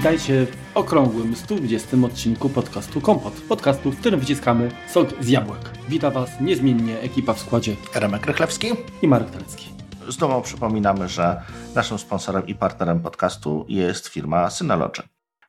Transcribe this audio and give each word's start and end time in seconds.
Witajcie 0.00 0.46
w 0.46 0.76
okrągłym 0.76 1.36
120 1.36 1.96
odcinku 2.06 2.48
podcastu 2.48 3.00
Kompot. 3.00 3.34
Podcastu, 3.48 3.90
w 3.90 4.00
którym 4.00 4.20
wyciskamy 4.20 4.70
sok 4.88 5.08
z 5.20 5.28
jabłek. 5.28 5.60
Witam 5.88 6.12
Was 6.12 6.40
niezmiennie 6.40 7.00
ekipa 7.00 7.34
w 7.34 7.38
składzie 7.38 7.76
Remek 7.94 8.26
Rychlewski 8.26 8.68
i 9.02 9.08
Marek 9.08 9.30
Talecki. 9.30 9.68
Z 10.08 10.16
dumą 10.16 10.42
przypominamy, 10.42 11.08
że 11.08 11.42
naszym 11.74 11.98
sponsorem 11.98 12.46
i 12.46 12.54
partnerem 12.54 13.00
podcastu 13.00 13.66
jest 13.68 14.08
firma 14.08 14.50
Synology. 14.50 15.02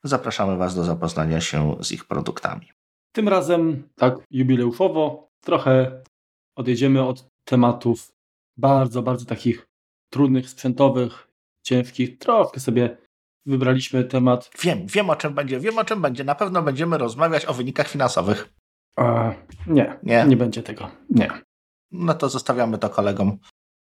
Zapraszamy 0.04 0.58
Was 0.58 0.76
do 0.76 0.84
zapoznania 0.84 1.42
się 1.42 1.76
z 1.82 1.92
ich 1.92 2.06
produktami. 2.06 2.68
Tym 3.12 3.28
razem, 3.28 3.90
tak 3.96 4.16
jubileuszowo, 4.32 5.30
trochę 5.42 6.04
odjedziemy 6.56 7.08
od 7.08 7.28
tematów 7.46 8.12
bardzo, 8.58 9.02
bardzo 9.02 9.26
takich 9.26 9.68
trudnych, 10.10 10.50
sprzętowych, 10.50 11.28
ciężkich. 11.64 12.18
Troszkę 12.18 12.60
sobie 12.60 12.98
wybraliśmy 13.46 14.04
temat. 14.04 14.52
Wiem, 14.64 14.88
wiem 14.88 15.10
o 15.10 15.16
czym 15.16 15.34
będzie, 15.34 15.60
wiem 15.60 15.78
o 15.78 15.84
czym 15.84 16.02
będzie. 16.02 16.24
Na 16.24 16.36
pewno 16.36 16.62
będziemy 16.62 16.98
rozmawiać 16.98 17.46
o 17.46 17.54
wynikach 17.54 17.88
finansowych. 17.88 18.54
A, 18.96 19.34
nie, 19.68 20.00
Nie? 20.04 20.26
nie 20.28 20.38
będzie 20.38 20.64
tego. 20.64 20.90
Nie. 21.10 21.32
No 21.92 22.14
to 22.14 22.30
zostawiamy 22.30 22.78
to 22.78 22.90
kolegom. 22.90 23.38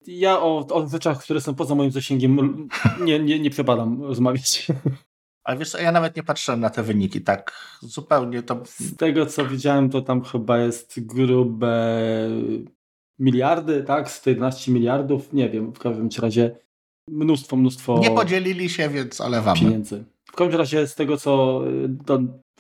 Ja 0.06 0.38
o, 0.40 0.66
o 0.66 0.88
rzeczach, 0.88 1.22
które 1.22 1.40
są 1.40 1.54
poza 1.54 1.74
moim 1.74 1.90
zasięgiem, 1.90 2.68
nie, 3.00 3.18
nie, 3.18 3.40
nie 3.40 3.50
przepadam 3.50 4.02
rozmawiać. 4.02 4.66
Ale 5.44 5.58
wiesz 5.58 5.70
co, 5.70 5.78
ja 5.78 5.92
nawet 5.92 6.16
nie 6.16 6.22
patrzyłem 6.22 6.60
na 6.60 6.70
te 6.70 6.82
wyniki, 6.82 7.20
tak 7.20 7.52
zupełnie 7.80 8.42
to... 8.42 8.62
Z 8.64 8.96
tego, 8.96 9.26
co 9.26 9.46
widziałem, 9.46 9.90
to 9.90 10.02
tam 10.02 10.24
chyba 10.24 10.58
jest 10.58 11.06
grube 11.06 11.98
miliardy, 13.18 13.82
tak? 13.82 14.10
111 14.10 14.72
miliardów, 14.72 15.32
nie 15.32 15.50
wiem, 15.50 15.72
w 15.72 15.78
każdym 15.78 16.08
razie 16.22 16.58
mnóstwo, 17.10 17.56
mnóstwo 17.56 17.98
Nie 17.98 18.10
podzielili 18.10 18.68
się, 18.68 18.88
więc 18.88 19.20
olewamy. 19.20 19.60
pieniędzy. 19.60 20.04
W 20.24 20.32
każdym 20.32 20.58
razie 20.58 20.86
z 20.86 20.94
tego, 20.94 21.16
co 21.16 21.62
y, 21.68 21.88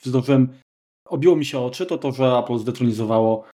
zdążyłem, 0.02 0.48
obiło 1.08 1.36
mi 1.36 1.44
się 1.44 1.58
oczy, 1.60 1.86
to 1.86 1.98
to, 1.98 2.12
że 2.12 2.38
Apple 2.38 2.58
zdetronizowało 2.58 3.44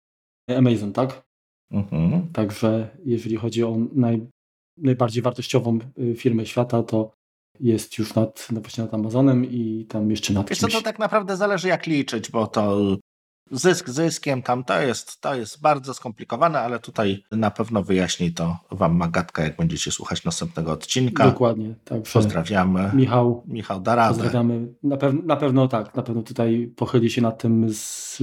Amazon, 0.57 0.93
tak? 0.93 1.23
Mhm. 1.71 2.27
Także 2.33 2.97
jeżeli 3.05 3.35
chodzi 3.35 3.63
o 3.63 3.77
naj, 3.95 4.27
najbardziej 4.77 5.23
wartościową 5.23 5.79
y, 5.99 6.15
firmę 6.15 6.45
świata, 6.45 6.83
to 6.83 7.11
jest 7.59 7.97
już 7.99 8.15
nad, 8.15 8.47
no 8.51 8.61
właśnie 8.61 8.83
nad 8.83 8.93
Amazonem 8.93 9.45
i 9.51 9.85
tam 9.89 10.11
jeszcze 10.11 10.33
nad 10.33 10.49
Wiesz 10.49 10.59
co, 10.59 10.67
czymś. 10.67 10.73
to 10.73 10.81
tak 10.81 10.99
naprawdę 10.99 11.37
zależy 11.37 11.67
jak 11.67 11.87
liczyć, 11.87 12.31
bo 12.31 12.47
to 12.47 12.77
zysk 13.53 13.89
zyskiem 13.89 14.41
tam 14.41 14.63
to 14.63 14.81
jest, 14.81 15.21
to 15.21 15.35
jest 15.35 15.61
bardzo 15.61 15.93
skomplikowane, 15.93 16.59
ale 16.59 16.79
tutaj 16.79 17.23
na 17.31 17.51
pewno 17.51 17.83
wyjaśni 17.83 18.31
to 18.31 18.57
Wam 18.71 18.95
Magatka, 18.95 19.43
jak 19.43 19.57
będziecie 19.57 19.91
słuchać 19.91 20.23
następnego 20.25 20.71
odcinka. 20.71 21.25
Dokładnie. 21.25 21.75
Także 21.85 22.13
Pozdrawiamy. 22.13 22.91
Michał, 22.93 23.43
Michał 23.47 23.81
da 23.81 24.07
pozdrawiamy. 24.07 24.73
Na, 24.83 24.97
pew- 24.97 25.23
na 25.25 25.35
pewno 25.35 25.67
tak, 25.67 25.95
na 25.95 26.03
pewno 26.03 26.21
tutaj 26.23 26.73
pochyli 26.75 27.09
się 27.09 27.21
nad 27.21 27.41
tym 27.41 27.73
z 27.73 28.19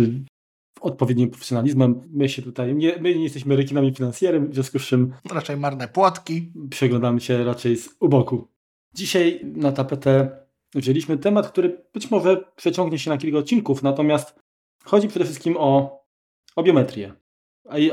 odpowiednim 0.80 1.30
profesjonalizmem. 1.30 2.00
My 2.12 2.28
się 2.28 2.42
tutaj, 2.42 2.74
nie, 2.74 2.96
my 3.00 3.14
nie 3.14 3.22
jesteśmy 3.24 3.56
rekinami 3.56 3.94
finansjerem, 3.94 4.50
w 4.50 4.54
związku 4.54 4.78
z 4.78 4.82
czym 4.82 5.12
Raczej 5.30 5.56
marne 5.56 5.88
płotki. 5.88 6.52
przeglądamy 6.70 7.20
się 7.20 7.44
raczej 7.44 7.76
z 7.76 7.88
uboku. 8.00 8.48
Dzisiaj 8.94 9.40
na 9.44 9.72
tapetę 9.72 10.30
wzięliśmy 10.74 11.18
temat, 11.18 11.48
który 11.48 11.84
być 11.94 12.10
może 12.10 12.44
przeciągnie 12.56 12.98
się 12.98 13.10
na 13.10 13.18
kilka 13.18 13.38
odcinków, 13.38 13.82
natomiast 13.82 14.34
chodzi 14.84 15.08
przede 15.08 15.24
wszystkim 15.24 15.56
o, 15.58 16.00
o 16.56 16.62
biometrię, 16.62 17.14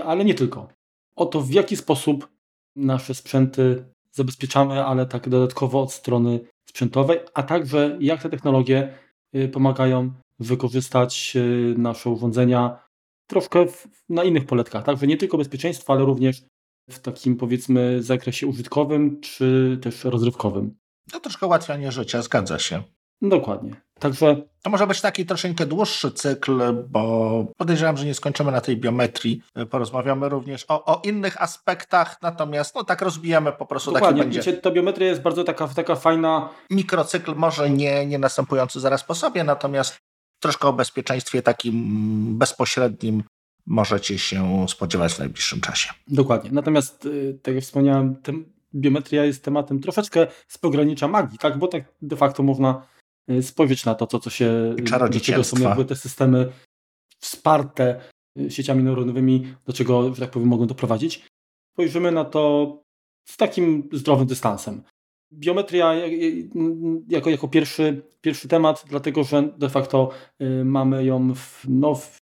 ale 0.04 0.26
nie 0.26 0.34
tylko. 0.34 0.68
O 1.16 1.26
to, 1.26 1.42
w 1.42 1.52
jaki 1.52 1.76
sposób 1.76 2.28
nasze 2.76 3.14
sprzęty 3.14 3.86
zabezpieczamy, 4.12 4.86
ale 4.86 5.06
tak 5.06 5.30
dodatkowo 5.30 5.82
od 5.82 5.94
strony 5.94 6.39
sprzętowej, 6.70 7.20
a 7.34 7.44
także 7.44 7.98
jak 8.00 8.22
te 8.22 8.30
technologie 8.30 8.94
y, 9.36 9.50
pomagają 9.50 10.11
wykorzystać 10.39 11.34
y, 11.36 11.76
nasze 11.78 12.10
urządzenia 12.10 12.88
troszkę 13.28 13.66
na 14.10 14.23
innych 14.23 14.45
poletkach. 14.45 14.84
Także 14.84 15.08
nie 15.08 15.17
tylko 15.17 15.38
bezpieczeństwa, 15.38 15.94
ale 15.94 16.06
również 16.06 16.44
w 16.90 17.00
takim 17.00 17.36
powiedzmy 17.36 18.04
zakresie 18.04 18.48
użytkowym 18.48 19.22
czy 19.22 19.80
też 19.82 20.04
rozrywkowym. 20.04 20.78
To 21.11 21.20
troszkę 21.20 21.45
ułatwianie 21.45 21.92
życia, 21.92 22.22
zgadza 22.22 22.60
się. 22.60 22.84
Dokładnie. 23.22 23.86
Także 24.00 24.42
To 24.64 24.70
może 24.70 24.88
być 24.88 25.02
taki 25.02 25.26
troszeczkę 25.26 25.66
dłuższy 25.66 26.12
cykl, 26.12 26.62
bo 26.90 27.46
podejrzewam, 27.58 27.98
że 27.98 28.06
nie 28.06 28.14
skończymy 28.14 28.52
na 28.52 28.62
tej 28.62 28.78
biometrii. 28.78 29.42
Porozmawiamy 29.70 30.30
również 30.30 30.66
o, 30.68 30.86
o 30.86 31.02
innych 31.02 31.42
aspektach, 31.42 32.22
natomiast 32.22 32.76
no 32.76 32.84
tak 32.84 33.02
rozbijamy 33.02 33.52
po 33.52 33.66
prostu 33.66 33.92
dokładnie. 33.92 34.24
taki 34.24 34.36
będzie 34.36 34.54
ta 34.54 34.72
biometria 34.72 35.08
jest 35.08 35.22
bardzo 35.22 35.44
taka, 35.44 35.68
taka 35.68 35.96
fajna. 35.96 36.50
mikrocykl, 36.70 37.36
może 37.36 37.70
nie, 37.70 38.06
nie 38.06 38.20
następujący 38.20 38.80
zaraz 38.80 39.04
po 39.04 39.16
sobie, 39.16 39.44
natomiast 39.44 39.98
troszkę 40.40 40.68
o 40.68 40.74
bezpieczeństwie 40.74 41.42
takim 41.42 42.38
bezpośrednim 42.38 43.24
możecie 43.66 44.20
się 44.20 44.66
spodziewać 44.70 45.14
w 45.14 45.20
najbliższym 45.20 45.62
czasie. 45.62 45.90
Dokładnie. 46.08 46.50
Natomiast, 46.54 47.06
y, 47.06 47.40
tak 47.44 47.56
jak 47.56 47.64
wspomniałem, 47.64 48.16
biometria 48.76 49.26
jest 49.26 49.44
tematem 49.44 49.80
troszeczkę 49.80 50.28
z 50.48 50.58
pogranicza 50.58 51.08
magii, 51.08 51.38
tak? 51.38 51.58
Bo 51.58 51.68
tak 51.68 51.84
de 52.02 52.16
facto 52.16 52.44
można 52.44 52.88
y, 53.32 53.43
spojrzeć 53.43 53.86
na 53.86 53.95
to, 53.95 54.08
co, 54.08 54.20
co 54.20 54.30
się. 54.30 54.76
I 54.77 54.83
Do 55.20 55.20
czego 55.26 55.43
są 55.43 55.55
jakby 55.70 55.86
te 55.86 55.95
systemy 55.95 56.52
wsparte 57.20 58.02
y, 58.39 58.52
sieciami 58.52 58.83
neuronowymi, 58.83 59.55
do 59.65 59.73
czego, 59.73 60.14
że 60.14 60.21
tak 60.21 60.32
powiem, 60.32 60.48
mogą 60.48 60.67
doprowadzić. 60.67 61.26
Spojrzymy 61.73 62.11
na 62.11 62.26
to 62.26 62.73
z 63.30 63.37
takim 63.37 63.89
zdrowym 63.93 64.27
dystansem. 64.27 64.83
Biometria 65.33 65.93
jak- 65.93 66.11
jako, 67.10 67.30
jako 67.30 67.48
pierwszy, 67.48 68.02
pierwszy 68.21 68.48
temat, 68.48 68.86
dlatego 68.89 69.23
że 69.23 69.43
de 69.58 69.70
facto 69.70 70.10
y, 70.42 70.66
mamy 70.66 71.05
ją 71.05 71.36
w, 71.36 71.66
no, 71.67 71.95
w, 71.95 72.20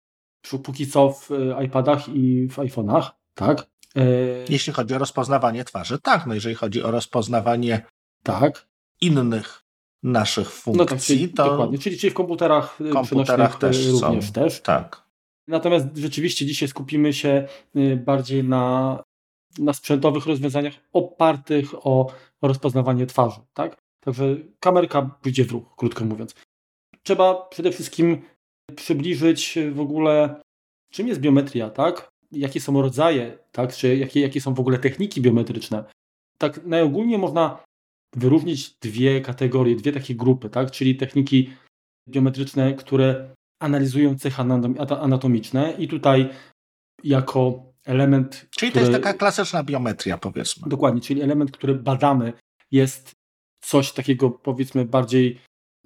póki 0.64 0.86
co 0.86 1.10
w 1.12 1.30
y, 1.30 1.64
iPadach 1.64 2.08
i 2.08 2.48
w 2.48 2.56
iPhone'ach, 2.56 3.10
tak? 3.34 3.66
Y, 3.96 4.44
Jeśli 4.48 4.72
chodzi 4.72 4.94
o 4.94 4.98
rozpoznawanie 4.98 5.64
twarzy, 5.64 5.98
tak, 5.98 6.26
no 6.26 6.34
jeżeli 6.34 6.54
chodzi 6.54 6.82
o 6.82 6.90
rozpoznawanie 6.90 7.86
tak. 8.22 8.68
innych 9.00 9.61
naszych 10.02 10.50
funkcji, 10.50 10.78
No 10.78 10.86
tak, 10.86 11.00
czyli, 11.00 11.28
to 11.28 11.50
dokładnie. 11.50 11.78
Czyli, 11.78 11.98
czyli 11.98 12.10
w 12.10 12.14
komputerach, 12.14 12.80
y, 12.80 12.90
komputerach 12.90 13.56
y, 13.56 13.58
też 13.58 13.86
są. 13.86 14.06
również 14.06 14.30
też. 14.32 14.60
tak. 14.60 15.02
Natomiast 15.48 15.86
rzeczywiście 15.94 16.46
dzisiaj 16.46 16.68
skupimy 16.68 17.12
się 17.12 17.48
y, 17.76 17.96
bardziej 17.96 18.44
na, 18.44 19.02
na 19.58 19.72
sprzętowych 19.72 20.26
rozwiązaniach 20.26 20.74
opartych 20.92 21.86
o 21.86 22.12
rozpoznawanie 22.42 23.06
twarzy. 23.06 23.40
Tak? 23.54 23.76
Także 24.04 24.36
kamerka 24.60 25.02
pójdzie 25.22 25.44
w 25.44 25.52
ruch, 25.52 25.76
krótko 25.76 26.04
mówiąc. 26.04 26.34
Trzeba 27.02 27.34
przede 27.34 27.72
wszystkim 27.72 28.22
przybliżyć 28.76 29.58
w 29.72 29.80
ogóle, 29.80 30.40
czym 30.92 31.08
jest 31.08 31.20
biometria, 31.20 31.70
tak? 31.70 32.12
jakie 32.32 32.60
są 32.60 32.82
rodzaje, 32.82 33.38
tak? 33.52 33.74
czy 33.74 33.96
jakie, 33.96 34.20
jakie 34.20 34.40
są 34.40 34.54
w 34.54 34.60
ogóle 34.60 34.78
techniki 34.78 35.20
biometryczne. 35.20 35.84
Tak 36.38 36.64
najogólniej 36.64 37.18
można 37.18 37.58
wyróżnić 38.16 38.70
dwie 38.80 39.20
kategorie, 39.20 39.76
dwie 39.76 39.92
takie 39.92 40.14
grupy, 40.14 40.50
tak? 40.50 40.70
czyli 40.70 40.96
techniki 40.96 41.50
biometryczne, 42.08 42.74
które 42.74 43.34
analizują 43.62 44.18
cechy 44.18 44.42
anatom- 44.42 44.98
anatomiczne 45.00 45.72
i 45.78 45.88
tutaj 45.88 46.28
jako 47.04 47.62
element, 47.84 48.46
Czyli 48.56 48.70
który, 48.72 48.86
to 48.86 48.90
jest 48.92 49.02
taka 49.04 49.18
klasyczna 49.18 49.62
biometria, 49.62 50.18
powiedzmy. 50.18 50.68
dokładnie, 50.68 51.00
czyli 51.00 51.22
element, 51.22 51.50
który 51.50 51.74
badamy 51.74 52.32
jest 52.70 53.12
coś 53.64 53.92
takiego 53.92 54.30
powiedzmy 54.30 54.84
bardziej 54.84 55.38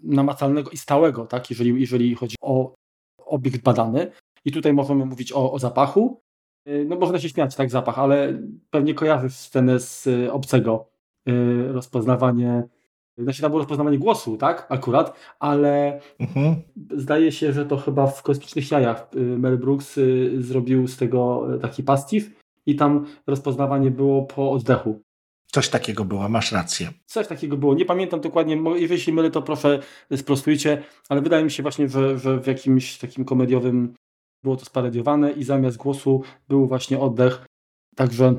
namacalnego 0.03 0.70
i 0.70 0.76
stałego, 0.76 1.26
tak, 1.26 1.50
jeżeli, 1.50 1.81
jeżeli 1.81 2.14
chodzi 2.14 2.37
o 2.41 2.75
obiekt 3.19 3.62
badany. 3.62 4.12
I 4.44 4.53
tutaj 4.53 4.72
możemy 4.72 5.06
mówić 5.06 5.32
o, 5.32 5.53
o 5.53 5.58
zapachu. 5.58 6.20
Yy, 6.67 6.84
No 6.84 6.96
można 6.96 7.19
się 7.19 7.29
śmiać, 7.29 7.56
tak, 7.56 7.70
zapach, 7.70 7.99
ale 7.99 8.43
pewnie 8.70 8.94
kojarzysz 8.94 9.34
scenę 9.34 9.81
z 9.81 10.06
y, 10.06 10.32
obcego. 10.32 10.88
Yy, 11.26 11.73
Rozpoznawanie, 11.73 12.69
znaczy 13.19 13.43
tam 13.43 13.50
było 13.50 13.58
rozpoznawanie 13.58 13.99
głosu, 13.99 14.37
tak, 14.37 14.67
akurat, 14.69 15.19
ale 15.38 16.00
Mhm. 16.19 16.62
Zdaje 16.96 17.32
się, 17.32 17.52
że 17.52 17.67
to 17.67 17.76
chyba 17.76 18.06
w 18.06 18.23
Kosmicznych 18.23 18.70
Jajach 18.70 19.08
y, 19.17 19.20
Mel 19.20 19.58
Brooks 19.58 19.99
y, 19.99 20.37
zrobił 20.38 20.88
z 20.88 20.96
tego 20.96 21.46
y, 21.55 21.58
taki 21.58 21.82
pastiw 21.82 22.31
i 22.67 22.76
tam 22.76 23.06
rozpoznawanie 23.26 23.90
było 23.90 24.23
po 24.23 24.52
oddechu. 24.52 25.00
Coś 25.52 25.69
takiego 25.69 26.05
było, 26.05 26.28
masz 26.28 26.52
rację. 26.52 26.88
Coś 27.06 27.26
takiego 27.26 27.56
było. 27.56 27.75
Nie 27.75 27.84
pamiętam 27.84 28.20
dokładnie, 28.20 28.62
jeżeli 28.75 29.00
się 29.00 29.12
mylę, 29.12 29.31
to 29.31 29.43
proszę 29.43 29.81
sprostujcie, 30.17 30.82
ale 31.08 31.20
wydaje 31.20 31.44
mi 31.44 31.50
się 31.50 31.62
właśnie, 31.62 31.88
że, 31.88 32.19
że 32.19 32.40
w 32.40 32.46
jakimś 32.46 32.99
takim 32.99 33.25
komediowym 33.25 33.94
było 34.43 34.56
to 34.56 34.64
sparodiowane 34.64 35.32
i 35.32 35.44
zamiast 35.44 35.76
głosu 35.76 36.22
był 36.49 36.67
właśnie 36.67 36.99
oddech. 36.99 37.46
Także 37.96 38.34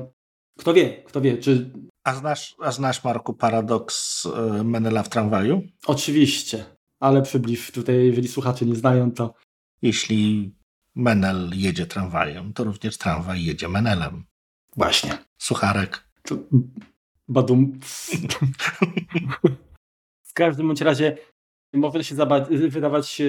kto 0.58 0.74
wie, 0.74 1.02
kto 1.02 1.20
wie, 1.20 1.38
czy 1.38 1.70
A 2.08 2.14
znasz, 2.14 2.56
a 2.60 2.72
znasz 2.72 3.04
Marku, 3.04 3.34
paradoks 3.34 4.26
y, 4.60 4.64
Menela 4.64 5.02
w 5.02 5.08
tramwaju? 5.08 5.62
oczywiście, 5.86 6.64
ale 7.00 7.22
przybliż 7.22 7.70
tutaj, 7.72 8.06
jeżeli 8.06 8.28
słuchacze 8.28 8.66
nie 8.66 8.74
znają, 8.76 9.12
to 9.12 9.34
Jeśli 9.82 10.52
Menel 10.94 11.50
jedzie 11.54 11.86
tramwajem, 11.86 12.52
to 12.52 12.64
również 12.64 12.98
tramwaj 12.98 13.44
jedzie 13.44 13.68
Menelem. 13.68 14.24
właśnie. 14.76 15.18
Sucharek. 15.38 16.08
To 16.22 16.36
badum. 17.28 17.80
w 20.22 20.32
każdym 20.32 20.66
bądź 20.66 20.80
razie 20.80 21.18
może 21.74 22.04
się 22.04 22.14
wydawać 22.68 23.22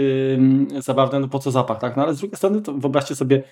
zabawne, 0.80 1.20
no 1.20 1.28
po 1.28 1.40
co 1.40 1.52
zapach, 1.52 1.80
tak? 1.80 1.98
No 1.98 2.04
ale 2.04 2.16
z 2.16 2.20
drugiej 2.20 2.38
strony 2.38 2.62
to 2.62 2.74
wyobraźcie 2.74 3.16
sobie, 3.16 3.44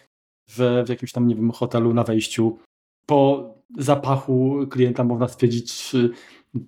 że 0.49 0.83
w 0.83 0.89
jakimś 0.89 1.11
tam, 1.11 1.27
nie 1.27 1.35
wiem, 1.35 1.51
hotelu 1.51 1.93
na 1.93 2.03
wejściu 2.03 2.59
po 3.05 3.56
zapachu 3.77 4.67
klienta 4.69 5.03
można 5.03 5.27
stwierdzić, 5.27 5.73
czy, 5.73 6.09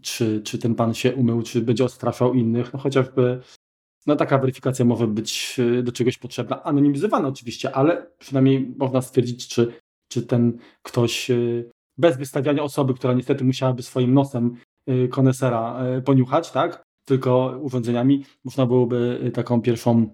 czy, 0.02 0.42
czy 0.42 0.60
ten 0.60 0.76
pan 0.76 0.94
się 0.94 1.16
umył, 1.16 1.42
czy 1.42 1.62
będzie 1.62 1.86
odstraszał 1.86 2.34
innych, 2.34 2.74
no 2.74 2.80
chociażby 2.80 3.42
no 4.08 4.16
taka 4.16 4.38
weryfikacja 4.38 4.86
może 4.86 5.08
być 5.08 5.56
y, 5.60 5.84
do 5.84 5.92
czegoś 5.92 6.18
potrzebna, 6.18 6.64
anonimizowana 6.64 7.28
oczywiście, 7.28 7.76
ale 7.76 8.08
przynajmniej 8.18 8.76
można 8.78 9.02
stwierdzić, 9.02 9.48
czy, 9.48 9.74
czy 10.08 10.22
ten 10.22 10.58
ktoś 10.84 11.32
y, 11.32 11.70
bez 11.98 12.18
wystawiania 12.18 12.64
osoby, 12.64 12.94
która 12.94 13.14
niestety 13.14 13.44
musiałaby 13.44 13.84
swoim 13.84 14.14
nosem 14.14 14.56
y, 14.90 15.08
konesera 15.08 15.80
poniuchać, 16.06 16.52
tak? 16.52 16.84
Tylko 17.06 17.60
urządzeniami 17.62 18.26
można 18.44 18.66
byłoby 18.66 19.32
taką 19.34 19.62
pierwszą 19.62 20.14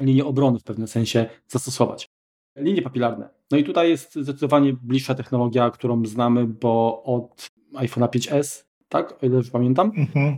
linię 0.00 0.24
obrony 0.24 0.58
w 0.58 0.64
pewnym 0.64 0.88
sensie 0.88 1.26
zastosować. 1.48 2.08
Linie 2.56 2.82
papilarne. 2.82 3.28
No 3.54 3.58
i 3.58 3.64
tutaj 3.64 3.88
jest 3.88 4.14
zdecydowanie 4.14 4.72
bliższa 4.72 5.14
technologia, 5.14 5.70
którą 5.70 6.06
znamy, 6.06 6.46
bo 6.46 7.02
od 7.02 7.46
iPhone'a 7.74 8.08
5S, 8.08 8.64
tak? 8.88 9.22
O 9.22 9.26
ile 9.26 9.36
już 9.36 9.50
pamiętam, 9.50 9.92
mhm. 9.96 10.36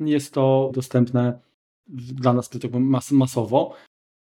jest 0.00 0.34
to 0.34 0.70
dostępne 0.74 1.40
dla 1.86 2.32
nas 2.32 2.48
tak 2.48 2.72
mas 2.72 3.10
masowo. 3.10 3.74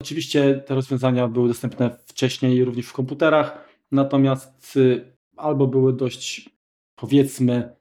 Oczywiście 0.01 0.63
te 0.68 0.75
rozwiązania 0.75 1.27
były 1.27 1.48
dostępne 1.48 1.98
wcześniej 2.06 2.66
również 2.66 2.86
w 2.86 2.94
komputerach, 2.94 3.69
natomiast 3.92 4.77
y, 4.77 5.16
albo 5.38 5.68
były 5.68 5.94
dość, 5.94 6.50
powiedzmy, 6.95 7.75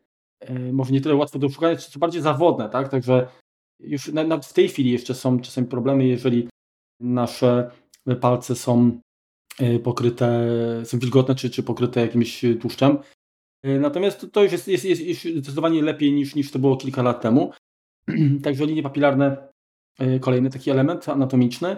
y, 0.50 0.72
może 0.72 0.92
nie 0.92 1.00
tyle 1.00 1.14
łatwo 1.14 1.38
do 1.38 1.46
uszukania, 1.46 1.76
co 1.76 1.98
bardziej 1.98 2.22
zawodne, 2.22 2.68
tak? 2.68 2.88
Także 2.88 3.28
już 3.80 4.12
nawet 4.12 4.46
w 4.46 4.52
tej 4.52 4.68
chwili 4.68 4.90
jeszcze 4.90 5.14
są 5.14 5.40
czasami 5.40 5.66
problemy, 5.66 6.06
jeżeli 6.06 6.48
nasze 7.00 7.70
palce 8.20 8.54
są 8.54 9.00
pokryte, 9.82 10.48
są 10.84 10.98
wilgotne 10.98 11.34
czy, 11.34 11.50
czy 11.50 11.62
pokryte 11.62 12.00
jakimś 12.00 12.44
tłuszczem. 12.60 12.98
Natomiast 13.64 14.26
to 14.32 14.42
już 14.42 14.52
jest, 14.52 14.68
jest, 14.68 14.84
jest 14.84 15.22
zdecydowanie 15.22 15.82
lepiej 15.82 16.12
niż, 16.12 16.34
niż 16.34 16.50
to 16.50 16.58
było 16.58 16.76
kilka 16.76 17.02
lat 17.02 17.20
temu. 17.20 17.52
Także 18.44 18.66
linie 18.66 18.82
papilarne 18.82 19.48
kolejny 20.20 20.50
taki 20.50 20.70
element 20.70 21.08
anatomiczny. 21.08 21.76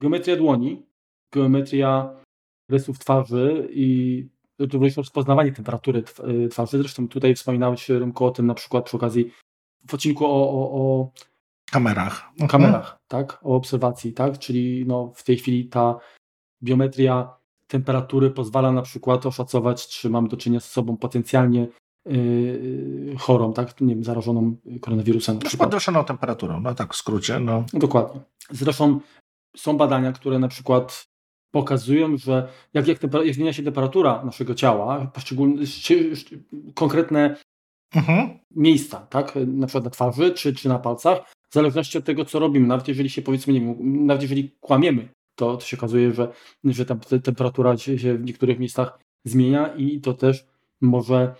Geometria 0.00 0.36
dłoni, 0.36 0.86
geometria 1.32 2.10
rysów 2.68 2.98
twarzy 2.98 3.68
i 3.70 4.28
również 4.58 4.96
rozpoznawanie 4.96 5.52
temperatury 5.52 6.02
twarzy. 6.50 6.78
Zresztą 6.78 7.08
tutaj 7.08 7.34
wspominałeś 7.34 7.88
Rymko 7.88 8.26
o 8.26 8.30
tym 8.30 8.46
na 8.46 8.54
przykład 8.54 8.84
przy 8.84 8.96
okazji 8.96 9.32
w 9.88 9.94
odcinku 9.94 10.26
o, 10.26 10.50
o, 10.50 10.72
o 10.72 11.12
kamerach. 11.70 12.24
O 12.40 12.48
kamerach, 12.48 12.84
mhm. 12.84 12.98
tak? 13.08 13.38
O 13.42 13.56
obserwacji, 13.56 14.12
tak? 14.12 14.38
Czyli 14.38 14.84
no, 14.86 15.12
w 15.14 15.24
tej 15.24 15.36
chwili 15.36 15.68
ta 15.68 15.98
biometria 16.62 17.34
temperatury 17.66 18.30
pozwala 18.30 18.72
na 18.72 18.82
przykład 18.82 19.26
oszacować, 19.26 19.88
czy 19.88 20.10
mamy 20.10 20.28
do 20.28 20.36
czynienia 20.36 20.60
z 20.60 20.66
osobą 20.66 20.96
potencjalnie 20.96 21.66
yy, 22.06 23.14
chorą, 23.18 23.52
tak? 23.52 23.80
Nie 23.80 23.94
wiem, 23.94 24.04
zarażoną 24.04 24.56
koronawirusem. 24.80 25.38
Z 25.48 25.56
podwyższoną 25.56 26.04
temperaturą, 26.04 26.60
no 26.60 26.74
tak 26.74 26.94
w 26.94 26.96
skrócie. 26.96 27.40
No. 27.40 27.64
Dokładnie. 27.72 28.20
Zresztą 28.50 29.00
są 29.56 29.76
badania, 29.76 30.12
które 30.12 30.38
na 30.38 30.48
przykład 30.48 31.12
pokazują, 31.50 32.16
że 32.16 32.48
jak, 32.74 32.88
jak, 32.88 33.02
jak 33.24 33.34
zmienia 33.34 33.52
się 33.52 33.62
temperatura 33.62 34.24
naszego 34.24 34.54
ciała, 34.54 35.06
poszczególne, 35.06 35.62
konkretne 36.74 37.36
mhm. 37.94 38.38
miejsca, 38.50 39.06
tak? 39.06 39.34
na 39.46 39.66
przykład 39.66 39.84
na 39.84 39.90
twarzy 39.90 40.30
czy, 40.30 40.54
czy 40.54 40.68
na 40.68 40.78
palcach, 40.78 41.18
w 41.50 41.54
zależności 41.54 41.98
od 41.98 42.04
tego, 42.04 42.24
co 42.24 42.38
robimy, 42.38 42.66
nawet 42.66 42.88
jeżeli 42.88 43.10
się 43.10 43.22
powiedzmy, 43.22 43.52
nie 43.52 43.60
wiem, 43.60 44.06
nawet 44.06 44.22
jeżeli 44.22 44.56
kłamiemy, 44.60 45.08
to, 45.34 45.56
to 45.56 45.64
się 45.66 45.76
okazuje, 45.76 46.12
że, 46.12 46.32
że 46.64 46.86
ta 46.86 46.96
temperatura 47.24 47.76
się 47.76 48.18
w 48.18 48.24
niektórych 48.24 48.58
miejscach 48.58 48.98
zmienia 49.24 49.74
i 49.74 50.00
to 50.00 50.14
też 50.14 50.46
może 50.80 51.34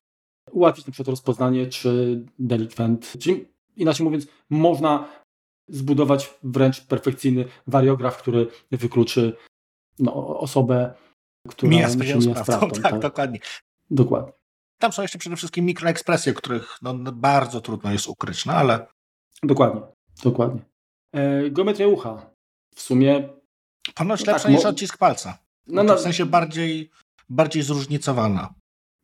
ułatwić 0.51 0.87
na 0.87 0.93
przykład 0.93 1.09
rozpoznanie, 1.09 1.67
czy 1.67 2.25
delikwent, 2.39 3.13
czyli 3.19 3.45
inaczej 3.77 4.05
mówiąc, 4.05 4.27
można 4.51 5.09
zbudować 5.69 6.35
wręcz 6.43 6.81
perfekcyjny 6.87 7.45
wariograf, 7.67 8.19
który 8.19 8.47
wykluczy 8.71 9.37
no, 9.99 10.39
osobę, 10.41 10.95
która 11.49 11.71
mija 11.71 11.91
swoją 11.91 12.21
sprawą. 12.23 12.71
Tak, 12.71 12.83
tak, 12.83 12.99
dokładnie. 12.99 13.39
Dokładnie. 13.91 14.33
Tam 14.79 14.93
są 14.93 15.03
jeszcze 15.03 15.19
przede 15.19 15.37
wszystkim 15.37 15.65
mikroekspresje, 15.65 16.35
których 16.35 16.79
no, 16.83 16.95
bardzo 17.13 17.61
trudno 17.61 17.93
jest 17.93 18.09
ukryć, 18.09 18.47
no 18.47 18.53
ale... 18.53 18.87
Dokładnie, 19.43 19.81
dokładnie. 20.25 20.61
E, 21.13 21.51
geometria 21.51 21.89
ucha. 21.89 22.31
W 22.75 22.81
sumie... 22.81 23.29
Ponoć 23.95 24.27
no, 24.27 24.33
lepsza 24.33 24.49
tak, 24.49 24.57
niż 24.57 24.65
odcisk 24.65 24.99
palca. 24.99 25.39
No, 25.67 25.83
no, 25.83 25.97
w 25.97 26.01
sensie 26.01 26.27
bardziej, 26.27 26.91
bardziej 27.29 27.63
zróżnicowana. 27.63 28.55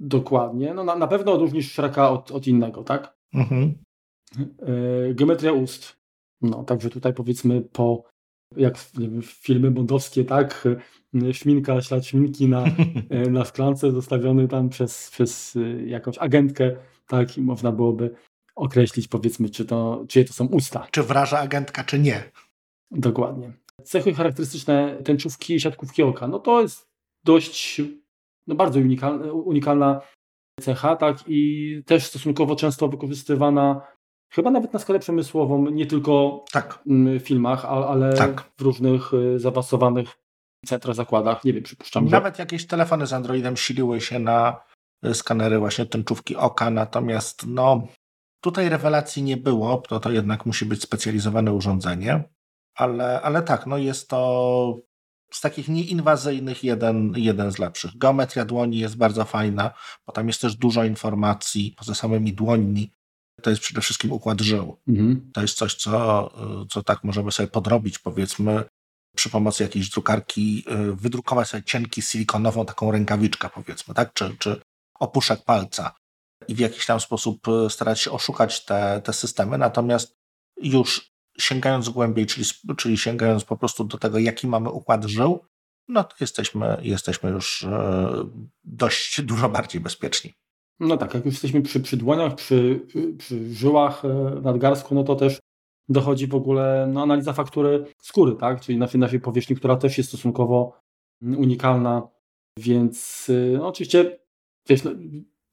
Dokładnie. 0.01 0.75
No 0.75 0.85
na, 0.85 0.97
na 0.97 1.07
pewno 1.07 1.33
odróżnisz 1.33 1.73
szraka 1.73 2.11
od, 2.11 2.31
od 2.31 2.47
innego, 2.47 2.85
tak? 2.85 3.17
Mhm. 3.35 3.75
E, 4.39 5.15
geometria 5.15 5.53
ust. 5.53 5.97
No, 6.43 6.65
także 6.65 6.91
tutaj 6.91 7.15
powiedzmy 7.15 7.61
po, 7.61 8.03
jak 8.57 8.79
wiem, 8.99 9.23
filmy 9.23 9.71
bondowskie, 9.71 10.25
tak? 10.25 10.69
E, 11.15 11.35
szminka, 11.35 11.83
ślad 11.83 12.07
szminki 12.07 12.49
na, 12.49 12.65
e, 13.11 13.31
na 13.31 13.45
szklance 13.45 13.93
zostawiony 13.93 14.49
tam 14.49 14.69
przez, 14.69 15.11
przez 15.11 15.57
e, 15.57 15.83
jakąś 15.83 16.19
agentkę, 16.19 16.77
tak? 17.07 17.39
I 17.39 17.43
można 17.43 17.73
byłoby 17.73 18.15
określić, 18.57 19.09
powiedzmy, 19.09 19.51
czy 19.51 19.65
to, 19.65 20.05
czyje 20.09 20.25
to 20.25 20.33
są 20.33 20.47
usta. 20.47 20.87
Czy 20.91 21.03
wraża 21.03 21.39
agentka, 21.39 21.85
czy 21.85 21.99
nie. 21.99 22.31
Dokładnie. 22.91 23.53
Cechy 23.85 24.15
charakterystyczne 24.15 24.97
tęczówki 25.05 25.55
i 25.55 25.61
siatkówki 25.61 26.03
oka. 26.03 26.29
No 26.29 26.39
to 26.39 26.61
jest 26.61 26.89
dość 27.25 27.83
no 28.47 28.55
bardzo 28.55 28.81
unikalna, 28.81 29.33
unikalna 29.33 30.01
cecha, 30.61 30.97
tak, 30.97 31.17
i 31.27 31.83
też 31.87 32.07
stosunkowo 32.07 32.57
często 32.57 32.89
wykorzystywana 32.89 33.81
chyba 34.31 34.51
nawet 34.51 34.73
na 34.73 34.79
skalę 34.79 34.99
przemysłową, 34.99 35.71
nie 35.71 35.87
tylko 35.87 36.45
tak. 36.53 36.79
w 36.87 37.21
filmach, 37.21 37.65
ale 37.65 38.15
tak. 38.15 38.51
w 38.59 38.63
różnych 38.63 39.15
y, 39.15 39.39
zaawansowanych 39.39 40.09
centrach, 40.67 40.97
zakładach, 40.97 41.45
nie 41.45 41.53
wiem, 41.53 41.63
przypuszczam. 41.63 42.09
Nawet 42.09 42.37
że... 42.37 42.43
jakieś 42.43 42.67
telefony 42.67 43.07
z 43.07 43.13
Androidem 43.13 43.57
siliły 43.57 44.01
się 44.01 44.19
na 44.19 44.61
y, 45.07 45.15
skanery 45.15 45.59
właśnie 45.59 45.87
tęczówki 45.87 46.37
oka, 46.37 46.71
natomiast 46.71 47.47
no 47.47 47.87
tutaj 48.41 48.69
rewelacji 48.69 49.23
nie 49.23 49.37
było, 49.37 49.83
to 49.89 50.01
to 50.01 50.11
jednak 50.11 50.47
musi 50.47 50.65
być 50.65 50.83
specjalizowane 50.83 51.53
urządzenie, 51.53 52.25
ale, 52.79 53.23
ale 53.23 53.43
tak, 53.43 53.67
no 53.67 53.79
jest 53.79 54.09
to 54.09 54.79
z 55.33 55.41
takich 55.41 55.69
nieinwazyjnych 55.69 56.65
jeden, 56.65 57.13
jeden 57.17 57.53
z 57.53 57.59
lepszych. 57.59 57.99
Geometria 57.99 58.45
dłoni 58.45 58.79
jest 58.79 58.97
bardzo 58.97 59.25
fajna, 59.25 59.71
bo 60.07 60.13
tam 60.13 60.29
jest 60.29 60.41
też 60.41 60.57
dużo 60.57 60.85
informacji 60.85 61.75
poza 61.79 61.95
samymi 61.95 62.33
dłońmi. 62.33 62.91
To 63.43 63.51
jest 63.51 63.63
przede 63.63 63.81
wszystkim 63.81 64.13
układ 64.13 64.41
żył. 64.41 64.77
Mhm. 64.89 65.31
To 65.35 65.41
jest 65.41 65.57
coś, 65.57 65.75
co, 65.75 66.31
co 66.71 66.83
tak 66.83 67.05
możemy 67.05 67.33
sobie 67.33 67.49
podrobić, 67.49 67.99
powiedzmy, 67.99 68.65
przy 69.17 69.31
pomocy 69.31 69.63
jakiejś 69.63 69.91
drukarki, 69.91 70.65
y, 70.71 70.97
wydrukować 70.97 71.49
sobie 71.49 71.63
cienki 71.63 72.03
silikonową 72.03 72.67
taką 72.67 72.91
rękawiczkę, 72.91 73.49
powiedzmy, 73.55 73.95
tak? 73.95 74.13
Czy, 74.13 74.37
czy 74.39 74.61
opuszek 74.99 75.45
palca 75.45 75.95
i 76.49 76.55
w 76.55 76.59
jakiś 76.59 76.87
tam 76.87 77.01
sposób 77.01 77.49
y, 77.49 77.71
starać 77.71 78.01
się 78.01 78.11
oszukać 78.11 78.65
te, 78.65 79.01
te 79.05 79.13
systemy. 79.13 79.59
Natomiast 79.59 80.15
już 80.63 81.11
sięgając 81.41 81.89
głębiej, 81.89 82.27
czyli, 82.27 82.47
czyli 82.77 82.99
sięgając 82.99 83.45
po 83.45 83.57
prostu 83.57 83.85
do 83.85 83.99
tego, 83.99 84.19
jaki 84.19 84.47
mamy 84.47 84.71
układ 84.71 85.05
żył, 85.05 85.41
no 85.89 86.05
to 86.05 86.17
jesteśmy, 86.21 86.77
jesteśmy 86.83 87.31
już 87.31 87.65
e, 87.65 88.09
dość 88.65 89.23
dużo 89.23 89.49
bardziej 89.49 89.81
bezpieczni. 89.81 90.35
No 90.81 90.97
tak, 90.97 91.15
jak 91.15 91.25
już 91.25 91.35
jesteśmy 91.35 91.63
przy, 91.63 91.81
przy 91.81 91.97
dłoniach, 91.97 92.35
przy, 92.35 92.87
przy 93.19 93.55
żyłach 93.55 94.05
e, 94.05 94.41
nadgarstku, 94.43 94.95
no 94.95 95.05
to 95.05 95.17
też 95.17 95.39
dochodzi 95.89 96.27
w 96.27 96.35
ogóle 96.35 96.89
no, 96.93 97.03
analiza 97.03 97.33
faktury 97.33 97.85
skóry, 98.03 98.37
tak? 98.37 98.61
czyli 98.61 98.79
naszej, 98.79 99.01
naszej 99.01 99.21
powierzchni, 99.21 99.57
która 99.57 99.77
też 99.77 99.99
jest 99.99 100.09
stosunkowo 100.09 100.81
unikalna, 101.23 102.09
więc 102.59 103.27
e, 103.31 103.59
no, 103.59 103.69
oczywiście 103.69 104.19
wiesz, 104.69 104.85
no, 104.85 104.91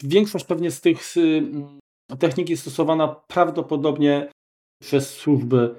większość 0.03 0.45
pewnie 0.45 0.71
z 0.71 0.81
tych 0.81 1.15
technik 2.19 2.49
jest 2.49 2.61
stosowana 2.61 3.07
prawdopodobnie 3.07 4.29
przez 4.85 5.09
służby 5.09 5.75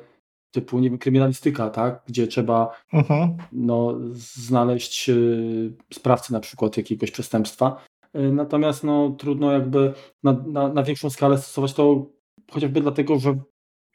typu, 0.55 0.79
nie 0.79 0.91
wiem, 0.91 0.99
kryminalistyka, 0.99 1.71
tak? 1.71 2.03
Gdzie 2.07 2.27
trzeba 2.27 2.71
uh-huh. 2.93 3.35
no, 3.53 3.95
znaleźć 4.13 5.09
y, 5.09 5.73
sprawcę 5.95 6.33
na 6.33 6.41
przykład 6.41 6.77
jakiegoś 6.77 7.11
przestępstwa. 7.11 7.85
Y, 8.17 8.33
natomiast 8.33 8.85
no, 8.85 9.11
trudno 9.19 9.53
jakby 9.53 9.93
na, 10.23 10.33
na, 10.47 10.69
na 10.69 10.83
większą 10.83 11.11
skalę 11.11 11.39
stosować 11.39 11.75
to 11.75 12.07
chociażby 12.51 12.81
dlatego, 12.81 13.19
że 13.19 13.39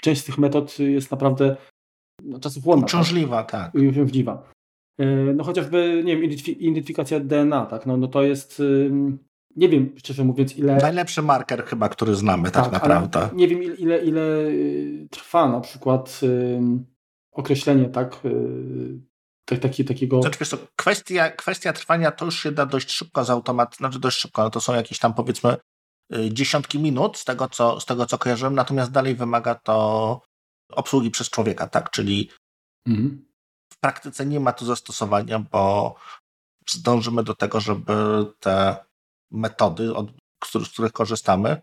część 0.02 0.22
z 0.22 0.26
tych 0.26 0.38
metod 0.38 0.80
jest 0.80 1.12
naprawdę 1.12 1.56
no, 2.24 2.40
czasochłonna. 2.40 2.82
Tak? 2.82 2.90
Uciążliwa, 2.90 3.44
tak. 3.44 3.72
tak. 3.74 3.82
Uciążliwa. 3.92 4.52
Y, 5.02 5.34
no 5.36 5.44
chociażby, 5.44 6.02
nie 6.06 6.18
wiem, 6.18 6.32
identyfikacja 6.60 7.20
DNA, 7.20 7.66
tak? 7.66 7.86
No, 7.86 7.98
no 7.98 8.08
to 8.08 8.24
jest 8.24 8.62
nie 9.56 9.70
wiem, 9.70 9.94
szczerze 9.98 10.24
mówiąc, 10.24 10.56
ile. 10.58 10.76
Najlepszy 10.76 11.22
marker 11.22 11.66
chyba, 11.66 11.90
który 11.90 12.16
znamy, 12.16 12.52
tak, 12.52 12.64
tak 12.64 12.74
naprawdę. 12.74 13.30
Nie 13.34 13.48
wiem, 13.48 13.64
ile, 13.64 13.76
ile, 13.76 14.04
ile 14.04 14.22
y, 14.22 15.08
trwa 15.12 15.50
na 15.50 15.62
przykład 15.62 16.22
określenie, 17.32 17.90
tak, 17.90 18.26
y, 18.26 19.02
tak 19.46 19.60
taki, 19.60 19.86
takiego. 19.86 20.22
Znaczy, 20.22 20.40
wiesz 20.40 20.50
co, 20.50 20.58
kwestia, 20.76 21.30
kwestia 21.30 21.74
trwania 21.74 22.12
to 22.12 22.26
już 22.26 22.40
się 22.40 22.52
da 22.52 22.66
dość 22.66 22.92
szybko 22.92 23.26
zautomatyzować, 23.26 23.78
znaczy 23.78 24.00
dość 24.00 24.18
szybko, 24.18 24.44
no 24.44 24.50
to 24.50 24.62
są 24.62 24.74
jakieś 24.74 25.00
tam 25.00 25.14
powiedzmy 25.14 25.58
y, 26.16 26.34
dziesiątki 26.34 26.80
minut 26.80 27.18
z 27.18 27.26
tego, 27.26 27.48
co, 27.48 27.80
z 27.80 27.86
tego, 27.86 28.06
co 28.06 28.18
kojarzyłem, 28.18 28.56
natomiast 28.56 28.92
dalej 28.92 29.16
wymaga 29.16 29.56
to 29.56 30.22
obsługi 30.72 31.12
przez 31.12 31.30
człowieka, 31.30 31.68
tak? 31.68 31.90
Czyli 31.90 32.30
mhm. 32.88 33.26
w 33.74 33.80
praktyce 33.80 34.26
nie 34.26 34.40
ma 34.40 34.54
tu 34.54 34.66
zastosowania, 34.66 35.40
bo 35.40 35.96
zdążymy 36.70 37.24
do 37.24 37.36
tego, 37.36 37.60
żeby 37.60 37.94
te 38.40 38.76
metody, 39.32 39.96
od, 39.96 40.12
z 40.64 40.70
których 40.70 40.92
korzystamy, 40.92 41.62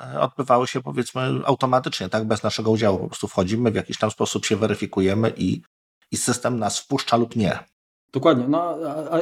e, 0.00 0.20
odbywały 0.20 0.66
się 0.66 0.82
powiedzmy 0.82 1.20
automatycznie, 1.44 2.08
tak, 2.08 2.24
bez 2.24 2.42
naszego 2.42 2.70
udziału. 2.70 2.98
Po 2.98 3.06
prostu 3.06 3.28
wchodzimy, 3.28 3.70
w 3.70 3.74
jakiś 3.74 3.98
tam 3.98 4.10
sposób 4.10 4.46
się 4.46 4.56
weryfikujemy 4.56 5.32
i, 5.36 5.62
i 6.10 6.16
system 6.16 6.58
nas 6.58 6.80
wpuszcza 6.80 7.16
lub 7.16 7.36
nie. 7.36 7.58
Dokładnie. 8.12 8.48
No, 8.48 8.78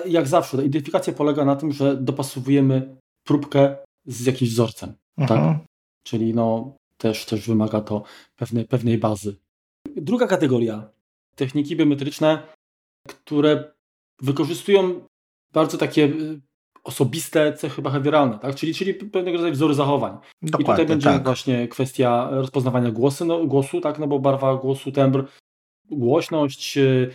jak 0.07 0.29
zawsze, 0.29 0.57
identyfikacja 0.65 1.13
polega 1.13 1.45
na 1.45 1.57
tym, 1.57 1.73
że 1.73 1.97
dopasowujemy 1.97 2.97
próbkę 3.25 3.77
z 4.07 4.27
jakimś 4.27 4.51
wzorcem. 4.51 4.95
Tak? 5.17 5.31
Mhm. 5.31 5.59
Tak? 5.59 5.67
Czyli 6.05 6.35
no, 6.35 6.77
też, 6.99 7.25
też 7.25 7.47
wymaga 7.47 7.81
to 7.81 8.03
pewnej, 8.37 8.65
pewnej 8.65 8.99
bazy. 8.99 9.37
Druga 9.97 10.27
kategoria. 10.27 10.91
Techniki 11.37 11.77
biometryczne, 11.77 12.43
które 13.09 13.73
wykorzystują 14.21 15.07
bardzo 15.53 15.79
takie 15.79 16.05
y, 16.05 16.41
osobiste 16.85 17.53
cechy 17.53 17.83
behawioralne, 17.83 18.39
tak? 18.39 18.55
czyli, 18.55 18.75
czyli 18.75 18.95
pewnego 18.95 19.37
rodzaju 19.37 19.55
wzory 19.55 19.75
zachowań. 19.75 20.19
Dokładnie, 20.43 20.65
I 20.65 20.67
tutaj 20.67 20.87
będzie 20.87 21.11
tak. 21.11 21.25
właśnie 21.25 21.69
kwestia 21.69 22.29
rozpoznawania 22.31 22.91
głosy, 22.91 23.25
no, 23.25 23.47
głosu, 23.47 23.81
tak? 23.81 23.99
no 23.99 24.07
bo 24.07 24.19
barwa 24.19 24.57
głosu, 24.57 24.93
tembr, 24.93 25.25
głośność, 25.91 26.79
y, 26.79 27.11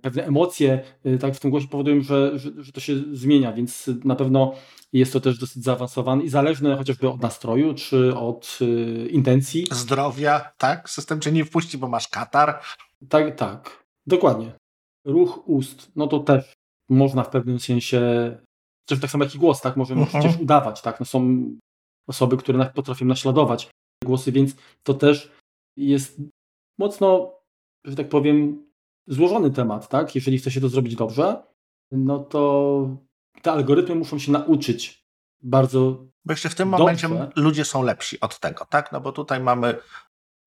pewne 0.00 0.24
emocje 0.24 0.82
y, 1.06 1.18
tak, 1.18 1.34
w 1.34 1.40
tym 1.40 1.50
głosie 1.50 1.68
powodują, 1.68 2.00
że, 2.00 2.38
że, 2.38 2.50
że, 2.58 2.72
to 2.72 2.80
się 2.80 2.94
zmienia, 3.12 3.52
więc 3.52 3.90
na 4.04 4.16
pewno 4.16 4.54
jest 4.92 5.12
to 5.12 5.20
też 5.20 5.38
dosyć 5.38 5.64
zaawansowane 5.64 6.24
i 6.24 6.28
zależne 6.28 6.76
chociażby 6.76 7.10
od 7.10 7.22
nastroju 7.22 7.74
czy 7.74 8.16
od 8.16 8.58
y, 8.62 9.08
intencji. 9.08 9.66
Zdrowia, 9.70 10.52
tak? 10.58 10.90
System 10.90 11.20
cię 11.20 11.32
nie 11.32 11.44
wpuści, 11.44 11.78
bo 11.78 11.88
masz 11.88 12.08
katar. 12.08 12.60
Tak, 13.08 13.36
tak. 13.36 13.84
Dokładnie. 14.06 14.52
Ruch 15.04 15.48
ust, 15.48 15.92
no 15.96 16.06
to 16.06 16.18
też 16.18 16.52
można 16.88 17.24
w 17.24 17.30
pewnym 17.30 17.60
sensie, 17.60 18.00
zresztą 18.88 19.02
tak 19.02 19.10
samo 19.10 19.24
jak 19.24 19.34
i 19.34 19.38
głos, 19.38 19.60
tak? 19.60 19.76
Możemy 19.76 20.02
mhm. 20.02 20.22
przecież 20.22 20.40
udawać, 20.40 20.82
tak? 20.82 21.00
No 21.00 21.06
są 21.06 21.44
osoby, 22.08 22.36
które 22.36 22.66
potrafią 22.74 23.06
naśladować 23.06 23.70
głosy, 24.04 24.32
więc 24.32 24.56
to 24.82 24.94
też 24.94 25.32
jest 25.76 26.20
mocno, 26.78 27.34
że 27.84 27.96
tak 27.96 28.08
powiem, 28.08 28.66
złożony 29.06 29.50
temat, 29.50 29.88
tak? 29.88 30.14
Jeżeli 30.14 30.38
chce 30.38 30.50
się 30.50 30.60
to 30.60 30.68
zrobić 30.68 30.96
dobrze, 30.96 31.42
no 31.92 32.18
to 32.18 32.96
te 33.42 33.52
algorytmy 33.52 33.94
muszą 33.94 34.18
się 34.18 34.32
nauczyć 34.32 35.04
bardzo. 35.42 36.06
Bo 36.24 36.32
jeszcze 36.32 36.48
w 36.48 36.54
tym 36.54 36.70
dobrze. 36.70 36.78
momencie 37.08 37.08
ludzie 37.36 37.64
są 37.64 37.82
lepsi 37.82 38.20
od 38.20 38.40
tego, 38.40 38.64
tak? 38.64 38.92
No 38.92 39.00
bo 39.00 39.12
tutaj 39.12 39.40
mamy, 39.40 39.78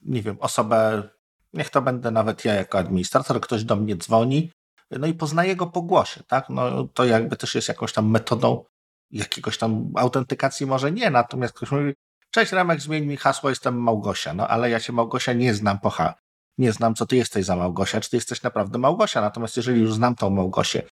nie 0.01 0.21
wiem, 0.21 0.37
osobę, 0.39 1.09
niech 1.53 1.69
to 1.69 1.81
będę 1.81 2.11
nawet 2.11 2.45
ja 2.45 2.53
jako 2.53 2.77
administrator, 2.77 3.41
ktoś 3.41 3.63
do 3.63 3.75
mnie 3.75 3.95
dzwoni, 3.95 4.51
no 4.91 5.07
i 5.07 5.13
poznaje 5.13 5.55
go 5.55 5.67
po 5.67 5.81
głosie, 5.81 6.23
tak? 6.27 6.49
No 6.49 6.87
to 6.87 7.05
jakby 7.05 7.35
też 7.35 7.55
jest 7.55 7.67
jakąś 7.67 7.93
tam 7.93 8.09
metodą 8.09 8.65
jakiegoś 9.11 9.57
tam 9.57 9.91
autentykacji, 9.95 10.65
może 10.65 10.91
nie, 10.91 11.09
natomiast 11.09 11.53
ktoś 11.53 11.71
mówi, 11.71 11.93
cześć 12.31 12.51
Remek, 12.51 12.81
zmień 12.81 13.05
mi 13.05 13.17
hasło, 13.17 13.49
jestem 13.49 13.81
Małgosia, 13.81 14.33
no 14.33 14.47
ale 14.47 14.69
ja 14.69 14.79
się 14.79 14.93
Małgosia 14.93 15.33
nie 15.33 15.53
znam 15.53 15.79
po, 15.79 15.89
ha 15.89 16.15
nie 16.57 16.71
znam, 16.71 16.95
co 16.95 17.05
ty 17.05 17.15
jesteś 17.15 17.45
za 17.45 17.55
Małgosia, 17.55 18.01
czy 18.01 18.09
ty 18.09 18.17
jesteś 18.17 18.43
naprawdę 18.43 18.77
Małgosia. 18.77 19.21
Natomiast 19.21 19.57
jeżeli 19.57 19.81
już 19.81 19.93
znam 19.93 20.15
tą 20.15 20.29
Małgosię 20.29 20.87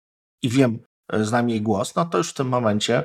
i 0.42 0.48
wiem, 0.48 0.78
e, 1.12 1.24
znam 1.24 1.48
jej 1.48 1.62
głos, 1.62 1.94
no 1.94 2.04
to 2.04 2.18
już 2.18 2.30
w 2.30 2.34
tym 2.34 2.48
momencie 2.48 3.04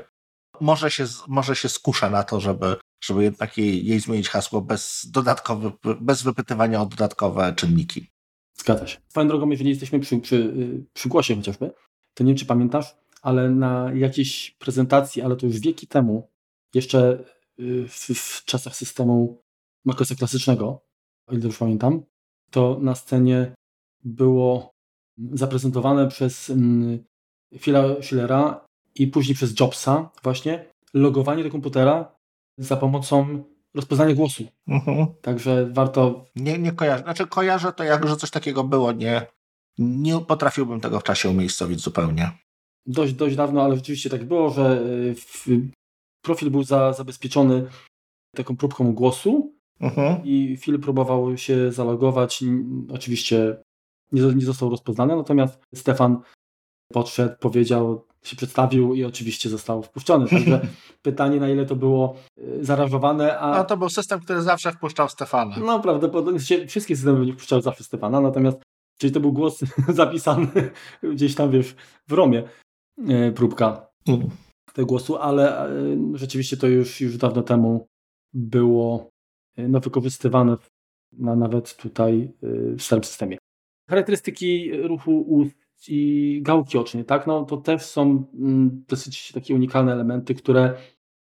może 0.62 0.92
się, 0.92 1.06
może 1.28 1.56
się 1.56 1.70
skuszę 1.70 2.10
na 2.10 2.24
to, 2.24 2.40
żeby, 2.40 2.76
żeby 3.04 3.24
jednak 3.24 3.58
jej, 3.58 3.86
jej 3.86 4.00
zmienić 4.00 4.30
hasło 4.30 4.62
bez, 4.62 5.06
dodatkowy, 5.12 5.72
bez 6.02 6.24
wypytywania 6.24 6.82
o 6.82 6.86
dodatkowe 6.86 7.54
czynniki. 7.54 8.12
Zgadza 8.56 8.88
się. 8.88 8.98
Swoją 9.10 9.28
drogą, 9.28 9.50
jeżeli 9.50 9.70
jesteśmy 9.70 10.00
przy, 10.00 10.20
przy, 10.20 10.36
y, 10.36 10.86
przy 10.94 11.10
głosie 11.10 11.36
chociażby, 11.36 11.72
to 12.14 12.24
nie 12.24 12.32
wiem, 12.32 12.38
czy 12.38 12.46
pamiętasz, 12.46 12.96
ale 13.22 13.50
na 13.50 13.92
jakiejś 13.94 14.52
prezentacji, 14.52 15.22
ale 15.22 15.36
to 15.36 15.46
już 15.46 15.60
wieki 15.60 15.88
temu, 15.88 16.30
jeszcze 16.74 17.24
y, 17.60 17.88
w, 17.88 18.08
w 18.16 18.46
czasach 18.46 18.76
systemu 18.76 19.42
Macosa 19.86 20.16
klasycznego, 20.16 20.82
o 21.28 21.34
ile 21.34 21.46
już 21.46 21.58
pamiętam, 21.58 22.04
to 22.52 22.80
na 22.82 22.96
scenie 22.96 23.56
było 24.04 24.72
zaprezentowane 25.34 26.08
przez 26.08 26.50
mm, 26.50 27.04
Phila 27.60 28.02
Schillera 28.02 28.66
i 28.96 29.08
później 29.08 29.36
przez 29.36 29.60
Jobsa 29.60 30.10
właśnie 30.24 30.66
logowanie 30.94 31.44
do 31.44 31.50
komputera 31.50 32.16
za 32.58 32.78
pomocą 32.78 33.44
rozpoznania 33.76 34.16
głosu. 34.16 34.44
Mhm. 34.68 35.08
Także 35.22 35.70
warto... 35.72 36.26
Nie, 36.36 36.58
nie 36.58 36.72
kojarzę. 36.72 37.04
Znaczy 37.04 37.28
kojarzę 37.28 37.74
to 37.74 37.84
jak, 37.84 38.08
że 38.08 38.16
coś 38.16 38.32
takiego 38.32 38.64
było. 38.64 38.92
Nie, 38.92 39.28
nie 39.78 40.20
potrafiłbym 40.20 40.82
tego 40.82 41.00
w 41.00 41.04
czasie 41.04 41.30
umiejscowić 41.30 41.80
zupełnie. 41.80 42.32
Dość, 42.86 43.14
dość 43.14 43.36
dawno, 43.36 43.64
ale 43.64 43.76
rzeczywiście 43.76 44.10
tak 44.10 44.24
było, 44.24 44.50
że 44.50 44.82
y, 45.48 45.70
profil 46.22 46.52
był 46.52 46.64
za, 46.64 46.94
zabezpieczony 46.94 47.68
taką 48.36 48.58
próbką 48.58 48.94
głosu 48.94 49.56
Mhm. 49.80 50.26
I 50.26 50.58
Phil 50.58 50.80
próbował 50.80 51.38
się 51.38 51.72
zalogować. 51.72 52.44
Oczywiście 52.94 53.58
nie, 54.12 54.22
nie 54.22 54.46
został 54.46 54.70
rozpoznany, 54.70 55.16
natomiast 55.16 55.64
Stefan 55.76 56.22
podszedł, 56.94 57.36
powiedział, 57.40 58.06
się 58.28 58.36
przedstawił 58.36 58.94
i 58.94 59.04
oczywiście 59.04 59.50
został 59.50 59.84
wpuszczony. 59.84 60.28
Także 60.28 60.62
pytanie, 61.02 61.40
na 61.40 61.50
ile 61.50 61.66
to 61.66 61.76
było 61.76 62.16
e, 62.38 62.64
zarażowane. 62.64 63.40
A... 63.40 63.58
No 63.58 63.64
to 63.64 63.78
był 63.78 63.90
system, 63.90 64.20
który 64.20 64.42
zawsze 64.42 64.72
wpuszczał 64.72 65.10
Stefana. 65.10 65.56
No 65.60 65.80
prawdopodobnie 65.80 66.40
wszystkie 66.68 66.96
systemy 66.96 67.26
nie 67.26 67.34
wpuszczały 67.34 67.62
zawsze 67.62 67.84
Stefana, 67.84 68.22
natomiast 68.22 68.58
czyli 68.98 69.14
to 69.14 69.20
był 69.20 69.34
głos 69.34 69.60
zapisany 69.90 70.48
gdzieś 71.04 71.36
tam 71.36 71.52
wiesz, 71.52 71.76
w 72.08 72.12
Romie 72.12 72.44
e, 73.08 73.32
próbka 73.32 73.88
mm. 74.08 74.30
tego 74.74 74.86
głosu, 74.86 75.18
ale 75.18 75.70
e, 75.70 75.72
rzeczywiście 76.14 76.58
to 76.58 76.68
już, 76.68 77.02
już 77.02 77.18
dawno 77.18 77.42
temu 77.42 77.88
było 78.34 79.10
no, 79.58 79.80
wykorzystywane 79.80 80.58
na, 81.18 81.36
nawet 81.36 81.78
tutaj 81.78 82.34
y, 82.44 82.76
w 82.76 82.82
starym 82.82 83.04
systemie. 83.04 83.38
Charakterystyki 83.90 84.72
ruchu 84.72 85.22
ust 85.22 85.65
i 85.88 86.40
gałki 86.42 86.78
ocznej, 86.78 87.06
tak? 87.06 87.28
No, 87.28 87.46
to 87.46 87.58
też 87.58 87.82
są 87.82 88.26
mm, 88.34 88.84
dosyć 88.88 89.32
takie 89.32 89.56
unikalne 89.56 89.94
elementy, 89.94 90.36
które 90.36 90.74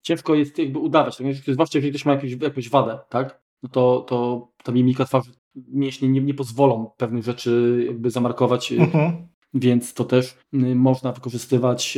ciężko 0.02 0.36
jest 0.36 0.58
jakby 0.58 0.80
udawać. 0.80 1.18
Tak? 1.18 1.28
Zwłaszcza 1.48 1.78
jeżeli 1.78 1.92
ktoś 1.92 2.06
ma 2.06 2.14
jakąś, 2.14 2.32
jakąś 2.32 2.70
wadę, 2.70 3.00
tak? 3.10 3.42
No 3.64 3.70
to, 3.70 4.06
to 4.08 4.48
ta 4.64 4.72
mimika 4.72 5.06
twarzy, 5.06 5.32
mięśnie 5.56 6.10
nie, 6.10 6.22
nie 6.22 6.34
pozwolą 6.34 6.92
pewnych 6.98 7.24
rzeczy 7.24 7.84
jakby 7.88 8.12
zamarkować, 8.12 8.72
y, 8.72 8.76
mhm. 8.76 9.28
więc 9.54 9.94
to 9.94 10.06
też 10.06 10.38
y, 10.54 10.76
można 10.76 11.12
wykorzystywać 11.12 11.98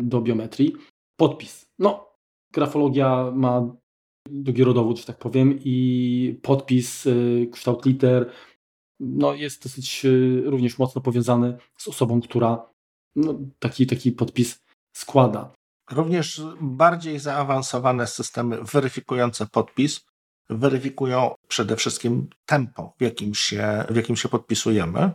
do 0.00 0.20
biometrii. 0.20 0.72
Podpis. 1.16 1.70
No, 1.78 2.08
grafologia 2.52 3.32
ma 3.34 3.76
drugi 4.30 4.64
rodowód, 4.64 4.98
że 4.98 5.04
tak 5.04 5.18
powiem, 5.18 5.58
i 5.64 6.38
podpis, 6.42 7.06
y, 7.06 7.48
kształt 7.52 7.86
liter, 7.86 8.30
no 9.00 9.34
jest 9.34 9.62
dosyć 9.62 10.04
y, 10.04 10.42
również 10.46 10.78
mocno 10.78 11.00
powiązany 11.00 11.58
z 11.76 11.88
osobą, 11.88 12.20
która 12.20 12.66
no, 13.16 13.38
taki, 13.58 13.86
taki 13.86 14.12
podpis 14.12 14.58
składa. 14.92 15.52
Również 15.90 16.42
bardziej 16.60 17.18
zaawansowane 17.18 18.06
systemy 18.06 18.58
weryfikujące 18.62 19.46
podpis 19.46 20.00
weryfikują 20.50 21.34
przede 21.48 21.76
wszystkim 21.76 22.30
tempo, 22.46 22.94
w 22.98 23.02
jakim 23.02 23.34
się, 23.34 23.84
w 23.90 23.96
jakim 23.96 24.16
się 24.16 24.28
podpisujemy, 24.28 25.10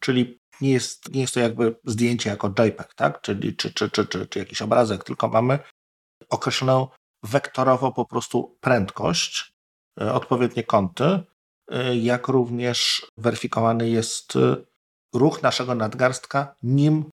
czyli 0.00 0.38
nie 0.60 0.70
jest, 0.70 1.14
nie 1.14 1.20
jest 1.20 1.34
to 1.34 1.40
jakby 1.40 1.76
zdjęcie 1.84 2.30
jako 2.30 2.48
JPEG, 2.48 2.94
tak? 2.94 3.20
czyli 3.20 3.56
czy, 3.56 3.72
czy, 3.72 3.90
czy, 3.90 4.06
czy, 4.06 4.26
czy 4.26 4.38
jakiś 4.38 4.62
obrazek, 4.62 5.04
tylko 5.04 5.28
mamy 5.28 5.58
określoną 6.30 6.88
wektorowo 7.22 7.92
po 7.92 8.04
prostu 8.04 8.56
prędkość, 8.60 9.52
e, 10.00 10.12
odpowiednie 10.12 10.64
kąty, 10.64 11.20
jak 12.02 12.28
również 12.28 13.06
weryfikowany 13.16 13.88
jest 13.88 14.36
e, 14.36 14.56
ruch 15.14 15.42
naszego 15.42 15.74
nadgarstka, 15.74 16.54
nim 16.62 17.04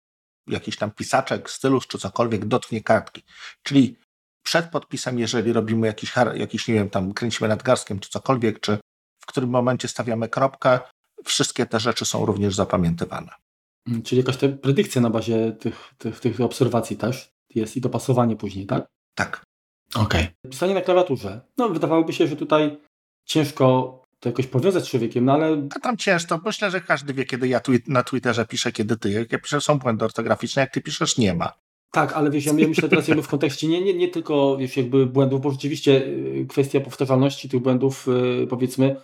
jakiś 0.47 0.77
tam 0.77 0.91
pisaczek, 0.91 1.49
stylus 1.49 1.87
czy 1.87 1.97
cokolwiek 1.97 2.45
dotknie 2.45 2.83
kartki. 2.83 3.23
Czyli 3.63 3.95
przed 4.43 4.69
podpisem, 4.69 5.19
jeżeli 5.19 5.53
robimy 5.53 5.87
jakiś, 5.87 6.13
jakiś, 6.33 6.67
nie 6.67 6.73
wiem, 6.73 6.89
tam 6.89 7.13
kręcimy 7.13 7.47
nadgarstkiem 7.47 7.99
czy 7.99 8.09
cokolwiek, 8.09 8.59
czy 8.59 8.77
w 9.19 9.25
którym 9.25 9.49
momencie 9.49 9.87
stawiamy 9.87 10.29
kropkę, 10.29 10.79
wszystkie 11.25 11.65
te 11.65 11.79
rzeczy 11.79 12.05
są 12.05 12.25
również 12.25 12.55
zapamiętywane. 12.55 13.31
Czyli 14.03 14.17
jakaś 14.21 14.37
predykcja 14.61 15.01
na 15.01 15.09
bazie 15.09 15.51
tych, 15.51 15.93
tych, 15.97 16.19
tych 16.19 16.41
obserwacji 16.41 16.97
też 16.97 17.31
jest 17.49 17.77
i 17.77 17.81
dopasowanie 17.81 18.35
później, 18.35 18.65
tak? 18.65 18.87
Tak. 19.15 19.43
Okej. 19.95 20.23
Okay. 20.23 20.51
Pisanie 20.51 20.73
na 20.73 20.81
klawiaturze. 20.81 21.41
No, 21.57 21.69
wydawałoby 21.69 22.13
się, 22.13 22.27
że 22.27 22.35
tutaj 22.35 22.77
ciężko 23.25 24.00
to 24.21 24.29
jakoś 24.29 24.47
powiązać 24.47 24.83
z 24.83 24.89
człowiekiem, 24.89 25.25
no 25.25 25.33
ale... 25.33 25.67
A 25.75 25.79
tam 25.79 25.97
ciężko. 25.97 26.41
Myślę, 26.45 26.71
że 26.71 26.81
każdy 26.81 27.13
wie, 27.13 27.25
kiedy 27.25 27.47
ja 27.47 27.61
na 27.87 28.03
Twitterze 28.03 28.45
piszę, 28.45 28.71
kiedy 28.71 28.97
ty. 28.97 29.11
Jak 29.11 29.31
ja 29.31 29.39
piszę, 29.39 29.61
są 29.61 29.79
błędy 29.79 30.05
ortograficzne, 30.05 30.61
jak 30.61 30.73
ty 30.73 30.81
piszesz, 30.81 31.17
nie 31.17 31.33
ma. 31.33 31.53
Tak, 31.91 32.13
ale 32.13 32.31
wiesz, 32.31 32.45
ja 32.45 32.53
myślę 32.53 32.89
teraz 32.89 33.07
jakby 33.07 33.23
w 33.23 33.27
kontekście 33.27 33.67
nie, 33.67 33.81
nie, 33.81 33.93
nie 33.93 34.07
tylko 34.07 34.57
wiesz, 34.57 34.77
jakby 34.77 35.05
błędów, 35.05 35.41
bo 35.41 35.51
rzeczywiście 35.51 36.05
y, 36.05 36.45
kwestia 36.49 36.79
powtarzalności 36.79 37.49
tych 37.49 37.59
błędów, 37.59 38.07
y, 38.43 38.47
powiedzmy, 38.47 38.95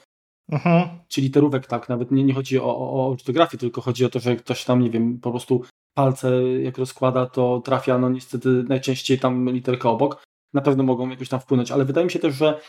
mhm. 0.52 0.88
czy 1.08 1.22
literówek, 1.22 1.68
tak, 1.68 1.90
nawet 1.90 2.12
nie, 2.12 2.24
nie 2.24 2.34
chodzi 2.34 2.60
o, 2.60 2.78
o 2.78 3.10
ortografię, 3.10 3.58
tylko 3.58 3.82
chodzi 3.82 4.06
o 4.06 4.10
to, 4.10 4.20
że 4.20 4.36
ktoś 4.36 4.66
tam, 4.66 4.82
nie 4.82 4.90
wiem, 4.90 5.20
po 5.20 5.32
prostu 5.32 5.64
palce 5.94 6.44
jak 6.44 6.78
rozkłada, 6.78 7.26
to 7.26 7.62
trafia, 7.66 7.98
no 7.98 8.10
niestety 8.10 8.50
najczęściej 8.50 9.20
tam 9.20 9.50
literka 9.50 9.90
obok. 9.90 10.24
Na 10.54 10.62
pewno 10.62 10.84
mogą 10.84 11.10
jakoś 11.10 11.30
tam 11.30 11.40
wpłynąć, 11.40 11.72
ale 11.72 11.86
wydaje 11.86 12.06
mi 12.06 12.12
się 12.12 12.20
też, 12.20 12.36
że 12.36 12.60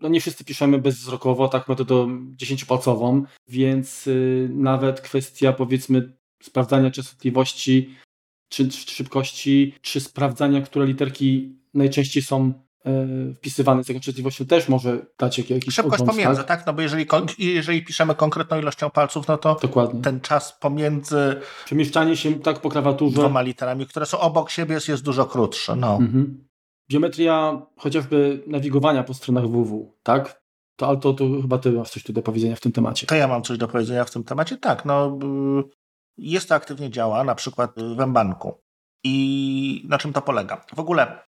no 0.00 0.08
nie 0.08 0.20
wszyscy 0.20 0.44
piszemy 0.44 0.78
bezwzrokowo, 0.78 1.48
tak 1.48 1.68
metodą 1.68 2.26
dziesięciopalcową, 2.36 3.24
więc 3.48 4.06
y, 4.06 4.48
nawet 4.52 5.00
kwestia 5.00 5.52
powiedzmy 5.52 6.12
sprawdzania 6.42 6.90
częstotliwości 6.90 7.96
czy, 8.48 8.68
czy 8.68 8.94
szybkości, 8.94 9.74
czy 9.80 10.00
sprawdzania, 10.00 10.60
które 10.60 10.86
literki 10.86 11.56
najczęściej 11.74 12.22
są 12.22 12.52
e, 12.86 13.06
wpisywane 13.34 13.84
z 13.84 13.88
jaką 13.88 14.00
częstotliwością 14.00 14.46
też 14.46 14.68
może 14.68 15.06
dać 15.18 15.38
jakiś 15.38 15.74
Szybkość 15.74 16.04
pomiędzy, 16.04 16.36
tak? 16.36 16.46
tak? 16.46 16.66
No 16.66 16.72
bo 16.72 16.82
jeżeli, 16.82 17.06
jeżeli 17.38 17.84
piszemy 17.84 18.14
konkretną 18.14 18.58
ilością 18.58 18.90
palców, 18.90 19.28
no 19.28 19.38
to 19.38 19.56
Dokładnie. 19.62 20.02
ten 20.02 20.20
czas 20.20 20.58
pomiędzy 20.60 21.40
przemieszczanie 21.64 22.16
się 22.16 22.40
tak 22.40 22.60
po 22.60 22.68
klawiaturze 22.68 23.14
dwoma 23.14 23.42
literami, 23.42 23.86
które 23.86 24.06
są 24.06 24.18
obok 24.20 24.50
siebie 24.50 24.78
jest 24.88 25.02
dużo 25.02 25.26
krótsze. 25.26 25.76
No. 25.76 25.96
Mhm. 25.96 26.49
Biometria 26.90 27.62
chociażby 27.76 28.44
nawigowania 28.46 29.02
po 29.02 29.14
stronach 29.14 29.44
www, 29.44 29.94
tak? 30.02 30.42
To, 30.76 30.88
ale 30.88 30.96
to, 30.96 31.14
chyba 31.42 31.58
ty 31.58 31.72
masz 31.72 31.90
coś 31.90 32.02
tu 32.02 32.12
do 32.12 32.22
powiedzenia 32.22 32.56
w 32.56 32.60
tym 32.60 32.72
temacie. 32.72 33.06
To 33.06 33.14
ja 33.14 33.28
mam 33.28 33.42
coś 33.42 33.58
do 33.58 33.68
powiedzenia 33.68 34.04
w 34.04 34.10
tym 34.10 34.24
temacie. 34.24 34.56
Tak, 34.56 34.84
no 34.84 35.18
jest 36.18 36.48
to 36.48 36.54
aktywnie 36.54 36.90
działa, 36.90 37.24
na 37.24 37.34
przykład 37.34 37.70
w 37.76 38.06
mBanku. 38.06 38.60
I 39.04 39.86
na 39.88 39.98
czym 39.98 40.12
to 40.12 40.22
polega? 40.22 40.64
W 40.74 40.80
ogóle 40.80 41.24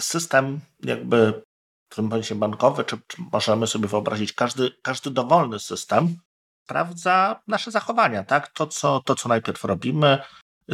system 0.00 0.60
jakby 0.84 1.42
w 1.92 1.94
tym 1.94 2.04
momencie 2.04 2.34
bankowy, 2.34 2.84
czy, 2.84 2.98
czy 3.06 3.22
możemy 3.32 3.66
sobie 3.66 3.88
wyobrazić 3.88 4.32
każdy, 4.32 4.70
każdy 4.82 5.10
dowolny 5.10 5.58
system, 5.58 6.16
sprawdza 6.64 7.40
nasze 7.48 7.70
zachowania, 7.70 8.24
tak? 8.24 8.48
To 8.48 8.66
co, 8.66 9.00
to, 9.04 9.14
co 9.14 9.28
najpierw 9.28 9.64
robimy, 9.64 10.18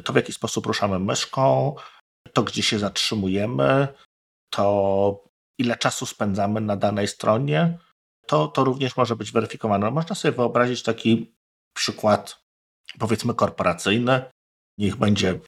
to 0.05 0.13
w 0.13 0.17
jaki 0.17 0.33
sposób 0.33 0.67
ruszamy 0.67 0.99
myszką, 0.99 1.75
to 2.33 2.43
gdzie 2.43 2.63
się 2.63 2.79
zatrzymujemy, 2.79 3.89
to 4.51 5.25
ile 5.59 5.77
czasu 5.77 6.07
spędzamy 6.07 6.61
na 6.61 6.77
danej 6.77 7.09
stronie, 7.09 7.79
to, 8.27 8.49
to 8.49 8.65
również 8.65 8.97
może 8.97 9.17
być 9.17 9.33
weryfikowane. 9.33 9.91
Można 9.91 10.15
sobie 10.15 10.33
wyobrazić 10.33 10.83
taki 10.83 11.35
przykład, 11.73 12.43
powiedzmy, 12.99 13.35
korporacyjny. 13.35 14.23
Niech 14.79 14.97
będzie 14.97 15.41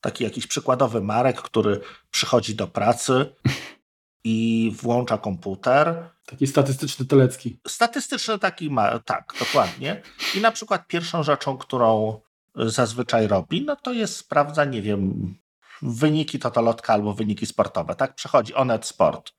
taki 0.00 0.24
jakiś 0.24 0.46
przykładowy 0.46 1.00
Marek, 1.00 1.42
który 1.42 1.80
przychodzi 2.10 2.54
do 2.54 2.66
pracy 2.66 3.34
i 4.24 4.70
włącza 4.82 5.18
komputer. 5.18 6.10
Taki 6.26 6.46
statystyczny 6.46 7.06
telecki. 7.06 7.60
Statystyczny 7.66 8.38
taki 8.38 8.70
ma, 8.70 8.98
tak, 8.98 9.34
dokładnie. 9.38 10.02
I 10.34 10.40
na 10.40 10.52
przykład 10.52 10.86
pierwszą 10.86 11.22
rzeczą, 11.22 11.58
którą 11.58 12.20
zazwyczaj 12.56 13.26
robi, 13.26 13.64
no 13.64 13.76
to 13.76 13.92
jest 13.92 14.16
sprawdza, 14.16 14.64
nie 14.64 14.82
wiem, 14.82 15.34
wyniki 15.82 16.38
totolotka 16.38 16.92
albo 16.92 17.14
wyniki 17.14 17.46
sportowe, 17.46 17.94
tak? 17.94 18.14
Przechodzi 18.14 18.54
Onet 18.54 18.86
Sport. 18.86 19.32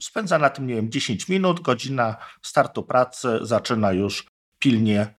Spędza 0.00 0.38
na 0.38 0.50
tym, 0.50 0.66
nie 0.66 0.74
wiem, 0.74 0.90
10 0.90 1.28
minut, 1.28 1.60
godzina 1.60 2.16
startu 2.42 2.82
pracy, 2.82 3.38
zaczyna 3.42 3.92
już 3.92 4.26
pilnie 4.58 5.14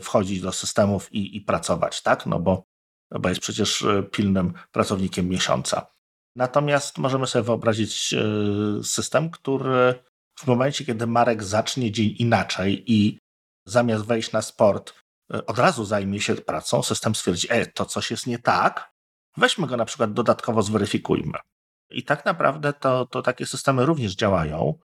wchodzić 0.00 0.40
do 0.40 0.52
systemów 0.52 1.12
i, 1.12 1.36
i 1.36 1.40
pracować, 1.40 2.02
tak? 2.02 2.26
No 2.26 2.38
bo, 2.38 2.64
bo 3.20 3.28
jest 3.28 3.40
przecież 3.40 3.82
e, 3.82 4.02
pilnym 4.02 4.52
pracownikiem 4.72 5.28
miesiąca. 5.28 5.86
Natomiast 6.36 6.98
możemy 6.98 7.26
sobie 7.26 7.42
wyobrazić 7.42 8.14
e, 8.14 8.24
system, 8.84 9.30
który 9.30 9.94
w 10.38 10.46
momencie, 10.46 10.84
kiedy 10.84 11.06
Marek 11.06 11.42
zacznie 11.42 11.92
dzień 11.92 12.14
inaczej 12.18 12.92
i 12.92 13.18
zamiast 13.66 14.04
wejść 14.04 14.32
na 14.32 14.42
sport, 14.42 14.94
e, 15.34 15.46
od 15.46 15.58
razu 15.58 15.84
zajmie 15.84 16.20
się 16.20 16.34
pracą, 16.34 16.82
system 16.82 17.14
stwierdzi, 17.14 17.46
e, 17.50 17.66
to 17.66 17.84
coś 17.84 18.10
jest 18.10 18.26
nie 18.26 18.38
tak, 18.38 18.92
Weźmy 19.38 19.66
go 19.66 19.76
na 19.76 19.84
przykład 19.84 20.12
dodatkowo 20.12 20.62
zweryfikujmy. 20.62 21.38
I 21.90 22.04
tak 22.04 22.24
naprawdę 22.24 22.72
to, 22.72 23.06
to 23.06 23.22
takie 23.22 23.46
systemy 23.46 23.86
również 23.86 24.14
działają. 24.14 24.74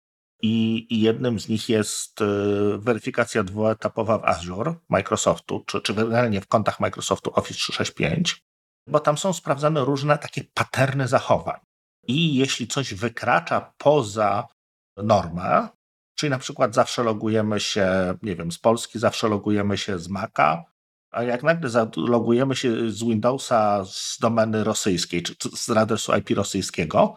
I, 0.43 0.87
I, 0.95 1.01
jednym 1.01 1.41
z 1.41 1.49
nich 1.49 1.69
jest 1.69 2.21
y, 2.21 2.25
weryfikacja 2.79 3.45
dwuetapowa 3.45 4.19
w 4.19 4.25
Azure 4.25 4.75
Microsoftu, 4.89 5.65
czy, 5.67 5.81
czy 5.81 5.95
generalnie 5.95 6.41
w 6.41 6.47
kontach 6.47 6.81
Microsoftu 6.81 7.31
Office 7.35 7.59
365, 7.59 8.43
bo 8.87 9.01
tam 9.01 9.19
są 9.19 9.33
sprawdzane 9.33 9.85
różne 9.85 10.19
takie 10.19 10.45
paterny 10.55 11.09
zachowań. 11.09 11.61
I 12.07 12.35
jeśli 12.35 12.67
coś 12.67 12.95
wykracza 12.95 13.73
poza 13.79 14.49
normę, 14.97 15.69
czyli 16.15 16.31
na 16.31 16.39
przykład 16.39 16.75
zawsze 16.75 17.03
logujemy 17.03 17.61
się, 17.61 18.15
nie 18.23 18.37
wiem, 18.37 18.53
z 18.53 18.59
Polski, 18.59 18.99
zawsze 18.99 19.29
logujemy 19.29 19.79
się 19.79 19.99
z 19.99 20.09
Maca, 20.09 20.65
a 21.15 21.23
jak 21.23 21.43
nagle 21.43 21.71
zalogujemy 21.71 22.57
się 22.57 22.91
z 22.91 23.05
Windowsa 23.05 23.85
z 23.85 24.19
domeny 24.21 24.65
rosyjskiej, 24.65 25.23
czy 25.23 25.35
z 25.57 25.71
adresu 25.71 26.17
IP 26.17 26.31
rosyjskiego, 26.31 27.17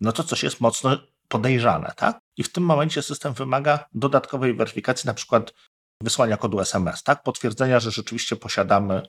no 0.00 0.12
to 0.12 0.24
coś 0.24 0.42
jest 0.42 0.60
mocno 0.60 0.98
podejrzane, 1.28 1.92
tak? 1.96 2.18
I 2.36 2.42
w 2.42 2.52
tym 2.52 2.64
momencie 2.64 3.02
system 3.02 3.32
wymaga 3.32 3.88
dodatkowej 3.94 4.54
weryfikacji, 4.54 5.06
na 5.06 5.14
przykład 5.14 5.52
wysłania 6.02 6.36
kodu 6.36 6.60
SMS, 6.60 7.02
tak? 7.02 7.22
Potwierdzenia, 7.22 7.80
że 7.80 7.90
rzeczywiście 7.90 8.36
posiadamy, 8.36 9.02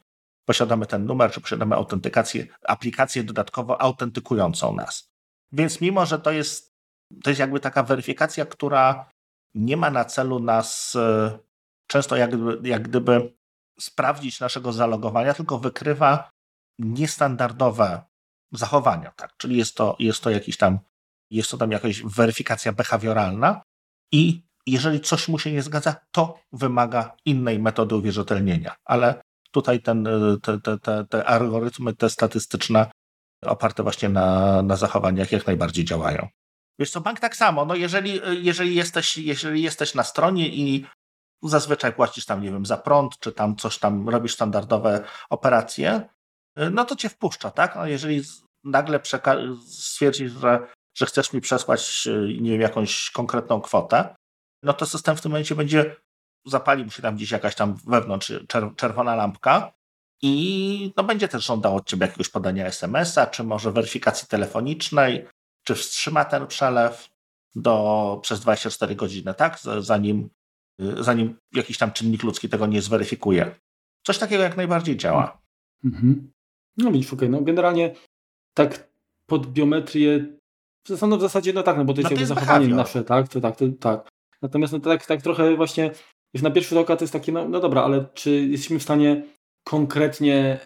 posiadamy 0.46 0.86
ten 0.86 1.06
numer, 1.06 1.32
czy 1.32 1.42
posiadamy 1.42 1.76
autentykację, 1.76 2.48
aplikację 2.64 3.24
dodatkowo 3.24 3.82
autentykującą 3.82 4.76
nas. 4.76 5.10
Więc 5.52 5.82
mimo, 5.82 6.06
że 6.06 6.20
to 6.20 6.32
jest, 6.32 6.76
to 7.24 7.30
jest 7.30 7.40
jakby 7.40 7.60
taka 7.60 7.84
weryfikacja, 7.84 8.46
która 8.46 9.10
nie 9.56 9.78
ma 9.78 9.92
na 9.92 10.06
celu 10.06 10.40
nas 10.40 10.96
e, 10.96 11.40
często 11.88 12.16
jak 12.16 12.32
jak 12.64 12.82
gdyby 12.88 13.39
sprawdzić 13.82 14.40
naszego 14.40 14.74
zalogowania, 14.74 15.34
tylko 15.34 15.60
wykrywa 15.60 16.30
niestandardowe 16.80 18.02
zachowania, 18.52 19.12
tak? 19.12 19.38
Czyli 19.38 19.58
jest 19.58 19.76
to, 19.76 19.96
jest 20.00 20.22
to 20.22 20.30
jakiś 20.30 20.58
tam, 20.58 20.80
jest 21.32 21.52
to 21.52 21.58
tam 21.58 21.72
jakaś 21.72 22.02
weryfikacja 22.04 22.74
behawioralna 22.74 23.62
i 24.12 24.44
jeżeli 24.66 25.00
coś 25.00 25.28
mu 25.28 25.40
się 25.40 25.52
nie 25.52 25.62
zgadza, 25.62 25.96
to 26.12 26.40
wymaga 26.54 27.16
innej 27.26 27.60
metody 27.60 27.96
uwierzytelnienia. 27.96 28.76
Ale 28.86 29.22
tutaj 29.52 29.82
ten, 29.82 30.08
te, 30.42 30.60
te, 30.60 30.80
te, 30.80 31.06
te 31.06 31.26
algorytmy, 31.26 31.96
te 31.96 32.10
statystyczne, 32.10 32.92
oparte 33.46 33.84
właśnie 33.84 34.10
na, 34.10 34.62
na 34.62 34.76
zachowaniach, 34.76 35.32
jak 35.32 35.48
najbardziej 35.48 35.86
działają. 35.86 36.28
Wiesz 36.80 36.92
co, 36.92 37.02
bank 37.02 37.20
tak 37.20 37.36
samo. 37.36 37.66
No 37.66 37.76
jeżeli, 37.76 38.22
jeżeli, 38.44 38.76
jesteś, 38.76 39.18
jeżeli 39.18 39.62
jesteś 39.62 39.96
na 39.96 40.04
stronie 40.04 40.50
i 40.50 40.86
zazwyczaj 41.44 41.94
płacisz 41.94 42.26
tam, 42.26 42.42
nie 42.42 42.52
wiem, 42.52 42.66
za 42.66 42.78
prąd, 42.78 43.20
czy 43.20 43.32
tam 43.32 43.56
coś 43.56 43.78
tam 43.78 44.10
robisz 44.10 44.34
standardowe 44.34 45.04
operacje, 45.30 46.10
y, 46.60 46.70
no 46.70 46.86
to 46.86 46.96
cię 46.96 47.10
wpuszcza, 47.10 47.52
tak? 47.52 47.76
No 47.76 47.88
jeżeli 47.88 48.22
nagle 48.64 49.00
stwierdzisz, 49.68 50.32
że, 50.32 50.68
że 50.98 51.06
chcesz 51.06 51.34
mi 51.34 51.42
przesłać, 51.42 52.08
y, 52.08 52.38
nie 52.42 52.52
wiem, 52.52 52.62
jakąś 52.62 53.12
konkretną 53.12 53.62
kwotę, 53.62 54.16
no 54.64 54.74
to 54.74 54.86
system 54.86 55.16
w 55.16 55.22
tym 55.22 55.32
momencie 55.32 55.56
będzie, 55.56 55.96
zapali 56.46 56.84
mu 56.84 56.92
się 56.92 57.02
tam 57.02 57.16
gdzieś 57.16 57.32
jakaś 57.32 57.56
tam 57.56 57.78
wewnątrz 57.88 58.34
czerwona 58.76 59.16
lampka 59.16 59.74
i 60.22 60.94
no 60.98 61.04
będzie 61.04 61.28
też 61.28 61.46
żądał 61.46 61.76
od 61.76 61.86
ciebie 61.88 62.06
jakiegoś 62.06 62.30
podania 62.30 62.66
SMS-a, 62.66 63.28
czy 63.28 63.44
może 63.44 63.72
weryfikacji 63.72 64.28
telefonicznej, 64.28 65.28
czy 65.64 65.76
wstrzyma 65.76 66.26
ten 66.26 66.48
przelew 66.48 67.10
do, 67.56 68.20
przez 68.22 68.40
24 68.40 68.96
godziny, 68.96 69.34
tak? 69.34 69.60
Zanim 69.80 70.30
Y, 70.30 70.39
zanim 70.80 71.36
jakiś 71.54 71.78
tam 71.78 71.92
czynnik 71.92 72.24
ludzki 72.24 72.50
tego 72.50 72.68
nie 72.68 72.82
zweryfikuje. 72.82 73.56
Coś 74.04 74.18
takiego 74.18 74.44
jak 74.44 74.58
najbardziej 74.58 74.98
działa. 74.98 75.42
Mhm. 75.86 76.32
No 76.78 76.92
widzisz, 76.92 77.14
okej, 77.14 77.30
okay. 77.30 77.40
no 77.40 77.46
generalnie 77.46 77.96
tak 78.54 78.90
pod 79.26 79.48
biometrię 79.54 80.26
no 81.02 81.18
w 81.18 81.22
zasadzie 81.22 81.54
no 81.54 81.64
tak, 81.64 81.78
no 81.78 81.86
bo 81.86 81.94
to 81.94 82.02
jest 82.02 82.12
no 82.12 82.14
jakby 82.14 82.26
zachowanie 82.26 82.60
behavior. 82.60 82.78
nasze, 82.78 83.04
tak, 83.04 83.28
to 83.28 83.42
tak, 83.42 83.56
to, 83.56 83.66
tak. 83.80 84.10
Natomiast 84.42 84.74
no 84.74 84.80
tak, 84.80 85.06
tak 85.06 85.22
trochę 85.22 85.56
właśnie 85.56 85.92
już 86.34 86.44
na 86.44 86.52
pierwszy 86.52 86.70
rzut 86.70 86.84
oka 86.84 86.96
to 86.96 87.04
jest 87.04 87.14
takie, 87.14 87.32
no, 87.32 87.50
no 87.50 87.60
dobra, 87.60 87.84
ale 87.84 88.06
czy 88.14 88.32
jesteśmy 88.32 88.80
w 88.80 88.84
stanie 88.84 89.24
konkretnie 89.64 90.60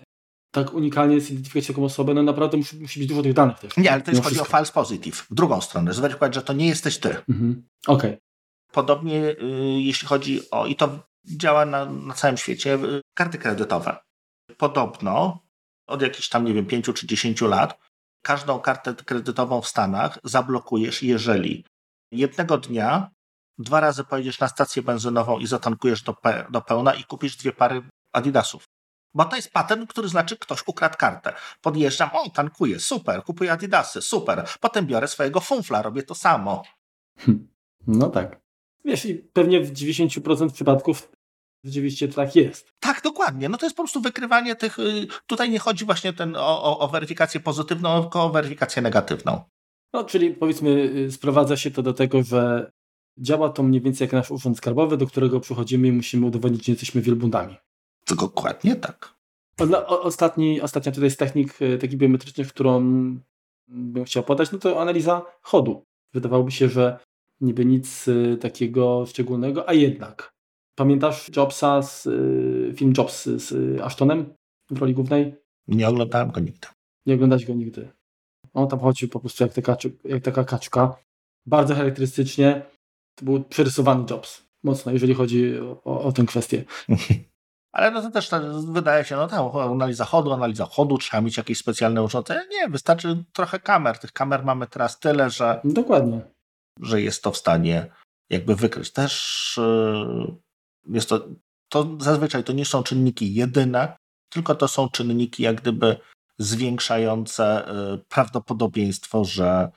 tak 0.51 0.73
unikalnie 0.73 1.19
zidentyfikować 1.19 1.67
taką 1.67 1.85
osobę, 1.85 2.13
no 2.13 2.23
naprawdę 2.23 2.57
musi, 2.57 2.79
musi 2.79 2.99
być 2.99 3.09
dużo 3.09 3.23
tych 3.23 3.33
danych 3.33 3.59
też. 3.59 3.77
Nie, 3.77 3.91
ale 3.91 4.01
to 4.01 4.11
jest 4.11 4.23
chodzi 4.23 4.39
o 4.39 4.45
false 4.45 4.73
positive, 4.73 5.15
w 5.29 5.33
drugą 5.33 5.61
stronę, 5.61 5.93
zweryfikować, 5.93 6.35
że 6.35 6.41
to 6.41 6.53
nie 6.53 6.67
jesteś 6.67 6.97
ty. 6.97 7.09
Mhm. 7.29 7.63
Okej. 7.87 8.11
Okay. 8.11 8.22
Podobnie 8.73 9.15
y, 9.15 9.37
jeśli 9.81 10.07
chodzi 10.07 10.51
o, 10.51 10.65
i 10.65 10.75
to 10.75 10.99
działa 11.25 11.65
na, 11.65 11.85
na 11.85 12.13
całym 12.13 12.37
świecie, 12.37 12.73
y, 12.73 13.01
karty 13.13 13.37
kredytowe. 13.37 13.97
Podobno 14.57 15.39
od 15.87 16.01
jakichś 16.01 16.29
tam, 16.29 16.45
nie 16.45 16.53
wiem, 16.53 16.65
5 16.65 16.85
czy 16.95 17.07
10 17.07 17.41
lat 17.41 17.79
każdą 18.23 18.59
kartę 18.59 18.95
kredytową 18.95 19.61
w 19.61 19.67
Stanach 19.67 20.19
zablokujesz, 20.23 21.03
jeżeli 21.03 21.65
jednego 22.11 22.57
dnia 22.57 23.11
dwa 23.57 23.79
razy 23.79 24.03
pojedziesz 24.03 24.39
na 24.39 24.47
stację 24.47 24.81
benzynową 24.81 25.39
i 25.39 25.47
zatankujesz 25.47 26.03
do, 26.03 26.13
pe 26.13 26.45
do 26.49 26.61
pełna 26.61 26.93
i 26.93 27.03
kupisz 27.03 27.37
dwie 27.37 27.51
pary 27.51 27.81
Adidasów. 28.13 28.65
Bo 29.15 29.25
to 29.25 29.35
jest 29.35 29.51
patent, 29.51 29.89
który 29.89 30.07
znaczy, 30.07 30.37
ktoś 30.37 30.63
ukradł 30.67 30.97
kartę. 30.97 31.33
Podjeżdżam, 31.61 32.09
o, 32.13 32.29
tankuję, 32.29 32.79
super, 32.79 33.23
kupuję 33.23 33.51
Adidasy, 33.51 34.01
super. 34.01 34.47
Potem 34.59 34.85
biorę 34.85 35.07
swojego 35.07 35.39
funfla, 35.39 35.81
robię 35.81 36.03
to 36.03 36.15
samo. 36.15 36.63
Hm. 37.19 37.47
No 37.87 38.09
tak. 38.09 38.42
Wiesz, 38.85 39.05
i 39.05 39.15
pewnie 39.15 39.61
w 39.61 39.73
90% 39.73 40.51
przypadków 40.51 41.11
rzeczywiście 41.63 42.07
tak 42.07 42.35
jest. 42.35 42.71
Tak, 42.79 43.01
dokładnie. 43.01 43.49
No 43.49 43.57
to 43.57 43.65
jest 43.65 43.75
po 43.75 43.83
prostu 43.83 44.01
wykrywanie 44.01 44.55
tych. 44.55 44.79
Y, 44.79 45.07
tutaj 45.27 45.49
nie 45.49 45.59
chodzi 45.59 45.85
właśnie 45.85 46.13
ten, 46.13 46.35
o, 46.35 46.63
o, 46.63 46.79
o 46.79 46.87
weryfikację 46.87 47.39
pozytywną, 47.39 48.01
tylko 48.01 48.23
o 48.23 48.29
weryfikację 48.29 48.81
negatywną. 48.81 49.41
No, 49.93 50.03
czyli 50.03 50.31
powiedzmy, 50.31 50.69
y, 50.69 51.11
sprowadza 51.11 51.57
się 51.57 51.71
to 51.71 51.83
do 51.83 51.93
tego, 51.93 52.23
że 52.23 52.71
działa 53.17 53.49
to 53.49 53.63
mniej 53.63 53.81
więcej 53.81 54.05
jak 54.05 54.13
nasz 54.13 54.31
urząd 54.31 54.57
skarbowy, 54.57 54.97
do 54.97 55.07
którego 55.07 55.39
przychodzimy 55.39 55.87
i 55.87 55.91
musimy 55.91 56.25
udowodnić, 56.25 56.65
że 56.65 56.71
jesteśmy 56.71 57.01
wielbłądami. 57.01 57.57
Dokładnie 58.09 58.75
tak. 58.75 59.13
O, 59.87 60.01
ostatni, 60.01 60.61
ostatnia 60.61 60.91
tutaj 60.91 61.11
z 61.11 61.17
technik 61.17 61.61
y, 61.61 61.77
takich 61.77 61.97
biometrycznych, 61.97 62.47
którą 62.47 62.79
bym 63.67 64.05
chciał 64.05 64.23
podać, 64.23 64.51
no 64.51 64.59
to 64.59 64.81
analiza 64.81 65.21
chodu. 65.41 65.83
Wydawałoby 66.13 66.51
się, 66.51 66.69
że 66.69 66.99
niby 67.43 67.65
nic 67.65 68.05
takiego 68.41 69.05
szczególnego, 69.05 69.69
a 69.69 69.73
jednak 69.73 70.33
Pamiętasz 70.75 71.31
Jobsa, 71.35 71.81
z, 71.81 72.05
y, 72.05 72.73
film 72.75 72.93
Jobs 72.97 73.25
z 73.25 73.81
Ashtonem 73.81 74.33
w 74.69 74.79
roli 74.79 74.93
głównej? 74.93 75.35
Nie 75.67 75.89
oglądałem 75.89 76.31
go 76.31 76.39
nigdy. 76.39 76.67
Nie 77.05 77.13
oglądać 77.13 77.45
go 77.45 77.53
nigdy. 77.53 77.91
On 78.53 78.67
tam 78.67 78.79
chodził 78.79 79.09
po 79.09 79.19
prostu 79.19 79.43
jak, 79.43 79.53
taka, 79.53 79.77
jak 80.03 80.23
taka 80.23 80.43
kaczka. 80.43 80.95
Bardzo 81.45 81.75
charakterystycznie. 81.75 82.65
To 83.15 83.25
był 83.25 83.43
przerysowany 83.43 84.05
Jobs. 84.09 84.43
Mocno, 84.63 84.91
jeżeli 84.91 85.13
chodzi 85.13 85.59
o, 85.59 86.01
o 86.01 86.11
tę 86.11 86.23
kwestię. 86.23 86.63
Ale 87.71 87.91
no 87.91 88.01
to 88.01 88.11
też 88.11 88.29
wydaje 88.67 89.03
się, 89.03 89.15
no 89.15 89.27
tam 89.27 89.57
analiza 89.57 90.05
chodu, 90.05 90.31
analiza 90.31 90.65
chodu, 90.65 90.97
trzeba 90.97 91.21
mieć 91.21 91.37
jakieś 91.37 91.57
specjalne 91.57 92.03
urządzenie. 92.03 92.41
Nie, 92.51 92.69
wystarczy 92.69 93.23
trochę 93.33 93.59
kamer. 93.59 93.99
Tych 93.99 94.11
kamer 94.11 94.45
mamy 94.45 94.67
teraz 94.67 94.99
tyle, 94.99 95.29
że. 95.29 95.61
Dokładnie. 95.63 96.21
Że 96.81 97.01
jest 97.01 97.23
to 97.23 97.31
w 97.31 97.37
stanie 97.37 97.91
jakby 98.29 98.55
wykryć. 98.55 98.91
Też 98.91 99.55
yy, 99.57 100.35
jest 100.95 101.09
to, 101.09 101.27
to 101.69 101.97
zazwyczaj 101.99 102.43
to 102.43 102.53
nie 102.53 102.65
są 102.65 102.83
czynniki 102.83 103.33
jedyne, 103.33 103.95
tylko 104.29 104.55
to 104.55 104.67
są 104.67 104.89
czynniki 104.89 105.43
jak 105.43 105.61
gdyby 105.61 105.97
zwiększające 106.39 107.69
y, 107.93 107.97
prawdopodobieństwo, 108.09 109.25
że, 109.25 109.71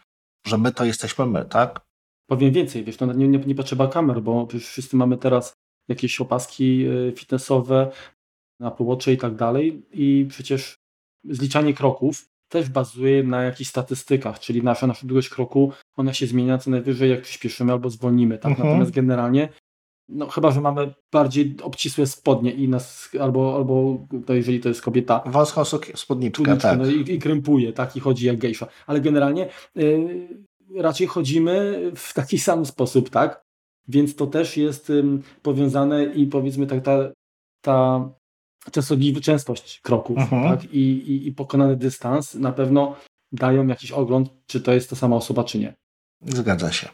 że 0.46 0.58
my 0.58 0.72
to 0.72 0.84
jesteśmy 0.84 1.26
my, 1.26 1.44
tak? 1.44 1.80
Powiem 2.30 2.52
więcej, 2.52 2.84
wiesz, 2.84 3.00
no 3.00 3.12
nie, 3.12 3.28
nie, 3.28 3.38
nie 3.38 3.54
potrzeba 3.54 3.88
kamer, 3.88 4.22
bo 4.22 4.46
wszyscy 4.46 4.96
mamy 4.96 5.18
teraz 5.18 5.52
jakieś 5.88 6.20
opaski 6.20 6.86
y, 6.86 7.12
fitnessowe, 7.16 7.92
Apple 8.60 8.84
Watch 8.84 9.06
i 9.06 9.18
tak 9.18 9.34
dalej 9.34 9.82
i 9.92 10.26
przecież 10.28 10.76
zliczanie 11.24 11.74
kroków 11.74 12.28
też 12.48 12.68
bazuje 12.68 13.22
na 13.22 13.42
jakichś 13.42 13.70
statystykach, 13.70 14.40
czyli 14.40 14.62
nasza, 14.62 14.86
nasza 14.86 15.06
długość 15.06 15.28
kroku, 15.28 15.72
ona 15.96 16.12
się 16.12 16.26
zmienia 16.26 16.58
co 16.58 16.70
najwyżej 16.70 17.10
jak 17.10 17.22
przyspieszymy 17.22 17.72
albo 17.72 17.90
zwolnimy, 17.90 18.38
tak? 18.38 18.50
Mhm. 18.50 18.68
Natomiast 18.68 18.90
generalnie 18.90 19.48
no 20.08 20.26
chyba, 20.26 20.50
że 20.50 20.60
mamy 20.60 20.94
bardziej 21.12 21.56
obcisłe 21.62 22.06
spodnie 22.06 22.52
i 22.52 22.68
nas, 22.68 23.08
albo, 23.20 23.56
albo 23.56 24.06
to 24.26 24.34
jeżeli 24.34 24.60
to 24.60 24.68
jest 24.68 24.82
kobieta. 24.82 25.22
Wąską 25.26 25.62
spódniczkę, 25.94 26.56
tak. 26.56 26.78
No, 26.78 26.86
i, 26.86 27.12
i 27.12 27.18
krępuje, 27.18 27.72
tak, 27.72 27.96
i 27.96 28.00
chodzi 28.00 28.26
jak 28.26 28.38
gejsza. 28.38 28.66
Ale 28.86 29.00
generalnie 29.00 29.48
y, 29.76 30.28
raczej 30.76 31.06
chodzimy 31.06 31.82
w 31.96 32.14
taki 32.14 32.38
sam 32.38 32.66
sposób, 32.66 33.10
tak? 33.10 33.42
Więc 33.88 34.16
to 34.16 34.26
też 34.26 34.56
jest 34.56 34.90
y, 34.90 35.04
powiązane 35.42 36.04
i 36.04 36.26
powiedzmy 36.26 36.66
tak 36.66 36.84
ta, 36.84 37.12
ta 37.60 38.08
częstotliwość, 38.72 39.24
częstość 39.24 39.80
kroków, 39.80 40.18
mhm. 40.18 40.42
tak? 40.42 40.74
I, 40.74 40.78
i, 40.78 41.28
I 41.28 41.32
pokonany 41.32 41.76
dystans 41.76 42.34
na 42.34 42.52
pewno 42.52 42.96
dają 43.32 43.66
jakiś 43.66 43.92
ogląd, 43.92 44.28
czy 44.46 44.60
to 44.60 44.72
jest 44.72 44.90
ta 44.90 44.96
sama 44.96 45.16
osoba, 45.16 45.44
czy 45.44 45.58
nie. 45.58 45.74
Zgadza 46.22 46.72
się. 46.72 46.88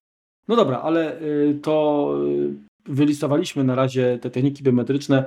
No 0.48 0.56
dobra, 0.56 0.80
ale 0.80 1.22
y, 1.22 1.58
to 1.62 2.14
y, 2.88 2.92
wylistowaliśmy 2.92 3.64
na 3.64 3.74
razie 3.74 4.18
te 4.18 4.30
techniki 4.30 4.62
biometryczne. 4.62 5.24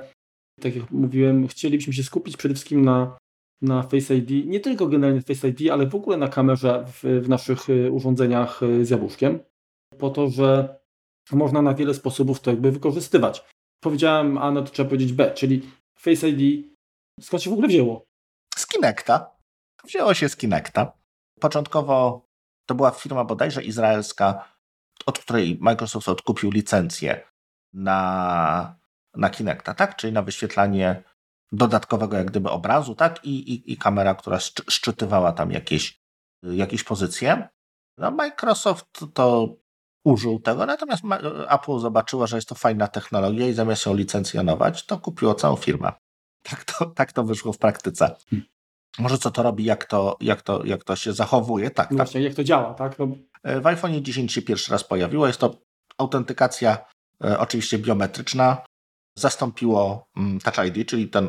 Tak 0.60 0.76
jak 0.76 0.90
mówiłem, 0.90 1.48
chcielibyśmy 1.48 1.92
się 1.92 2.02
skupić 2.02 2.36
przede 2.36 2.54
wszystkim 2.54 2.84
na, 2.84 3.16
na 3.62 3.82
Face 3.82 4.16
ID, 4.16 4.46
nie 4.46 4.60
tylko 4.60 4.86
generalnie 4.86 5.22
Face 5.22 5.48
ID, 5.48 5.70
ale 5.70 5.86
w 5.86 5.94
ogóle 5.94 6.16
na 6.16 6.28
kamerze 6.28 6.84
w, 6.86 7.22
w 7.24 7.28
naszych 7.28 7.70
y, 7.70 7.90
urządzeniach 7.92 8.60
z 8.82 8.90
jabłuszkiem, 8.90 9.38
po 9.98 10.10
to, 10.10 10.28
że 10.30 10.78
można 11.32 11.62
na 11.62 11.74
wiele 11.74 11.94
sposobów 11.94 12.40
to 12.40 12.50
jakby 12.50 12.72
wykorzystywać. 12.72 13.44
Powiedziałem 13.80 14.38
A, 14.38 14.50
no 14.50 14.62
to 14.62 14.70
trzeba 14.70 14.88
powiedzieć 14.88 15.12
B, 15.12 15.32
czyli 15.34 15.62
Face 15.98 16.28
ID 16.28 16.66
skąd 17.20 17.42
się 17.42 17.50
w 17.50 17.52
ogóle 17.52 17.68
wzięło? 17.68 18.04
Z 18.56 18.66
Kinecta. 18.66 19.36
Wzięło 19.84 20.14
się 20.14 20.28
z 20.28 20.36
Kinecta. 20.36 20.92
Początkowo 21.40 22.25
to 22.66 22.74
była 22.74 22.90
firma 22.90 23.24
bodajże 23.24 23.62
izraelska, 23.62 24.44
od 25.06 25.18
której 25.18 25.58
Microsoft 25.60 26.08
odkupił 26.08 26.50
licencję 26.50 27.20
na, 27.72 28.76
na 29.14 29.30
Kinecta, 29.30 29.74
tak? 29.74 29.96
Czyli 29.96 30.12
na 30.12 30.22
wyświetlanie 30.22 31.02
dodatkowego 31.52 32.16
jak 32.16 32.26
gdyby 32.26 32.50
obrazu, 32.50 32.94
tak? 32.94 33.24
I, 33.24 33.52
i, 33.52 33.72
i 33.72 33.76
kamera, 33.76 34.14
która 34.14 34.40
szczytywała 34.70 35.32
tam 35.32 35.50
jakieś, 35.50 36.00
jakieś 36.42 36.84
pozycje. 36.84 37.48
No 37.98 38.10
Microsoft 38.10 39.04
to 39.14 39.56
użył 40.04 40.40
tego, 40.40 40.66
natomiast 40.66 41.02
Apple 41.48 41.78
zobaczyło, 41.78 42.26
że 42.26 42.36
jest 42.36 42.48
to 42.48 42.54
fajna 42.54 42.88
technologia 42.88 43.46
i 43.46 43.52
zamiast 43.52 43.86
ją 43.86 43.94
licencjonować, 43.94 44.86
to 44.86 44.98
kupiło 44.98 45.34
całą 45.34 45.56
firmę. 45.56 45.92
Tak 46.42 46.64
to, 46.64 46.86
tak 46.86 47.12
to 47.12 47.24
wyszło 47.24 47.52
w 47.52 47.58
praktyce. 47.58 48.16
Może 48.98 49.18
co 49.18 49.30
to 49.30 49.42
robi, 49.42 49.64
jak 49.64 49.84
to, 49.84 50.16
jak 50.20 50.42
to, 50.42 50.64
jak 50.64 50.84
to 50.84 50.96
się 50.96 51.12
zachowuje, 51.12 51.70
tak. 51.70 51.90
No 51.90 51.96
właśnie, 51.96 52.20
tak. 52.20 52.24
jak 52.24 52.34
to 52.34 52.44
działa, 52.44 52.74
tak? 52.74 52.98
No. 52.98 53.08
W 53.60 53.66
iPhone 53.66 54.04
10 54.04 54.32
się 54.32 54.42
pierwszy 54.42 54.72
raz 54.72 54.84
pojawiło. 54.84 55.26
Jest 55.26 55.40
to 55.40 55.58
autentykacja 55.98 56.78
E, 57.24 57.38
oczywiście 57.38 57.78
biometryczna, 57.78 58.64
zastąpiło 59.18 60.08
mm, 60.16 60.40
Touch 60.40 60.66
ID, 60.66 60.88
czyli 60.88 61.08
ten, 61.08 61.28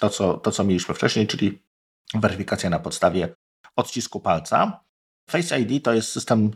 to, 0.00 0.10
co, 0.10 0.34
to, 0.34 0.50
co 0.50 0.64
mieliśmy 0.64 0.94
wcześniej, 0.94 1.26
czyli 1.26 1.62
weryfikacja 2.14 2.70
na 2.70 2.78
podstawie 2.78 3.34
odcisku 3.76 4.20
palca. 4.20 4.84
Face 5.30 5.60
ID 5.60 5.84
to 5.84 5.94
jest 5.94 6.12
system, 6.12 6.50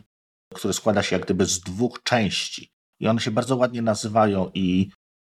który 0.53 0.73
składa 0.73 1.03
się 1.03 1.15
jak 1.15 1.25
gdyby 1.25 1.45
z 1.45 1.59
dwóch 1.59 2.03
części 2.03 2.71
i 2.99 3.07
one 3.07 3.19
się 3.19 3.31
bardzo 3.31 3.55
ładnie 3.55 3.81
nazywają 3.81 4.51
i 4.53 4.91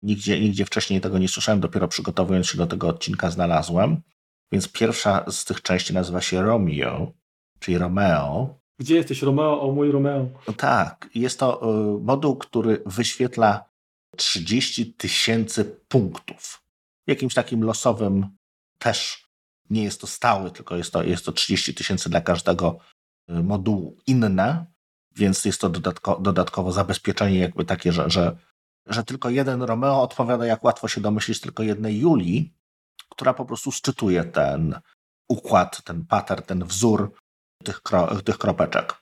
nigdzie, 0.04 0.40
nigdzie 0.40 0.66
wcześniej 0.66 1.02
tego 1.02 1.18
nie 1.18 1.28
słyszałem, 1.28 1.60
dopiero 1.60 1.88
przygotowując 1.88 2.48
się 2.48 2.58
do 2.58 2.68
tego 2.68 2.88
odcinka 2.88 3.32
znalazłem. 3.32 4.02
Więc 4.52 4.72
pierwsza 4.72 5.26
z 5.32 5.46
tych 5.46 5.62
części 5.62 5.94
nazywa 5.94 6.22
się 6.22 6.42
Romeo, 6.42 7.12
czyli 7.60 7.78
Romeo, 7.78 8.60
gdzie 8.80 8.96
jesteś, 8.96 9.22
Romeo? 9.22 9.62
O 9.62 9.72
mój 9.72 9.92
Romeo. 9.92 10.28
No 10.48 10.54
tak, 10.54 11.10
jest 11.16 11.40
to 11.40 11.62
y, 11.98 12.04
moduł, 12.04 12.36
który 12.36 12.82
wyświetla 12.86 13.70
30 14.18 14.94
tysięcy 14.94 15.66
punktów. 15.88 16.64
Jakimś 17.08 17.34
takim 17.34 17.64
losowym 17.64 18.30
też 18.80 19.28
nie 19.70 19.84
jest 19.84 20.02
to 20.02 20.08
stały, 20.08 20.52
tylko 20.52 20.76
jest 20.76 20.94
to, 20.94 21.04
jest 21.04 21.26
to 21.26 21.32
30 21.32 21.74
tysięcy 21.74 22.10
dla 22.10 22.22
każdego 22.22 22.80
y, 23.30 23.34
modułu 23.44 23.98
inne, 24.08 24.66
więc 25.16 25.46
jest 25.46 25.62
to 25.62 25.70
dodatko, 25.70 26.20
dodatkowo 26.20 26.72
zabezpieczenie 26.72 27.40
jakby 27.40 27.66
takie, 27.66 27.92
że, 27.92 28.10
że, 28.10 28.38
że 28.86 29.04
tylko 29.04 29.30
jeden 29.30 29.62
Romeo 29.62 30.02
odpowiada, 30.02 30.46
jak 30.46 30.64
łatwo 30.64 30.88
się 30.88 31.02
domyślić, 31.02 31.42
tylko 31.42 31.64
jednej 31.64 32.00
Julii, 32.00 32.54
która 33.10 33.34
po 33.34 33.46
prostu 33.46 33.72
szczytuje 33.72 34.24
ten 34.24 34.80
układ, 35.30 35.84
ten 35.84 36.06
pattern, 36.06 36.44
ten 36.44 36.64
wzór 36.64 37.12
tych, 37.64 37.82
kro, 37.82 38.22
tych 38.22 38.38
kropeczek. 38.38 38.96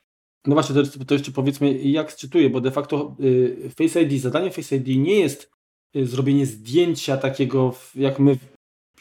No 0.45 0.55
właśnie, 0.55 0.75
to, 0.75 1.05
to 1.05 1.13
jeszcze 1.13 1.31
powiedzmy, 1.31 1.73
jak 1.73 2.12
sczytuję, 2.12 2.49
bo 2.49 2.62
de 2.62 2.71
facto 2.71 3.15
y, 3.19 3.71
Face 3.77 4.01
ID, 4.01 4.21
zadanie 4.21 4.51
Face 4.51 4.75
ID 4.75 4.88
nie 4.88 5.19
jest 5.19 5.51
y, 5.95 6.08
zrobienie 6.08 6.45
zdjęcia 6.45 7.17
takiego, 7.17 7.75
jak 7.95 8.19
my 8.19 8.38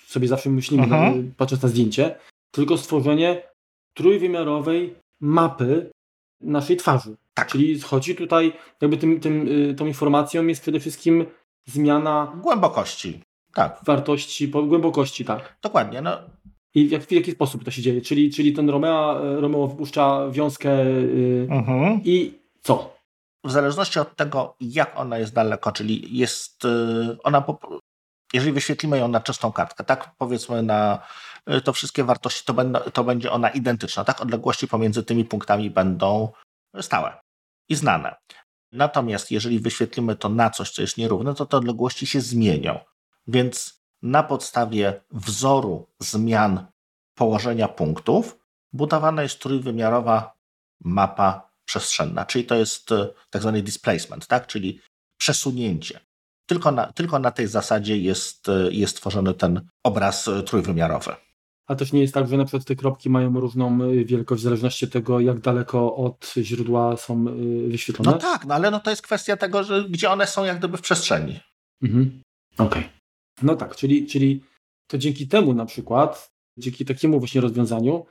sobie 0.07 0.28
zawsze 0.28 0.50
myślimy, 0.50 0.87
no, 0.87 1.12
patrząc 1.37 1.62
na 1.62 1.68
zdjęcie, 1.68 2.18
tylko 2.50 2.78
stworzenie 2.78 3.42
trójwymiarowej 3.94 4.94
mapy 5.20 5.90
naszej 6.40 6.76
twarzy. 6.76 7.16
Tak. 7.35 7.48
Czyli 7.48 7.80
chodzi 7.80 8.14
tutaj, 8.14 8.52
jakby 8.80 8.96
tym, 8.96 9.20
tym, 9.20 9.48
y, 9.48 9.74
tą 9.74 9.87
informacją 9.87 10.46
jest 10.46 10.62
przede 10.62 10.80
wszystkim 10.80 11.26
zmiana 11.66 12.33
głębokości. 12.42 13.20
Tak. 13.54 13.80
Wartości, 13.86 14.48
głębokości, 14.48 15.24
tak. 15.24 15.56
Dokładnie. 15.62 16.02
No, 16.02 16.18
i 16.74 16.88
w, 16.88 16.90
jak, 16.90 17.02
w 17.02 17.12
jaki 17.12 17.32
sposób 17.32 17.64
to 17.64 17.70
się 17.70 17.82
dzieje? 17.82 18.02
Czyli, 18.02 18.30
czyli 18.30 18.52
ten 18.52 18.70
Romeo, 18.70 19.20
Romeo 19.40 19.66
wypuszcza 19.66 20.30
wiązkę 20.30 20.84
yy, 20.84 21.46
mhm. 21.50 22.00
i 22.04 22.38
co? 22.62 22.94
W 23.44 23.50
zależności 23.50 23.98
od 23.98 24.16
tego, 24.16 24.56
jak 24.60 24.98
ona 24.98 25.18
jest 25.18 25.34
daleko, 25.34 25.72
czyli 25.72 26.18
jest 26.18 26.64
yy, 26.64 27.16
ona, 27.22 27.40
po, 27.40 27.58
jeżeli 28.32 28.52
wyświetlimy 28.52 28.98
ją 28.98 29.08
na 29.08 29.20
czystą 29.20 29.52
kartkę, 29.52 29.84
tak 29.84 30.14
powiedzmy 30.18 30.62
na, 30.62 31.06
y, 31.50 31.60
to 31.60 31.72
wszystkie 31.72 32.04
wartości 32.04 32.44
to, 32.44 32.54
będą, 32.54 32.78
to 32.78 33.04
będzie 33.04 33.32
ona 33.32 33.48
identyczna. 33.48 34.04
Tak, 34.04 34.20
odległości 34.20 34.68
pomiędzy 34.68 35.02
tymi 35.02 35.24
punktami 35.24 35.70
będą 35.70 36.32
stałe 36.80 37.20
i 37.68 37.74
znane. 37.74 38.14
Natomiast 38.72 39.30
jeżeli 39.30 39.60
wyświetlimy 39.60 40.16
to 40.16 40.28
na 40.28 40.50
coś, 40.50 40.70
co 40.70 40.82
jest 40.82 40.98
nierówne, 40.98 41.34
to 41.34 41.46
te 41.46 41.56
odległości 41.56 42.06
się 42.06 42.20
zmienią. 42.20 42.78
Więc 43.26 43.84
na 44.02 44.22
podstawie 44.22 45.00
wzoru 45.10 45.87
zmian 46.00 46.66
położenia 47.14 47.68
punktów 47.68 48.38
budowana 48.72 49.22
jest 49.22 49.38
trójwymiarowa 49.38 50.34
mapa 50.84 51.50
przestrzenna, 51.64 52.24
czyli 52.24 52.44
to 52.44 52.54
jest 52.54 52.92
e, 52.92 53.08
tak 53.30 53.42
zwany 53.42 53.62
displacement, 53.62 54.26
tak? 54.26 54.46
czyli 54.46 54.80
przesunięcie. 55.18 56.00
Tylko 56.46 56.72
na, 56.72 56.92
tylko 56.92 57.18
na 57.18 57.30
tej 57.30 57.46
zasadzie 57.46 57.98
jest, 57.98 58.48
e, 58.48 58.68
jest 58.70 58.96
tworzony 58.96 59.34
ten 59.34 59.68
obraz 59.84 60.28
e, 60.28 60.42
trójwymiarowy. 60.42 61.10
A 61.66 61.74
też 61.74 61.92
nie 61.92 62.00
jest 62.00 62.14
tak, 62.14 62.28
że 62.28 62.37
na 62.37 62.44
przykład 62.44 62.64
te 62.64 62.76
kropki 62.76 63.10
mają 63.10 63.40
różną 63.40 63.78
wielkość 64.04 64.40
w 64.42 64.44
zależności 64.44 64.84
od 64.84 64.92
tego, 64.92 65.20
jak 65.20 65.40
daleko 65.40 65.96
od 65.96 66.34
źródła 66.37 66.96
są 66.96 67.24
wyświetlone? 67.68 68.10
No 68.10 68.18
tak, 68.18 68.44
no 68.46 68.54
ale 68.54 68.70
no 68.70 68.80
to 68.80 68.90
jest 68.90 69.02
kwestia 69.02 69.37
tego, 69.37 69.64
że 69.64 69.84
gdzie 69.88 70.10
one 70.10 70.26
są 70.26 70.44
jak 70.44 70.58
gdyby 70.58 70.76
w 70.76 70.80
przestrzeni. 70.80 71.40
Mhm. 71.82 72.22
Okej. 72.58 72.66
Okay. 72.66 72.93
No 73.42 73.57
tak, 73.57 73.77
czyli, 73.77 74.07
czyli 74.07 74.40
to 74.90 74.99
dzięki 74.99 75.29
temu 75.29 75.55
na 75.55 75.66
przykład, 75.66 76.33
dzięki 76.59 76.85
takiemu 76.85 77.18
właśnie 77.18 77.40
rozwiązaniu, 77.40 78.05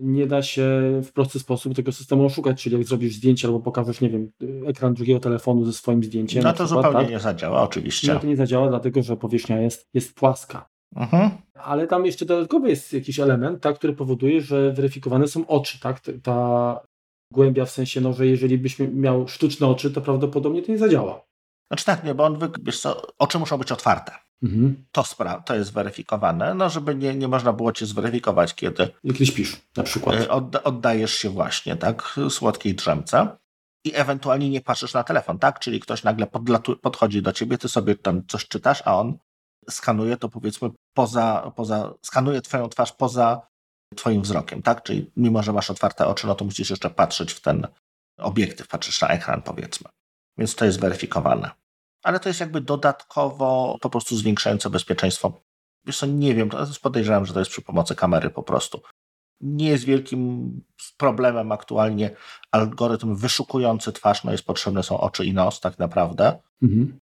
nie 0.00 0.26
da 0.26 0.42
się 0.42 0.80
w 1.04 1.12
prosty 1.12 1.38
sposób 1.38 1.74
tego 1.74 1.92
systemu 1.92 2.24
oszukać, 2.24 2.62
czyli 2.62 2.76
jak 2.76 2.86
zrobisz 2.86 3.14
zdjęcie 3.14 3.48
albo 3.48 3.60
pokażesz, 3.60 4.00
nie 4.00 4.10
wiem, 4.10 4.30
ekran 4.66 4.94
drugiego 4.94 5.20
telefonu 5.20 5.64
ze 5.64 5.72
swoim 5.72 6.04
zdjęciem. 6.04 6.42
No 6.42 6.52
to 6.52 6.64
przykład, 6.64 6.86
zupełnie 6.86 7.06
tak? 7.06 7.10
nie 7.10 7.20
zadziała, 7.20 7.62
oczywiście. 7.62 8.14
No 8.14 8.20
to 8.20 8.26
nie 8.26 8.36
zadziała, 8.36 8.68
dlatego 8.68 9.02
że 9.02 9.16
powierzchnia 9.16 9.60
jest, 9.60 9.86
jest 9.94 10.14
płaska. 10.14 10.68
Mhm. 10.96 11.30
Ale 11.54 11.86
tam 11.86 12.06
jeszcze 12.06 12.26
dodatkowy 12.26 12.68
jest 12.68 12.92
jakiś 12.92 13.20
element, 13.20 13.62
tak, 13.62 13.76
który 13.76 13.92
powoduje, 13.92 14.40
że 14.40 14.72
weryfikowane 14.72 15.28
są 15.28 15.46
oczy, 15.46 15.80
tak? 15.80 16.00
Ta 16.22 16.80
głębia 17.32 17.64
w 17.64 17.70
sensie, 17.70 18.00
no, 18.00 18.12
że 18.12 18.26
jeżeli 18.26 18.58
byś 18.58 18.78
miał 18.78 19.28
sztuczne 19.28 19.66
oczy, 19.66 19.90
to 19.90 20.00
prawdopodobnie 20.00 20.62
to 20.62 20.72
nie 20.72 20.78
zadziała. 20.78 21.29
Znaczy 21.70 21.84
tak, 21.84 22.04
nie, 22.04 22.14
bo 22.14 22.24
on, 22.24 22.38
wiesz 22.62 22.80
co, 22.80 23.02
oczy 23.18 23.38
muszą 23.38 23.58
być 23.58 23.72
otwarte. 23.72 24.12
Mhm. 24.42 24.84
To, 24.92 25.02
spra- 25.02 25.42
to 25.42 25.54
jest 25.54 25.72
weryfikowane, 25.72 26.54
no 26.54 26.70
żeby 26.70 26.94
nie, 26.94 27.14
nie 27.14 27.28
można 27.28 27.52
było 27.52 27.72
cię 27.72 27.86
zweryfikować, 27.86 28.54
kiedy... 28.54 28.88
Kiedy 29.06 29.26
śpisz, 29.26 29.60
na 29.76 29.82
przykład. 29.82 30.20
Y, 30.20 30.28
Odda- 30.28 30.62
oddajesz 30.62 31.14
się 31.14 31.30
właśnie, 31.30 31.76
tak, 31.76 32.14
słodkiej 32.30 32.74
drzemce 32.74 33.36
i 33.84 33.94
ewentualnie 33.94 34.50
nie 34.50 34.60
patrzysz 34.60 34.94
na 34.94 35.04
telefon, 35.04 35.38
tak? 35.38 35.58
Czyli 35.58 35.80
ktoś 35.80 36.02
nagle 36.02 36.26
podlatu- 36.26 36.76
podchodzi 36.76 37.22
do 37.22 37.32
ciebie, 37.32 37.58
ty 37.58 37.68
sobie 37.68 37.94
tam 37.94 38.26
coś 38.26 38.48
czytasz, 38.48 38.82
a 38.84 38.98
on 39.00 39.18
skanuje 39.70 40.16
to 40.16 40.28
powiedzmy 40.28 40.70
poza, 40.94 41.52
poza 41.56 41.94
skanuje 42.02 42.42
twoją 42.42 42.68
twarz 42.68 42.92
poza 42.92 43.40
twoim 43.96 44.22
wzrokiem, 44.22 44.62
tak? 44.62 44.82
Czyli 44.82 45.10
mimo, 45.16 45.42
że 45.42 45.52
masz 45.52 45.70
otwarte 45.70 46.06
oczy, 46.06 46.26
no 46.26 46.34
to 46.34 46.44
musisz 46.44 46.70
jeszcze 46.70 46.90
patrzeć 46.90 47.32
w 47.32 47.40
ten 47.40 47.66
obiektyw, 48.18 48.68
patrzysz 48.68 49.00
na 49.00 49.08
ekran 49.08 49.42
powiedzmy. 49.42 49.88
Więc 50.40 50.54
to 50.54 50.64
jest 50.64 50.80
weryfikowane 50.80 51.50
ale 52.02 52.20
to 52.20 52.28
jest 52.28 52.40
jakby 52.40 52.60
dodatkowo 52.60 53.78
po 53.80 53.90
prostu 53.90 54.16
zwiększające 54.16 54.70
bezpieczeństwo. 54.70 55.40
Wiesz 55.86 55.98
co, 55.98 56.06
nie 56.06 56.34
wiem, 56.34 56.50
podejrzewam, 56.82 57.26
że 57.26 57.32
to 57.32 57.38
jest 57.38 57.50
przy 57.50 57.62
pomocy 57.62 57.94
kamery 57.94 58.30
po 58.30 58.42
prostu. 58.42 58.82
Nie 59.40 59.68
jest 59.68 59.84
wielkim 59.84 60.50
problemem 60.96 61.52
aktualnie 61.52 62.16
algorytm 62.52 63.14
wyszukujący 63.16 63.92
twarz, 63.92 64.24
no 64.24 64.32
jest 64.32 64.44
potrzebne 64.44 64.82
są 64.82 65.00
oczy 65.00 65.24
i 65.26 65.32
nos 65.32 65.60
tak 65.60 65.78
naprawdę 65.78 66.38
mhm. 66.62 66.98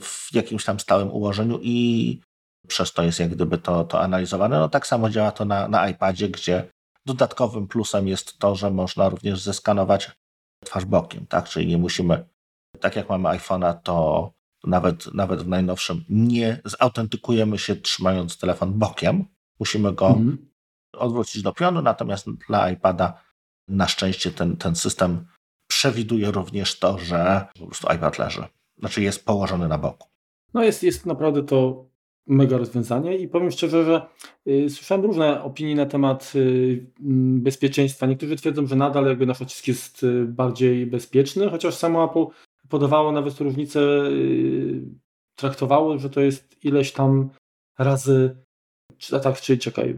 w 0.00 0.34
jakimś 0.34 0.64
tam 0.64 0.80
stałym 0.80 1.10
ułożeniu 1.10 1.58
i 1.62 2.20
przez 2.68 2.92
to 2.92 3.02
jest 3.02 3.20
jak 3.20 3.30
gdyby 3.30 3.58
to, 3.58 3.84
to 3.84 4.00
analizowane. 4.00 4.58
No 4.58 4.68
tak 4.68 4.86
samo 4.86 5.10
działa 5.10 5.32
to 5.32 5.44
na, 5.44 5.68
na 5.68 5.88
iPadzie, 5.88 6.28
gdzie 6.28 6.68
dodatkowym 7.06 7.68
plusem 7.68 8.08
jest 8.08 8.38
to, 8.38 8.54
że 8.54 8.70
można 8.70 9.08
również 9.08 9.40
zeskanować 9.40 10.10
twarz 10.64 10.84
bokiem, 10.84 11.26
tak? 11.26 11.48
Czyli 11.48 11.66
nie 11.66 11.78
musimy, 11.78 12.24
tak 12.82 12.96
jak 12.96 13.08
mamy 13.08 13.28
iPhone'a, 13.28 13.74
to 13.82 14.32
nawet, 14.64 15.14
nawet 15.14 15.42
w 15.42 15.48
najnowszym, 15.48 16.04
nie 16.08 16.60
zautentykujemy 16.64 17.58
się 17.58 17.76
trzymając 17.76 18.38
telefon 18.38 18.78
bokiem. 18.78 19.24
Musimy 19.60 19.92
go 19.92 20.06
mhm. 20.06 20.50
odwrócić 20.92 21.42
do 21.42 21.52
pionu, 21.52 21.82
natomiast 21.82 22.30
dla 22.48 22.70
iPada 22.70 23.20
na 23.68 23.88
szczęście 23.88 24.30
ten, 24.30 24.56
ten 24.56 24.76
system 24.76 25.26
przewiduje 25.66 26.30
również 26.30 26.78
to, 26.78 26.98
że 26.98 27.46
po 27.60 27.66
prostu 27.66 27.92
iPad 27.94 28.18
leży. 28.18 28.44
Znaczy 28.78 29.02
jest 29.02 29.24
położony 29.24 29.68
na 29.68 29.78
boku. 29.78 30.08
No 30.54 30.64
jest, 30.64 30.82
jest 30.82 31.06
naprawdę 31.06 31.42
to 31.42 31.86
mega 32.26 32.58
rozwiązanie 32.58 33.16
i 33.16 33.28
powiem 33.28 33.50
szczerze, 33.50 33.84
że 33.84 34.06
y, 34.46 34.70
słyszałem 34.70 35.04
różne 35.04 35.42
opinie 35.42 35.76
na 35.76 35.86
temat 35.86 36.32
y, 36.34 36.86
bezpieczeństwa. 37.38 38.06
Niektórzy 38.06 38.36
twierdzą, 38.36 38.66
że 38.66 38.76
nadal 38.76 39.06
jakby 39.06 39.26
nasz 39.26 39.42
odcisk 39.42 39.68
jest 39.68 40.02
y, 40.02 40.24
bardziej 40.24 40.86
bezpieczny, 40.86 41.50
chociaż 41.50 41.74
samo 41.74 42.04
Apple 42.04 42.24
podawało 42.72 43.12
nawet 43.12 43.40
różnicę, 43.40 43.80
yy, 43.80 44.82
traktowało, 45.36 45.98
że 45.98 46.10
to 46.10 46.20
jest 46.20 46.64
ileś 46.64 46.92
tam 46.92 47.30
razy 47.78 48.36
czy, 48.98 49.20
tak, 49.20 49.40
czy 49.40 49.58
czekaj. 49.58 49.96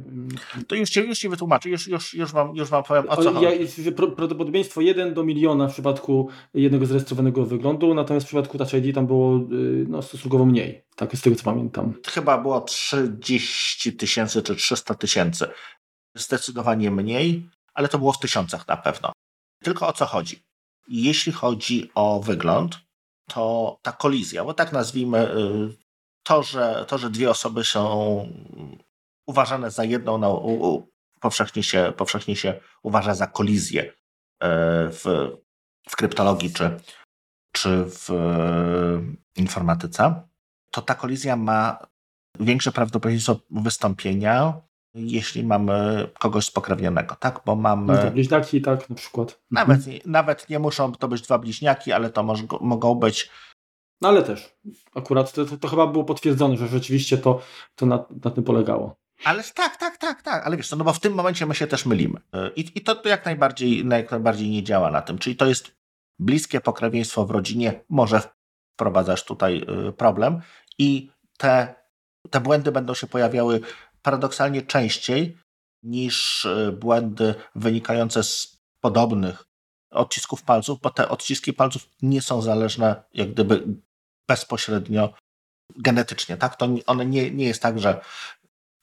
To 0.68 0.74
już 0.74 0.90
ci, 0.90 1.00
już 1.00 1.18
ci 1.18 1.28
wytłumaczę, 1.28 1.68
już, 1.68 1.88
już, 1.88 2.14
już, 2.14 2.32
wam, 2.32 2.56
już 2.56 2.68
wam 2.68 2.84
powiem 2.84 3.08
o 3.08 3.16
co 3.16 3.42
ja, 3.42 3.50
chodzi. 3.50 3.92
Prawdopodobieństwo 3.92 4.80
1 4.80 5.14
do 5.14 5.24
miliona 5.24 5.68
w 5.68 5.72
przypadku 5.72 6.28
jednego 6.54 6.86
zrejestrowanego 6.86 7.46
wyglądu, 7.46 7.94
natomiast 7.94 8.26
w 8.26 8.28
przypadku 8.28 8.58
Touch 8.58 8.72
ID 8.74 8.94
tam 8.94 9.06
było 9.06 9.36
yy, 9.36 9.86
no, 9.88 10.02
stosunkowo 10.02 10.46
mniej, 10.46 10.84
tak 10.96 11.16
z 11.16 11.20
tego 11.20 11.36
co 11.36 11.44
pamiętam. 11.44 11.94
Chyba 12.06 12.38
było 12.38 12.60
30 12.60 13.92
tysięcy 13.92 14.42
czy 14.42 14.56
300 14.56 14.94
tysięcy. 14.94 15.46
Zdecydowanie 16.14 16.90
mniej, 16.90 17.48
ale 17.74 17.88
to 17.88 17.98
było 17.98 18.12
w 18.12 18.18
tysiącach 18.18 18.68
na 18.68 18.76
pewno. 18.76 19.12
Tylko 19.62 19.88
o 19.88 19.92
co 19.92 20.06
chodzi? 20.06 20.42
Jeśli 20.88 21.32
chodzi 21.32 21.90
o 21.94 22.20
wygląd, 22.20 22.78
to 23.28 23.78
ta 23.82 23.92
kolizja, 23.92 24.44
bo 24.44 24.54
tak 24.54 24.72
nazwijmy, 24.72 25.36
y, 25.36 25.76
to, 26.22 26.42
że, 26.42 26.84
to, 26.88 26.98
że 26.98 27.10
dwie 27.10 27.30
osoby 27.30 27.64
są 27.64 28.28
uważane 29.26 29.70
za 29.70 29.84
jedną, 29.84 30.18
no, 30.18 30.42
powszechnie, 31.20 31.62
się, 31.62 31.92
powszechnie 31.96 32.36
się 32.36 32.60
uważa 32.82 33.14
za 33.14 33.26
kolizję 33.26 33.82
y, 33.84 33.92
w, 34.90 35.30
w 35.88 35.96
kryptologii 35.96 36.52
czy, 36.52 36.80
czy 37.52 37.84
w 37.84 38.10
y, 38.10 39.40
informatyce, 39.40 40.28
to 40.70 40.82
ta 40.82 40.94
kolizja 40.94 41.36
ma 41.36 41.86
większe 42.40 42.72
prawdopodobieństwo 42.72 43.40
wystąpienia 43.50 44.60
jeśli 44.94 45.44
mamy 45.44 46.08
kogoś 46.18 46.44
spokrewnionego, 46.44 47.16
tak? 47.16 47.40
Bo 47.46 47.56
mamy. 47.56 48.04
No 48.04 48.10
bliźniaki, 48.10 48.62
tak, 48.62 48.90
na 48.90 48.96
przykład. 48.96 49.40
Nawet, 49.50 49.76
mhm. 49.76 49.98
nawet 50.04 50.48
nie 50.48 50.58
muszą 50.58 50.92
to 50.92 51.08
być 51.08 51.22
dwa 51.22 51.38
bliźniaki, 51.38 51.92
ale 51.92 52.10
to 52.10 52.22
może, 52.22 52.42
mogą 52.60 52.94
być. 52.94 53.30
No 54.00 54.08
ale 54.08 54.22
też. 54.22 54.54
Akurat 54.94 55.32
to, 55.32 55.44
to, 55.44 55.56
to, 55.56 55.68
chyba 55.68 55.86
było 55.86 56.04
potwierdzone, 56.04 56.56
że 56.56 56.68
rzeczywiście 56.68 57.18
to, 57.18 57.40
to 57.74 57.86
na, 57.86 58.04
na 58.24 58.30
tym 58.30 58.44
polegało. 58.44 58.96
Ale 59.24 59.42
tak, 59.54 59.76
tak, 59.76 59.96
tak, 59.96 60.22
tak. 60.22 60.46
Ale 60.46 60.56
wiesz 60.56 60.70
no 60.70 60.84
bo 60.84 60.92
w 60.92 61.00
tym 61.00 61.14
momencie 61.14 61.46
my 61.46 61.54
się 61.54 61.66
też 61.66 61.86
mylimy. 61.86 62.20
I, 62.56 62.70
i 62.74 62.80
to, 62.80 62.94
to 62.94 63.08
jak, 63.08 63.24
najbardziej, 63.24 63.88
jak 63.88 64.10
najbardziej 64.10 64.50
nie 64.50 64.62
działa 64.62 64.90
na 64.90 65.02
tym. 65.02 65.18
Czyli 65.18 65.36
to 65.36 65.46
jest 65.46 65.76
bliskie 66.18 66.60
pokrewieństwo 66.60 67.26
w 67.26 67.30
rodzinie, 67.30 67.80
może 67.88 68.22
wprowadzasz 68.74 69.24
tutaj 69.24 69.66
problem 69.96 70.40
i 70.78 71.10
te, 71.38 71.74
te 72.30 72.40
błędy 72.40 72.72
będą 72.72 72.94
się 72.94 73.06
pojawiały 73.06 73.60
paradoksalnie 74.04 74.62
częściej 74.62 75.38
niż 75.82 76.46
e, 76.46 76.72
błędy 76.72 77.34
wynikające 77.54 78.22
z 78.22 78.58
podobnych 78.80 79.44
odcisków 79.90 80.42
palców, 80.42 80.80
bo 80.82 80.90
te 80.90 81.08
odciski 81.08 81.52
palców 81.52 81.88
nie 82.02 82.22
są 82.22 82.42
zależne 82.42 83.02
jak 83.14 83.32
gdyby 83.32 83.64
bezpośrednio 84.28 85.14
genetycznie, 85.76 86.36
tak? 86.36 86.56
To 86.56 86.68
one 86.86 87.06
nie, 87.06 87.30
nie 87.30 87.44
jest 87.44 87.62
tak, 87.62 87.78
że 87.78 88.00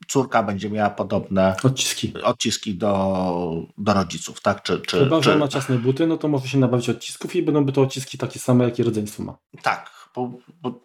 córka 0.07 0.43
będzie 0.43 0.69
miała 0.69 0.89
podobne 0.89 1.55
odciski, 1.63 2.13
odciski 2.23 2.75
do, 2.75 3.65
do 3.77 3.93
rodziców, 3.93 4.41
tak? 4.41 4.63
Czy, 4.63 4.79
czy, 4.79 4.99
Chyba, 4.99 5.17
czy... 5.17 5.23
że 5.23 5.37
ma 5.37 5.47
ciasne 5.47 5.77
buty, 5.77 6.07
no 6.07 6.17
to 6.17 6.27
może 6.27 6.47
się 6.47 6.57
nabawić 6.57 6.89
odcisków 6.89 7.35
i 7.35 7.43
będą 7.43 7.65
by 7.65 7.71
to 7.71 7.81
odciski 7.81 8.17
takie 8.17 8.39
same, 8.39 8.63
jakie 8.63 8.83
rodzeństwo 8.83 9.23
ma. 9.23 9.37
Tak, 9.61 10.00
bo, 10.15 10.31
bo 10.61 10.81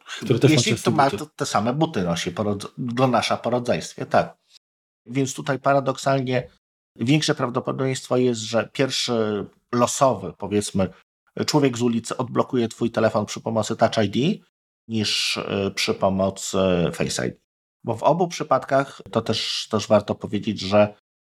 jeśli 0.49 0.77
to 0.77 0.91
ma 0.91 1.11
to, 1.11 1.27
te 1.27 1.47
same 1.47 1.73
buty 1.75 2.03
nosi 2.03 2.35
do 2.79 3.09
nasza 3.09 3.37
po 3.37 3.51
rodzeństwie, 3.51 4.07
tak. 4.07 4.37
Więc 5.07 5.35
tutaj 5.35 5.59
paradoksalnie 5.59 6.51
większe 6.97 7.35
prawdopodobieństwo 7.35 8.17
jest, 8.17 8.41
że 8.41 8.69
pierwszy 8.73 9.47
losowy, 9.73 10.33
powiedzmy, 10.39 10.89
człowiek 11.47 11.79
z 11.79 11.83
ulicy 11.83 12.17
odblokuje 12.17 12.69
twój 12.69 12.91
telefon 12.91 13.27
przy 13.27 13.41
pomocy 13.41 13.77
Touch 13.77 14.05
ID 14.05 14.45
niż 14.89 15.37
e, 15.37 15.71
przy 15.71 15.95
pomocy 15.95 16.59
Face 16.93 17.29
ID. 17.29 17.41
Bo 17.85 17.95
w 17.95 18.03
obu 18.03 18.29
przypadkach 18.29 19.03
to 19.11 19.23
też, 19.23 19.69
też 19.71 19.87
warto 19.87 20.15
powiedzieć, 20.15 20.61
że 20.61 20.95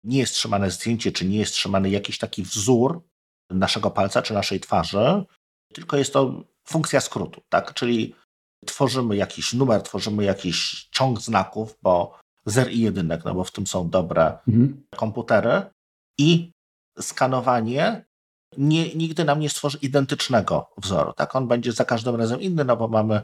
nie 0.05 0.19
jest 0.19 0.35
trzymane 0.35 0.71
zdjęcie, 0.71 1.13
czy 1.13 1.25
nie 1.25 1.39
jest 1.39 1.55
trzymany 1.55 1.91
jakiś 1.91 2.19
taki 2.19 2.43
wzór 2.43 3.03
naszego 3.51 3.91
palca, 3.91 4.23
czy 4.23 4.35
naszej 4.35 4.61
twarzy, 4.61 5.25
tylko 5.73 5.97
jest 5.97 6.13
to 6.13 6.45
funkcja 6.69 7.01
skrótu, 7.01 7.43
tak? 7.49 7.75
Czyli 7.75 8.15
tworzymy 8.67 9.17
jakiś 9.17 9.53
numer, 9.53 9.83
tworzymy 9.83 10.25
jakiś 10.25 10.89
ciąg 10.91 11.21
znaków, 11.21 11.79
bo 11.83 12.19
zer 12.47 12.73
i 12.73 12.81
jedynek, 12.81 13.25
no 13.25 13.35
bo 13.35 13.45
w 13.45 13.53
tym 13.53 13.67
są 13.67 13.91
dobre 13.91 14.39
mhm. 14.49 14.87
komputery 14.97 15.63
i 16.19 16.53
skanowanie 17.01 18.05
nie, 18.59 18.95
nigdy 18.95 19.25
nam 19.25 19.41
nie 19.41 19.49
stworzy 19.49 19.79
identycznego 19.83 20.71
wzoru. 20.77 21.13
Tak? 21.13 21.37
On 21.37 21.49
będzie 21.49 21.73
za 21.73 21.85
każdym 21.85 22.17
razem 22.17 22.41
inny, 22.41 22.65
no 22.65 22.77
bo 22.77 22.89
mamy 22.89 23.21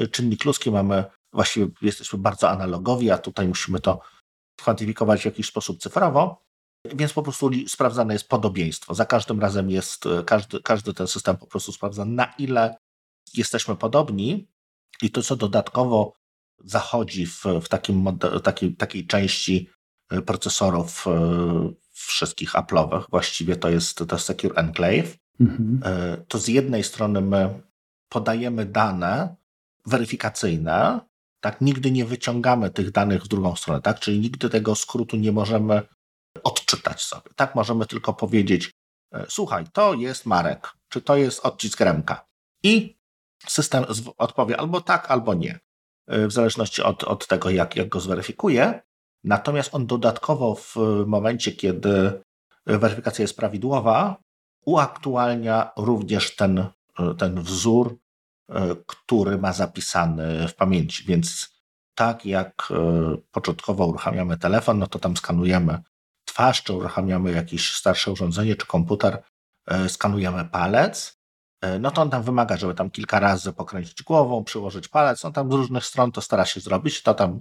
y, 0.00 0.08
czynnik 0.08 0.44
ludzki, 0.44 0.70
mamy, 0.70 1.04
właściwie 1.32 1.68
jesteśmy 1.82 2.18
bardzo 2.18 2.50
analogowi, 2.50 3.10
a 3.10 3.18
tutaj 3.18 3.48
musimy 3.48 3.80
to 3.80 4.00
kwantyfikować 4.56 5.22
w 5.22 5.24
jakiś 5.24 5.46
sposób 5.46 5.78
cyfrowo, 5.78 6.42
więc 6.84 7.12
po 7.12 7.22
prostu 7.22 7.50
sprawdzane 7.68 8.12
jest 8.12 8.28
podobieństwo. 8.28 8.94
Za 8.94 9.04
każdym 9.06 9.40
razem 9.40 9.70
jest, 9.70 10.06
y, 10.06 10.24
każdy, 10.24 10.62
każdy 10.62 10.94
ten 10.94 11.06
system 11.06 11.36
po 11.36 11.46
prostu 11.46 11.72
sprawdza, 11.72 12.04
na 12.04 12.24
ile 12.38 12.76
jesteśmy 13.34 13.76
podobni 13.76 14.48
i 15.02 15.10
to, 15.10 15.22
co 15.22 15.36
dodatkowo 15.36 16.12
zachodzi 16.64 17.26
w, 17.26 17.44
w 17.62 17.68
takim 17.68 18.18
takiej, 18.42 18.76
takiej 18.76 19.06
części 19.06 19.68
y, 20.12 20.22
procesorów 20.22 21.06
wszystkich 21.92 22.52
Apple'owych, 22.52 23.04
właściwie 23.10 23.56
to 23.56 23.70
jest 23.70 24.04
to 24.08 24.18
Secure 24.18 24.54
Enclave, 24.54 25.16
mhm. 25.40 25.80
E, 25.84 26.16
to 26.28 26.38
z 26.38 26.48
jednej 26.48 26.84
strony 26.84 27.20
my 27.20 27.62
podajemy 28.08 28.66
dane 28.66 29.36
weryfikacyjne, 29.86 31.00
tak, 31.40 31.60
nigdy 31.60 31.90
nie 31.90 32.04
wyciągamy 32.04 32.70
tych 32.70 32.90
danych 32.90 33.22
w 33.22 33.28
drugą 33.28 33.56
stronę, 33.56 33.80
tak, 33.80 34.00
czyli 34.00 34.20
nigdy 34.20 34.50
tego 34.50 34.74
skrótu 34.74 35.16
nie 35.16 35.32
możemy 35.32 35.82
odczytać 36.44 37.02
sobie, 37.02 37.30
tak, 37.36 37.54
możemy 37.54 37.86
tylko 37.86 38.14
powiedzieć, 38.14 38.70
e, 39.14 39.26
słuchaj, 39.28 39.64
to 39.72 39.94
jest 39.94 40.26
Marek, 40.26 40.72
czy 40.88 41.02
to 41.02 41.16
jest 41.16 41.46
odcisk 41.46 41.80
Remka 41.80 42.26
i 42.62 42.96
system 43.46 43.84
odpowie 44.18 44.60
albo 44.60 44.80
tak, 44.80 45.10
albo 45.10 45.34
nie, 45.34 45.60
e, 46.06 46.26
w 46.26 46.32
zależności 46.32 46.82
od, 46.82 47.04
od 47.04 47.26
tego, 47.26 47.50
jak, 47.50 47.76
jak 47.76 47.88
go 47.88 48.00
zweryfikuje. 48.00 48.82
Natomiast 49.24 49.74
on 49.74 49.86
dodatkowo 49.86 50.54
w 50.54 50.76
momencie, 51.06 51.52
kiedy 51.52 52.22
weryfikacja 52.66 53.22
jest 53.22 53.36
prawidłowa, 53.36 54.16
uaktualnia 54.64 55.70
również 55.76 56.36
ten, 56.36 56.66
ten 57.18 57.42
wzór, 57.42 57.98
który 58.86 59.38
ma 59.38 59.52
zapisany 59.52 60.48
w 60.48 60.54
pamięci. 60.54 61.04
Więc 61.04 61.52
tak 61.94 62.26
jak 62.26 62.68
e, 62.70 63.16
początkowo 63.30 63.86
uruchamiamy 63.86 64.38
telefon, 64.38 64.78
no 64.78 64.86
to 64.86 64.98
tam 64.98 65.16
skanujemy 65.16 65.78
twarz, 66.32 66.62
czy 66.62 66.72
uruchamiamy 66.72 67.32
jakieś 67.32 67.74
starsze 67.74 68.12
urządzenie, 68.12 68.56
czy 68.56 68.66
komputer, 68.66 69.22
e, 69.66 69.88
skanujemy 69.88 70.44
palec, 70.44 71.18
e, 71.60 71.78
no 71.78 71.90
to 71.90 72.02
on 72.02 72.10
tam 72.10 72.22
wymaga, 72.22 72.56
żeby 72.56 72.74
tam 72.74 72.90
kilka 72.90 73.20
razy 73.20 73.52
pokręcić 73.52 74.02
głową, 74.02 74.44
przyłożyć 74.44 74.88
palec, 74.88 75.24
no 75.24 75.30
tam 75.30 75.50
z 75.52 75.54
różnych 75.54 75.84
stron 75.84 76.12
to 76.12 76.20
stara 76.20 76.44
się 76.44 76.60
zrobić, 76.60 77.02
to 77.02 77.14
tam 77.14 77.40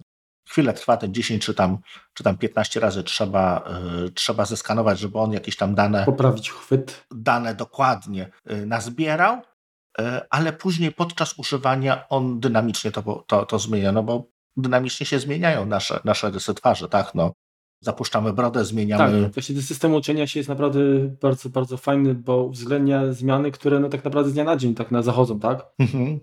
chwilę 0.49 0.73
trwa, 0.73 0.97
ten 0.97 1.13
10 1.13 1.45
czy 1.45 1.53
tam, 1.53 1.77
czy 2.13 2.23
tam 2.23 2.37
15 2.37 2.79
razy 2.79 3.03
trzeba, 3.03 3.63
y, 4.07 4.11
trzeba 4.11 4.45
zeskanować, 4.45 4.99
żeby 4.99 5.19
on 5.19 5.31
jakieś 5.31 5.55
tam 5.55 5.75
dane. 5.75 6.05
Poprawić 6.05 6.51
chwyt. 6.51 7.05
Dane 7.11 7.55
dokładnie 7.55 8.29
y, 8.51 8.65
nazbierał, 8.65 9.37
y, 9.37 10.03
ale 10.29 10.53
później 10.53 10.91
podczas 10.91 11.39
używania 11.39 12.09
on 12.09 12.39
dynamicznie 12.39 12.91
to, 12.91 13.23
to, 13.27 13.45
to 13.45 13.59
zmienia, 13.59 13.91
no 13.91 14.03
bo 14.03 14.25
dynamicznie 14.57 15.05
się 15.05 15.19
zmieniają 15.19 15.65
nasze, 15.65 15.99
nasze 16.03 16.31
rysy 16.31 16.53
twarzy, 16.53 16.89
tak? 16.89 17.15
No, 17.15 17.31
zapuszczamy 17.81 18.33
brodę, 18.33 18.65
zmieniamy. 18.65 19.23
Tak, 19.23 19.33
właśnie 19.33 19.55
ten 19.55 19.63
system 19.63 19.93
uczenia 19.93 20.27
się 20.27 20.39
jest 20.39 20.49
naprawdę 20.49 20.79
bardzo, 21.21 21.49
bardzo 21.49 21.77
fajny, 21.77 22.15
bo 22.15 22.43
uwzględnia 22.43 23.13
zmiany, 23.13 23.51
które 23.51 23.79
no 23.79 23.89
tak 23.89 24.05
naprawdę 24.05 24.29
z 24.29 24.33
dnia 24.33 24.43
na 24.43 24.55
dzień 24.55 24.75
tak 24.75 24.91
na 24.91 25.01
zachodzą, 25.01 25.39
tak? 25.39 25.65
Mhm. 25.79 26.19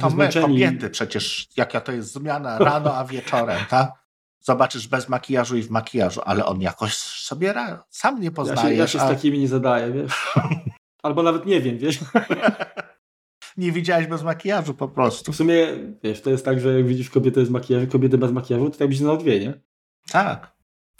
To 0.00 0.10
my, 0.10 0.28
kobiety 0.42 0.90
przecież, 0.90 1.48
jaka 1.56 1.80
to 1.80 1.92
jest 1.92 2.12
zmiana 2.12 2.58
rano, 2.58 2.94
a 2.94 3.04
wieczorem, 3.04 3.58
tak? 3.68 3.92
Zobaczysz 4.40 4.88
bez 4.88 5.08
makijażu 5.08 5.56
i 5.56 5.62
w 5.62 5.70
makijażu, 5.70 6.20
ale 6.24 6.46
on 6.46 6.60
jakoś 6.60 6.94
sobie 6.94 7.54
sam 7.90 8.20
nie 8.20 8.30
poznaje. 8.30 8.62
Ja 8.62 8.68
się, 8.68 8.74
ja 8.74 8.86
się 8.86 9.00
a... 9.00 9.06
z 9.06 9.10
takimi 9.16 9.38
nie 9.38 9.48
zadaję, 9.48 9.92
wiesz? 9.92 10.34
Albo 11.02 11.22
nawet 11.22 11.46
nie 11.46 11.60
wiem, 11.60 11.78
wiesz? 11.78 11.98
nie 13.56 13.72
widziałeś 13.72 14.06
bez 14.06 14.22
makijażu 14.22 14.74
po 14.74 14.88
prostu. 14.88 15.32
W 15.32 15.36
sumie, 15.36 15.66
wiesz, 16.02 16.22
to 16.22 16.30
jest 16.30 16.44
tak, 16.44 16.60
że 16.60 16.76
jak 16.76 16.86
widzisz 16.86 17.10
kobietę 17.10 17.46
z 17.46 17.50
makijażu, 17.50 17.86
kobietę 17.86 18.18
bez 18.18 18.32
makijażu, 18.32 18.70
to 18.70 18.78
tak 18.78 18.88
byś 18.88 18.98
znał 18.98 19.16
dwie, 19.16 19.40
nie? 19.40 19.60
Tak, 20.10 20.57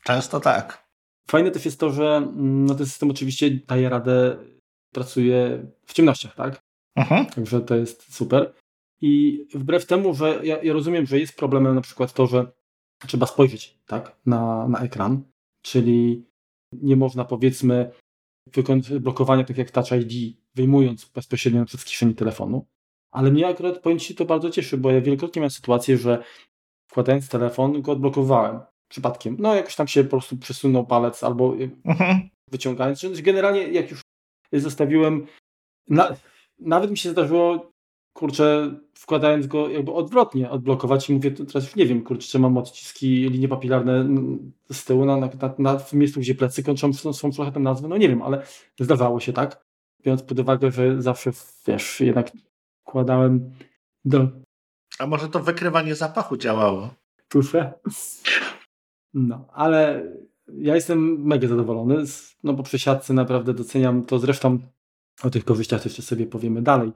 często 0.08 0.40
tak. 0.40 0.88
Fajne 1.30 1.50
też 1.50 1.64
jest 1.64 1.80
to, 1.80 1.90
że 1.90 2.16
mm, 2.16 2.66
no, 2.66 2.74
ten 2.74 2.86
system 2.86 3.10
oczywiście 3.10 3.50
daje 3.50 3.88
radę, 3.88 4.36
pracuje 4.94 5.66
w 5.86 5.92
ciemnościach, 5.92 6.34
tak? 6.34 6.62
Aha. 6.96 7.26
Także 7.34 7.60
to 7.60 7.76
jest 7.76 8.14
super. 8.14 8.52
I 9.00 9.44
wbrew 9.54 9.86
temu, 9.86 10.14
że 10.14 10.40
ja, 10.46 10.62
ja, 10.62 10.72
rozumiem, 10.72 11.06
że 11.06 11.18
jest 11.18 11.36
problemem 11.36 11.74
na 11.74 11.80
przykład 11.80 12.12
to, 12.12 12.26
że 12.26 12.52
trzeba 13.06 13.26
spojrzeć 13.26 13.78
tak, 13.86 14.16
na, 14.26 14.68
na 14.68 14.78
ekran, 14.78 15.22
czyli 15.62 16.24
nie 16.72 16.96
można 16.96 17.24
powiedzmy 17.24 17.90
wykonać 18.54 18.90
blokowania 18.90 19.44
tak 19.44 19.58
jak 19.58 19.70
Touch 19.70 19.92
ID, 19.92 20.36
wyjmując 20.54 21.04
bezpośrednio 21.04 21.64
z 21.68 21.84
kieszeni 21.84 22.14
telefonu. 22.14 22.66
Ale 23.10 23.30
mnie 23.30 23.46
akurat 23.46 23.78
powiem 23.78 23.98
Ci 23.98 24.14
to 24.14 24.24
bardzo 24.24 24.50
cieszy, 24.50 24.78
bo 24.78 24.90
ja 24.90 25.00
wielokrotnie 25.00 25.40
miałem 25.40 25.50
sytuację, 25.50 25.98
że 25.98 26.24
wkładając 26.90 27.28
telefon 27.28 27.82
go 27.82 27.92
odblokowałem 27.92 28.60
przypadkiem. 28.88 29.36
No 29.38 29.54
jakoś 29.54 29.76
tam 29.76 29.88
się 29.88 30.04
po 30.04 30.10
prostu 30.10 30.36
przesunął 30.36 30.86
palec 30.86 31.24
albo 31.24 31.54
mhm. 31.84 32.28
wyciągając. 32.50 33.20
Generalnie 33.22 33.68
jak 33.68 33.90
już 33.90 34.00
zostawiłem 34.52 35.26
na, 35.88 36.16
nawet 36.58 36.90
mi 36.90 36.96
się 36.96 37.10
zdarzyło, 37.10 37.72
kurczę, 38.12 38.74
wkładając 38.94 39.46
go 39.46 39.68
jakby 39.68 39.92
odwrotnie, 39.92 40.50
odblokować 40.50 41.10
i 41.10 41.12
mówię, 41.12 41.30
teraz 41.30 41.64
już 41.64 41.76
nie 41.76 41.86
wiem, 41.86 42.02
kurczę, 42.02 42.28
czy 42.28 42.38
mam 42.38 42.56
odciski, 42.56 43.30
linie 43.30 43.48
papilarne 43.48 44.08
z 44.72 44.84
tyłu 44.84 45.04
na, 45.04 45.16
na, 45.16 45.28
na, 45.58 45.78
w 45.78 45.92
miejscu, 45.92 46.20
gdzie 46.20 46.34
plecy 46.34 46.62
kończą 46.62 46.92
swą 46.92 47.32
szlachetną 47.32 47.60
nazwę, 47.60 47.88
no 47.88 47.96
nie 47.96 48.08
wiem, 48.08 48.22
ale 48.22 48.42
zdawało 48.80 49.20
się 49.20 49.32
tak, 49.32 49.64
biorąc 50.04 50.22
pod 50.22 50.38
uwagę, 50.38 50.70
że 50.72 51.02
zawsze, 51.02 51.30
wiesz, 51.66 52.00
jednak 52.00 52.30
wkładałem 52.82 53.50
do... 54.04 54.28
A 54.98 55.06
może 55.06 55.28
to 55.28 55.40
wykrywanie 55.40 55.94
zapachu 55.94 56.36
działało? 56.36 56.90
Tusze. 57.28 57.72
No, 59.14 59.48
ale 59.52 60.06
ja 60.54 60.74
jestem 60.74 61.22
mega 61.22 61.48
zadowolony, 61.48 62.04
no 62.44 62.52
bo 62.52 62.62
przy 62.62 62.78
siatce 62.78 63.14
naprawdę 63.14 63.54
doceniam 63.54 64.04
to, 64.04 64.18
zresztą 64.18 64.58
o 65.22 65.30
tych 65.30 65.44
korzyściach 65.44 65.84
jeszcze 65.84 66.02
sobie 66.02 66.26
powiemy 66.26 66.62
dalej. 66.62 66.92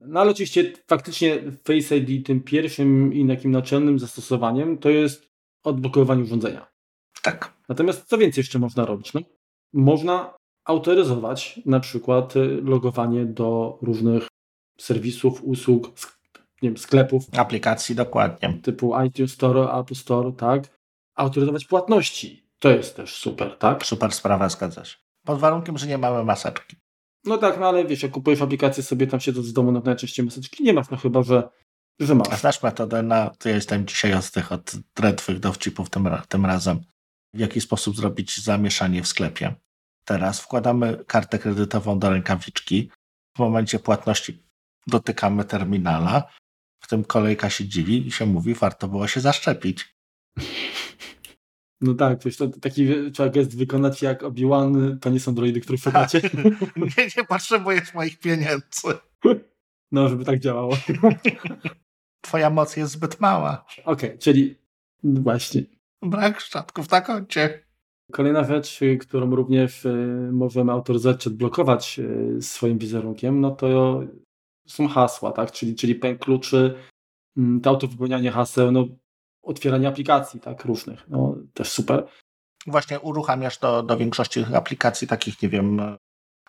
No 0.00 0.20
ale 0.20 0.30
oczywiście 0.30 0.72
faktycznie 0.86 1.42
Face 1.64 1.96
ID 1.96 2.26
tym 2.26 2.40
pierwszym 2.40 3.14
i 3.14 3.28
takim 3.28 3.50
naczelnym 3.50 3.98
zastosowaniem 3.98 4.78
to 4.78 4.90
jest 4.90 5.28
odblokowanie 5.64 6.22
urządzenia. 6.22 6.66
Tak. 7.22 7.54
Natomiast 7.68 8.08
co 8.08 8.18
więcej 8.18 8.40
jeszcze 8.40 8.58
można 8.58 8.84
robić? 8.84 9.14
No, 9.14 9.20
można 9.72 10.34
autoryzować 10.64 11.60
na 11.66 11.80
przykład 11.80 12.36
y, 12.36 12.60
logowanie 12.62 13.26
do 13.26 13.78
różnych 13.82 14.28
serwisów, 14.80 15.44
usług, 15.44 15.88
nie 16.62 16.68
wiem, 16.68 16.76
sklepów. 16.78 17.24
Aplikacji, 17.36 17.94
dokładnie. 17.94 18.58
Typu 18.62 19.02
iTunes 19.06 19.32
Store, 19.32 19.72
Apple 19.72 19.94
Store, 19.94 20.32
tak. 20.32 20.77
Autoryzować 21.18 21.64
płatności. 21.64 22.48
To 22.58 22.70
jest 22.70 22.96
też 22.96 23.16
super, 23.16 23.58
tak? 23.58 23.86
Super 23.86 24.12
sprawa, 24.12 24.48
zgadza 24.48 24.84
się. 24.84 24.96
Pod 25.24 25.38
warunkiem, 25.38 25.78
że 25.78 25.86
nie 25.86 25.98
mamy 25.98 26.24
maseczki. 26.24 26.76
No 27.24 27.38
tak, 27.38 27.60
no 27.60 27.68
ale 27.68 27.84
wiesz, 27.84 28.02
jak 28.02 28.12
kupujesz 28.12 28.42
aplikację 28.42 28.82
sobie 28.82 29.06
tam 29.06 29.20
siedząc 29.20 29.46
z 29.46 29.52
domu, 29.52 29.72
no 29.72 29.82
najczęściej 29.84 30.24
maseczki 30.24 30.64
nie 30.64 30.72
masz, 30.72 30.90
no 30.90 30.96
chyba, 30.96 31.22
że, 31.22 31.48
że 32.00 32.14
masz. 32.14 32.28
A 32.30 32.36
znasz 32.36 32.62
metodę 32.62 33.02
na, 33.02 33.30
to 33.30 33.48
ja 33.48 33.54
jestem 33.54 33.86
dzisiaj 33.86 34.14
od 34.14 34.30
tych, 34.30 34.52
od 34.52 34.72
twych 35.16 35.40
dowcipów 35.40 35.90
tym, 35.90 36.08
tym 36.28 36.46
razem. 36.46 36.80
W 37.34 37.38
jaki 37.38 37.60
sposób 37.60 37.96
zrobić 37.96 38.40
zamieszanie 38.40 39.02
w 39.02 39.08
sklepie. 39.08 39.54
Teraz 40.04 40.40
wkładamy 40.40 41.04
kartę 41.06 41.38
kredytową 41.38 41.98
do 41.98 42.10
rękawiczki. 42.10 42.90
W 43.36 43.38
momencie 43.38 43.78
płatności 43.78 44.42
dotykamy 44.86 45.44
terminala. 45.44 46.28
W 46.80 46.88
tym 46.88 47.04
kolejka 47.04 47.50
się 47.50 47.68
dziwi 47.68 48.06
i 48.06 48.12
się 48.12 48.26
mówi, 48.26 48.54
warto 48.54 48.88
było 48.88 49.08
się 49.08 49.20
zaszczepić. 49.20 49.96
No 51.80 51.94
tak, 51.94 52.22
to, 52.22 52.30
to 52.38 52.60
taki 52.60 52.88
trzeba 53.12 53.28
gest 53.28 53.58
wykonać 53.58 54.02
jak 54.02 54.22
Obi-Wan, 54.22 54.98
to 55.00 55.10
nie 55.10 55.20
są 55.20 55.34
droidy, 55.34 55.60
które 55.60 55.78
szukacie. 55.78 56.20
nie, 56.76 57.08
nie 57.16 57.24
potrzebujesz 57.28 57.94
moich 57.94 58.18
pieniędzy. 58.18 58.88
No, 59.92 60.08
żeby 60.08 60.24
tak 60.24 60.40
działało. 60.40 60.76
Twoja 62.20 62.50
moc 62.50 62.76
jest 62.76 62.92
zbyt 62.92 63.20
mała. 63.20 63.64
Okej, 63.84 64.10
okay, 64.10 64.18
czyli 64.18 64.56
właśnie. 65.04 65.62
Brak 66.02 66.40
szczotków 66.40 66.90
na 66.90 67.00
koncie. 67.00 67.64
Kolejna 68.12 68.44
rzecz, 68.44 68.80
którą 69.00 69.34
również 69.34 69.84
y, 69.84 70.30
możemy 70.32 70.72
autoryzować 70.72 71.20
czy 71.20 71.28
odblokować 71.28 71.98
y, 71.98 72.42
swoim 72.42 72.78
wizerunkiem, 72.78 73.40
no 73.40 73.50
to 73.50 74.00
są 74.66 74.88
hasła, 74.88 75.32
tak? 75.32 75.52
Czyli, 75.52 75.74
czyli 75.74 75.94
pęk 75.94 76.18
kluczy, 76.18 76.74
mm, 77.36 77.60
to 77.60 77.70
autowypełnianie 77.70 78.30
haseł, 78.30 78.72
no 78.72 78.86
otwieranie 79.42 79.88
aplikacji 79.88 80.40
tak 80.40 80.64
różnych. 80.64 81.08
No, 81.08 81.34
też 81.54 81.68
super. 81.72 82.06
Właśnie 82.66 83.00
uruchamiasz 83.00 83.58
do, 83.58 83.82
do 83.82 83.96
większości 83.96 84.44
aplikacji 84.54 85.08
takich, 85.08 85.42
nie 85.42 85.48
wiem, 85.48 85.80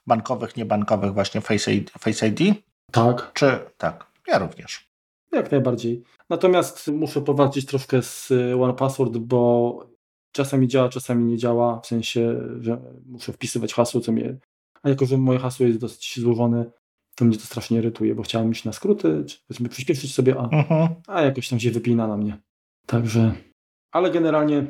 bankowych, 0.07 0.57
niebankowych, 0.57 1.13
właśnie 1.13 1.41
Face 1.41 1.73
ID? 1.73 1.91
Face 1.91 2.27
ID? 2.27 2.39
Tak. 2.91 3.31
Czy 3.33 3.59
tak? 3.77 4.07
Ja 4.27 4.39
również. 4.39 4.89
Jak 5.31 5.51
najbardziej. 5.51 6.03
Natomiast 6.29 6.87
muszę 6.87 7.21
powalczyć 7.21 7.65
troszkę 7.65 8.01
z 8.01 8.31
One 8.61 8.73
Password, 8.73 9.17
bo 9.17 9.89
czasami 10.31 10.67
działa, 10.67 10.89
czasami 10.89 11.25
nie 11.25 11.37
działa, 11.37 11.79
w 11.79 11.87
sensie, 11.87 12.39
że 12.61 12.81
muszę 13.05 13.33
wpisywać 13.33 13.73
hasło, 13.73 14.01
co 14.01 14.11
mnie... 14.11 14.37
A 14.83 14.89
jako, 14.89 15.05
że 15.05 15.17
moje 15.17 15.39
hasło 15.39 15.65
jest 15.65 15.79
dosyć 15.79 16.19
złożone, 16.19 16.65
to 17.15 17.25
mnie 17.25 17.37
to 17.37 17.43
strasznie 17.43 17.77
irytuje, 17.77 18.15
bo 18.15 18.23
chciałem 18.23 18.51
iść 18.51 18.65
na 18.65 18.73
skróty, 18.73 19.23
czy 19.27 19.37
powiedzmy 19.47 19.69
przyspieszyć 19.69 20.13
sobie, 20.13 20.35
a, 20.39 20.43
Mhm. 20.43 20.89
a 21.07 21.21
jakoś 21.21 21.49
tam 21.49 21.59
się 21.59 21.71
wypina 21.71 22.07
na 22.07 22.17
mnie. 22.17 22.37
Także, 22.89 23.33
ale 23.91 24.11
generalnie 24.11 24.67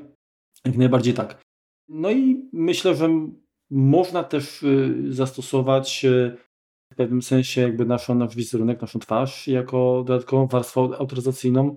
jak 0.66 0.78
najbardziej 0.78 1.14
tak. 1.14 1.42
No 1.90 2.12
i 2.12 2.50
myślę, 2.54 2.96
że 2.96 3.10
można 3.72 4.24
też 4.24 4.64
y, 4.64 5.06
zastosować 5.10 6.06
y, 6.06 6.38
w 6.94 6.96
pewnym 6.96 7.22
sensie 7.22 7.62
jakby 7.62 7.86
naszą, 7.86 8.16
nasz 8.16 8.36
wizerunek, 8.36 8.82
naszą 8.82 9.00
twarz 9.00 9.48
jako 9.48 10.04
dodatkową 10.08 10.48
warstwę 10.48 10.82
autoryzacyjną 10.82 11.76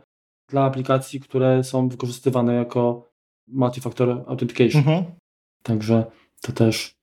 dla 0.51 0.65
aplikacji, 0.65 1.21
które 1.21 1.65
są 1.65 1.89
wykorzystywane 1.89 2.55
jako 2.55 3.11
multifactor 3.49 4.09
authentication. 4.27 4.79
Mhm. 4.79 5.05
Także 5.63 6.05
to 6.41 6.53
też 6.53 6.95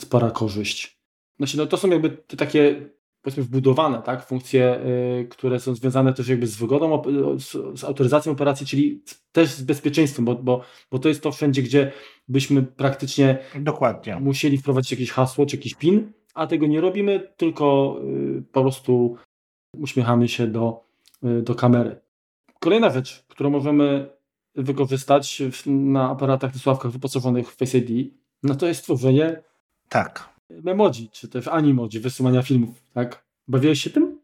spora 0.00 0.30
korzyść. 0.30 0.96
Znaczy, 1.38 1.56
no 1.56 1.66
to 1.66 1.76
są 1.76 1.88
jakby 1.90 2.10
te 2.10 2.36
takie 2.36 2.90
powiedzmy 3.26 3.42
wbudowane 3.42 4.02
tak, 4.02 4.26
funkcje, 4.26 4.80
y, 5.20 5.26
które 5.30 5.60
są 5.60 5.74
związane 5.74 6.12
też 6.12 6.28
jakby 6.28 6.46
z 6.46 6.56
wygodą, 6.56 7.02
z, 7.38 7.78
z 7.80 7.84
autoryzacją 7.84 8.32
operacji, 8.32 8.66
czyli 8.66 9.02
też 9.32 9.50
z 9.50 9.62
bezpieczeństwem, 9.62 10.24
bo, 10.24 10.34
bo, 10.34 10.60
bo 10.90 10.98
to 10.98 11.08
jest 11.08 11.22
to 11.22 11.32
wszędzie, 11.32 11.62
gdzie 11.62 11.92
byśmy 12.28 12.62
praktycznie 12.62 13.38
Dokładnie. 13.60 14.16
musieli 14.20 14.58
wprowadzić 14.58 14.90
jakieś 14.90 15.10
hasło 15.10 15.46
czy 15.46 15.56
jakiś 15.56 15.74
PIN, 15.74 16.12
a 16.34 16.46
tego 16.46 16.66
nie 16.66 16.80
robimy, 16.80 17.32
tylko 17.36 17.96
y, 18.38 18.42
po 18.52 18.62
prostu 18.62 19.16
uśmiechamy 19.78 20.28
się 20.28 20.46
do, 20.46 20.84
y, 21.24 21.42
do 21.42 21.54
kamery. 21.54 22.00
Kolejna 22.60 22.90
rzecz, 22.90 23.24
którą 23.28 23.50
możemy 23.50 24.10
wykorzystać 24.54 25.42
na 25.66 26.10
aparatach 26.10 26.56
i 26.56 26.58
słuchawkach 26.58 26.92
wyposażonych 26.92 27.52
w 27.52 27.56
Face 27.56 27.78
ID, 27.78 28.14
no 28.42 28.54
to 28.54 28.66
jest 28.66 28.84
tworzenie 28.84 29.42
Tak. 29.88 30.35
Memoji, 30.50 31.10
czy 31.12 31.28
też 31.28 31.48
animoji, 31.48 32.00
wysyłania 32.00 32.42
filmów, 32.42 32.82
tak? 32.94 33.24
Bawiłeś 33.48 33.82
się 33.82 33.90
tym? 33.90 34.20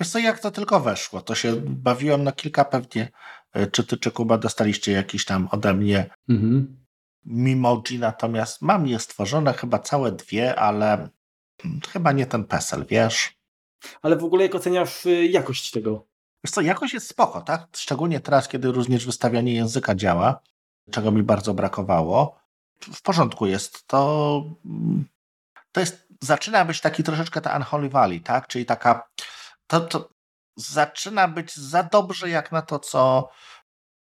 Wiesz 0.00 0.08
co, 0.08 0.18
jak 0.18 0.40
to 0.40 0.50
tylko 0.50 0.80
weszło, 0.80 1.20
to 1.20 1.34
się 1.34 1.56
bawiłem 1.66 2.24
na 2.24 2.32
kilka 2.32 2.64
pewnie, 2.64 3.08
y, 3.56 3.66
czy 3.66 3.84
ty, 3.84 3.96
czy 3.96 4.10
Kuba 4.10 4.38
dostaliście 4.38 4.92
jakiś 4.92 5.24
tam 5.24 5.48
ode 5.50 5.74
mnie 5.74 6.10
Mhm. 6.28 6.76
Mimoji, 7.26 7.98
natomiast 7.98 8.62
mam 8.62 8.86
je 8.86 8.98
stworzone, 8.98 9.52
chyba 9.52 9.78
całe 9.78 10.12
dwie, 10.12 10.56
ale 10.56 11.08
mm, 11.64 11.80
chyba 11.88 12.12
nie 12.12 12.26
ten 12.26 12.44
PESEL, 12.44 12.84
wiesz? 12.88 13.34
Ale 14.02 14.16
w 14.16 14.24
ogóle 14.24 14.42
jak 14.42 14.54
oceniasz 14.54 15.06
y, 15.06 15.26
jakość 15.26 15.70
tego? 15.70 16.06
Wiesz 16.44 16.50
co, 16.50 16.60
jakoś 16.60 16.94
jest 16.94 17.08
spoko, 17.08 17.40
tak? 17.40 17.68
Szczególnie 17.76 18.20
teraz, 18.20 18.48
kiedy 18.48 18.72
również 18.72 19.06
wystawianie 19.06 19.54
języka 19.54 19.94
działa, 19.94 20.40
czego 20.90 21.10
mi 21.10 21.22
bardzo 21.22 21.54
brakowało. 21.54 22.38
W 22.80 23.02
porządku 23.02 23.46
jest. 23.46 23.86
To, 23.86 24.44
mm, 24.64 25.04
to 25.74 25.80
jest, 25.80 26.06
zaczyna 26.20 26.64
być 26.64 26.80
taki 26.80 27.02
troszeczkę 27.02 27.40
ta 27.40 27.56
Unholy 27.56 27.88
Valley, 27.88 28.20
tak? 28.20 28.48
Czyli 28.48 28.64
taka, 28.64 29.08
to, 29.66 29.80
to 29.80 30.10
zaczyna 30.56 31.28
być 31.28 31.56
za 31.56 31.82
dobrze 31.82 32.30
jak 32.30 32.52
na 32.52 32.62
to, 32.62 32.78
co, 32.78 33.28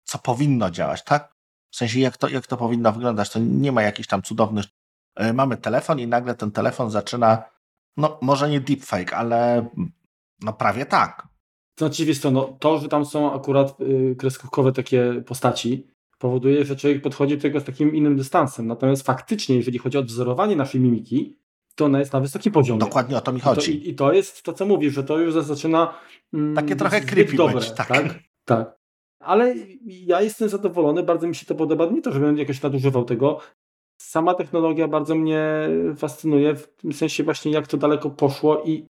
co 0.03 0.19
powinno 0.19 0.71
działać, 0.71 1.03
tak? 1.03 1.33
W 1.71 1.75
sensie, 1.75 1.99
jak 1.99 2.17
to, 2.17 2.29
jak 2.29 2.47
to 2.47 2.57
powinno 2.57 2.91
wyglądać, 2.91 3.29
to 3.29 3.39
nie 3.39 3.71
ma 3.71 3.81
jakichś 3.81 4.07
tam 4.07 4.21
cudownych. 4.21 4.65
e, 5.15 5.33
Mamy 5.33 5.57
telefon 5.57 5.99
i 5.99 6.07
nagle 6.07 6.35
ten 6.35 6.51
telefon 6.51 6.91
zaczyna, 6.91 7.43
no 7.97 8.19
może 8.21 8.49
nie 8.49 8.61
deepfake, 8.61 9.13
ale 9.13 9.69
no 10.41 10.53
prawie 10.53 10.85
tak. 10.85 11.27
Znaczy, 11.79 12.05
wiesz 12.05 12.19
co, 12.19 12.31
no, 12.31 12.57
to, 12.59 12.79
że 12.79 12.87
tam 12.87 13.05
są 13.05 13.33
akurat 13.33 13.81
y, 13.81 14.15
kreskówkowe 14.19 14.71
takie 14.71 15.23
postaci, 15.25 15.87
powoduje, 16.17 16.65
że 16.65 16.75
człowiek 16.75 17.01
podchodzi 17.01 17.35
do 17.35 17.41
tego 17.41 17.59
z 17.59 17.63
takim 17.63 17.95
innym 17.95 18.17
dystansem. 18.17 18.67
Natomiast 18.67 19.05
faktycznie, 19.05 19.55
jeżeli 19.55 19.79
chodzi 19.79 19.97
o 19.97 20.01
odwzorowanie 20.01 20.55
naszej 20.55 20.81
mimiki, 20.81 21.40
to 21.75 21.85
ona 21.85 21.99
jest 21.99 22.13
na 22.13 22.19
wysokim 22.19 22.51
poziomie. 22.51 22.79
Dokładnie 22.79 23.17
o 23.17 23.21
to 23.21 23.31
mi 23.31 23.37
I 23.37 23.41
to, 23.41 23.49
chodzi. 23.49 23.71
i, 23.71 23.89
I 23.89 23.95
to 23.95 24.13
jest 24.13 24.43
to, 24.43 24.53
co 24.53 24.65
mówisz, 24.65 24.93
że 24.93 25.03
to 25.03 25.19
już 25.19 25.33
zaczyna. 25.33 25.93
Mm, 26.33 26.55
Takie 26.55 26.75
trochę 26.75 27.01
creepy 27.01 27.35
dobre, 27.35 27.55
być, 27.55 27.71
tak. 27.71 27.87
tak. 27.87 28.19
Tak. 28.45 28.81
Ale 29.21 29.55
ja 29.85 30.21
jestem 30.21 30.49
zadowolony, 30.49 31.03
bardzo 31.03 31.27
mi 31.27 31.35
się 31.35 31.45
to 31.45 31.55
podoba. 31.55 31.85
Nie 31.85 32.01
to, 32.01 32.11
żebym 32.11 32.37
jakoś 32.37 32.61
nadużywał 32.61 33.05
tego. 33.05 33.39
Sama 34.01 34.33
technologia 34.33 34.87
bardzo 34.87 35.15
mnie 35.15 35.69
fascynuje, 35.97 36.55
w 36.55 36.67
tym 36.67 36.93
sensie 36.93 37.23
właśnie 37.23 37.51
jak 37.51 37.67
to 37.67 37.77
daleko 37.77 38.09
poszło 38.09 38.63
i 38.65 38.85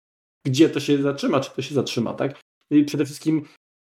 gdzie 0.46 0.68
to 0.68 0.80
się 0.80 1.02
zatrzyma, 1.02 1.40
czy 1.40 1.50
to 1.50 1.62
się 1.62 1.74
zatrzyma, 1.74 2.14
tak? 2.14 2.40
I 2.70 2.84
przede 2.84 3.04
wszystkim, 3.04 3.44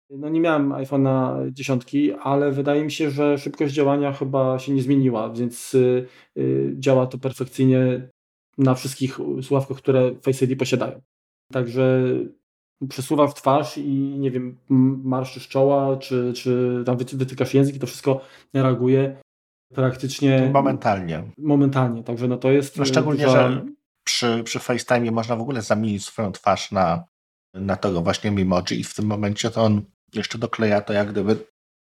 no 0.10 0.30
nie 0.30 0.40
miałem 0.40 0.70
iPhone'a 0.70 1.46
10, 1.52 1.84
ale 2.22 2.52
wydaje 2.52 2.84
mi 2.84 2.92
się, 2.92 3.12
że 3.12 3.38
szybkość 3.38 3.74
działania 3.74 4.14
chyba 4.14 4.60
się 4.60 4.72
nie 4.72 4.82
zmieniła, 4.82 5.30
więc 5.30 5.74
y, 5.74 6.08
y, 6.38 6.76
działa 6.78 7.08
to 7.08 7.18
perfekcyjnie 7.18 8.10
na 8.60 8.76
wszystkich 8.76 9.20
słuchawkach, 9.42 9.78
które 9.78 10.16
Face 10.22 10.46
ID 10.46 10.60
posiadają. 10.60 11.02
Także 11.54 12.04
przesuwasz 12.90 13.34
twarz 13.34 13.78
i 13.78 13.92
nie 14.20 14.32
wiem, 14.32 14.58
marszczysz 15.04 15.48
czoła, 15.48 15.98
czy, 15.98 16.34
czy 16.36 16.84
tam 16.86 16.98
wyty- 16.98 17.18
wytykasz 17.18 17.54
język 17.54 17.76
i 17.76 17.80
to 17.80 17.88
wszystko 17.88 18.22
reaguje 18.54 19.22
praktycznie 19.74 20.50
Momentalnie. 20.54 21.24
momentalnie. 21.38 22.04
Także 22.04 22.28
no 22.28 22.38
to 22.38 22.52
jest 22.52 22.78
No 22.78 22.86
szczególnie, 22.86 23.26
duża- 23.26 23.52
że 23.52 23.66
przy, 24.04 24.44
przy 24.44 24.60
FaceTime 24.60 25.12
można 25.12 25.36
w 25.36 25.42
ogóle 25.42 25.62
zamienić 25.62 26.06
swoją 26.06 26.32
twarz 26.32 26.72
na, 26.72 27.04
na 27.54 27.76
tego 27.76 28.02
właśnie 28.02 28.32
Mimoji 28.32 28.80
i 28.80 28.84
w 28.84 28.94
tym 28.94 29.06
momencie 29.06 29.50
to 29.52 29.64
on 29.64 29.82
jeszcze 30.14 30.38
dokleja 30.38 30.82
to 30.82 30.94
jak 30.94 31.12
gdyby 31.12 31.46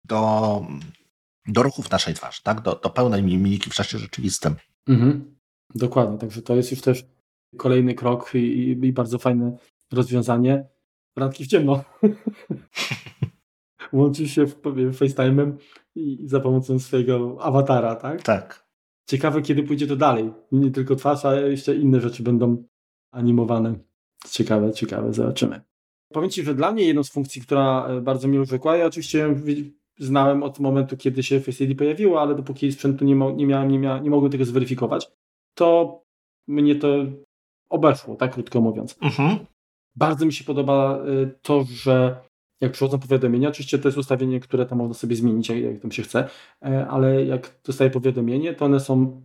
do, 0.06 0.66
do 1.48 1.64
ruchów 1.64 1.92
naszej 1.92 2.14
twarzy, 2.14 2.42
tak? 2.44 2.62
Do, 2.62 2.76
do 2.76 2.90
pełnej 2.90 3.24
mimiki 3.24 3.70
w 3.70 3.74
czasie 3.74 3.98
rzeczywistym. 3.98 4.56
Mhm. 4.88 5.39
Dokładnie, 5.76 6.18
także 6.18 6.42
to 6.42 6.56
jest 6.56 6.72
już 6.72 6.82
też 6.82 7.06
kolejny 7.58 7.94
krok 7.94 8.36
i, 8.36 8.38
i, 8.38 8.86
i 8.86 8.94
bardzo 8.94 9.18
fajne 9.18 9.58
rozwiązanie. 9.92 10.66
Randki 11.16 11.44
w 11.44 11.48
ciemno. 11.48 11.84
Łączysz 13.94 14.32
się 14.32 14.46
w, 14.48 14.62
FaceTime'em 14.92 15.52
i, 15.96 16.24
i 16.24 16.28
za 16.28 16.40
pomocą 16.40 16.80
swojego 16.80 17.38
awatara, 17.42 17.96
tak? 17.96 18.22
Tak. 18.22 18.70
Ciekawe, 19.10 19.42
kiedy 19.42 19.64
pójdzie 19.64 19.88
to 19.88 19.96
dalej. 19.96 20.32
Nie 20.52 20.72
tylko 20.72 20.96
twarz, 20.96 21.26
ale 21.26 21.52
jeszcze 21.52 21.76
inne 21.76 22.02
rzeczy 22.02 22.24
będą 22.24 22.64
animowane. 23.12 23.76
Ciekawe, 24.32 24.74
ciekawe, 24.74 25.14
zobaczymy. 25.14 25.62
Powiem 26.14 26.30
Ci, 26.30 26.44
że 26.44 26.56
dla 26.56 26.72
mnie 26.72 26.84
jedną 26.84 27.04
z 27.04 27.10
funkcji, 27.10 27.42
która 27.42 27.88
e, 27.88 28.02
bardzo 28.02 28.28
mi 28.28 28.40
urzekła, 28.40 28.78
ja 28.78 28.86
oczywiście 28.86 29.36
znałem 30.00 30.44
od 30.44 30.60
momentu, 30.60 30.98
kiedy 30.98 31.24
się 31.24 31.40
Face 31.40 31.64
ID 31.64 31.78
pojawiło, 31.78 32.22
ale 32.22 32.36
dopóki 32.36 32.72
sprzętu 32.72 33.06
nie, 33.06 33.16
nie 33.16 33.46
miałem, 33.46 33.72
nie, 33.72 33.80
mia- 33.80 34.02
nie 34.02 34.10
mogłem 34.10 34.32
tego 34.32 34.46
zweryfikować, 34.46 35.12
to 35.60 36.02
mnie 36.48 36.76
to 36.76 36.88
obeszło, 37.70 38.16
tak 38.16 38.34
krótko 38.34 38.62
mówiąc. 38.62 38.98
Mhm. 39.02 39.40
Bardzo 39.96 40.26
mi 40.26 40.34
się 40.34 40.44
podoba 40.44 41.00
y, 41.06 41.40
to, 41.42 41.64
że 41.64 42.22
jak 42.62 42.72
przychodzą 42.72 43.00
powiadomienia, 43.00 43.50
oczywiście 43.50 43.80
to 43.80 43.88
jest 43.88 43.98
ustawienie, 43.98 44.40
które 44.40 44.66
tam 44.66 44.78
można 44.78 44.94
sobie 44.94 45.16
zmienić, 45.16 45.50
jak, 45.50 45.60
jak 45.60 45.82
tam 45.82 45.92
się 45.92 46.04
chce, 46.04 46.30
e, 46.66 46.88
ale 46.88 47.26
jak 47.26 47.60
dostaję 47.66 47.90
powiadomienie, 47.90 48.54
to 48.54 48.66
one 48.66 48.80
są, 48.80 49.22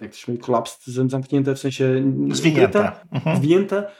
jak 0.00 0.10
to 0.10 0.16
się 0.16 0.32
mówi, 0.32 0.44
kolaps, 0.44 0.86
zamknięte, 0.86 1.54
w 1.54 1.58
sensie 1.58 2.12
Zwinięte. 2.30 2.92
Mhm. 3.12 3.36
zwinięte. 3.36 3.90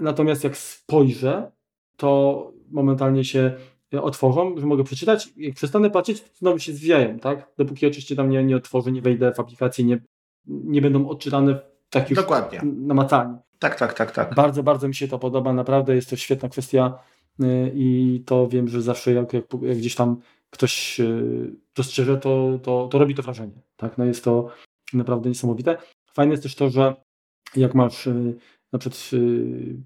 Natomiast 0.00 0.44
jak 0.44 0.56
spojrzę, 0.56 1.52
to 1.96 2.52
momentalnie 2.70 3.24
się 3.24 3.52
otworzą, 4.00 4.58
że 4.58 4.66
mogę 4.66 4.84
przeczytać. 4.84 5.28
Jak 5.36 5.54
przestanę 5.54 5.90
patrzeć, 5.90 6.24
znowu 6.34 6.58
się 6.58 6.72
zwijają, 6.72 7.18
tak? 7.18 7.52
Dopóki 7.58 7.86
oczywiście 7.86 8.16
tam 8.16 8.30
nie, 8.30 8.44
nie 8.44 8.56
otworzę, 8.56 8.92
nie 8.92 9.02
wejdę 9.02 9.32
w 9.32 9.40
aplikację, 9.40 9.84
nie, 9.84 10.00
nie 10.46 10.82
będą 10.82 11.08
odczytane 11.08 11.58
tak 11.90 12.10
już 12.10 12.16
Dokładnie. 12.16 12.60
namacalnie. 12.64 13.38
Tak, 13.58 13.78
tak, 13.78 13.94
tak, 13.94 14.10
tak. 14.10 14.34
Bardzo, 14.34 14.62
bardzo 14.62 14.88
mi 14.88 14.94
się 14.94 15.08
to 15.08 15.18
podoba. 15.18 15.52
Naprawdę 15.52 15.94
jest 15.94 16.10
to 16.10 16.16
świetna 16.16 16.48
kwestia 16.48 16.98
y, 17.42 17.72
i 17.74 18.22
to 18.26 18.48
wiem, 18.48 18.68
że 18.68 18.82
zawsze 18.82 19.12
jak, 19.12 19.32
jak, 19.32 19.44
jak 19.62 19.78
gdzieś 19.78 19.94
tam 19.94 20.20
ktoś 20.50 21.00
y, 21.00 21.54
dostrzeże, 21.74 22.16
to, 22.18 22.58
to, 22.62 22.88
to 22.92 22.98
robi 22.98 23.14
to 23.14 23.22
wrażenie. 23.22 23.62
Tak? 23.76 23.98
No 23.98 24.04
jest 24.04 24.24
to 24.24 24.48
naprawdę 24.92 25.28
niesamowite. 25.28 25.76
Fajne 26.12 26.30
jest 26.30 26.42
też 26.42 26.54
to, 26.54 26.70
że 26.70 26.94
jak 27.56 27.74
masz 27.74 28.06
y, 28.06 28.34
na 28.72 28.78
przykład 28.78 29.10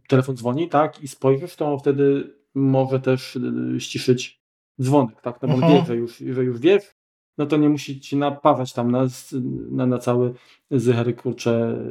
telefon 0.08 0.36
dzwoni, 0.36 0.68
tak, 0.68 1.02
i 1.02 1.08
spojrzysz, 1.08 1.56
to 1.56 1.78
wtedy 1.78 2.34
może 2.54 3.00
też 3.00 3.38
ściszyć 3.78 4.40
dzwonek, 4.82 5.20
tak, 5.20 5.42
no 5.42 5.48
bo 5.48 5.54
Mhm. 5.54 5.72
wie, 5.72 5.86
że 5.86 5.96
już, 5.96 6.16
że 6.18 6.44
już 6.44 6.58
wiesz, 6.58 6.82
no 7.40 7.46
to 7.46 7.56
nie 7.56 7.68
musi 7.68 8.00
ci 8.00 8.16
napawać 8.16 8.72
tam 8.72 8.90
na, 8.90 9.06
na, 9.70 9.86
na 9.86 9.98
cały 9.98 10.34
zycher, 10.70 11.16
kurczę, 11.16 11.84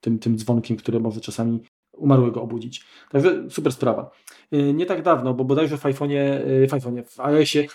tym, 0.00 0.18
tym 0.18 0.38
dzwonkiem, 0.38 0.76
który 0.76 1.00
może 1.00 1.20
czasami 1.20 1.60
umarłego 1.92 2.42
obudzić. 2.42 2.84
Także 3.10 3.50
super 3.50 3.72
sprawa. 3.72 4.10
Y, 4.54 4.72
Nie 4.74 4.86
tak 4.86 5.02
dawno, 5.02 5.34
bo 5.34 5.44
bodajże 5.44 5.78
w 5.78 5.82
iPhone'ie, 5.82 6.46
y, 6.46 6.68
w 6.68 6.70
iPhone'ie, 6.70 7.02
w 7.04 7.20
iOSie 7.20 7.66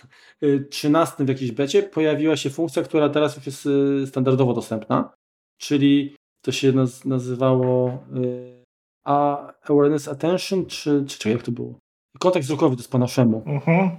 y, 0.43 0.67
13 0.69 1.25
w 1.25 1.29
jakiejś 1.29 1.51
becie 1.51 1.83
pojawiła 1.83 2.35
się 2.37 2.49
funkcja, 2.49 2.83
która 2.83 3.09
teraz 3.09 3.35
już 3.35 3.45
jest 3.45 3.65
y, 3.65 4.07
standardowo 4.07 4.53
dostępna, 4.53 5.13
czyli 5.57 6.15
to 6.41 6.51
się 6.51 6.71
naz 6.71 7.05
nazywało 7.05 8.03
y, 8.15 8.63
a 9.05 9.47
Awareness 9.69 10.07
Attention, 10.07 10.65
czy, 10.65 11.05
czy, 11.07 11.19
czy 11.19 11.29
jak 11.29 11.43
to 11.43 11.51
było? 11.51 11.73
kontakt 12.19 12.45
wzrokowy 12.45 12.75
to 12.75 12.79
jest 12.79 12.91
po 12.91 12.97
naszemu. 12.97 13.43
Mhm. 13.45 13.89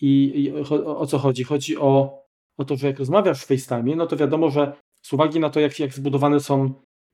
I, 0.00 0.32
I 0.34 0.52
o, 0.52 0.98
o 0.98 1.06
co 1.06 1.18
chodzi? 1.18 1.44
Chodzi 1.44 1.76
o, 1.76 2.25
o 2.58 2.64
to, 2.64 2.76
że 2.76 2.86
jak 2.86 2.98
rozmawiasz 2.98 3.44
w 3.44 3.46
FaceTime, 3.46 3.96
no 3.96 4.06
to 4.06 4.16
wiadomo, 4.16 4.50
że 4.50 4.76
z 5.02 5.12
uwagi 5.12 5.40
na 5.40 5.50
to, 5.50 5.60
jak, 5.60 5.78
jak 5.78 5.92
zbudowane 5.94 6.40
są 6.40 6.72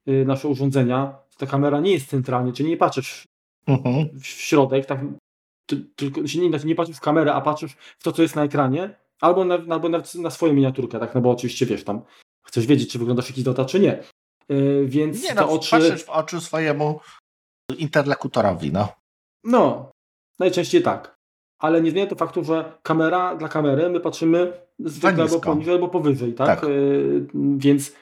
y, 0.08 0.24
nasze 0.24 0.48
urządzenia, 0.48 1.18
ta 1.38 1.46
kamera 1.46 1.80
nie 1.80 1.92
jest 1.92 2.08
centralnie, 2.08 2.52
czyli 2.52 2.68
nie 2.68 2.76
patrzysz 2.76 3.24
Mhm. 3.66 4.20
w 4.20 4.26
środek, 4.26 4.86
tak, 4.86 5.00
ty, 5.66 5.76
tylko 5.96 6.26
się 6.26 6.38
nie, 6.40 6.48
znaczy 6.48 6.66
nie 6.66 6.74
patrzysz 6.74 6.96
w 6.96 7.00
kamerę, 7.00 7.34
a 7.34 7.40
patrzysz 7.40 7.72
w 7.98 8.02
to, 8.04 8.12
co 8.12 8.22
jest 8.22 8.36
na 8.36 8.44
ekranie, 8.44 8.98
albo, 9.20 9.44
na, 9.44 9.58
albo 9.70 9.88
na, 9.88 10.02
na 10.14 10.30
swoją 10.30 10.52
miniaturkę, 10.52 10.98
tak, 11.00 11.14
no 11.14 11.20
bo 11.20 11.30
oczywiście 11.30 11.66
wiesz 11.66 11.84
tam, 11.84 12.02
chcesz 12.46 12.66
wiedzieć, 12.66 12.92
czy 12.92 12.98
wyglądasz 12.98 13.28
jak 13.28 13.38
idiota, 13.38 13.64
czy 13.64 13.80
nie. 13.80 14.02
Yy, 14.48 14.86
więc 14.86 15.22
Nie 15.22 15.34
no, 15.34 15.50
oczy. 15.50 15.70
patrzysz 15.70 16.04
w 16.04 16.10
oczy 16.10 16.40
swojemu 16.40 17.00
interlokutorowi, 17.78 18.72
no. 18.72 18.88
No, 19.44 19.90
najczęściej 20.38 20.82
tak. 20.82 21.14
Ale 21.62 21.82
nie 21.82 21.90
zmienia 21.90 22.06
to 22.06 22.14
faktu, 22.16 22.44
że 22.44 22.72
kamera 22.82 23.36
dla 23.36 23.48
kamery 23.48 23.90
my 23.90 24.00
patrzymy 24.00 24.52
zwykle 24.78 25.08
albo 25.22 25.40
poniżej, 25.54 25.74
albo 25.74 25.88
powyżej, 25.88 26.32
tak? 26.34 26.60
Tak. 26.60 26.68
Yy, 26.70 27.26
więc 27.56 27.92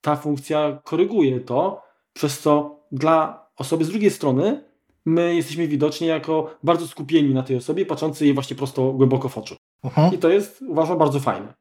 ta 0.00 0.16
funkcja 0.16 0.78
koryguje 0.84 1.40
to, 1.40 1.82
przez 2.12 2.40
co 2.40 2.80
dla 2.92 3.46
osoby 3.56 3.84
z 3.84 3.88
drugiej 3.90 4.10
strony 4.10 4.64
my 5.06 5.34
jesteśmy 5.34 5.68
widoczni 5.68 6.06
jako 6.06 6.54
bardzo 6.62 6.86
skupieni 6.86 7.34
na 7.34 7.42
tej 7.42 7.56
osobie, 7.56 7.86
patrzący 7.86 8.24
jej 8.24 8.34
właśnie 8.34 8.56
prosto 8.56 8.92
głęboko 8.92 9.28
w 9.28 9.38
oczy. 9.38 9.56
Mhm. 9.84 10.14
I 10.14 10.18
to 10.18 10.28
jest, 10.28 10.62
uważam, 10.68 10.98
bardzo 10.98 11.20
fajne. 11.20 11.54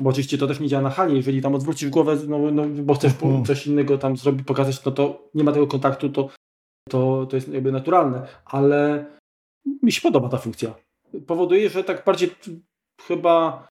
Bo 0.00 0.10
oczywiście 0.10 0.38
to 0.38 0.46
też 0.46 0.60
nie 0.60 0.68
działa 0.68 0.82
na 0.82 0.90
hali, 0.90 1.16
jeżeli 1.16 1.42
tam 1.42 1.54
odwrócisz 1.54 1.90
głowę, 1.90 2.16
no, 2.28 2.38
no, 2.52 2.62
bo 2.68 2.94
chcesz 2.94 3.12
po- 3.14 3.26
Mhm. 3.26 3.44
coś 3.44 3.66
innego 3.66 3.98
tam 3.98 4.16
zrobić, 4.16 4.46
pokazać, 4.46 4.84
no 4.84 4.92
to 4.92 5.28
nie 5.34 5.44
ma 5.44 5.52
tego 5.52 5.66
kontaktu, 5.66 6.08
to, 6.08 6.28
to, 6.90 7.26
to 7.30 7.36
jest 7.36 7.48
jakby 7.48 7.72
naturalne. 7.72 8.26
Ale 8.44 9.04
mi 9.82 9.92
się 9.92 10.00
podoba 10.00 10.28
ta 10.28 10.36
funkcja. 10.38 10.74
Powoduje, 11.26 11.70
że 11.70 11.84
tak 11.84 12.04
bardziej 12.04 12.30
chyba 13.00 13.68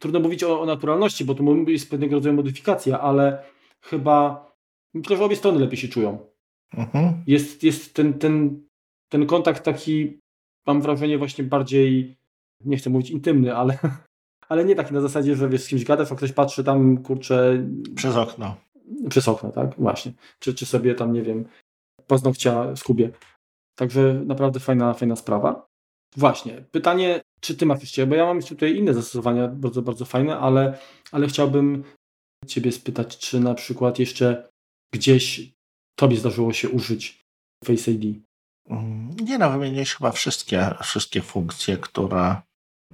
trudno 0.00 0.20
mówić 0.20 0.44
o, 0.44 0.60
o 0.60 0.66
naturalności, 0.66 1.24
bo 1.24 1.34
to 1.34 1.44
jest 1.66 1.90
pewnego 1.90 2.14
rodzaju 2.14 2.36
modyfikacja, 2.36 3.00
ale 3.00 3.44
chyba 3.84 4.46
myślę, 4.94 5.16
że 5.16 5.24
obie 5.24 5.36
strony 5.36 5.58
lepiej 5.58 5.76
się 5.76 5.88
czują. 5.88 6.18
Mhm. 6.74 7.22
Jest, 7.26 7.62
jest 7.62 7.94
ten, 7.94 8.18
ten, 8.18 8.66
ten 9.08 9.26
kontakt 9.26 9.64
taki, 9.64 10.18
mam 10.66 10.82
wrażenie, 10.82 11.18
właśnie 11.18 11.44
bardziej, 11.44 12.16
nie 12.64 12.76
chcę 12.76 12.90
mówić 12.90 13.10
intymny, 13.10 13.56
ale, 13.56 13.78
ale 14.48 14.64
nie 14.64 14.76
taki 14.76 14.94
na 14.94 15.00
zasadzie, 15.00 15.36
że 15.36 15.48
wiesz, 15.48 15.62
z 15.62 15.68
kimś 15.68 15.84
gadasz, 15.84 16.12
a 16.12 16.16
ktoś 16.16 16.32
patrzy 16.32 16.64
tam, 16.64 17.02
kurczę, 17.02 17.66
Przez 17.96 18.16
okno. 18.16 18.56
przez 19.08 19.28
okno, 19.28 19.52
tak? 19.52 19.74
Właśnie. 19.78 20.12
Czy, 20.38 20.54
czy 20.54 20.66
sobie 20.66 20.94
tam, 20.94 21.12
nie 21.12 21.22
wiem, 21.22 21.44
paznokcia 22.06 22.76
skubie. 22.76 23.10
Także 23.78 24.22
naprawdę 24.26 24.60
fajna, 24.60 24.94
fajna 24.94 25.16
sprawa. 25.16 25.66
Właśnie. 26.16 26.64
Pytanie, 26.70 27.20
czy 27.40 27.56
ty 27.56 27.66
masz 27.66 27.80
jeszcze, 27.80 28.06
bo 28.06 28.14
ja 28.14 28.24
mam 28.24 28.36
jeszcze 28.36 28.54
tutaj 28.54 28.76
inne 28.76 28.94
zastosowania 28.94 29.48
bardzo, 29.48 29.82
bardzo 29.82 30.04
fajne, 30.04 30.38
ale, 30.38 30.78
ale 31.12 31.26
chciałbym 31.26 31.84
ciebie 32.46 32.72
spytać, 32.72 33.18
czy 33.18 33.40
na 33.40 33.54
przykład 33.54 33.98
jeszcze 33.98 34.48
gdzieś 34.92 35.52
tobie 35.98 36.16
zdarzyło 36.16 36.52
się 36.52 36.68
użyć 36.68 37.24
Face 37.64 37.90
ID? 37.90 38.22
Mm, 38.68 39.10
Nie 39.22 39.38
no, 39.38 39.50
wymieniłeś 39.50 39.94
chyba 39.94 40.12
wszystkie, 40.12 40.74
wszystkie 40.82 41.22
funkcje, 41.22 41.76
które, 41.76 42.36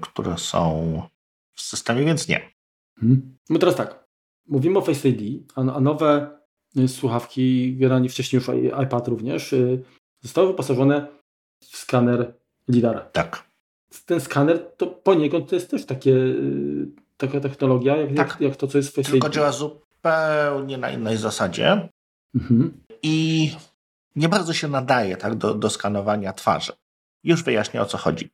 które 0.00 0.38
są 0.38 1.02
w 1.54 1.60
systemie, 1.60 2.04
więc 2.04 2.28
nie. 2.28 2.50
Mhm. 3.02 3.38
No 3.50 3.58
teraz 3.58 3.76
tak, 3.76 4.04
mówimy 4.46 4.78
o 4.78 4.82
Face 4.82 5.08
ID, 5.08 5.52
a, 5.54 5.60
a 5.60 5.80
nowe 5.80 6.38
y, 6.76 6.88
słuchawki, 6.88 7.76
generalnie 7.76 8.08
wcześniej 8.08 8.42
już 8.42 8.48
iPad 8.84 9.08
również, 9.08 9.52
y, 9.52 9.84
zostały 10.22 10.48
wyposażone 10.48 11.06
w 11.60 11.76
skaner 11.76 12.41
LiDAR. 12.68 13.10
Tak. 13.12 13.44
Ten 14.06 14.20
skaner 14.20 14.58
to 14.76 14.86
poniekąd 14.86 15.48
to 15.48 15.54
jest 15.54 15.70
też 15.70 15.86
takie, 15.86 16.10
y, 16.10 16.86
taka 17.16 17.40
technologia, 17.40 17.96
jak, 17.96 18.08
Tak. 18.16 18.28
jak, 18.28 18.40
jak 18.40 18.56
to, 18.56 18.66
co 18.66 18.78
jest 18.78 18.90
w 18.90 18.94
Face 18.94 19.10
Tylko 19.10 19.28
działa 19.28 19.52
zupełnie 19.52 20.78
na 20.78 20.90
innej 20.90 21.16
zasadzie 21.16 21.88
Mhm. 22.34 22.80
i 23.02 23.50
nie 24.16 24.28
bardzo 24.28 24.52
się 24.52 24.68
nadaje 24.68 25.16
tak, 25.16 25.34
do, 25.34 25.54
do 25.54 25.70
skanowania 25.70 26.32
twarzy. 26.32 26.72
Już 27.24 27.42
wyjaśnię 27.42 27.82
o 27.82 27.86
co 27.86 27.98
chodzi. 27.98 28.30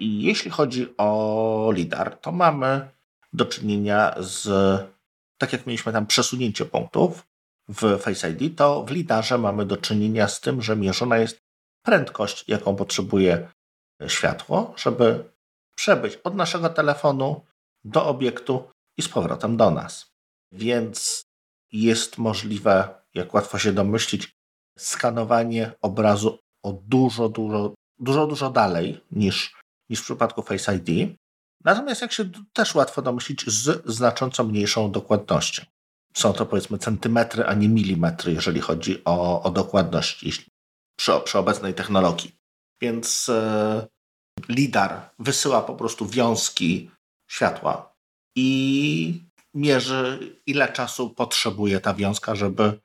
I 0.00 0.22
jeśli 0.22 0.50
chodzi 0.50 0.94
o 0.98 1.70
LIDAR, 1.74 2.16
to 2.16 2.32
mamy 2.32 2.88
do 3.32 3.44
czynienia 3.44 4.14
z, 4.20 4.48
tak 5.38 5.52
jak 5.52 5.66
mieliśmy 5.66 5.92
tam 5.92 6.06
przesunięcie 6.06 6.64
punktów 6.64 7.26
w 7.68 7.98
Face 7.98 8.30
ID, 8.30 8.56
to 8.56 8.84
w 8.84 8.90
LIDARze 8.90 9.38
mamy 9.38 9.66
do 9.66 9.76
czynienia 9.76 10.28
z 10.28 10.40
tym, 10.40 10.62
że 10.62 10.76
mierzona 10.76 11.18
jest 11.18 11.42
prędkość, 11.82 12.44
jaką 12.48 12.76
potrzebuje 12.76 13.48
światło, 14.08 14.74
żeby 14.76 15.32
przebyć 15.76 16.16
od 16.16 16.34
naszego 16.34 16.68
telefonu 16.68 17.44
do 17.84 18.06
obiektu 18.06 18.70
i 18.98 19.02
z 19.02 19.08
powrotem 19.08 19.56
do 19.56 19.70
nas. 19.70 20.12
Więc 20.52 21.22
jest 21.72 22.18
możliwe, 22.18 23.02
jak 23.14 23.34
łatwo 23.34 23.58
się 23.58 23.72
domyślić, 23.72 24.32
skanowanie 24.78 25.72
obrazu 25.80 26.38
o 26.62 26.72
dużo, 26.72 27.28
dużo, 27.28 27.74
dużo, 27.98 28.26
dużo 28.26 28.50
dalej 28.50 29.00
niż, 29.10 29.54
niż 29.90 30.00
w 30.00 30.04
przypadku 30.04 30.42
Face 30.42 30.76
ID. 30.76 31.18
Natomiast, 31.64 32.02
jak 32.02 32.12
się 32.12 32.30
też 32.52 32.74
łatwo 32.74 33.02
domyślić, 33.02 33.46
z 33.46 33.82
znacząco 33.86 34.44
mniejszą 34.44 34.90
dokładnością. 34.90 35.64
Są 36.14 36.32
to 36.32 36.46
powiedzmy 36.46 36.78
centymetry, 36.78 37.44
a 37.44 37.54
nie 37.54 37.68
milimetry, 37.68 38.32
jeżeli 38.32 38.60
chodzi 38.60 39.04
o, 39.04 39.42
o 39.42 39.50
dokładność 39.50 40.24
przy, 40.96 41.12
przy 41.24 41.38
obecnej 41.38 41.74
technologii. 41.74 42.41
Więc 42.82 43.28
e, 43.28 43.86
LIDAR 44.48 45.10
wysyła 45.18 45.62
po 45.62 45.74
prostu 45.74 46.06
wiązki 46.06 46.90
światła 47.30 47.94
i 48.36 49.22
mierzy, 49.54 50.36
ile 50.46 50.72
czasu 50.72 51.10
potrzebuje 51.10 51.80
ta 51.80 51.94
wiązka, 51.94 52.34
żeby, 52.34 52.80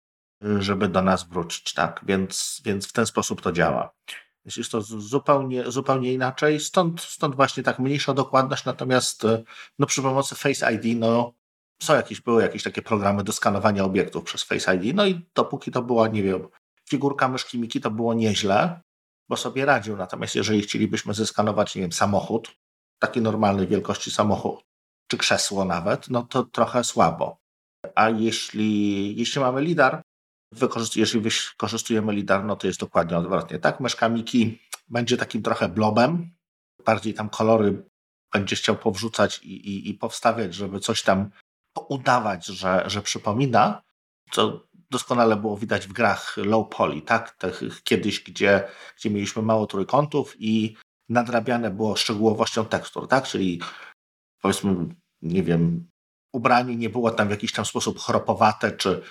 żeby 0.59 0.87
do 0.87 1.01
nas 1.01 1.23
wrócić. 1.23 1.73
Tak? 1.73 2.01
Więc, 2.03 2.61
więc 2.65 2.87
w 2.87 2.93
ten 2.93 3.05
sposób 3.05 3.41
to 3.41 3.51
działa. 3.51 3.93
Jest 4.57 4.71
to 4.71 4.81
zupełnie, 4.81 5.71
zupełnie 5.71 6.13
inaczej, 6.13 6.59
stąd, 6.59 7.01
stąd 7.01 7.35
właśnie 7.35 7.63
tak 7.63 7.79
mniejsza 7.79 8.13
dokładność, 8.13 8.65
natomiast 8.65 9.25
e, 9.25 9.43
no, 9.79 9.87
przy 9.87 10.01
pomocy 10.01 10.35
Face 10.35 10.73
ID 10.73 10.99
no, 10.99 11.33
są 11.81 11.95
jakieś, 11.95 12.21
były 12.21 12.41
jakieś 12.41 12.63
takie 12.63 12.81
programy 12.81 13.23
do 13.23 13.31
skanowania 13.31 13.83
obiektów 13.83 14.23
przez 14.23 14.43
Face 14.43 14.75
ID, 14.75 14.95
no 14.95 15.05
i 15.05 15.21
dopóki 15.35 15.71
to 15.71 15.81
była, 15.81 16.07
nie 16.07 16.23
wiem, 16.23 16.47
figurka 16.89 17.27
myszki 17.27 17.59
Miki, 17.59 17.81
to 17.81 17.91
było 17.91 18.13
nieźle, 18.13 18.81
bo 19.29 19.37
sobie 19.37 19.65
radził, 19.65 19.97
natomiast 19.97 20.35
jeżeli 20.35 20.61
chcielibyśmy 20.61 21.13
zeskanować, 21.13 21.75
nie 21.75 21.81
wiem, 21.81 21.91
samochód, 21.91 22.55
takiej 22.99 23.23
normalnej 23.23 23.67
wielkości 23.67 24.11
samochód, 24.11 24.63
czy 25.07 25.17
krzesło 25.17 25.65
nawet, 25.65 26.09
no 26.09 26.23
to 26.23 26.43
trochę 26.43 26.83
słabo. 26.83 27.37
A 27.95 28.09
jeśli, 28.09 29.17
jeśli 29.17 29.41
mamy 29.41 29.61
lidar, 29.61 30.01
jeżeli 30.95 31.23
wykorzystujemy 31.23 32.13
lidar, 32.13 32.43
no 32.43 32.55
to 32.55 32.67
jest 32.67 32.79
dokładnie 32.79 33.17
odwrotnie. 33.17 33.59
Tak, 33.59 33.79
myszka 33.79 34.09
Miki 34.09 34.59
będzie 34.87 35.17
takim 35.17 35.43
trochę 35.43 35.69
blobem, 35.69 36.31
bardziej 36.85 37.13
tam 37.13 37.29
kolory 37.29 37.83
będzie 38.33 38.55
chciał 38.55 38.77
powrzucać 38.77 39.39
i, 39.43 39.69
i, 39.69 39.89
i 39.89 39.93
powstawiać, 39.93 40.53
żeby 40.53 40.79
coś 40.79 41.03
tam 41.03 41.29
udawać, 41.89 42.45
że, 42.45 42.83
że 42.85 43.01
przypomina, 43.01 43.81
co 44.31 44.66
doskonale 44.91 45.35
było 45.35 45.57
widać 45.57 45.87
w 45.87 45.93
grach 45.93 46.37
low 46.37 46.67
poly, 46.69 47.01
tak? 47.01 47.31
Tych, 47.31 47.83
kiedyś, 47.83 48.23
gdzie, 48.23 48.67
gdzie 48.97 49.09
mieliśmy 49.09 49.41
mało 49.41 49.67
trójkątów 49.67 50.35
i 50.39 50.75
nadrabiane 51.09 51.71
było 51.71 51.95
szczegółowością 51.95 52.65
tekstur, 52.65 53.07
tak? 53.07 53.23
Czyli 53.23 53.61
powiedzmy, 54.41 54.75
nie 55.21 55.43
wiem, 55.43 55.89
ubranie 56.33 56.75
nie 56.75 56.89
było 56.89 57.11
tam 57.11 57.27
w 57.27 57.31
jakiś 57.31 57.51
tam 57.51 57.65
sposób 57.65 57.99
chropowate 57.99 58.71
czy, 58.71 59.01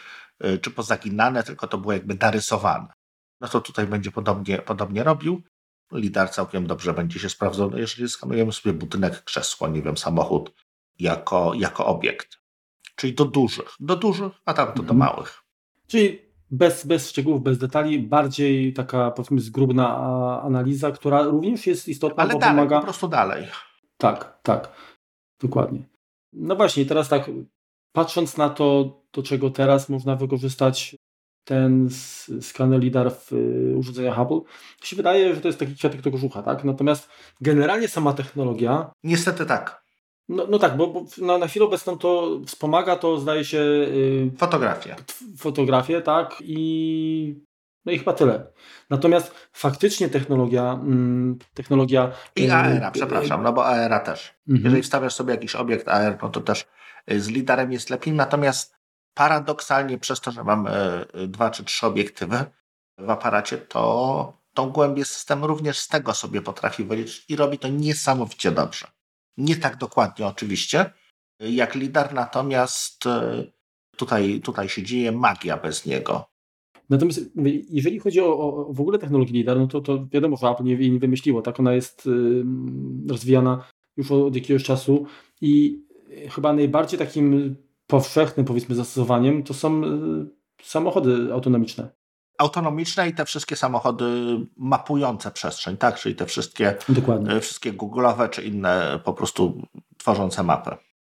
czy 0.62 0.70
pozaginane, 0.70 1.42
tylko 1.42 1.66
to 1.66 1.78
było 1.78 1.92
jakby 1.92 2.14
narysowane. 2.14 2.92
No 3.40 3.48
to 3.48 3.60
tutaj 3.60 3.86
będzie 3.86 4.10
podobnie, 4.10 4.58
podobnie 4.58 5.04
robił. 5.04 5.42
Lidar 5.92 6.30
całkiem 6.30 6.66
dobrze 6.66 6.94
będzie 6.94 7.20
się 7.20 7.28
sprawdzał, 7.30 7.70
no 7.70 7.78
jeżeli 7.78 8.08
skanujemy 8.08 8.52
sobie 8.52 8.72
budynek, 8.72 9.24
krzesło, 9.24 9.68
nie 9.68 9.82
wiem, 9.82 9.96
samochód 9.96 10.54
jako, 10.98 11.54
jako 11.54 11.86
obiekt. 11.86 12.38
Czyli 12.96 13.14
do 13.14 13.24
dużych, 13.24 13.74
do 13.80 13.96
dużych, 13.96 14.32
a 14.44 14.54
tam 14.54 14.66
to 14.66 14.82
do 14.82 14.92
Mhm. 14.92 14.98
małych. 14.98 15.42
Czyli 15.86 16.18
bez, 16.50 16.86
bez 16.86 17.08
szczegółów, 17.10 17.42
bez 17.42 17.58
detali, 17.58 17.98
bardziej 17.98 18.72
taka 18.72 19.10
powiedzmy 19.10 19.40
zgrubna 19.40 19.96
analiza, 20.42 20.90
która 20.90 21.22
również 21.22 21.66
jest 21.66 21.88
istotna, 21.88 22.22
Ale 22.22 22.32
bo 22.32 22.38
dalej, 22.38 22.56
pomaga. 22.56 22.78
po 22.78 22.84
prostu 22.84 23.08
dalej. 23.08 23.46
Tak, 23.96 24.38
tak. 24.42 24.72
Dokładnie. 25.42 25.82
No 26.32 26.56
właśnie, 26.56 26.86
teraz 26.86 27.08
tak, 27.08 27.30
patrząc 27.92 28.36
na 28.36 28.50
to, 28.50 29.00
do 29.12 29.22
czego 29.22 29.50
teraz 29.50 29.88
można 29.88 30.16
wykorzystać 30.16 30.96
ten 31.44 31.88
skaner 32.40 32.80
LIDAR 32.80 33.12
w 33.12 33.32
y, 33.32 33.74
urządzeniach 33.76 34.16
Hubble, 34.16 34.40
się 34.82 34.96
wydaje, 34.96 35.34
że 35.34 35.40
to 35.40 35.48
jest 35.48 35.58
taki 35.58 35.74
kwiatek 35.74 36.00
do 36.00 36.10
kożucha, 36.10 36.42
tak? 36.42 36.64
Natomiast 36.64 37.08
generalnie 37.40 37.88
sama 37.88 38.12
technologia, 38.12 38.90
Niestety 39.04 39.46
tak. 39.46 39.85
No, 40.28 40.46
no 40.50 40.58
tak, 40.58 40.76
bo, 40.76 40.86
bo 40.86 41.04
na, 41.18 41.38
na 41.38 41.48
chwilę 41.48 41.66
obecną 41.66 41.98
to 41.98 42.40
wspomaga 42.46 42.96
to, 42.96 43.18
zdaje 43.18 43.44
się, 43.44 43.58
y, 43.58 44.30
Fotografie. 44.38 44.94
t- 44.94 45.14
fotografię, 45.38 46.02
tak? 46.02 46.36
I 46.40 47.46
No 47.86 47.92
i 47.92 47.98
chyba 47.98 48.12
tyle. 48.12 48.46
Natomiast 48.90 49.48
faktycznie 49.52 50.08
technologia. 50.08 50.72
Mm, 50.72 51.38
technologia 51.54 52.12
I 52.36 52.50
AERA, 52.50 52.90
przepraszam, 52.90 53.42
no 53.42 53.52
bo 53.52 53.66
AERA 53.66 54.00
też. 54.00 54.34
Mhm. 54.48 54.64
Jeżeli 54.64 54.82
wstawiasz 54.82 55.14
sobie 55.14 55.34
jakiś 55.34 55.54
obiekt 55.56 55.88
AR, 55.88 56.18
no 56.22 56.28
to 56.28 56.40
też 56.40 56.66
z 57.08 57.28
lidarem 57.28 57.72
jest 57.72 57.90
lepiej. 57.90 58.12
Natomiast 58.12 58.76
paradoksalnie 59.14 59.98
przez 59.98 60.20
to, 60.20 60.30
że 60.30 60.44
mamy 60.44 60.70
dwa 61.28 61.50
czy 61.50 61.64
trzy 61.64 61.86
obiektywy 61.86 62.44
w 62.98 63.10
aparacie, 63.10 63.58
to 63.58 64.32
tą 64.54 64.70
głębię 64.70 65.04
systemu 65.04 65.46
również 65.46 65.78
z 65.78 65.88
tego 65.88 66.14
sobie 66.14 66.42
potrafi 66.42 66.84
wyliczyć 66.84 67.24
i 67.28 67.36
robi 67.36 67.58
to 67.58 67.68
niesamowicie 67.68 68.50
dobrze. 68.50 68.86
Nie 69.36 69.56
tak 69.56 69.76
dokładnie 69.76 70.26
oczywiście, 70.26 70.90
jak 71.40 71.74
lidar, 71.74 72.14
natomiast 72.14 73.06
e, 73.06 73.44
tutaj, 73.96 74.40
tutaj 74.40 74.68
się 74.68 74.82
dzieje 74.82 75.12
magia 75.12 75.56
bez 75.56 75.86
niego. 75.86 76.24
Natomiast 76.90 77.20
jeżeli 77.70 77.98
chodzi 77.98 78.20
o, 78.20 78.38
o 78.38 78.72
w 78.72 78.80
ogóle 78.80 78.98
technologię 78.98 79.32
lidar, 79.32 79.58
no 79.58 79.66
to, 79.66 79.80
to 79.80 80.06
wiadomo, 80.12 80.36
że 80.36 80.48
Apple 80.48 80.64
nie, 80.64 80.90
nie 80.90 80.98
wymyśliło, 80.98 81.42
tak 81.42 81.60
ona 81.60 81.74
jest 81.74 82.06
y, 82.06 82.44
rozwijana 83.08 83.64
już 83.96 84.10
od 84.10 84.34
jakiegoś 84.34 84.64
czasu 84.64 85.06
i 85.40 85.82
chyba 86.30 86.52
najbardziej 86.52 86.98
takim 86.98 87.56
powszechnym 87.86 88.46
powiedzmy 88.46 88.74
zastosowaniem 88.74 89.42
to 89.42 89.54
są 89.54 89.84
y, 89.84 89.86
samochody 90.62 91.32
autonomiczne 91.32 91.90
autonomiczne 92.38 93.08
i 93.08 93.14
te 93.14 93.24
wszystkie 93.24 93.56
samochody 93.56 94.06
mapujące 94.56 95.30
przestrzeń, 95.30 95.76
tak? 95.76 95.98
Czyli 95.98 96.14
te 96.14 96.26
wszystkie, 96.26 96.74
Dokładnie. 96.88 97.32
E, 97.32 97.40
wszystkie 97.40 97.72
Google'owe 97.72 98.30
czy 98.30 98.42
inne 98.42 99.00
po 99.04 99.12
prostu 99.12 99.62
tworzące 99.98 100.42
mapy. 100.42 100.70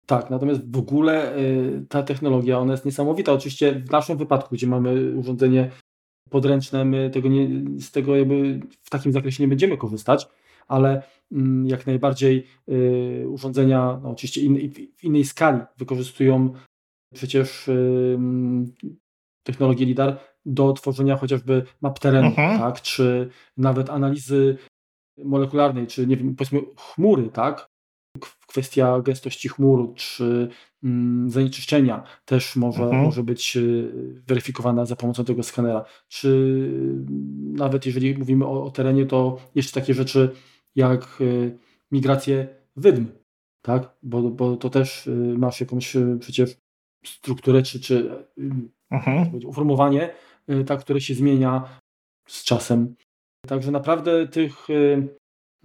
Tak, 0.06 0.30
natomiast 0.30 0.72
w 0.72 0.76
ogóle 0.78 1.36
y, 1.36 1.86
ta 1.88 2.02
technologia, 2.02 2.58
ona 2.58 2.72
jest 2.72 2.84
niesamowita. 2.84 3.32
Oczywiście 3.32 3.82
w 3.86 3.90
naszym 3.90 4.18
wypadku, 4.18 4.54
gdzie 4.54 4.66
mamy 4.66 5.16
urządzenie 5.16 5.70
podręczne, 6.30 6.84
my 6.84 7.10
tego 7.10 7.28
nie, 7.28 7.48
z 7.80 7.90
tego 7.90 8.16
jakby 8.16 8.60
w 8.82 8.90
takim 8.90 9.12
zakresie 9.12 9.42
nie 9.42 9.48
będziemy 9.48 9.76
korzystać, 9.76 10.28
ale 10.68 11.02
mm, 11.32 11.66
jak 11.66 11.86
najbardziej 11.86 12.46
y, 12.68 13.24
urządzenia, 13.28 14.00
no 14.02 14.10
oczywiście 14.10 14.40
in, 14.40 14.72
w 14.96 15.04
innej 15.04 15.24
skali 15.24 15.60
wykorzystują 15.76 16.52
przecież 17.14 17.68
y, 17.68 18.18
technologię 19.42 19.86
LIDAR 19.86 20.18
do 20.46 20.72
tworzenia 20.72 21.16
chociażby 21.16 21.64
map 21.80 21.98
terenu, 21.98 22.28
mhm. 22.28 22.58
tak, 22.58 22.82
czy 22.82 23.30
nawet 23.56 23.90
analizy 23.90 24.58
molekularnej, 25.24 25.86
czy 25.86 26.06
nie 26.06 26.16
wiem, 26.16 26.36
powiedzmy 26.36 26.60
chmury, 26.76 27.28
tak, 27.28 27.68
kwestia 28.46 29.00
gęstości 29.00 29.48
chmur, 29.48 29.94
czy 29.94 30.48
mm, 30.82 31.30
zanieczyszczenia 31.30 32.04
też 32.24 32.56
może, 32.56 32.82
mhm. 32.82 33.02
może 33.02 33.22
być 33.22 33.56
y, 33.56 33.92
weryfikowana 34.26 34.84
za 34.84 34.96
pomocą 34.96 35.24
tego 35.24 35.42
skanera. 35.42 35.84
Czy 36.08 36.70
nawet 37.52 37.86
jeżeli 37.86 38.18
mówimy 38.18 38.46
o, 38.46 38.64
o 38.64 38.70
terenie, 38.70 39.06
to 39.06 39.38
jeszcze 39.54 39.80
takie 39.80 39.94
rzeczy 39.94 40.30
jak 40.74 41.20
y, 41.20 41.58
migrację 41.90 42.48
wydm, 42.76 43.06
tak? 43.62 43.96
Bo, 44.02 44.22
bo 44.22 44.56
to 44.56 44.70
też 44.70 45.06
y, 45.06 45.34
masz 45.38 45.60
jakąś 45.60 45.96
przecież 46.20 46.56
strukturę, 47.04 47.62
czy, 47.62 47.80
czy 47.80 48.26
mhm. 48.90 49.30
uformowanie, 49.46 50.10
tak, 50.66 50.80
które 50.80 51.00
się 51.00 51.14
zmienia 51.14 51.80
z 52.28 52.44
czasem. 52.44 52.94
Także 53.46 53.70
naprawdę 53.70 54.28
tych 54.28 54.68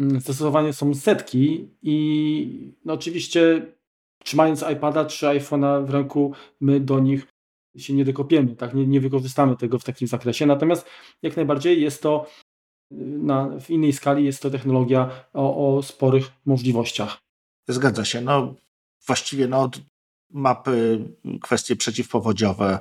Mm, 0.02 0.22
zastosowania 0.22 0.74
są 0.74 0.94
setki 0.94 1.70
i 1.82 2.74
no 2.86 2.94
oczywiście 2.94 3.68
trzymając 4.24 4.66
iPada 4.74 5.06
czy 5.06 5.26
iPhone'a 5.26 5.86
w 5.86 5.90
ręku, 5.90 6.34
my 6.62 6.80
do 6.80 7.00
nich 7.00 7.28
się 7.78 7.94
nie 7.94 8.06
dokopiemy, 8.06 8.56
tak? 8.56 8.74
nie, 8.74 8.88
nie 8.88 9.02
wykorzystamy 9.02 9.58
tego 9.58 9.80
w 9.80 9.84
takim 9.84 10.08
zakresie. 10.08 10.46
Natomiast 10.46 10.88
jak 11.22 11.36
najbardziej 11.36 11.82
jest 11.82 12.02
to 12.02 12.26
y, 12.92 12.96
na, 13.00 13.60
w 13.60 13.70
innej 13.70 13.94
skali, 13.94 14.26
jest 14.26 14.42
to 14.42 14.50
technologia 14.50 15.26
o, 15.34 15.76
o 15.78 15.84
sporych 15.84 16.32
możliwościach. 16.46 17.18
Zgadza 17.68 18.06
się. 18.06 18.22
No, 18.22 18.56
właściwie 19.08 19.48
no, 19.48 19.70
mapy, 20.30 21.06
kwestie 21.42 21.76
przeciwpowodziowe, 21.76 22.80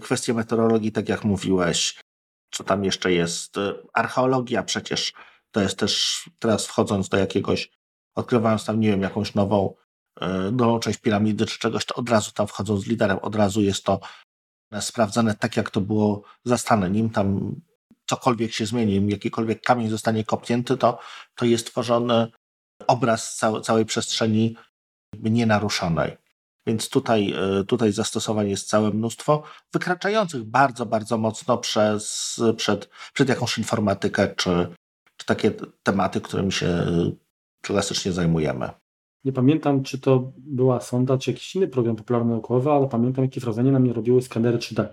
kwestie 0.00 0.34
meteorologii, 0.34 0.92
tak 0.92 1.08
jak 1.08 1.24
mówiłeś, 1.24 2.00
co 2.50 2.64
tam 2.64 2.84
jeszcze 2.84 3.12
jest, 3.12 3.56
archeologia 3.92 4.62
przecież 4.62 5.12
to 5.50 5.60
jest 5.60 5.78
też 5.78 6.24
teraz 6.38 6.66
wchodząc 6.66 7.08
do 7.08 7.16
jakiegoś, 7.16 7.70
odkrywając 8.14 8.64
tam, 8.64 8.80
nie 8.80 8.90
wiem, 8.90 9.02
jakąś 9.02 9.34
nową, 9.34 9.74
e, 10.20 10.28
nową 10.50 10.80
część 10.80 10.98
piramidy 10.98 11.46
czy 11.46 11.58
czegoś, 11.58 11.84
to 11.84 11.94
od 11.94 12.08
razu 12.08 12.32
tam 12.32 12.46
wchodzą 12.46 12.76
z 12.76 12.86
liderem, 12.86 13.18
od 13.18 13.34
razu 13.34 13.62
jest 13.62 13.84
to 13.84 14.00
sprawdzane 14.80 15.34
tak, 15.34 15.56
jak 15.56 15.70
to 15.70 15.80
było 15.80 16.22
zastane. 16.44 16.90
Nim 16.90 17.10
tam 17.10 17.54
cokolwiek 18.06 18.52
się 18.52 18.66
zmieni, 18.66 18.92
nim 18.92 19.10
jakikolwiek 19.10 19.62
kamień 19.62 19.88
zostanie 19.88 20.24
kopnięty, 20.24 20.76
to, 20.76 20.98
to 21.34 21.44
jest 21.44 21.66
tworzony 21.66 22.30
obraz 22.86 23.36
całe, 23.36 23.60
całej 23.60 23.84
przestrzeni 23.84 24.56
nienaruszonej. 25.22 26.16
Więc 26.66 26.88
tutaj, 26.88 27.32
e, 27.32 27.64
tutaj 27.64 27.92
zastosowań 27.92 28.50
jest 28.50 28.68
całe 28.68 28.90
mnóstwo, 28.90 29.42
wykraczających 29.72 30.44
bardzo, 30.44 30.86
bardzo 30.86 31.18
mocno 31.18 31.58
przez, 31.58 32.36
przed, 32.56 32.88
przed 33.14 33.28
jakąś 33.28 33.58
informatykę 33.58 34.34
czy, 34.36 34.66
czy 35.16 35.26
takie 35.26 35.50
tematy, 35.82 36.20
którymi 36.20 36.52
się 36.52 36.86
klasycznie 37.60 38.12
zajmujemy. 38.12 38.70
Nie 39.24 39.32
pamiętam, 39.32 39.82
czy 39.82 39.98
to 39.98 40.32
była 40.36 40.80
sonda, 40.80 41.18
czy 41.18 41.30
jakiś 41.30 41.56
inny 41.56 41.68
program 41.68 41.96
popularny 41.96 42.32
naukowy, 42.32 42.70
ale 42.70 42.88
pamiętam, 42.88 43.24
jakie 43.24 43.40
wrażenie 43.40 43.72
na 43.72 43.78
mnie 43.78 43.92
robiły 43.92 44.22
skanery 44.22 44.58
3D, 44.58 44.86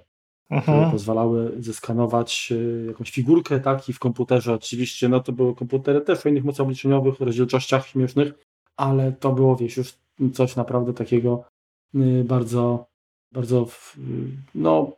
mhm. 0.50 0.62
które 0.62 0.92
pozwalały 0.92 1.52
zeskanować 1.60 2.54
e, 2.84 2.86
jakąś 2.86 3.12
figurkę, 3.12 3.60
tak, 3.60 3.90
i 3.90 3.94
w 3.94 4.00
komputerze 4.00 4.54
oczywiście, 4.54 5.10
no 5.10 5.20
to 5.20 5.32
były 5.32 5.56
komputery 5.56 6.02
też 6.02 6.26
o 6.26 6.30
innych 6.30 6.44
mocach 6.44 6.64
obliczeniowych, 6.64 7.20
rozdzielczościach 7.20 7.88
śmiesznych, 7.88 8.34
ale 8.78 9.12
to 9.12 9.32
było, 9.32 9.56
wiesz, 9.56 9.78
już 9.78 9.94
coś 10.34 10.56
naprawdę 10.56 10.94
takiego 10.94 11.44
bardzo, 12.24 12.86
bardzo, 13.32 13.68
no, 14.56 14.92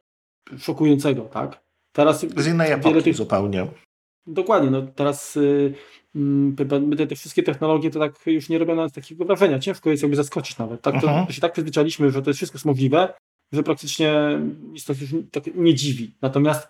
szokującego, 0.58 1.22
tak. 1.22 1.64
Teraz 1.92 2.26
z 2.26 2.48
innej 2.48 2.72
epoki 2.72 3.04
tych... 3.04 3.16
zupełnie. 3.16 3.68
Dokładnie, 4.28 4.72
no 4.72 4.82
teraz 4.82 5.38
y, 5.38 5.74
y, 6.16 6.20
te, 6.98 7.08
te, 7.08 7.16
wszystkie 7.16 7.44
technologie 7.44 7.90
to 7.92 8.00
tak 8.00 8.20
już 8.26 8.50
nie 8.50 8.58
robią 8.58 8.76
nas 8.76 8.94
takiego 8.94 9.26
wrażenia. 9.26 9.60
Ciężko 9.60 9.90
jest 9.90 10.04
jakby 10.04 10.16
zaskoczyć 10.16 10.58
nawet. 10.58 10.82
Tak, 10.82 11.02
to, 11.02 11.08
mhm. 11.08 11.32
się 11.32 11.42
tak 11.42 11.54
przyzwyczailiśmy, 11.54 12.12
że 12.12 12.22
to 12.22 12.30
jest 12.30 12.38
wszystko 12.38 12.56
jest 12.56 12.66
możliwe, 12.66 13.14
że 13.52 13.64
praktycznie 13.64 14.40
nic 14.72 14.86
to 14.86 14.94
już 14.94 15.10
tak 15.32 15.56
nie 15.56 15.74
dziwi. 15.74 16.16
Natomiast 16.22 16.68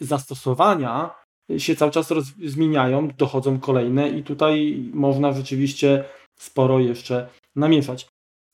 zastosowania 0.00 1.10
się 1.58 1.76
cały 1.76 1.90
czas 1.90 2.12
zmieniają, 2.44 3.08
dochodzą 3.18 3.60
kolejne 3.60 4.08
i 4.08 4.22
tutaj 4.22 4.82
można 4.92 5.32
rzeczywiście 5.32 6.04
sporo 6.36 6.78
jeszcze 6.78 7.28
namieszać. 7.56 8.06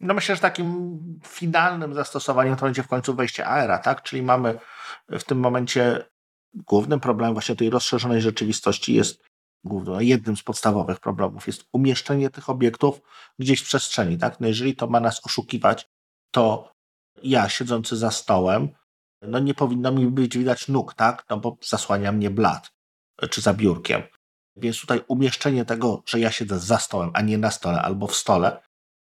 No 0.03 0.15
myślę, 0.15 0.35
że 0.35 0.41
takim 0.41 0.99
finalnym 1.27 1.95
zastosowaniem 1.95 2.57
to 2.57 2.67
będzie 2.67 2.83
w 2.83 2.89
końcu 2.89 3.15
wejście 3.15 3.47
AERA, 3.47 3.79
tak? 3.79 4.03
Czyli 4.03 4.23
mamy 4.23 4.59
w 5.09 5.25
tym 5.25 5.39
momencie 5.39 6.05
głównym 6.55 7.01
problemem 7.01 7.35
właśnie 7.35 7.57
tej 7.57 7.71
rozszerzonej 7.71 8.21
rzeczywistości 8.21 8.95
jest 8.95 9.25
głównym, 9.65 10.03
jednym 10.03 10.37
z 10.37 10.43
podstawowych 10.43 11.01
problemów 11.01 11.47
jest 11.47 11.65
umieszczenie 11.73 12.31
tych 12.31 12.51
obiektów 12.51 13.01
gdzieś 13.39 13.61
w 13.61 13.65
przestrzeni. 13.65 14.19
Tak? 14.19 14.41
No 14.41 14.49
jeżeli 14.49 14.77
to 14.77 14.87
ma 14.87 15.01
nas 15.01 15.27
oszukiwać, 15.27 15.89
to 16.31 16.73
ja 17.23 17.49
siedzący 17.49 17.97
za 17.97 18.11
stołem, 18.11 18.69
no 19.23 19.39
nie 19.39 19.55
powinno 19.55 19.93
mi 19.93 20.07
być 20.07 20.39
widać 20.39 20.69
nóg, 20.69 20.95
tak? 20.95 21.25
No 21.31 21.37
bo 21.37 21.57
zasłania 21.63 22.13
mnie 22.13 22.31
blat 22.31 22.71
czy 23.31 23.41
za 23.41 23.55
biurkiem. 23.55 24.03
Więc 24.57 24.81
tutaj 24.81 25.01
umieszczenie 25.09 25.65
tego, 25.65 26.03
że 26.07 26.21
ja 26.21 26.31
siedzę 26.31 26.59
za 26.59 26.79
stołem, 26.79 27.11
a 27.15 27.21
nie 27.21 27.39
na 27.39 27.51
stole 27.51 27.83
albo 27.83 28.07
w 28.07 28.17
stole, 28.17 28.63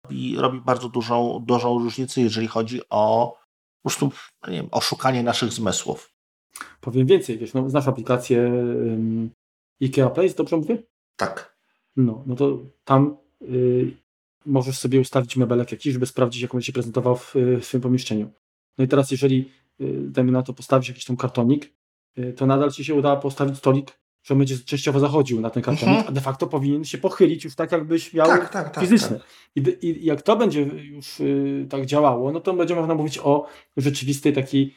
robi, 0.07 0.35
robi 0.37 0.61
bardzo 0.61 0.89
dużą, 0.89 1.43
dużą 1.45 1.79
różnicę, 1.79 2.21
jeżeli 2.21 2.47
chodzi 2.47 2.81
o 2.89 3.33
po 3.81 3.89
prostu, 3.89 4.11
nie 4.47 4.57
wiem, 4.57 4.67
oszukanie 4.71 5.23
naszych 5.23 5.53
zmysłów. 5.53 6.13
Powiem 6.81 7.07
więcej, 7.07 7.37
wiesz, 7.37 7.53
no, 7.53 7.69
znasz 7.69 7.87
aplikację 7.87 8.39
um, 8.39 9.29
IKEA 9.81 10.09
Place, 10.09 10.33
dobrze 10.33 10.57
mówię? 10.57 10.83
Tak. 11.15 11.57
No, 11.95 12.23
no 12.25 12.35
to 12.35 12.59
tam 12.83 13.17
y, 13.41 13.97
możesz 14.45 14.79
sobie 14.79 14.99
ustawić 14.99 15.37
mebelek 15.37 15.71
jakiś, 15.71 15.93
żeby 15.93 16.05
sprawdzić, 16.05 16.41
jak 16.41 16.55
on 16.55 16.61
się 16.61 16.73
prezentował 16.73 17.15
w, 17.15 17.35
w 17.61 17.65
swoim 17.65 17.81
pomieszczeniu. 17.81 18.31
No 18.77 18.83
i 18.83 18.87
teraz, 18.87 19.11
jeżeli 19.11 19.51
y, 19.81 20.09
dajmy 20.09 20.31
na 20.31 20.43
to 20.43 20.53
postawić 20.53 20.89
jakiś 20.89 21.05
tam 21.05 21.17
kartonik, 21.17 21.73
y, 22.17 22.33
to 22.33 22.45
nadal 22.45 22.71
ci 22.71 22.85
się 22.85 22.95
uda 22.95 23.15
postawić 23.15 23.57
stolik, 23.57 23.99
że 24.28 24.36
będzie 24.36 24.59
częściowo 24.59 24.99
zachodził 24.99 25.41
na 25.41 25.49
ten 25.49 25.63
kartonik, 25.63 25.95
mhm. 25.95 26.07
a 26.07 26.11
de 26.11 26.21
facto 26.21 26.47
powinien 26.47 26.86
się 26.86 26.97
pochylić 26.97 27.43
już 27.43 27.55
tak, 27.55 27.71
jakbyś 27.71 28.13
miał 28.13 28.28
tak, 28.28 28.49
tak, 28.49 28.69
tak, 28.69 28.84
fizyczny. 28.84 29.19
I, 29.55 29.78
I, 29.82 30.05
jak 30.05 30.21
to 30.21 30.36
będzie 30.36 30.61
już 30.61 31.19
y, 31.19 31.67
tak 31.69 31.86
działało, 31.86 32.32
no 32.32 32.39
to 32.39 32.53
będzie 32.53 32.75
można 32.75 32.95
mówić 32.95 33.19
o 33.19 33.47
rzeczywistej 33.78 34.34
takiej 34.34 34.75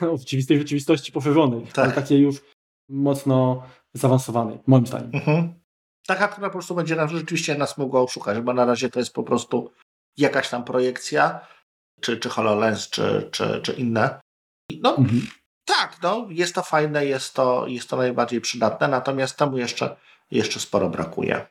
oczywistej 0.20 0.58
rzeczywistości 0.58 1.12
poszerzonej, 1.12 1.66
tak. 1.66 1.84
ale 1.84 1.94
takiej 1.94 2.20
już 2.20 2.36
mocno 2.88 3.62
zaawansowanej, 3.94 4.58
moim 4.66 4.86
zdaniem. 4.86 5.10
Mhm. 5.12 5.54
Taka, 6.06 6.28
która 6.28 6.48
po 6.48 6.52
prostu 6.52 6.74
będzie 6.74 6.96
nam 6.96 7.08
rzeczywiście 7.08 7.54
nas 7.54 7.78
mogła 7.78 8.00
oszukać, 8.00 8.40
bo 8.40 8.52
na 8.52 8.64
razie 8.64 8.90
to 8.90 8.98
jest 8.98 9.12
po 9.12 9.22
prostu 9.22 9.70
jakaś 10.16 10.48
tam 10.48 10.64
projekcja, 10.64 11.40
czy, 12.00 12.16
czy 12.16 12.28
HoloLens, 12.28 12.90
czy, 12.90 13.28
czy, 13.32 13.60
czy 13.62 13.72
inne. 13.72 14.20
No, 14.82 14.96
mhm. 14.96 15.26
Tak, 15.66 15.98
no, 16.02 16.26
jest 16.30 16.54
to 16.54 16.62
fajne, 16.62 17.06
jest 17.06 17.34
to, 17.34 17.66
jest 17.66 17.90
to 17.90 17.96
najbardziej 17.96 18.40
przydatne, 18.40 18.88
natomiast 18.88 19.38
temu 19.38 19.58
jeszcze, 19.58 19.96
jeszcze 20.30 20.60
sporo 20.60 20.90
brakuje. 20.90 21.46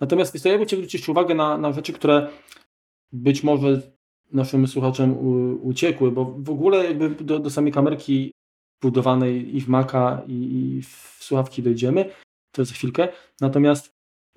Natomiast 0.00 0.44
ja 0.44 0.58
bym 0.58 0.66
chciał 0.66 0.78
zwrócić 0.78 1.08
uwagę 1.08 1.34
na, 1.34 1.58
na 1.58 1.72
rzeczy, 1.72 1.92
które 1.92 2.28
być 3.12 3.42
może 3.42 3.82
naszym 4.32 4.66
słuchaczom 4.66 5.12
u, 5.12 5.58
uciekły, 5.68 6.10
bo 6.10 6.24
w 6.24 6.50
ogóle 6.50 6.84
jakby 6.84 7.10
do, 7.10 7.38
do 7.38 7.50
samej 7.50 7.72
kamerki 7.72 8.32
budowanej 8.82 9.56
i 9.56 9.60
w 9.60 9.68
Maca 9.68 10.22
i, 10.26 10.32
i 10.32 10.82
w 10.82 11.16
słuchawki 11.20 11.62
dojdziemy, 11.62 12.10
to 12.52 12.64
za 12.64 12.74
chwilkę. 12.74 13.08
Natomiast, 13.40 13.90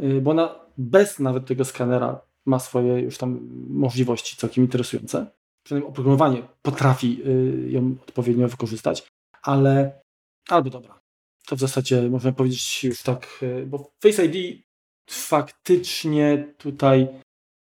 y, 0.04 0.22
bo 0.22 0.32
ona 0.32 0.56
bez 0.78 1.20
nawet 1.20 1.46
tego 1.46 1.66
skanera 1.66 2.22
ma 2.46 2.60
swoje 2.60 3.02
już 3.02 3.18
tam 3.18 3.50
możliwości 3.70 4.38
całkiem 4.38 4.64
interesujące. 4.64 5.26
Przynajmniej 5.64 5.90
oprogramowanie 5.90 6.42
potrafi 6.62 7.22
y, 7.28 7.72
ją 7.72 7.96
odpowiednio 8.08 8.48
wykorzystać, 8.48 9.08
ale 9.44 10.02
albo 10.50 10.70
dobra. 10.70 11.00
To 11.48 11.56
w 11.56 11.60
zasadzie 11.60 12.10
można 12.10 12.32
powiedzieć 12.32 12.84
już 12.84 13.04
tak, 13.04 13.40
y, 13.44 13.66
bo 13.66 13.92
Face 14.04 14.26
ID 14.26 14.64
faktycznie 15.10 16.54
tutaj 16.58 17.08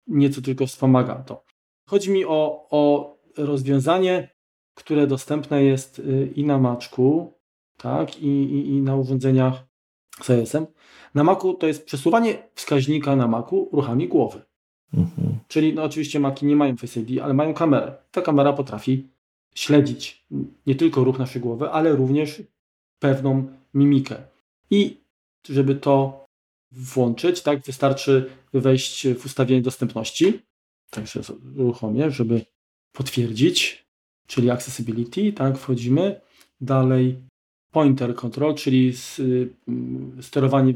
nieco 0.07 0.41
tylko 0.41 0.67
wspomaga 0.67 1.15
to. 1.15 1.45
Chodzi 1.87 2.11
mi 2.11 2.25
o, 2.25 2.67
o 2.69 3.15
rozwiązanie, 3.37 4.29
które 4.75 5.07
dostępne 5.07 5.63
jest 5.63 5.99
y, 5.99 6.33
i 6.35 6.43
na 6.43 6.57
Maczku, 6.57 7.33
tak, 7.77 8.17
i, 8.17 8.27
i, 8.27 8.69
i 8.69 8.81
na 8.81 8.95
urządzeniach 8.95 9.53
z 10.21 10.29
iOS-em. 10.29 10.67
Na 11.15 11.23
Macu 11.23 11.53
to 11.53 11.67
jest 11.67 11.85
przesuwanie 11.85 12.49
wskaźnika 12.55 13.15
na 13.15 13.27
Macu 13.27 13.69
ruchami 13.71 14.07
głowy. 14.07 14.41
Mhm. 14.93 15.39
Czyli 15.47 15.73
no, 15.73 15.83
oczywiście 15.83 16.19
Maki 16.19 16.45
nie 16.45 16.55
mają 16.55 16.77
Face 16.77 16.99
ID, 16.99 17.21
ale 17.21 17.33
mają 17.33 17.53
kamerę. 17.53 17.97
Ta 18.11 18.21
kamera 18.21 18.53
potrafi 18.53 19.09
śledzić 19.55 20.25
nie 20.65 20.75
tylko 20.75 21.03
ruch 21.03 21.19
naszej 21.19 21.41
głowy, 21.41 21.69
ale 21.69 21.95
również 21.95 22.43
pewną 22.99 23.47
mimikę. 23.73 24.15
I 24.71 24.97
żeby 25.49 25.75
to 25.75 26.25
włączyć, 26.71 27.41
tak, 27.41 27.61
wystarczy 27.61 28.29
wejść 28.53 29.07
w 29.07 29.25
ustawienie 29.25 29.61
dostępności. 29.61 30.39
Także 30.89 31.21
uruchomię, 31.57 32.11
żeby 32.11 32.45
potwierdzić, 32.91 33.85
czyli 34.27 34.49
accessibility, 34.49 35.33
tak, 35.33 35.57
wchodzimy. 35.57 36.21
Dalej 36.61 37.17
pointer 37.71 38.15
control, 38.15 38.55
czyli 38.55 38.93
mm, 39.67 40.23
sterowanie, 40.23 40.73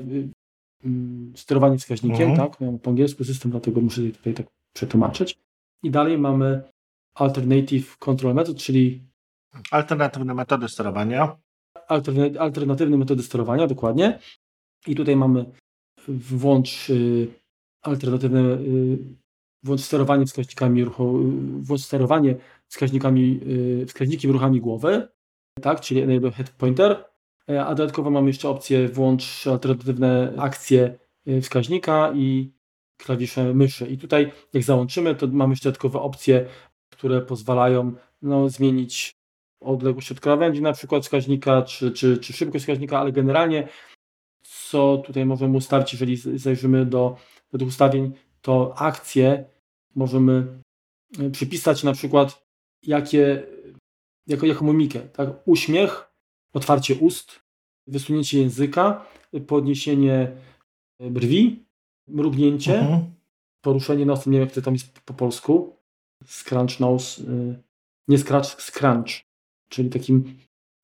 mm, 0.83 1.33
sterowanie 1.35 1.77
wskaźnikiem, 1.77 2.31
mhm. 2.31 2.49
tak, 2.49 2.59
po 2.81 2.89
angielsku 2.89 3.23
system, 3.23 3.51
dlatego 3.51 3.81
muszę 3.81 4.01
tutaj 4.01 4.33
tak 4.33 4.45
przetłumaczyć. 4.73 5.37
I 5.83 5.91
dalej 5.91 6.17
mamy 6.17 6.61
alternative 7.15 7.97
control 7.97 8.33
method, 8.33 8.57
czyli 8.57 9.03
alternatywne 9.71 10.33
metody 10.33 10.69
sterowania. 10.69 11.37
Alternatywne 12.39 12.97
metody 12.97 13.23
sterowania, 13.23 13.67
dokładnie. 13.67 14.19
I 14.87 14.95
tutaj 14.95 15.15
mamy 15.15 15.45
włącz 16.07 16.89
y, 16.89 17.27
alternatywne, 17.81 18.39
y, 18.39 18.97
włącz 19.63 19.81
sterowanie 19.81 20.25
wskaźnikami 20.25 20.83
ruchu, 20.83 21.19
włącz 21.59 21.81
sterowanie 21.81 22.35
wskaźnikami, 22.67 23.39
y, 23.81 23.85
wskaźnikiem 23.85 24.31
ruchami 24.31 24.61
głowy, 24.61 25.07
tak, 25.61 25.81
czyli 25.81 26.01
enable 26.01 26.31
head 26.31 26.49
pointer, 26.49 27.05
e, 27.49 27.65
a 27.65 27.75
dodatkowo 27.75 28.09
mamy 28.09 28.27
jeszcze 28.27 28.49
opcję 28.49 28.89
włącz 28.89 29.47
alternatywne 29.47 30.33
akcje 30.37 30.99
wskaźnika 31.41 32.11
i 32.15 32.53
klawisze 32.97 33.53
myszy. 33.53 33.87
I 33.87 33.97
tutaj 33.97 34.31
jak 34.53 34.63
załączymy, 34.63 35.15
to 35.15 35.27
mamy 35.27 35.51
jeszcze 35.51 35.69
dodatkowe 35.69 35.99
opcje, 35.99 36.45
które 37.03 37.21
pozwalają 37.21 37.93
no, 38.21 38.49
zmienić 38.49 39.15
odległość 39.61 40.11
od 40.11 40.19
krawędzi 40.19 40.61
na 40.61 40.73
przykład 40.73 41.03
wskaźnika, 41.03 41.61
czy, 41.61 41.91
czy, 41.91 42.17
czy 42.17 42.33
szybkość 42.33 42.63
wskaźnika, 42.63 42.99
ale 42.99 43.11
generalnie 43.11 43.67
co 44.43 44.97
tutaj 44.97 45.25
możemy 45.25 45.57
ustawić, 45.57 45.93
jeżeli 45.93 46.17
zajrzymy 46.39 46.85
do, 46.85 47.17
do 47.53 47.65
ustawień, 47.65 48.11
to 48.41 48.73
akcje 48.77 49.45
możemy 49.95 50.61
e, 51.19 51.29
przypisać 51.29 51.83
na 51.83 51.93
przykład 51.93 52.45
jakie, 52.83 53.47
jako, 54.27 54.45
jako 54.45 54.65
mimikę. 54.65 54.99
Tak? 54.99 55.29
Uśmiech, 55.45 56.11
otwarcie 56.53 56.95
ust, 56.95 57.39
wysunięcie 57.87 58.39
języka, 58.39 59.05
podniesienie 59.47 60.31
brwi, 60.99 61.65
mrugnięcie, 62.07 62.79
mhm. 62.79 63.13
poruszenie 63.61 64.05
nosem, 64.05 64.33
nie 64.33 64.39
wiem 64.39 64.47
jak 64.47 64.55
to 64.55 64.61
tam 64.61 64.73
jest 64.73 64.99
po 64.99 65.13
polsku, 65.13 65.82
scrunch 66.27 66.79
nose, 66.79 67.23
e, 67.23 67.55
nie 68.07 68.17
scratch, 68.17 68.61
scrunch, 68.61 69.09
czyli 69.69 69.89
takim, 69.89 70.37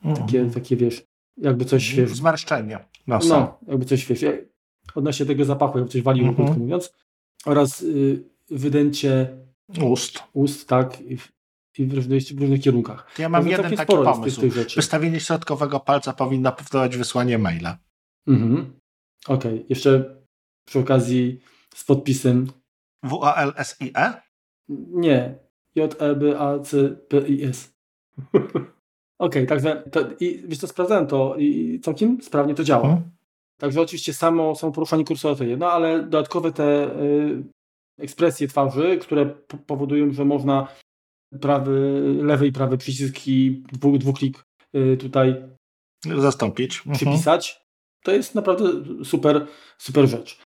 mhm. 0.04 0.28
takie, 0.28 0.46
takie 0.46 0.76
wiesz, 0.76 1.04
jakby 1.38 1.66
coś... 1.66 1.96
Wiesz, 1.96 2.12
Zmarszczenie 2.12 2.86
nosa. 3.08 3.40
No, 3.40 3.60
jakby 3.68 3.86
coś, 3.86 4.06
wiesz, 4.06 4.26
odnośnie 4.96 5.26
tego 5.26 5.46
zapachu, 5.46 5.78
jakby 5.78 5.92
coś 5.92 6.02
waliło, 6.02 6.30
mhm. 6.30 6.46
krótko 6.48 6.64
mówiąc. 6.64 6.94
Oraz 7.46 7.82
y, 7.82 8.24
wydęcie 8.50 9.38
ust. 9.82 10.24
Ust, 10.34 10.68
tak, 10.68 11.02
i 11.02 11.18
w, 11.18 11.32
i 11.78 11.86
w, 11.86 11.94
różnych, 11.94 12.24
w 12.24 12.40
różnych 12.42 12.62
kierunkach. 12.62 13.20
Ja 13.20 13.30
mam 13.30 13.48
jeden 13.48 13.76
taki 13.76 13.94
pomysł. 13.94 14.42
Tych, 14.42 14.54
tych 14.54 14.76
Wystawienie 14.76 15.20
środkowego 15.20 15.80
palca 15.80 16.14
powinno 16.14 16.52
powodować 16.52 16.98
wysłanie 16.98 17.38
maila. 17.38 17.78
Mhm. 18.28 18.80
Okej, 19.28 19.54
okay. 19.54 19.66
jeszcze 19.70 20.16
przy 20.66 20.80
okazji 20.80 21.42
z 21.76 21.84
podpisem 21.84 22.48
W-A-L-S-I-E? 23.04 24.22
Nie. 24.92 25.40
J-E-B-A-C-P-I-S. 25.76 27.74
Okej, 29.20 29.44
okay, 29.44 29.46
także 29.46 29.84
to, 29.92 30.00
i, 30.20 30.44
wiesz 30.48 30.58
co, 30.58 30.68
sprawdzałem 30.68 31.08
to 31.08 31.36
i 31.38 31.80
całkiem 31.80 32.22
sprawnie 32.22 32.56
to 32.56 32.64
działa. 32.64 32.88
Hmm. 32.88 33.10
Także 33.60 33.82
oczywiście 33.82 34.14
samo, 34.14 34.56
samo 34.56 34.72
poruszanie 34.74 35.06
kursora 35.06 35.36
to 35.36 35.44
jedno, 35.44 35.72
ale 35.72 36.04
dodatkowe 36.04 36.52
te 36.52 36.96
y, 37.02 37.44
ekspresje 38.00 38.48
twarzy, 38.48 38.98
które 38.98 39.26
powodują, 39.66 40.14
że 40.14 40.26
można 40.26 40.68
prawy, 41.42 42.02
lewy 42.24 42.48
i 42.48 42.52
prawy 42.52 42.78
przyciski, 42.78 43.64
dwu, 43.72 43.98
dwuklik 43.98 44.44
y, 44.76 44.98
tutaj 44.98 45.36
zastąpić, 46.18 46.78
mhm. 46.78 46.96
przypisać. 46.96 47.62
To 48.04 48.12
jest 48.12 48.36
naprawdę 48.36 48.66
super, 49.06 49.48
super 49.78 50.08
rzecz. 50.08 50.42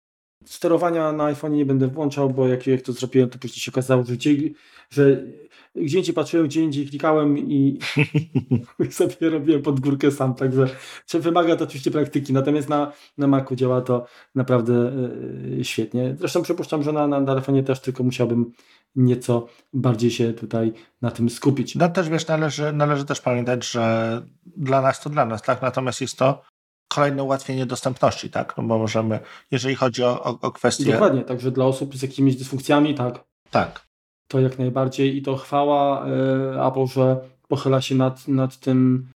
Sterowania 0.45 1.13
na 1.13 1.25
iPhone 1.25 1.53
nie 1.53 1.67
będę 1.67 1.89
włączał, 1.89 2.31
bo 2.31 2.49
jak, 2.49 2.67
jak 2.67 2.83
to 2.83 2.93
zrobiłem, 2.93 3.31
to 3.31 3.39
później 3.39 3.61
się 3.61 3.73
okazało, 3.73 4.05
że, 4.05 4.15
że 4.91 5.23
gdzie 5.75 5.99
indziej 5.99 6.15
patrzyłem, 6.15 6.47
gdzie 6.47 6.63
indziej 6.63 6.87
klikałem 6.87 7.39
i 7.39 7.79
sobie 8.91 9.31
robiłem 9.31 9.63
pod 9.63 9.81
górkę 9.81 10.11
sam, 10.11 10.35
także 10.35 10.69
wymaga 11.15 11.57
to 11.57 11.65
oczywiście 11.65 11.91
praktyki, 11.91 12.33
natomiast 12.33 12.69
na, 12.69 12.93
na 13.19 13.27
Macu 13.27 13.57
działa 13.57 13.81
to 13.81 14.07
naprawdę 14.35 14.93
yy, 15.57 15.65
świetnie. 15.65 16.17
Zresztą 16.19 16.43
przypuszczam, 16.43 16.83
że 16.83 16.93
na, 16.93 17.09
na 17.09 17.41
też 17.63 17.81
tylko 17.81 18.03
musiałbym 18.03 18.53
nieco 18.97 19.47
bardziej 19.73 20.11
się 20.11 20.33
tutaj 20.33 20.73
na 21.03 21.11
tym 21.11 21.31
skupić. 21.31 21.75
No 21.75 21.89
też 21.89 22.09
wiesz, 22.09 22.27
należy, 22.27 22.73
należy 22.73 23.05
też 23.05 23.21
pamiętać, 23.21 23.71
że 23.71 24.23
dla 24.57 24.83
nas 24.83 25.01
to 25.01 25.11
dla 25.11 25.27
nas, 25.27 25.43
tak? 25.43 25.63
Natomiast 25.63 26.01
jest 26.01 26.19
to 26.19 26.43
kolejne 26.89 27.23
ułatwienie 27.23 27.67
dostępności, 27.67 28.31
tak? 28.31 28.57
No 28.57 28.63
bo 28.63 28.79
możemy, 28.79 29.21
jeżeli 29.51 29.75
chodzi 29.75 30.05
o, 30.05 30.25
o, 30.25 30.39
o 30.41 30.53
kwestie... 30.53 30.93
Dokładnie, 30.93 31.23
także 31.23 31.51
dla 31.51 31.65
osób 31.65 31.97
z 31.97 32.03
jakimiś 32.03 32.37
dysfunkcjami, 32.37 32.95
tak. 32.95 33.25
Tak 33.51 33.89
to 34.29 34.41
jak 34.41 34.59
najbardziej 34.59 35.17
i 35.17 35.23
to 35.23 35.37
chwała 35.37 36.07
e, 36.07 36.67
Apple, 36.67 36.87
że 36.87 37.21
pochyla 37.49 37.81
się 37.81 37.95
nad, 37.95 38.29
nad, 38.29 38.57
tym, 38.57 39.09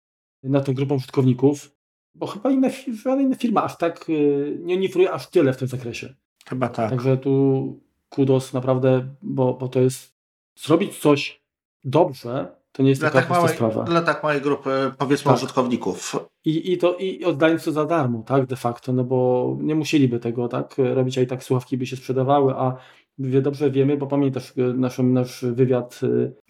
nad 0.43 0.65
tą 0.65 0.75
grupą 0.75 0.95
użytkowników, 0.95 1.77
bo 2.15 2.27
chyba 2.27 2.51
inne, 2.51 2.71
żadna 3.05 3.23
inna 3.23 3.37
firma 3.37 3.63
aż 3.63 3.77
tak 3.77 4.07
e, 4.09 4.13
nie 4.59 4.89
oferuje 4.89 5.13
aż 5.13 5.27
tyle 5.27 5.53
w 5.53 5.57
tym 5.57 5.69
zakresie. 5.69 6.15
Chyba 6.47 6.69
tak. 6.69 6.91
Także 6.91 7.17
tu 7.17 7.81
kudos 8.09 8.53
naprawdę, 8.53 9.15
bo, 9.23 9.55
bo 9.55 9.69
to 9.69 9.81
jest 9.81 10.15
zrobić 10.59 10.99
coś 10.99 11.43
dobrze, 11.85 12.60
to 12.73 12.83
nie 12.83 12.89
jest 12.89 13.01
dla 13.01 13.11
taka 13.11 13.21
tak 13.21 13.31
małej, 13.31 13.55
sprawa. 13.55 13.83
Dla 13.83 14.03
tak 14.03 14.23
małej 14.23 14.41
grupy, 14.41 14.93
powiedzmy, 14.99 15.25
tak. 15.25 15.37
użytkowników. 15.37 16.17
I, 16.45 16.73
i, 16.73 16.79
to, 16.79 16.97
I 16.97 17.25
oddając 17.25 17.65
to 17.65 17.73
za 17.73 17.85
darmo, 17.85 18.23
tak, 18.27 18.47
de 18.47 18.57
facto, 18.57 18.93
no 18.93 19.05
bo 19.05 19.57
nie 19.61 19.75
musieliby 19.75 20.21
tego 20.21 20.49
tak 20.49 20.75
robić, 20.79 21.19
a 21.19 21.21
i 21.21 21.27
tak 21.27 21.45
słuchawki 21.45 21.79
by 21.79 21.87
się 21.87 21.97
sprzedawały, 21.97 22.55
a 22.55 22.77
dobrze 23.19 23.71
wiemy, 23.71 23.97
bo 23.97 24.07
pamiętasz 24.07 24.53
e, 24.59 24.63
naszą, 24.63 25.03
nasz 25.03 25.45
wywiad 25.45 26.01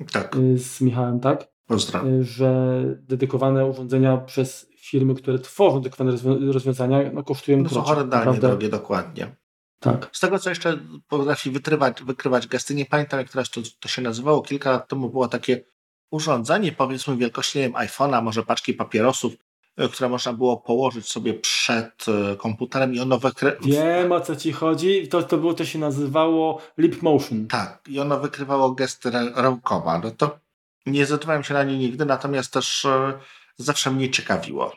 e, 0.01 0.05
tak. 0.13 0.37
E, 0.37 0.59
z 0.59 0.81
Michałem, 0.81 1.21
tak? 1.21 1.49
Pozdrawiam. 1.67 2.23
Że 2.23 2.83
dedykowane 3.01 3.67
urządzenia 3.67 4.17
przez 4.17 4.71
firmy, 4.77 5.15
które 5.15 5.39
tworzą 5.39 5.81
dedykowane 5.81 6.17
rozwiązania, 6.53 6.99
no, 7.13 7.23
kosztują 7.23 7.59
no, 7.63 7.69
są 7.69 7.81
horrendalnie 7.83 8.41
drogie, 8.41 8.69
dokładnie. 8.69 9.37
Tak. 9.81 10.11
Z 10.13 10.21
tego, 10.21 10.39
co 10.39 10.51
jeszcze 10.51 10.79
potrafi 11.09 11.51
wykrywać, 11.51 12.03
wykrywać 12.03 12.47
gesty, 12.47 12.75
nie 12.75 12.87
pamiętam, 12.87 13.21
jak 13.21 13.29
teraz 13.29 13.51
to, 13.51 13.61
to 13.81 13.89
się 13.89 14.03
nazywało, 14.03 14.43
kilka 14.43 14.71
lat 14.71 14.89
temu 14.89 15.11
było 15.11 15.29
takie 15.29 15.65
urządzenie, 16.11 16.73
powiedzmy 16.73 17.17
wielkości, 17.17 17.59
nie 17.59 17.65
wiem, 17.65 17.73
iPhone'a, 17.73 18.23
może 18.23 18.43
paczki 18.43 18.75
papierosów, 18.75 19.33
E, 19.81 19.89
które 19.89 20.09
można 20.09 20.33
było 20.33 20.57
położyć 20.57 21.09
sobie 21.09 21.35
przed 21.35 22.07
e, 22.09 22.37
komputerem 22.37 22.95
i 22.95 23.01
ono 23.01 23.19
wykrywało... 23.19 23.61
Wiem 23.65 24.13
o 24.13 24.21
co 24.21 24.37
ci 24.37 24.53
chodzi. 24.53 25.09
To, 25.09 25.23
to, 25.23 25.39
było, 25.39 25.55
to 25.55 25.65
się 25.65 25.79
nazywało 25.79 26.61
lip 26.79 27.03
motion. 27.03 27.47
Tak, 27.47 27.83
i 27.89 28.01
ono 28.01 28.21
wykrywało 28.21 28.71
gesty 28.71 29.11
rękoma. 29.35 29.99
No 29.99 30.11
to 30.11 30.39
nie 30.87 31.07
zdecydowałem 31.07 31.45
się 31.45 31.55
na 31.55 31.63
nie 31.63 31.79
nigdy, 31.79 32.05
natomiast 32.05 32.53
też 32.53 32.85
e, 32.85 33.13
zawsze 33.57 33.91
mnie 33.91 34.11
ciekawiło. 34.11 34.73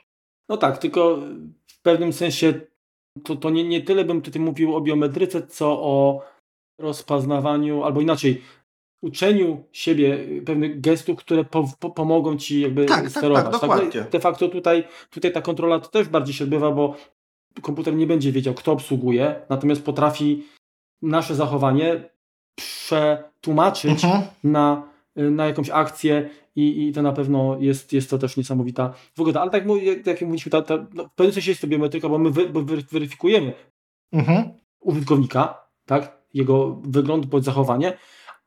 No 0.50 0.58
tak, 0.58 0.78
tylko 0.78 1.18
w 1.68 1.82
pewnym 1.82 2.14
sensie 2.14 2.54
to, 3.24 3.36
to 3.36 3.50
nie, 3.50 3.64
nie 3.64 3.82
tyle 3.82 4.06
bym 4.06 4.22
tutaj 4.22 4.42
mówił 4.42 4.76
o 4.76 4.82
biometryce, 4.82 5.48
co 5.48 5.68
o 5.72 6.22
rozpoznawaniu, 6.80 7.84
albo 7.84 8.02
inaczej, 8.02 8.42
uczeniu 9.04 9.64
siebie 9.72 10.20
pewnych 10.46 10.82
gestów, 10.82 11.18
które 11.20 11.44
po, 11.46 11.70
po, 11.80 11.90
pomogą 11.90 12.38
ci 12.38 12.62
jakby 12.62 12.86
tak, 12.86 13.10
sterować. 13.10 13.44
Tak, 13.44 13.52
tak, 13.52 13.62
dokładnie. 13.62 14.02
Tak? 14.02 14.10
De 14.10 14.20
facto 14.20 14.50
tutaj, 14.50 14.84
tutaj 15.10 15.32
ta 15.32 15.42
kontrola 15.42 15.80
to 15.80 15.90
też 15.90 16.08
bardziej 16.08 16.34
się 16.36 16.44
odbywa, 16.44 16.72
bo 16.72 16.96
komputer 17.62 17.96
nie 17.96 18.08
będzie 18.08 18.32
wiedział, 18.32 18.54
kto 18.54 18.72
obsługuje, 18.72 19.36
natomiast 19.50 19.86
potrafi 19.86 20.44
nasze 21.02 21.36
zachowanie 21.36 22.10
przetłumaczyć 22.56 24.04
Mhm. 24.04 24.24
na, 24.44 24.84
na 25.16 25.46
jakąś 25.46 25.70
akcję 25.70 26.30
i, 26.56 26.88
i 26.88 26.94
to 26.94 27.02
na 27.02 27.12
pewno 27.14 27.58
jest, 27.60 27.94
jest 27.94 28.10
to 28.10 28.18
też 28.18 28.38
niesamowita 28.38 28.94
wygoda. 29.18 29.42
Ale 29.42 29.52
tak 29.52 29.66
jak, 29.84 30.08
jak 30.08 30.22
mówiliśmy, 30.22 30.52
ta, 30.52 30.62
ta, 30.62 30.86
no, 30.94 31.08
w 31.08 31.14
pewnym 31.16 31.34
sensie 31.34 31.52
jest 31.52 31.62
to 31.62 31.68
biometryka, 31.68 32.10
bo 32.10 32.18
my 32.18 32.30
wy, 32.30 32.50
bo 32.50 32.62
weryfikujemy 32.92 33.54
Mhm. 34.12 34.50
użytkownika, 34.80 35.68
tak, 35.86 36.18
jego 36.34 36.82
wygląd 36.84 37.26
bądź 37.26 37.46
zachowanie, 37.46 37.98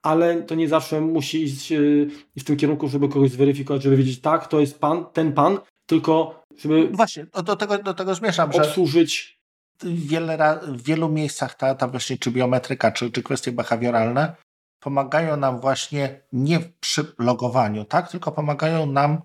ale 0.02 0.42
to 0.42 0.54
nie 0.54 0.68
zawsze 0.68 1.00
musi 1.00 1.42
iść 1.42 1.70
yy, 1.70 2.10
w 2.36 2.44
tym 2.44 2.56
kierunku, 2.56 2.88
żeby 2.88 3.08
kogoś 3.08 3.30
zweryfikować, 3.30 3.82
żeby 3.82 3.96
wiedzieć, 3.96 4.20
tak, 4.20 4.48
to 4.48 4.60
jest 4.60 4.78
pan, 4.78 5.06
ten 5.12 5.32
pan, 5.32 5.58
tylko 5.86 6.42
żeby 6.56 6.88
Właśnie, 6.92 7.26
do- 7.26 7.42
do 7.42 7.56
tego, 7.56 7.78
do 7.78 7.94
tego 7.94 8.14
zmierzam, 8.14 8.52
że 8.52 8.58
obsłużyć 8.62 9.40
wiele, 9.84 10.60
w 10.62 10.82
wielu 10.82 11.08
miejscach 11.08 11.54
ta, 11.54 11.74
ta 11.74 11.88
właśnie 11.88 12.18
czy 12.18 12.30
biometryka, 12.30 12.92
czy, 12.92 13.10
czy 13.10 13.22
kwestie 13.22 13.52
behawioralne 13.52 14.36
pomagają 14.80 15.36
nam 15.36 15.60
właśnie 15.60 16.20
nie 16.32 16.60
przy 16.80 17.14
logowaniu, 17.18 17.84
tak, 17.84 18.10
tylko 18.10 18.32
pomagają 18.32 18.86
nam 18.86 19.20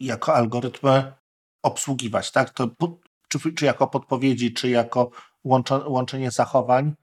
jako 0.00 0.34
algorytmy 0.34 1.12
obsługiwać, 1.62 2.32
tak, 2.32 2.50
to 2.50 2.70
czy, 3.28 3.52
czy 3.54 3.64
jako 3.64 3.86
podpowiedzi, 3.86 4.52
czy 4.52 4.68
jako 4.68 5.10
łączo, 5.44 5.90
łączenie 5.90 6.30
zachowań 6.30 6.94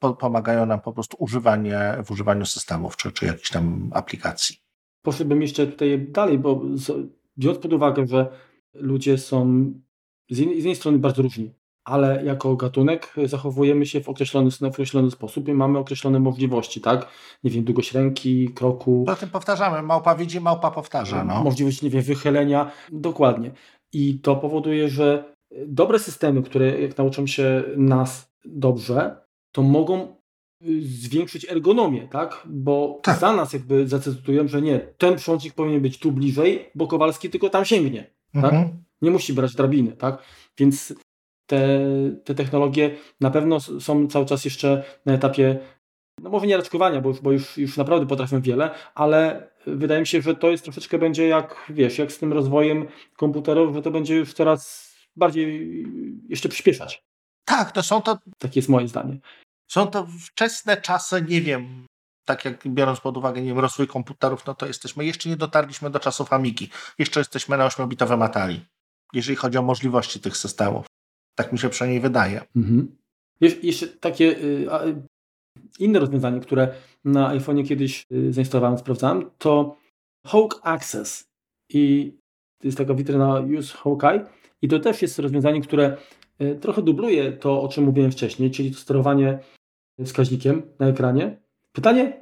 po, 0.00 0.14
pomagają 0.14 0.66
nam 0.66 0.80
po 0.80 0.92
prostu 0.92 1.16
używanie, 1.20 1.96
w 2.04 2.10
używaniu 2.10 2.46
systemów, 2.46 2.96
czy, 2.96 3.12
czy 3.12 3.26
jakichś 3.26 3.50
tam 3.50 3.90
aplikacji. 3.94 4.56
poszedłbym 5.02 5.42
jeszcze 5.42 5.66
tutaj 5.66 6.06
dalej, 6.08 6.38
bo 6.38 6.62
biorąc 7.38 7.62
pod 7.62 7.72
uwagę, 7.72 8.06
że 8.06 8.28
ludzie 8.74 9.18
są 9.18 9.72
z 10.30 10.38
jednej, 10.38 10.54
z 10.54 10.58
jednej 10.58 10.76
strony 10.76 10.98
bardzo 10.98 11.22
różni, 11.22 11.54
ale 11.84 12.24
jako 12.24 12.56
gatunek 12.56 13.14
zachowujemy 13.24 13.86
się 13.86 14.00
w 14.00 14.08
określony, 14.08 14.50
w 14.50 14.62
określony 14.62 15.10
sposób 15.10 15.48
i 15.48 15.52
mamy 15.52 15.78
określone 15.78 16.20
możliwości, 16.20 16.80
tak? 16.80 17.08
Nie 17.44 17.50
wiem, 17.50 17.64
długość 17.64 17.92
ręki, 17.92 18.48
kroku, 18.48 19.04
O 19.08 19.14
tym 19.14 19.30
powtarzamy, 19.30 19.82
małpa 19.82 20.14
widzi, 20.14 20.40
małpa 20.40 20.70
powtarza. 20.70 21.24
No. 21.24 21.44
możliwość, 21.44 21.82
nie 21.82 21.90
wiem, 21.90 22.02
wychylenia. 22.02 22.70
Dokładnie. 22.92 23.50
I 23.92 24.18
to 24.18 24.36
powoduje, 24.36 24.88
że 24.88 25.34
dobre 25.66 25.98
systemy, 25.98 26.42
które 26.42 26.80
jak 26.80 26.98
nauczą 26.98 27.26
się 27.26 27.62
nas 27.76 28.32
dobrze, 28.44 29.16
to 29.52 29.62
mogą 29.62 30.16
y, 30.62 30.82
zwiększyć 30.82 31.50
ergonomię, 31.50 32.08
tak? 32.08 32.42
Bo 32.46 33.00
Tak. 33.02 33.18
za 33.18 33.36
nas 33.36 33.52
jakby 33.52 33.88
zacytują, 33.88 34.48
że 34.48 34.62
nie, 34.62 34.78
ten 34.78 35.16
przątnik 35.16 35.54
powinien 35.54 35.82
być 35.82 35.98
tu 35.98 36.12
bliżej, 36.12 36.70
bo 36.74 36.86
Kowalski 36.86 37.30
tylko 37.30 37.50
tam 37.50 37.64
sięgnie. 37.64 38.10
Mhm. 38.34 38.84
Nie 39.02 39.10
musi 39.10 39.32
brać 39.32 39.54
drabiny, 39.54 39.92
tak? 39.92 40.22
Więc 40.58 40.94
te, 41.46 41.80
te 42.24 42.34
technologie 42.34 42.96
na 43.20 43.30
pewno 43.30 43.60
są 43.60 44.06
cały 44.06 44.26
czas 44.26 44.44
jeszcze 44.44 44.84
na 45.06 45.12
etapie, 45.12 45.58
no 46.22 46.30
może 46.30 46.46
nie 46.46 46.56
raczkowania, 46.56 47.00
bo 47.00 47.08
już, 47.08 47.20
bo 47.20 47.32
już, 47.32 47.58
już 47.58 47.76
naprawdę 47.76 48.06
potrafią 48.06 48.40
wiele, 48.40 48.70
ale 48.94 49.50
wydaje 49.66 50.00
mi 50.00 50.06
się, 50.06 50.22
że 50.22 50.34
to 50.34 50.50
jest 50.50 50.64
troszeczkę 50.64 50.98
będzie 50.98 51.28
jak, 51.28 51.66
wiesz, 51.70 51.98
jak 51.98 52.12
z 52.12 52.18
tym 52.18 52.32
rozwojem 52.32 52.86
komputerów, 53.16 53.74
że 53.74 53.82
to 53.82 53.90
będzie 53.90 54.16
już 54.16 54.34
teraz 54.34 54.90
bardziej 55.16 55.70
jeszcze 56.28 56.48
przyspieszać. 56.48 57.09
Tak, 57.50 57.72
to 57.72 57.82
są 57.82 58.02
to 58.02 58.18
Takie 58.38 58.60
jest 58.60 58.68
moje 58.68 58.88
zdanie. 58.88 59.18
Są 59.70 59.86
to 59.86 60.06
wczesne 60.26 60.76
czasy, 60.76 61.24
nie 61.28 61.40
wiem, 61.40 61.86
tak 62.24 62.44
jak 62.44 62.68
biorąc 62.68 63.00
pod 63.00 63.16
uwagę 63.16 63.40
nie 63.42 63.48
wiem, 63.48 63.58
rozwój 63.58 63.86
komputerów, 63.86 64.46
no 64.46 64.54
to 64.54 64.66
jesteśmy, 64.66 65.04
jeszcze 65.04 65.28
nie 65.28 65.36
dotarliśmy 65.36 65.90
do 65.90 66.00
czasów 66.00 66.32
Amigi. 66.32 66.70
Jeszcze 66.98 67.20
jesteśmy 67.20 67.56
na 67.56 67.68
8-bitowym 67.68 68.22
Atari, 68.24 68.60
jeżeli 69.12 69.36
chodzi 69.36 69.58
o 69.58 69.62
możliwości 69.62 70.20
tych 70.20 70.36
systemów. 70.36 70.86
Tak 71.34 71.52
mi 71.52 71.58
się 71.58 71.68
przynajmniej 71.68 72.00
wydaje. 72.00 72.40
Mhm. 72.56 72.96
Wiesz, 73.40 73.64
jeszcze 73.64 73.88
takie 73.88 74.38
y, 74.38 74.66
a, 74.70 74.84
y, 74.84 75.02
inne 75.78 75.98
rozwiązanie, 75.98 76.40
które 76.40 76.74
na 77.04 77.34
iPhone'ie 77.34 77.68
kiedyś 77.68 78.06
y, 78.12 78.32
zainstalowałem, 78.32 78.78
sprawdzałem, 78.78 79.30
to 79.38 79.76
Hawk 80.26 80.60
Access. 80.62 81.24
I 81.68 82.12
to 82.60 82.68
jest 82.68 82.78
taka 82.78 82.94
witryna 82.94 83.40
Use 83.58 83.76
Hawkeye. 83.76 84.26
I 84.62 84.68
to 84.68 84.78
też 84.78 85.02
jest 85.02 85.18
rozwiązanie, 85.18 85.60
które 85.60 85.96
trochę 86.60 86.82
dubluje 86.82 87.32
to, 87.32 87.62
o 87.62 87.68
czym 87.68 87.84
mówiłem 87.84 88.12
wcześniej, 88.12 88.50
czyli 88.50 88.70
to 88.70 88.78
sterowanie 88.78 89.38
wskaźnikiem 90.04 90.62
na 90.78 90.86
ekranie. 90.86 91.40
Pytanie, 91.72 92.20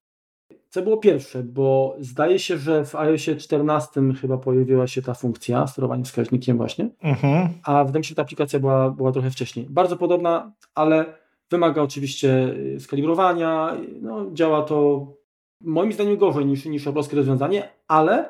co 0.71 0.83
było 0.83 0.97
pierwsze, 0.97 1.43
bo 1.43 1.97
zdaje 2.01 2.39
się, 2.39 2.59
że 2.59 2.85
w 2.85 2.95
iOSie 2.95 3.37
14 3.37 4.01
chyba 4.21 4.39
pojawiła 4.39 4.87
się 4.87 5.03
ta 5.03 5.15
funkcja 5.15 5.67
sterowania 5.67 6.05
wskaźnikiem 6.05 6.57
właśnie 6.57 6.91
Mhm. 7.03 7.49
a 7.65 7.85
wydaje 7.85 8.01
mi 8.01 8.05
się, 8.05 8.09
że 8.09 8.15
ta 8.15 8.23
aplikacja 8.23 8.61
była, 8.61 8.91
była 8.91 9.13
trochę 9.13 9.31
wcześniej. 9.31 9.67
Bardzo 9.71 9.97
podobna, 9.97 10.53
ale 10.75 11.19
wymaga 11.51 11.83
oczywiście 11.83 12.55
y, 12.77 12.81
skalibrowania. 12.81 13.77
No, 14.01 14.27
działa 14.33 14.63
to 14.63 15.07
moim 15.61 15.93
zdaniem 15.93 16.17
gorzej 16.17 16.47
niż, 16.47 16.65
niż 16.65 16.85
polskie 16.85 17.17
rozwiązanie, 17.17 17.69
ale 17.89 18.29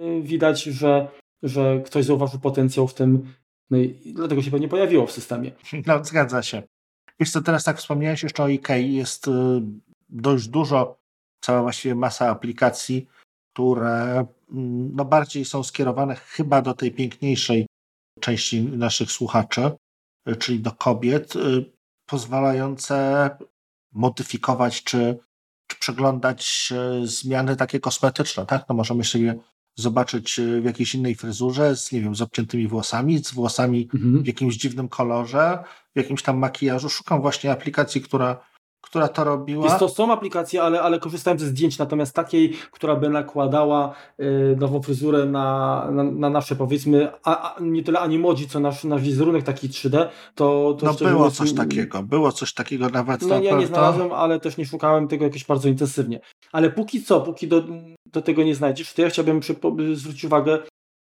y, 0.00 0.22
widać, 0.22 0.62
że, 0.62 1.08
że 1.42 1.80
ktoś 1.84 2.04
zauważył 2.04 2.40
potencjał 2.40 2.88
w 2.88 2.94
tym, 2.94 3.34
no 3.70 3.78
i 3.78 4.12
dlatego 4.16 4.42
się 4.42 4.50
pewnie 4.50 4.68
pojawiło 4.68 5.06
w 5.06 5.12
systemie. 5.12 5.52
No, 5.86 6.04
zgadza 6.04 6.42
się. 6.42 6.62
Wiesz 7.20 7.30
co, 7.30 7.42
teraz 7.42 7.64
tak 7.64 7.78
wspomniałeś 7.78 8.22
jeszcze 8.22 8.42
o 8.42 8.46
IKEA, 8.46 8.94
jest 8.94 9.28
y, 9.28 9.30
dość 10.08 10.48
dużo, 10.48 10.98
cała 11.44 11.62
właściwie 11.62 11.94
masa 11.94 12.30
aplikacji, 12.30 13.06
które 13.52 14.26
mm, 14.50 14.94
no, 14.96 15.04
bardziej 15.04 15.44
są 15.44 15.62
skierowane 15.62 16.14
chyba 16.16 16.62
do 16.62 16.74
tej 16.74 16.92
piękniejszej 16.92 17.66
części 18.20 18.62
naszych 18.62 19.12
słuchaczy, 19.12 19.70
y, 20.28 20.36
czyli 20.36 20.60
do 20.60 20.72
kobiet, 20.72 21.36
y, 21.36 21.72
pozwalające 22.06 23.30
modyfikować 23.92 24.84
czy, 24.84 25.18
czy 25.66 25.78
przeglądać 25.78 26.72
y, 27.02 27.06
zmiany 27.06 27.56
takie 27.56 27.80
kosmetyczne, 27.80 28.46
tak? 28.46 28.68
No 28.68 28.74
możemy 28.74 29.04
sobie 29.04 29.34
zobaczyć 29.76 30.38
y, 30.38 30.60
w 30.60 30.64
jakiejś 30.64 30.94
innej 30.94 31.14
fryzurze, 31.14 31.76
z, 31.76 31.92
nie 31.92 32.00
wiem, 32.00 32.14
z 32.14 32.22
obciętymi 32.22 32.68
włosami, 32.68 33.24
z 33.24 33.32
włosami 33.32 33.88
w 34.22 34.26
jakimś 34.26 34.56
dziwnym 34.56 34.88
kolorze, 34.88 35.64
w 35.94 35.98
jakimś 35.98 36.22
tam 36.22 36.38
makijażu. 36.38 36.88
Szukam 36.88 37.20
właśnie 37.20 37.52
aplikacji, 37.52 38.00
która, 38.00 38.40
która 38.84 39.08
to 39.08 39.24
robiła. 39.24 39.64
Jest 39.64 39.78
to 39.78 39.88
są 39.88 40.12
aplikacje, 40.12 40.62
ale, 40.62 40.82
ale 40.82 40.98
korzystałem 40.98 41.38
ze 41.38 41.46
zdjęć, 41.46 41.78
natomiast 41.78 42.14
takiej, 42.14 42.52
która 42.70 42.96
by 42.96 43.08
nakładała 43.08 43.94
y, 44.20 44.56
nową 44.60 44.82
fryzurę 44.82 45.24
na, 45.26 45.88
na, 45.90 46.02
na 46.04 46.30
nasze 46.30 46.56
powiedzmy, 46.56 47.10
a, 47.24 47.54
a, 47.56 47.60
nie 47.60 47.82
tyle 47.82 48.00
animoji, 48.00 48.48
co 48.48 48.60
nasz, 48.60 48.84
nasz 48.84 49.02
wizerunek 49.02 49.44
taki 49.44 49.68
3D, 49.68 50.08
to, 50.34 50.76
to 50.78 50.86
No 50.86 50.94
było 50.94 51.10
mówiąc, 51.10 51.36
coś 51.36 51.52
takiego, 51.52 52.02
było 52.02 52.32
coś 52.32 52.54
takiego 52.54 52.88
nawet. 52.88 53.22
No 53.22 53.28
to, 53.28 53.42
ja 53.42 53.58
nie 53.58 53.66
znalazłem, 53.66 54.12
ale 54.12 54.40
też 54.40 54.56
nie 54.56 54.66
szukałem 54.66 55.08
tego 55.08 55.24
jakoś 55.24 55.44
bardzo 55.44 55.68
intensywnie. 55.68 56.20
Ale 56.52 56.70
póki 56.70 57.02
co, 57.02 57.20
póki 57.20 57.48
do, 57.48 57.62
do 58.12 58.22
tego 58.22 58.42
nie 58.42 58.54
znajdziesz, 58.54 58.94
to 58.94 59.02
ja 59.02 59.08
chciałbym 59.08 59.40
zwrócić 59.94 60.24
uwagę, 60.24 60.58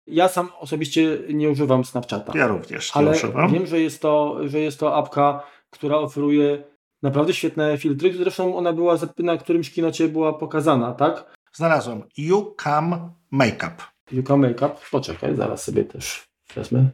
ja 0.06 0.28
sam 0.28 0.48
osobiście 0.60 1.18
nie 1.34 1.50
używam 1.50 1.84
Snapchata, 1.84 2.38
Ja 2.38 2.46
również 2.46 2.94
nie 2.94 2.98
ale 2.98 3.10
używam. 3.10 3.52
wiem, 3.52 3.66
że 3.66 3.80
jest, 3.80 4.02
to, 4.02 4.36
że 4.44 4.60
jest 4.60 4.80
to 4.80 4.96
apka, 4.96 5.42
która 5.70 5.96
oferuje 5.96 6.71
naprawdę 7.02 7.34
świetne 7.34 7.78
filtry, 7.78 8.14
zresztą 8.14 8.56
ona 8.56 8.72
była 8.72 8.98
na 9.18 9.36
którymś 9.36 9.70
kinocie 9.70 10.08
była 10.08 10.32
pokazana, 10.32 10.92
tak? 10.92 11.36
Znalazłem 11.52 12.02
YouCam 12.16 13.12
Makeup 13.30 13.92
Yuka 14.12 14.36
Makeup, 14.36 14.90
poczekaj, 14.90 15.36
zaraz 15.36 15.64
sobie 15.64 15.84
też 15.84 16.28
wezmę. 16.54 16.90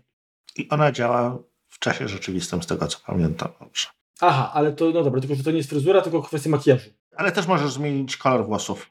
i 0.57 0.69
ona 0.69 0.93
działa 0.93 1.39
w 1.69 1.79
czasie 1.79 2.09
rzeczywistym, 2.09 2.63
z 2.63 2.67
tego 2.67 2.87
co 2.87 2.99
pamiętam. 3.07 3.49
Dobrze. 3.61 3.89
Aha, 4.21 4.51
ale 4.55 4.73
to, 4.73 4.85
no 4.91 5.05
dobra, 5.05 5.21
tylko 5.21 5.35
że 5.35 5.43
to 5.45 5.51
nie 5.51 5.57
jest 5.57 5.71
fryzura, 5.71 6.03
tylko 6.03 6.23
kwestia 6.23 6.51
makijażu. 6.51 6.91
Ale 7.17 7.33
też 7.33 7.47
możesz 7.47 7.73
zmienić 7.73 8.17
kolor 8.17 8.47
włosów. 8.47 8.91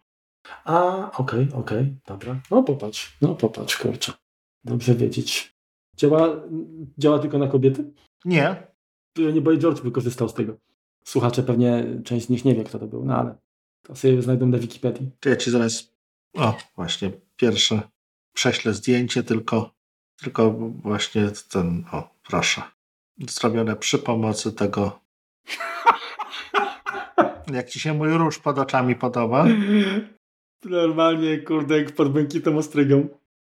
A, 0.66 1.12
okej, 1.12 1.48
okej, 1.54 1.96
dobra. 2.06 2.36
No 2.52 2.64
popatrz, 2.64 3.18
no 3.22 3.36
popatrz, 3.36 3.78
kurczę. 3.78 4.14
Dobrze 4.64 4.96
wiedzieć. 4.96 5.56
Działa, 5.98 6.30
działa 6.98 7.20
tylko 7.20 7.38
na 7.38 7.48
kobiety? 7.48 7.94
Nie, 8.26 8.68
Nie 9.34 9.42
Boy 9.42 9.58
George 9.58 9.82
wykorzystał 9.82 10.30
z 10.30 10.34
tego. 10.34 10.58
Słuchacze 11.08 11.44
pewnie, 11.44 11.86
część 12.04 12.26
z 12.26 12.30
nich 12.30 12.46
nie 12.46 12.56
wie, 12.56 12.64
kto 12.64 12.80
to 12.80 12.88
był, 12.88 13.06
no 13.06 13.18
ale 13.18 13.36
to 13.82 13.96
sobie 13.96 14.22
znajdą 14.22 14.48
na 14.48 14.58
Wikipedii. 14.58 15.12
to 15.20 15.30
ja 15.30 15.36
ci 15.36 15.52
zaraz. 15.52 15.94
O, 16.34 16.58
właśnie, 16.76 17.12
pierwsze 17.36 17.82
prześlę 18.34 18.74
zdjęcie, 18.74 19.24
tylko, 19.24 19.74
tylko 20.18 20.52
właśnie 20.84 21.32
ten. 21.52 21.86
O, 21.92 22.10
proszę. 22.24 22.62
Zrobione 23.30 23.76
przy 23.76 24.00
pomocy 24.00 24.52
tego. 24.54 25.00
Jak 27.54 27.70
ci 27.70 27.80
się 27.80 27.94
mój 27.94 28.18
róż 28.18 28.40
pod 28.40 28.60
oczami 28.60 28.96
podoba? 28.96 29.46
Normalnie, 30.66 31.38
kurde, 31.38 31.78
jak 31.78 31.92
pod 31.92 32.12
błękitą 32.12 32.58
ostrygą. 32.58 33.08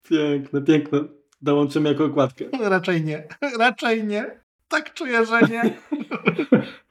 Piękne, 0.09 0.61
piękne. 0.61 0.99
dołączymy 1.41 1.89
jako 1.89 2.05
okładkę. 2.05 2.45
Raczej 2.59 3.03
nie. 3.03 3.27
Raczej 3.59 4.03
nie. 4.03 4.39
Tak 4.67 4.93
czuję, 4.93 5.25
że 5.25 5.41
nie. 5.41 5.63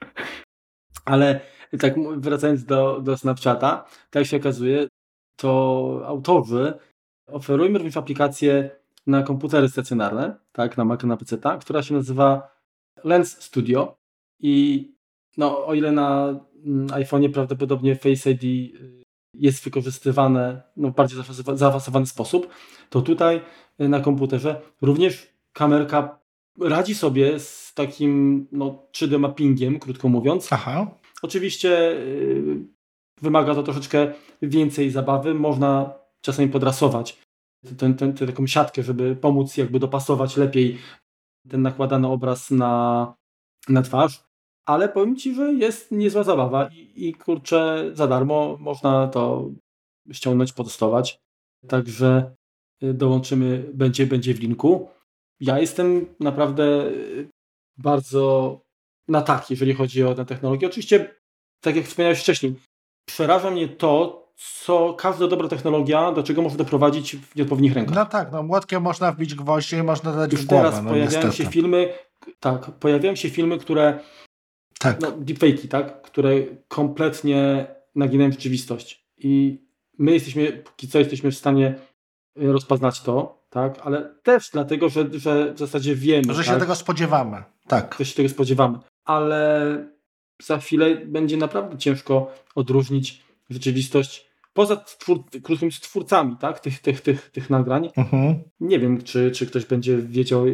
Ale 1.09 1.39
tak 1.79 1.93
wracając 2.17 2.65
do, 2.65 3.01
do 3.01 3.17
Snapchata, 3.17 3.85
tak 4.09 4.25
się 4.25 4.37
okazuje, 4.37 4.87
to 5.35 6.01
autorzy 6.05 6.73
oferują 7.27 7.73
również 7.73 7.97
aplikację 7.97 8.69
na 9.07 9.23
komputery 9.23 9.69
stacjonarne, 9.69 10.35
tak, 10.51 10.77
na 10.77 10.85
Mac, 10.85 11.03
na 11.03 11.17
PC, 11.17 11.37
która 11.61 11.83
się 11.83 11.93
nazywa 11.93 12.55
Lens 13.03 13.41
Studio 13.41 13.95
i 14.39 14.85
no, 15.37 15.65
o 15.65 15.73
ile 15.73 15.91
na 15.91 16.27
mm, 16.65 16.87
iPhone'ie 16.87 17.31
prawdopodobnie 17.31 17.95
Face 17.95 18.31
ID 18.31 18.43
y, 18.43 19.03
jest 19.33 19.63
wykorzystywane 19.63 20.61
no, 20.77 20.91
w 20.91 20.95
bardziej 20.95 21.23
zaawansowany 21.53 22.05
sposób, 22.05 22.49
to 22.89 23.01
tutaj 23.01 23.41
y, 23.81 23.89
na 23.89 23.99
komputerze 23.99 24.61
również 24.81 25.27
kamerka 25.53 26.19
radzi 26.61 26.95
sobie 26.95 27.39
z 27.39 27.73
takim 27.73 28.47
no, 28.51 28.83
3D 28.91 29.19
mappingiem, 29.19 29.79
krótko 29.79 30.09
mówiąc. 30.09 30.47
Aha. 30.51 30.98
Oczywiście 31.21 31.69
yy, 31.69 32.65
wymaga 33.21 33.55
to 33.55 33.63
troszeczkę 33.63 34.13
więcej 34.41 34.91
zabawy. 34.91 35.33
Można 35.33 35.93
czasami 36.21 36.49
podrasować 36.49 37.19
tę, 37.77 38.13
taką 38.27 38.47
siatkę, 38.47 38.83
żeby 38.83 39.15
pomóc 39.15 39.57
jakby 39.57 39.79
dopasować 39.79 40.37
lepiej 40.37 40.77
ten 41.49 41.61
nakładany 41.61 42.07
obraz 42.07 42.51
na, 42.51 43.13
na 43.69 43.81
twarz. 43.81 44.23
Ale 44.65 44.89
powiem 44.89 45.15
Ci, 45.15 45.35
że 45.35 45.53
jest 45.53 45.91
niezła 45.91 46.23
zabawa 46.23 46.69
i, 46.73 47.07
i 47.07 47.13
kurczę, 47.13 47.91
za 47.93 48.07
darmo 48.07 48.57
można 48.59 49.07
to 49.07 49.49
ściągnąć, 50.11 50.53
potestować. 50.53 51.19
Także 51.67 52.35
y, 52.83 52.93
dołączymy, 52.93 53.71
będzie, 53.73 54.05
będzie 54.05 54.33
w 54.33 54.39
linku. 54.39 54.89
Ja 55.39 55.59
jestem 55.59 56.05
naprawdę 56.19 56.87
y, 56.87 57.29
bardzo 57.77 58.61
na 59.09 59.21
tak, 59.21 59.49
jeżeli 59.49 59.73
chodzi 59.73 60.03
o 60.03 60.15
tę 60.15 60.25
technologię. 60.25 60.67
Oczywiście, 60.67 61.15
tak 61.61 61.75
jak 61.75 61.85
wspomniałeś 61.85 62.19
wcześniej, 62.19 62.55
przeraża 63.05 63.51
mnie 63.51 63.67
to, 63.67 64.19
co 64.65 64.93
każda 64.93 65.27
dobra 65.27 65.47
technologia, 65.47 66.11
do 66.11 66.23
czego 66.23 66.41
może 66.41 66.57
doprowadzić 66.57 67.15
w 67.15 67.35
nieodpowiednich 67.35 67.73
rękach. 67.73 67.95
No 67.95 68.05
tak, 68.05 68.31
no 68.31 68.43
młotkiem 68.43 68.83
można 68.83 69.11
wbić 69.11 69.35
gwoździe 69.35 69.77
i 69.77 69.83
można 69.83 70.11
dać 70.15 70.31
Już 70.31 70.41
w 70.41 70.45
głowę. 70.45 70.63
teraz 70.69 70.83
no, 70.83 70.89
pojawiają 70.89 71.23
niestety. 71.27 71.43
się 71.43 71.51
filmy, 71.51 71.93
tak, 72.39 72.71
pojawiają 72.71 73.15
się 73.15 73.29
filmy, 73.29 73.57
które, 73.57 73.99
Tak. 74.79 75.01
no 75.01 75.11
deepfake'i, 75.11 75.67
tak, 75.67 76.01
które 76.01 76.31
kompletnie 76.67 77.67
naginają 77.95 78.31
rzeczywistość 78.31 79.05
i 79.17 79.61
my 79.97 80.11
jesteśmy, 80.11 80.51
póki 80.51 80.87
co 80.87 80.99
jesteśmy 80.99 81.31
w 81.31 81.37
stanie 81.37 81.75
y, 82.41 82.51
rozpoznać 82.51 83.01
to, 83.01 83.43
tak, 83.49 83.79
ale 83.83 84.15
też 84.23 84.49
dlatego, 84.53 84.89
że, 84.89 85.05
że 85.13 85.53
w 85.53 85.59
zasadzie 85.59 85.95
wiemy, 85.95 86.33
Że 86.33 86.43
się 86.43 86.51
tak? 86.51 86.59
tego 86.59 86.75
spodziewamy. 86.75 87.43
Tak. 87.67 87.95
też 87.95 88.09
się 88.09 88.15
tego 88.15 88.29
spodziewamy. 88.29 88.79
Ale 89.09 89.85
za 90.41 90.57
chwilę 90.57 91.05
będzie 91.05 91.37
naprawdę 91.37 91.77
ciężko 91.77 92.33
odróżnić 92.55 93.23
rzeczywistość 93.49 94.29
poza 94.53 94.75
twór, 94.75 95.25
krótko 95.29 95.65
mówiąc, 95.65 95.79
twórcami 95.79 96.37
tak? 96.37 96.59
tych, 96.59 96.79
tych, 96.79 97.01
tych, 97.01 97.29
tych 97.31 97.49
nagrań. 97.49 97.89
Mhm. 97.97 98.43
Nie 98.59 98.79
wiem, 98.79 99.01
czy, 99.01 99.31
czy 99.31 99.47
ktoś 99.47 99.65
będzie 99.65 99.97
wiedział, 99.97 100.45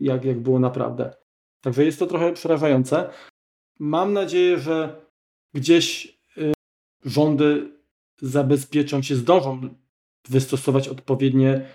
jak, 0.00 0.24
jak 0.24 0.40
było 0.40 0.58
naprawdę. 0.58 1.14
Także 1.60 1.84
jest 1.84 1.98
to 1.98 2.06
trochę 2.06 2.32
przerażające. 2.32 3.10
Mam 3.78 4.12
nadzieję, 4.12 4.58
że 4.58 5.00
gdzieś 5.54 6.06
y, 6.38 6.52
rządy 7.04 7.72
zabezpieczą 8.22 9.02
się, 9.02 9.16
zdążą 9.16 9.60
wystosować 10.28 10.88
odpowiednie 10.88 11.66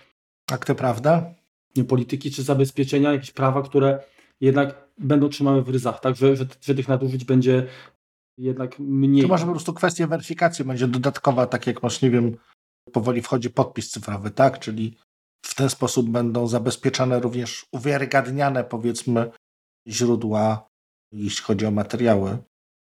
Akty 0.52 0.76
prawda? 0.76 1.36
nie, 1.76 1.84
polityki 1.84 2.32
czy 2.32 2.44
zabezpieczenia, 2.44 3.12
jakieś 3.12 3.32
prawa, 3.32 3.62
które 3.62 4.00
jednak 4.42 4.88
będą 4.98 5.30
trzymały 5.30 5.64
w 5.64 5.70
ryzach, 5.70 6.00
tak, 6.00 6.16
że, 6.16 6.36
że, 6.36 6.46
że 6.62 6.76
tych 6.76 6.88
nadużyć 6.88 7.26
będzie 7.26 7.68
jednak 8.38 8.80
mniej. 8.80 9.22
Czy 9.22 9.28
może 9.28 9.46
po 9.46 9.52
prostu 9.52 9.74
kwestia 9.74 10.08
weryfikacji 10.08 10.66
będzie 10.66 10.88
dodatkowa, 10.88 11.48
tak 11.48 11.68
jak 11.68 11.84
masz, 11.84 12.02
nie 12.02 12.10
wiem, 12.10 12.38
powoli 12.92 13.22
wchodzi 13.22 13.50
podpis 13.50 13.90
cyfrowy, 13.90 14.32
tak? 14.32 14.60
Czyli 14.60 14.98
w 15.46 15.56
ten 15.56 15.70
sposób 15.70 16.10
będą 16.10 16.48
zabezpieczane 16.48 17.20
również 17.20 17.66
uwiarygadniane, 17.72 18.64
powiedzmy, 18.64 19.32
źródła, 19.88 20.68
jeśli 21.12 21.44
chodzi 21.44 21.66
o 21.66 21.72
materiały. 21.72 22.38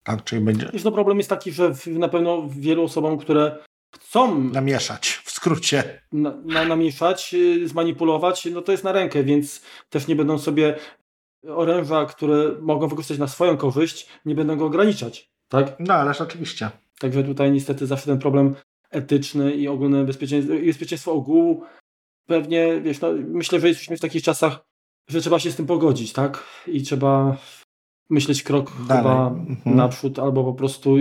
Tak, 0.04 0.24
czyli 0.24 0.44
będzie 0.44 0.70
Wiesz, 0.72 0.84
no 0.84 0.92
problem 0.92 1.18
jest 1.18 1.30
taki, 1.30 1.52
że 1.52 1.74
na 1.86 2.08
pewno 2.08 2.48
wielu 2.48 2.84
osobom, 2.84 3.18
które 3.18 3.58
chcą 3.94 4.44
namieszać, 4.44 5.22
w 5.24 5.30
skrócie. 5.30 6.02
na, 6.12 6.36
na, 6.44 6.64
namieszać, 6.64 7.34
y, 7.34 7.68
zmanipulować, 7.68 8.48
no 8.52 8.62
to 8.62 8.72
jest 8.72 8.84
na 8.84 8.92
rękę, 8.92 9.24
więc 9.24 9.62
też 9.90 10.06
nie 10.06 10.16
będą 10.16 10.38
sobie 10.38 10.76
oręża, 11.48 12.06
które 12.06 12.54
mogą 12.60 12.88
wykorzystać 12.88 13.18
na 13.18 13.28
swoją 13.28 13.56
korzyść, 13.56 14.08
nie 14.24 14.34
będą 14.34 14.56
go 14.56 14.66
ograniczać, 14.66 15.30
tak? 15.48 15.76
No, 15.80 15.94
ależ 15.94 16.20
oczywiście. 16.20 16.70
Także 17.00 17.24
tutaj 17.24 17.52
niestety 17.52 17.86
zawsze 17.86 18.06
ten 18.06 18.18
problem 18.18 18.54
etyczny 18.90 19.52
i 19.54 19.68
ogólne 19.68 20.04
bezpieczeństwo, 20.04 20.54
i 20.54 20.66
bezpieczeństwo 20.66 21.12
ogółu 21.12 21.62
pewnie, 22.26 22.80
wiesz, 22.80 23.00
no, 23.00 23.08
myślę, 23.28 23.60
że 23.60 23.68
jesteśmy 23.68 23.96
w 23.96 24.00
takich 24.00 24.22
czasach, 24.22 24.64
że 25.10 25.20
trzeba 25.20 25.38
się 25.38 25.50
z 25.50 25.56
tym 25.56 25.66
pogodzić, 25.66 26.12
tak? 26.12 26.44
I 26.66 26.82
trzeba 26.82 27.36
myśleć 28.10 28.42
krok 28.42 28.72
Dalej. 28.88 29.02
chyba 29.02 29.26
Mhm. 29.28 29.76
naprzód, 29.76 30.18
albo 30.18 30.44
po 30.44 30.54
prostu 30.54 30.96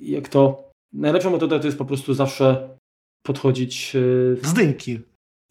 jak 0.00 0.28
to... 0.28 0.70
Najlepszą 0.92 1.30
metodą 1.30 1.60
to 1.60 1.66
jest 1.66 1.78
po 1.78 1.84
prostu 1.84 2.14
zawsze 2.14 2.78
podchodzić 3.22 3.94
yy, 3.94 4.38
Z 4.42 4.52
dynki. 4.52 5.00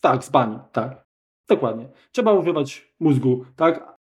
tak, 0.02 0.24
z 0.24 0.30
bani, 0.30 0.60
tak. 0.72 1.04
Dokładnie. 1.50 1.90
Trzeba 2.12 2.34
używać 2.34 2.94
mózgu, 3.00 3.46
tak? 3.56 3.95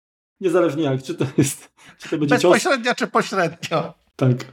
Niezależnie 0.43 0.82
jak, 0.82 1.03
czy 1.03 1.14
to 1.14 1.24
jest, 1.38 1.72
czy 1.99 2.09
to 2.09 2.18
będzie 2.18 2.38
cios, 2.38 2.53
Bezpośrednio 2.53 2.95
czy 2.95 3.07
pośrednio? 3.07 3.95
tak. 4.16 4.53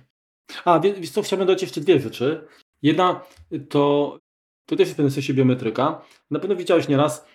A, 0.65 0.79
wiesz 0.79 1.09
co, 1.09 1.21
chciałbym 1.21 1.47
dodać 1.47 1.61
jeszcze 1.61 1.81
dwie 1.81 1.99
rzeczy. 1.99 2.47
Jedna 2.81 3.21
to, 3.69 4.17
to 4.65 4.75
też 4.75 4.79
jest 4.79 4.91
w 4.91 4.95
pewnym 4.95 5.11
sensie 5.11 5.33
biometryka. 5.33 6.01
Na 6.31 6.39
pewno 6.39 6.55
widziałeś 6.55 6.87
nieraz 6.87 7.25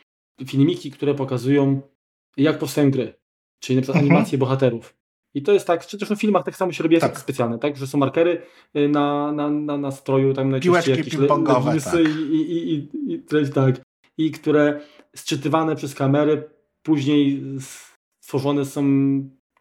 filmiki, 0.47 0.91
które 0.91 1.15
pokazują, 1.15 1.81
jak 2.37 2.59
powstają 2.59 2.91
gry. 2.91 3.15
Czyli 3.61 3.77
na 3.77 3.83
przykład 3.83 4.03
Mhm. 4.03 4.13
animacje 4.17 4.39
bohaterów. 4.39 4.95
I 5.35 5.43
to 5.43 5.53
jest 5.53 5.67
tak, 5.67 5.87
czy 5.87 5.99
też 5.99 6.09
w 6.09 6.17
filmach 6.21 6.45
tak 6.45 6.57
samo 6.57 6.73
się 6.73 6.83
robi 6.83 6.99
Tak. 6.99 7.21
specjalne, 7.21 7.59
tak? 7.59 7.77
Że 7.77 7.87
są 7.87 7.99
markery 7.99 8.43
y, 8.77 8.89
na, 8.89 9.33
na, 9.33 9.51
na, 9.51 9.79
na 9.79 9.91
stroju, 9.91 10.35
tam 10.35 10.51
najczęściej 10.51 10.85
Piłeczki 10.85 10.91
jakieś 10.91 11.15
le- 11.21 11.29
tak. 11.85 11.95
i, 12.07 12.35
i, 12.35 12.75
i, 12.75 12.89
i 13.13 13.49
tak. 13.55 13.75
I 14.19 14.31
które 14.31 14.81
sczytywane 15.17 15.77
przez 15.77 15.95
kamery, 15.95 16.51
później 16.83 17.43
stworzone 18.25 18.65
są 18.65 18.83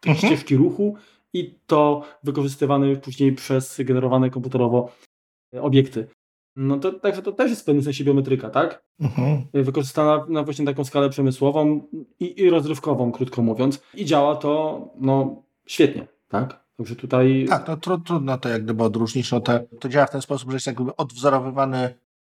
takie 0.00 0.10
Mhm. 0.10 0.18
ścieżki 0.18 0.56
ruchu 0.56 0.96
i 1.32 1.58
to 1.66 2.02
wykorzystywane 2.22 2.96
później 2.96 3.32
przez 3.32 3.80
generowane 3.84 4.30
komputerowo 4.30 4.92
obiekty. 5.60 6.06
No 6.56 6.78
to 6.78 6.92
także 6.92 7.22
to 7.22 7.32
też 7.32 7.50
jest 7.50 7.62
w 7.62 7.64
pewnym 7.64 7.84
sensie 7.84 8.04
biometryka, 8.04 8.50
tak? 8.50 8.84
Mhm. 9.00 9.44
Wykorzystana 9.54 10.26
na 10.28 10.42
właśnie 10.42 10.64
taką 10.64 10.84
skalę 10.84 11.10
przemysłową 11.10 11.80
i, 12.20 12.40
i 12.40 12.50
rozrywkową, 12.50 13.12
krótko 13.12 13.42
mówiąc. 13.42 13.82
I 13.94 14.04
działa 14.04 14.36
to 14.36 14.80
no, 15.00 15.42
świetnie, 15.66 16.06
tak? 16.28 16.64
Także 16.76 16.96
tutaj 16.96 17.46
Tak, 17.48 17.68
no 17.68 17.76
tru, 17.76 17.98
trudno 17.98 18.38
to 18.38 18.48
jak 18.48 18.64
gdyby 18.64 18.82
odróżnić. 18.84 19.32
No 19.32 19.40
to, 19.40 19.52
to 19.80 19.88
działa 19.88 20.06
w 20.06 20.10
ten 20.10 20.22
sposób, 20.22 20.50
że 20.50 20.56
jest 20.56 20.66
jakby 20.66 20.96
odwzorowywany 20.96 21.94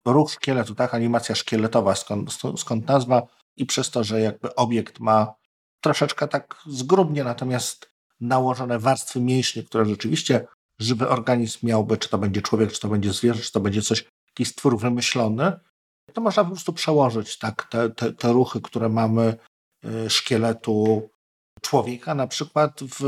ruch 0.06 0.30
szkieletu, 0.30 0.74
tak? 0.74 0.94
Animacja 0.94 1.34
szkieletowa, 1.34 1.94
skąd, 1.94 2.30
skąd 2.56 2.88
nazwa. 2.88 3.22
I 3.56 3.66
przez 3.66 3.90
to, 3.90 4.04
że 4.04 4.20
jakby 4.20 4.54
obiekt 4.54 5.00
ma 5.00 5.34
troszeczkę 5.80 6.28
tak 6.28 6.62
zgrubnie, 6.66 7.24
natomiast 7.24 7.90
nałożone 8.20 8.78
warstwy 8.78 9.20
mięśni, 9.20 9.64
które 9.64 9.84
rzeczywiście 9.84 10.46
żywy 10.78 11.08
organizm 11.08 11.66
miałby, 11.66 11.96
czy 11.96 12.08
to 12.08 12.18
będzie 12.18 12.42
człowiek, 12.42 12.72
czy 12.72 12.80
to 12.80 12.88
będzie 12.88 13.12
zwierzę, 13.12 13.42
czy 13.42 13.52
to 13.52 13.60
będzie 13.60 13.82
coś, 13.82 14.04
jakiś 14.28 14.48
stwór 14.48 14.78
wymyślony, 14.78 15.52
to 16.12 16.20
można 16.20 16.44
po 16.44 16.50
prostu 16.50 16.72
przełożyć 16.72 17.38
tak 17.38 17.68
te, 17.70 17.90
te, 17.90 18.12
te 18.12 18.32
ruchy, 18.32 18.60
które 18.60 18.88
mamy 18.88 19.36
y, 19.84 20.10
szkieletu 20.10 21.10
człowieka 21.60 22.14
na 22.14 22.26
przykład 22.26 22.80
w, 22.82 23.00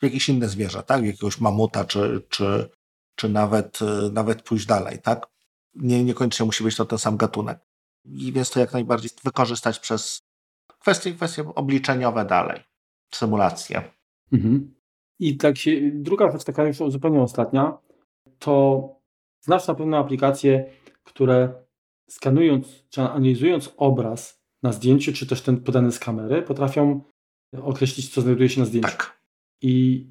w 0.00 0.04
jakieś 0.04 0.28
inne 0.28 0.48
zwierzę, 0.48 0.82
tak? 0.82 1.04
Jakiegoś 1.04 1.40
mamuta, 1.40 1.84
czy, 1.84 2.22
czy, 2.28 2.70
czy 3.16 3.28
nawet, 3.28 3.82
y, 3.82 4.10
nawet 4.12 4.42
pójść 4.42 4.66
dalej, 4.66 4.98
tak? 5.02 5.26
Nie, 5.74 6.04
niekoniecznie 6.04 6.46
musi 6.46 6.64
być 6.64 6.76
to 6.76 6.84
ten 6.84 6.98
sam 6.98 7.16
gatunek. 7.16 7.58
I 8.04 8.32
więc 8.32 8.50
to 8.50 8.60
jak 8.60 8.72
najbardziej 8.72 9.10
wykorzystać 9.24 9.78
przez 9.78 10.22
kwestie, 10.86 11.12
kwestie 11.12 11.44
obliczeniowe 11.54 12.24
dalej, 12.24 12.60
symulacje. 13.14 13.82
Mhm. 14.32 14.74
I 15.18 15.36
tak 15.36 15.58
się, 15.58 15.90
druga 15.92 16.30
rzecz, 16.30 16.44
taka 16.44 16.64
już 16.64 16.76
zupełnie 16.76 17.20
ostatnia, 17.20 17.78
to 18.38 18.88
znasz 19.40 19.68
na 19.68 19.74
pewno 19.74 19.98
aplikacje, 19.98 20.70
które 21.04 21.64
skanując 22.10 22.84
czy 22.88 23.02
analizując 23.02 23.74
obraz 23.76 24.42
na 24.62 24.72
zdjęciu, 24.72 25.12
czy 25.12 25.26
też 25.26 25.42
ten 25.42 25.60
podany 25.60 25.92
z 25.92 25.98
kamery, 25.98 26.42
potrafią 26.42 27.00
określić, 27.62 28.14
co 28.14 28.20
znajduje 28.20 28.48
się 28.48 28.60
na 28.60 28.66
zdjęciu. 28.66 28.88
Tak. 28.88 29.20
I 29.62 30.06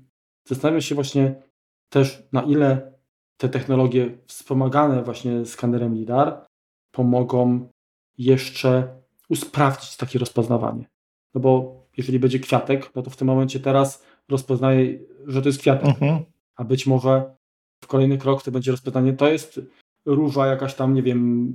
zastanawiam 0.48 0.82
się 0.82 0.96
właśnie 0.96 1.44
też, 1.90 2.24
na 2.32 2.44
ile 2.44 2.94
te 3.38 3.50
technologie 3.50 4.18
wspomagane 4.28 5.04
właśnie 5.04 5.46
skanerem 5.46 5.96
LIDAR 5.96 6.46
pomogą 6.92 7.70
jeszcze 8.18 9.05
usprawnić 9.30 9.98
takie 9.98 10.20
rozpoznawanie. 10.20 10.86
No 11.34 11.42
bo 11.42 11.82
jeżeli 11.98 12.20
będzie 12.20 12.40
kwiatek, 12.40 12.96
no 12.96 13.02
to 13.02 13.10
w 13.10 13.18
tym 13.18 13.28
momencie 13.28 13.60
teraz 13.60 14.04
rozpoznaje, 14.30 15.00
że 15.28 15.42
to 15.42 15.50
jest 15.50 15.60
kwiatek. 15.60 15.90
Mhm. 15.90 16.26
A 16.56 16.64
być 16.64 16.88
może 16.88 17.36
w 17.84 17.88
kolejny 17.88 18.18
krok 18.18 18.44
to 18.44 18.52
będzie 18.52 18.72
rozpoznanie, 18.72 19.14
to 19.14 19.28
jest 19.28 19.62
róża 20.06 20.48
jakaś 20.48 20.74
tam, 20.74 20.94
nie 20.94 21.04
wiem, 21.04 21.54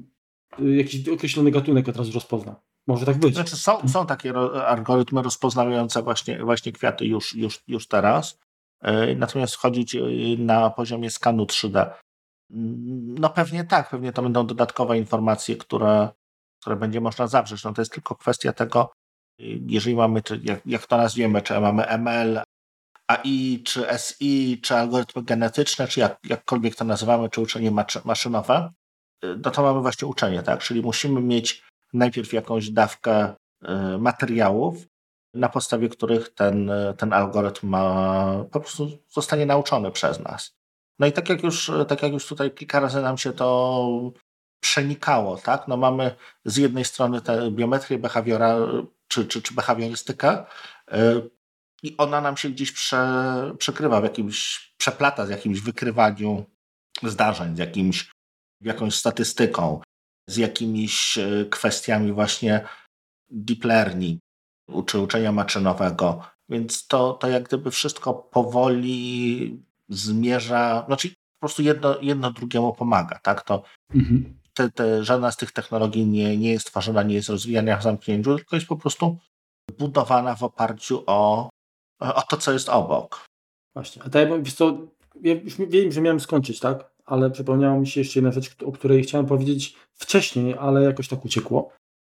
jakiś 0.58 1.08
określony 1.08 1.50
gatunek 1.50 1.88
od 1.88 1.96
razu 1.96 2.12
rozpozna. 2.12 2.60
Może 2.86 3.06
tak 3.06 3.18
być. 3.18 3.34
Znaczy 3.34 3.56
są, 3.56 3.88
są 3.88 4.06
takie 4.06 4.34
algorytmy 4.66 5.22
rozpoznawiające 5.22 6.02
właśnie, 6.02 6.44
właśnie 6.44 6.72
kwiaty 6.72 7.06
już, 7.06 7.34
już, 7.34 7.62
już 7.68 7.88
teraz. 7.88 8.38
E, 8.80 9.14
natomiast 9.14 9.56
chodzić 9.56 9.94
e, 9.94 10.00
na 10.38 10.70
poziomie 10.70 11.10
skanu 11.10 11.44
3D. 11.44 11.90
No 13.18 13.30
pewnie 13.30 13.64
tak, 13.64 13.90
pewnie 13.90 14.12
to 14.12 14.22
będą 14.22 14.46
dodatkowe 14.46 14.98
informacje, 14.98 15.56
które, 15.56 16.08
które 16.60 16.76
będzie 16.76 17.00
można 17.00 17.26
zawrzeć. 17.26 17.64
No 17.64 17.72
to 17.72 17.80
jest 17.80 17.92
tylko 17.92 18.14
kwestia 18.14 18.52
tego, 18.52 18.92
jeżeli 19.66 19.96
mamy, 19.96 20.22
czy 20.22 20.40
jak, 20.42 20.66
jak 20.66 20.86
to 20.86 20.96
nazwiemy, 20.96 21.42
czy 21.42 21.60
mamy 21.60 21.86
ML, 21.86 22.40
AI, 23.06 23.62
czy 23.64 23.86
SI, 23.98 24.60
czy 24.62 24.74
algorytmy 24.74 25.22
genetyczne, 25.22 25.88
czy 25.88 26.00
jak, 26.00 26.18
jakkolwiek 26.24 26.74
to 26.76 26.84
nazywamy, 26.84 27.30
czy 27.30 27.40
uczenie 27.40 27.70
maszynowe, 28.04 28.72
no 29.22 29.50
to 29.50 29.62
mamy 29.62 29.80
właśnie 29.80 30.08
uczenie, 30.08 30.42
tak? 30.42 30.60
Czyli 30.60 30.82
musimy 30.82 31.20
mieć 31.20 31.62
najpierw 31.92 32.32
jakąś 32.32 32.70
dawkę 32.70 33.34
y, 33.34 33.98
materiałów, 33.98 34.76
na 35.34 35.48
podstawie 35.48 35.88
których 35.88 36.34
ten, 36.34 36.70
ten 36.96 37.12
algorytm 37.12 37.68
ma, 37.68 38.44
po 38.52 38.60
prostu 38.60 38.90
zostanie 39.08 39.46
nauczony 39.46 39.90
przez 39.90 40.20
nas. 40.20 40.52
No 40.98 41.06
i 41.06 41.12
tak 41.12 41.28
jak 41.28 41.42
już, 41.42 41.70
tak 41.88 42.02
jak 42.02 42.12
już 42.12 42.26
tutaj 42.26 42.50
kilka 42.50 42.80
razy 42.80 43.02
nam 43.02 43.18
się 43.18 43.32
to 43.32 44.12
przenikało, 44.60 45.36
tak? 45.36 45.68
No 45.68 45.76
mamy 45.76 46.14
z 46.44 46.56
jednej 46.56 46.84
strony 46.84 47.20
tę 47.20 47.50
biometrię 47.50 47.98
behawiora, 47.98 48.56
czy, 49.08 49.26
czy, 49.26 49.42
czy 49.42 49.54
behawiorystykę 49.54 50.44
y, 50.92 51.30
i 51.82 51.96
ona 51.96 52.20
nam 52.20 52.36
się 52.36 52.48
gdzieś 52.48 52.72
prze, 52.72 53.54
przekrywa 53.58 54.00
w 54.00 54.04
jakimś, 54.04 54.70
przeplata 54.76 55.26
z 55.26 55.30
jakimś 55.30 55.60
wykrywaniu 55.60 56.44
zdarzeń, 57.02 57.56
z 57.56 57.58
jakimś, 57.58 58.10
jakąś 58.60 58.94
statystyką, 58.94 59.80
z 60.28 60.36
jakimiś 60.36 61.18
y, 61.18 61.48
kwestiami 61.50 62.12
właśnie 62.12 62.68
deep 63.30 63.64
learning, 63.64 64.20
czy 64.86 64.98
uczenia 64.98 65.32
maszynowego. 65.32 66.22
Więc 66.48 66.86
to, 66.86 67.12
to 67.12 67.28
jak 67.28 67.42
gdyby 67.42 67.70
wszystko 67.70 68.14
powoli 68.14 69.62
zmierza, 69.88 70.84
znaczy 70.86 71.08
po 71.08 71.46
prostu 71.46 71.62
jedno, 71.62 72.00
jedno 72.00 72.30
drugiemu 72.30 72.72
pomaga, 72.72 73.18
tak? 73.18 73.42
To 73.42 73.62
mhm. 73.94 74.39
Te, 74.60 74.70
te, 74.70 75.04
żadna 75.04 75.30
z 75.30 75.36
tych 75.36 75.52
technologii 75.52 76.06
nie, 76.06 76.36
nie 76.36 76.52
jest 76.52 76.66
tworzona, 76.66 77.02
nie 77.02 77.14
jest 77.14 77.28
rozwijana 77.28 77.76
w 77.76 77.82
zamknięciu, 77.82 78.36
tylko 78.36 78.56
jest 78.56 78.68
po 78.68 78.76
prostu 78.76 79.16
budowana 79.78 80.34
w 80.34 80.42
oparciu 80.42 81.02
o, 81.06 81.50
o 82.00 82.22
to, 82.22 82.36
co 82.36 82.52
jest 82.52 82.68
obok. 82.68 83.26
Właśnie. 83.74 84.02
A 84.02 84.10
tak, 84.10 84.42
wiesz 84.42 84.54
co, 84.54 84.78
ja 85.22 85.34
już 85.34 85.56
wiem, 85.56 85.92
że 85.92 86.00
miałem 86.00 86.20
skończyć, 86.20 86.60
tak? 86.60 86.90
Ale 87.04 87.30
przypomniała 87.30 87.78
mi 87.78 87.86
się 87.86 88.00
jeszcze 88.00 88.18
jedna 88.18 88.32
rzecz, 88.32 88.56
o 88.62 88.72
której 88.72 89.02
chciałem 89.02 89.26
powiedzieć 89.26 89.76
wcześniej, 89.94 90.54
ale 90.58 90.82
jakoś 90.82 91.08
tak 91.08 91.24
uciekło. 91.24 91.72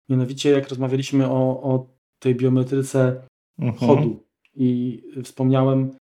Mianowicie, 0.09 0.49
jak 0.51 0.69
rozmawialiśmy 0.69 1.29
o, 1.29 1.61
o 1.63 1.87
tej 2.19 2.35
biometryce 2.35 3.27
mhm. 3.59 3.89
chodu 3.89 4.23
i 4.55 5.01
wspomniałem 5.23 5.97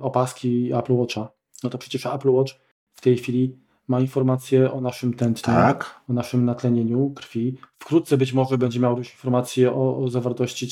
opaski 0.00 0.72
Apple 0.72 0.92
Watcha, 0.92 1.28
no 1.62 1.70
to 1.70 1.78
przecież 1.78 2.06
Apple 2.06 2.30
Watch 2.30 2.52
w 2.94 3.00
tej 3.00 3.16
chwili 3.16 3.56
ma 3.88 4.00
informacje 4.00 4.72
o 4.72 4.80
naszym 4.80 5.14
tętnie, 5.14 5.54
tak. 5.54 6.00
o 6.08 6.12
naszym 6.12 6.44
natlenieniu 6.44 7.10
krwi. 7.10 7.56
Wkrótce 7.78 8.16
być 8.16 8.32
może 8.32 8.58
będzie 8.58 8.80
miał 8.80 8.98
już 8.98 9.12
informacje 9.12 9.72
o, 9.72 9.98
o 9.98 10.08
zawartości 10.08 10.68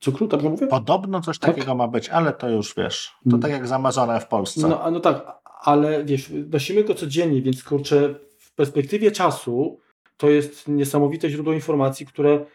cukru, 0.00 0.26
dobrze 0.26 0.50
mówię? 0.50 0.66
Podobno 0.66 1.20
coś 1.20 1.38
tak? 1.38 1.54
takiego 1.54 1.74
ma 1.74 1.88
być, 1.88 2.08
ale 2.08 2.32
to 2.32 2.48
już 2.48 2.74
wiesz, 2.76 3.12
to 3.24 3.30
hmm. 3.30 3.40
tak 3.40 3.50
jak 3.50 3.68
z 3.68 3.72
Amazona 3.72 4.20
w 4.20 4.28
Polsce. 4.28 4.68
No, 4.68 4.90
no 4.90 5.00
tak, 5.00 5.40
ale 5.60 6.04
wiesz, 6.04 6.32
nosimy 6.52 6.84
go 6.84 6.94
codziennie, 6.94 7.42
więc 7.42 7.64
kurczę, 7.64 8.14
w 8.38 8.54
perspektywie 8.54 9.10
czasu 9.10 9.80
to 10.16 10.30
jest 10.30 10.68
niesamowite 10.68 11.30
źródło 11.30 11.52
informacji, 11.52 12.06
które 12.06 12.46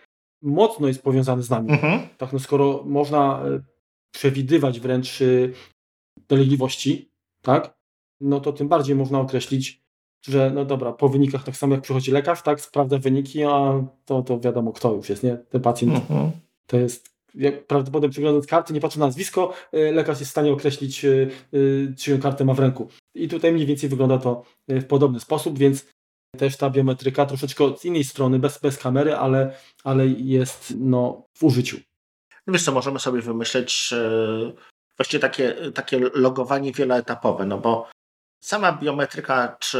mocno 0.42 0.88
jest 0.88 1.04
powiązane 1.04 1.44
z 1.44 1.50
nami. 1.50 1.72
Mhm. 1.72 2.00
Tak, 2.18 2.34
no 2.34 2.40
skoro 2.40 2.84
można 2.86 3.44
e, 3.46 3.60
przewidywać 4.12 4.80
wręcz 4.80 5.22
e, 5.22 5.26
dolegliwości, 6.28 7.12
tak, 7.42 7.74
no 8.22 8.40
to 8.40 8.54
tym 8.54 8.68
bardziej 8.68 8.96
można 8.96 9.20
określić, 9.20 9.83
że 10.26 10.52
no 10.56 10.66
dobra, 10.66 10.92
po 10.92 11.10
wynikach 11.10 11.44
tak 11.44 11.58
samo 11.58 11.76
jak 11.76 11.84
przychodzi 11.84 12.12
lekarz, 12.12 12.42
tak, 12.42 12.62
sprawdza 12.62 12.98
wyniki, 12.98 13.44
a 13.44 13.84
to, 14.06 14.22
to 14.22 14.40
wiadomo 14.40 14.72
kto 14.72 14.94
już 14.94 15.10
jest, 15.10 15.24
nie? 15.24 15.38
Ten 15.38 15.62
pacjent 15.62 15.96
mhm. 15.96 16.32
to 16.68 16.78
jest 16.78 17.14
jak 17.36 17.68
prawdopodobnie 17.68 18.12
przeglądając 18.12 18.48
karty, 18.48 18.74
nie 18.74 18.80
patrzę 18.80 19.00
na 19.00 19.06
nazwisko, 19.06 19.54
e, 19.72 19.92
lekarz 19.92 20.20
jest 20.20 20.30
w 20.30 20.32
stanie 20.32 20.54
określić, 20.54 21.06
czyją 21.98 22.20
kartę 22.20 22.46
ma 22.46 22.54
w 22.54 22.60
ręku. 22.60 22.88
I 23.16 23.28
tutaj 23.28 23.54
mniej 23.54 23.66
więcej 23.66 23.90
wygląda 23.90 24.18
to 24.18 24.44
w 24.68 24.86
podobny 24.86 25.20
sposób, 25.20 25.58
więc 25.58 25.86
też 26.38 26.58
ta 26.58 26.70
biometryka 26.70 27.26
troszeczkę 27.26 27.78
z 27.78 27.86
innej 27.86 28.04
strony, 28.04 28.40
bez, 28.40 28.60
bez 28.60 28.78
kamery, 28.78 29.16
ale, 29.16 29.56
ale 29.84 30.08
jest 30.08 30.74
no, 30.80 31.28
w 31.34 31.44
użyciu. 31.44 31.78
No 32.48 32.54
wiesz 32.54 32.64
co, 32.64 32.72
możemy 32.72 33.00
sobie 33.00 33.22
wymyśleć 33.22 33.92
yy, 33.92 34.54
właśnie 34.98 35.20
takie, 35.20 35.56
takie 35.74 36.00
logowanie 36.14 36.72
wieloetapowe, 36.72 37.46
no 37.46 37.58
bo 37.58 37.90
sama 38.44 38.72
biometryka, 38.72 39.58
czy, 39.60 39.80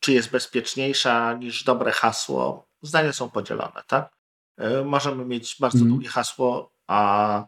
czy 0.00 0.12
jest 0.12 0.30
bezpieczniejsza 0.30 1.34
niż 1.34 1.64
dobre 1.64 1.92
hasło, 1.92 2.66
zdania 2.82 3.12
są 3.12 3.30
podzielone, 3.30 3.82
tak? 3.86 4.10
Yy, 4.58 4.84
możemy 4.84 5.24
mieć 5.24 5.56
bardzo 5.60 5.78
mm. 5.78 5.88
długie 5.88 6.08
hasło, 6.08 6.72
a... 6.86 7.44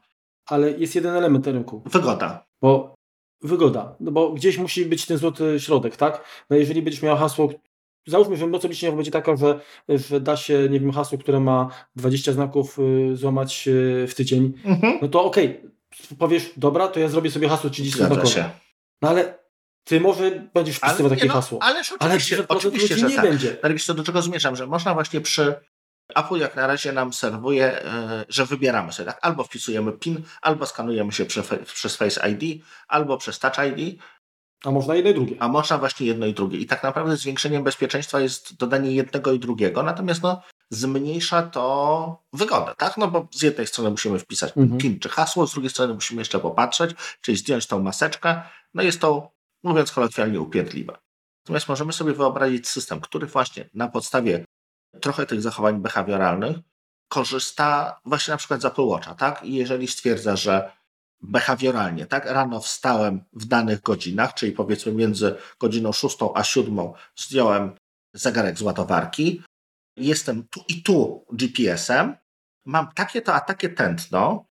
Ale 0.47 0.71
jest 0.71 0.95
jeden 0.95 1.17
element 1.17 1.47
rynku. 1.47 1.83
Wygoda. 1.87 2.47
Bo 2.63 2.95
wygoda, 3.43 3.97
no 4.01 4.11
bo 4.11 4.33
gdzieś 4.33 4.59
musi 4.59 4.87
być 4.87 5.07
ten 5.07 5.19
złoty 5.19 5.61
środek, 5.61 5.97
tak? 5.97 6.25
No 6.51 6.57
jeżeli 6.57 6.83
będziesz 6.83 7.03
miał 7.03 7.17
hasło, 7.17 7.49
Załóżmy, 8.07 8.37
że 8.37 8.47
moc 8.47 8.65
obliczeniowa 8.65 8.97
będzie 8.97 9.11
taka, 9.11 9.37
że, 9.37 9.61
że 9.89 10.21
da 10.21 10.37
się, 10.37 10.69
nie 10.71 10.81
wiem, 10.81 10.93
hasło, 10.93 11.19
które 11.19 11.41
ma 11.41 11.69
20 11.97 12.33
znaków 12.33 12.79
y, 12.79 13.17
złamać 13.17 13.69
y, 13.69 14.07
w 14.09 14.15
tydzień, 14.15 14.53
mhm. 14.65 14.99
no 15.03 15.09
to 15.09 15.25
okej, 15.25 15.59
okay. 15.59 16.17
powiesz, 16.19 16.53
dobra, 16.57 16.89
to 16.89 17.01
ja 17.01 17.09
zrobię 17.09 17.31
sobie 17.31 17.49
hasło 17.49 17.71
30 17.71 17.99
znakowe. 17.99 18.51
No 19.03 19.09
ale 19.09 19.42
ty 19.85 20.01
może 20.01 20.31
będziesz 20.55 20.77
wpisywał 20.77 21.11
takie 21.11 21.27
no, 21.27 21.33
hasło. 21.33 21.59
Ależ 21.63 21.93
oczywiście, 21.93 22.37
ale 22.37 22.47
oczywiście 22.49 22.97
że 22.97 23.07
nie 23.07 23.17
tak. 23.17 23.25
będzie. 23.25 23.57
Ale 23.63 23.73
wiesz 23.73 23.85
co, 23.85 23.95
do 23.95 24.05
czego 24.05 24.23
zmierzam, 24.23 24.57
że 24.57 24.67
można 24.67 24.95
właśnie 24.95 25.21
przy 25.21 25.55
Apple 26.15 26.37
jak 26.37 26.57
na 26.57 26.67
razie 26.67 26.93
nam 26.93 27.13
serwuje, 27.13 27.85
e, 27.85 28.25
że 28.29 28.47
wybieramy 28.47 28.93
sobie, 28.93 29.07
tak? 29.07 29.19
Albo 29.23 29.45
wpisujemy 29.45 29.93
PIN, 29.93 30.23
albo 30.43 30.67
skanujemy 30.67 31.13
się 31.13 31.27
przez 31.75 31.97
Face 31.97 32.31
ID, 32.31 32.65
albo 32.89 33.19
przez 33.19 33.39
Touch 33.39 33.59
ID 33.77 34.01
a 34.65 34.71
można 34.71 34.95
jedno 34.95 35.11
i 35.11 35.15
drugie. 35.15 35.37
A 35.39 35.49
można 35.49 35.79
właśnie 35.79 36.07
jedno 36.07 36.27
i 36.27 36.35
drugie. 36.35 36.59
I 36.59 36.67
tak 36.67 36.83
naprawdę 36.83 37.17
zwiększeniem 37.17 37.65
bezpieczeństwa 37.65 38.21
jest 38.21 38.57
dodanie 38.57 38.93
jednego 38.93 39.33
i 39.33 39.39
drugiego, 39.39 39.83
natomiast 39.83 40.23
no, 40.23 40.43
zmniejsza 40.71 41.43
to 41.43 42.23
wygodę, 42.33 42.75
tak? 42.77 42.97
No 42.97 43.09
bo 43.09 43.29
z 43.33 43.43
jednej 43.43 43.67
strony 43.67 43.91
musimy 43.91 44.19
wpisać 44.19 44.53
mhm. 44.57 44.81
PIN 44.81 44.99
czy 44.99 45.09
hasło, 45.09 45.47
z 45.47 45.53
drugiej 45.53 45.71
strony 45.71 45.95
musimy 45.95 46.21
jeszcze 46.21 46.39
popatrzeć, 46.39 46.91
czyli 47.21 47.37
zdjąć 47.37 47.67
tą 47.67 47.83
maseczkę. 47.83 48.43
No 48.75 48.83
jest 48.83 49.01
to, 49.01 49.33
mówiąc 49.63 49.93
kolokwialnie, 49.93 50.41
upierdliwe. 50.41 50.99
Natomiast 51.45 51.69
możemy 51.69 51.93
sobie 51.93 52.13
wyobrazić 52.13 52.69
system, 52.69 53.01
który 53.01 53.27
właśnie 53.27 53.71
na 53.75 53.89
podstawie 53.89 54.45
trochę 55.01 55.27
tych 55.27 55.43
zachowań 55.43 55.81
behawioralnych 55.81 56.57
korzysta 57.09 58.01
właśnie 58.05 58.33
na 58.33 58.39
przykład 58.39 58.63
z 58.63 58.65
Apple 58.65 58.83
Watcha, 58.83 59.15
tak? 59.15 59.45
I 59.45 59.55
jeżeli 59.55 59.87
stwierdza, 59.89 60.37
że 60.37 60.73
behawioralnie, 61.21 62.07
tak? 62.07 62.27
Rano 62.27 62.61
wstałem 62.61 63.25
w 63.33 63.45
danych 63.45 63.81
godzinach, 63.81 64.35
czyli 64.35 64.53
powiedzmy 64.53 64.93
między 64.93 65.37
godziną 65.61 65.93
6 65.93 66.17
a 66.35 66.45
7 66.45 66.79
zdjąłem 67.17 67.75
zegarek 68.15 68.59
z 68.59 68.63
ładowarki, 68.63 69.43
jestem 69.97 70.49
tu 70.49 70.65
i 70.69 70.83
tu 70.83 71.25
GPS-em, 71.33 72.17
mam 72.65 72.93
takie 72.95 73.23
to, 73.23 73.35
a 73.35 73.41
takie 73.41 73.69
tętno, 73.69 74.47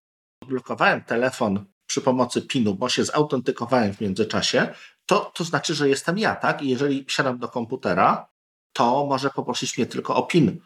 blokowałem 0.48 1.04
telefon 1.04 1.66
przy 1.86 2.00
pomocy 2.00 2.42
PIN-u, 2.42 2.74
bo 2.74 2.88
się 2.88 3.04
zautentykowałem 3.04 3.94
w 3.94 4.00
międzyczasie, 4.00 4.74
to, 5.06 5.32
to 5.34 5.44
znaczy, 5.44 5.74
że 5.74 5.88
jestem 5.88 6.18
ja, 6.18 6.36
tak? 6.36 6.62
I 6.62 6.68
jeżeli 6.68 7.04
siadam 7.08 7.38
do 7.38 7.48
komputera, 7.48 8.28
to 8.72 9.06
może 9.06 9.30
poprosić 9.30 9.78
mnie 9.78 9.86
tylko 9.86 10.16
o 10.16 10.22
PIN, 10.22 10.60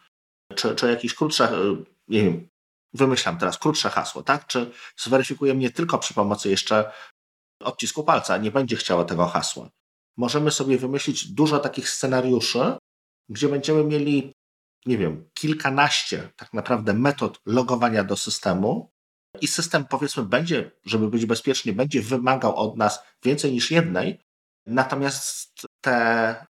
czy, 0.55 0.75
czy 0.75 0.91
jakieś 0.91 1.15
krótsze, 1.15 1.53
nie 2.09 2.23
wiem, 2.23 2.49
wymyślam 2.95 3.39
teraz 3.39 3.59
krótsze 3.59 3.91
hasło, 3.91 4.23
tak? 4.23 4.47
Czy 4.47 4.71
zweryfikuje 4.97 5.55
mnie 5.55 5.71
tylko 5.71 5.99
przy 5.99 6.15
pomocy 6.15 6.51
jeszcze 6.51 6.93
odcisku 7.61 8.05
palca, 8.05 8.37
nie 8.37 8.51
będzie 8.51 8.77
chciało 8.77 9.05
tego 9.05 9.27
hasła. 9.27 9.71
Możemy 10.17 10.51
sobie 10.51 10.79
wymyślić 10.79 11.33
dużo 11.33 11.59
takich 11.59 11.91
scenariuszy, 11.91 12.79
gdzie 13.29 13.49
będziemy 13.49 13.85
mieli, 13.85 14.33
nie 14.87 14.99
wiem, 14.99 15.29
kilkanaście 15.35 16.33
tak 16.37 16.53
naprawdę 16.53 16.95
metod 16.95 17.41
logowania 17.47 18.05
do 18.05 18.17
systemu 18.17 18.91
i 19.41 19.47
system 19.47 19.85
powiedzmy 19.85 20.23
będzie, 20.23 20.71
żeby 20.85 21.09
być 21.09 21.27
bezpieczny, 21.27 21.73
będzie 21.73 22.03
wymagał 22.03 22.57
od 22.57 22.77
nas 22.77 23.01
więcej 23.25 23.53
niż 23.53 23.71
jednej, 23.71 24.26
natomiast 24.67 25.67
te 25.81 26.47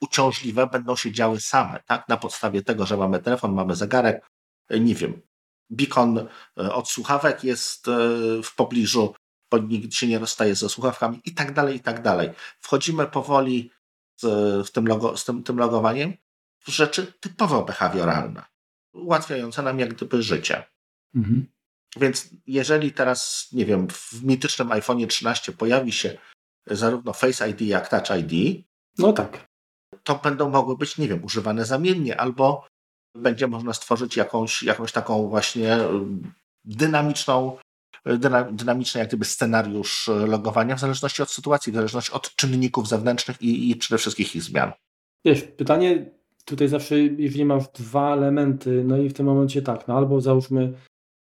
uciążliwe 0.00 0.66
będą 0.66 0.96
się 0.96 1.12
działy 1.12 1.40
same, 1.40 1.82
tak? 1.86 2.08
Na 2.08 2.16
podstawie 2.16 2.62
tego, 2.62 2.86
że 2.86 2.96
mamy 2.96 3.18
telefon, 3.18 3.54
mamy 3.54 3.76
zegarek, 3.76 4.26
nie 4.70 4.94
wiem, 4.94 5.22
beacon 5.70 6.28
od 6.56 6.88
słuchawek 6.88 7.44
jest 7.44 7.86
w 8.44 8.54
pobliżu, 8.56 9.14
bo 9.50 9.58
nikt 9.58 9.94
się 9.94 10.06
nie 10.06 10.18
rozstaje 10.18 10.54
ze 10.54 10.68
słuchawkami 10.68 11.20
i 11.24 11.34
tak 11.34 11.52
dalej, 11.52 11.76
i 11.76 11.80
tak 11.80 12.02
dalej. 12.02 12.30
Wchodzimy 12.60 13.06
powoli 13.06 13.70
z, 14.16 14.68
w 14.68 14.70
tym, 14.70 14.86
logo, 14.86 15.16
z 15.16 15.24
tym, 15.24 15.42
tym 15.42 15.58
logowaniem 15.58 16.12
w 16.60 16.68
rzeczy 16.68 17.12
typowo 17.20 17.64
behawioralne, 17.64 18.44
ułatwiające 18.92 19.62
nam 19.62 19.78
jak 19.78 19.94
gdyby 19.94 20.22
życie. 20.22 20.64
Mhm. 21.14 21.46
Więc 21.96 22.28
jeżeli 22.46 22.92
teraz, 22.92 23.48
nie 23.52 23.66
wiem, 23.66 23.88
w 23.88 24.24
mitycznym 24.24 24.72
iPhone 24.72 25.06
13 25.06 25.52
pojawi 25.52 25.92
się 25.92 26.18
zarówno 26.70 27.12
Face 27.12 27.50
ID, 27.50 27.60
jak 27.60 27.88
Touch 27.88 28.18
ID, 28.20 28.64
no 28.98 29.12
tak. 29.12 29.48
To 30.02 30.20
będą 30.24 30.50
mogły 30.50 30.76
być, 30.76 30.98
nie 30.98 31.08
wiem, 31.08 31.24
używane 31.24 31.64
zamiennie, 31.64 32.20
albo 32.20 32.66
będzie 33.14 33.46
można 33.46 33.72
stworzyć 33.72 34.16
jakąś, 34.16 34.62
jakąś 34.62 34.92
taką 34.92 35.28
właśnie 35.28 35.76
y, 35.76 35.88
dynamiczną, 36.64 37.56
y, 38.08 38.18
dynamiczny 38.52 38.98
jak 38.98 39.08
gdyby 39.08 39.24
scenariusz 39.24 40.10
logowania 40.26 40.76
w 40.76 40.80
zależności 40.80 41.22
od 41.22 41.30
sytuacji, 41.30 41.72
w 41.72 41.76
zależności 41.76 42.12
od 42.12 42.36
czynników 42.36 42.88
zewnętrznych 42.88 43.42
i, 43.42 43.70
i 43.70 43.76
przede 43.76 43.98
wszystkim 43.98 44.26
ich 44.34 44.42
zmian. 44.42 44.72
Wiesz, 45.24 45.42
pytanie 45.42 46.10
tutaj 46.44 46.68
zawsze, 46.68 46.98
jeżeli 46.98 47.44
masz 47.44 47.68
dwa 47.68 48.14
elementy, 48.14 48.84
no 48.84 48.96
i 48.96 49.08
w 49.08 49.14
tym 49.14 49.26
momencie 49.26 49.62
tak, 49.62 49.88
no 49.88 49.96
albo 49.96 50.20
załóżmy 50.20 50.72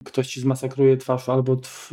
ktoś 0.06 0.28
ci 0.28 0.42
zmasakruje 0.42 0.98
twarz, 0.98 1.30
albo 1.30 1.56
tw 1.56 1.92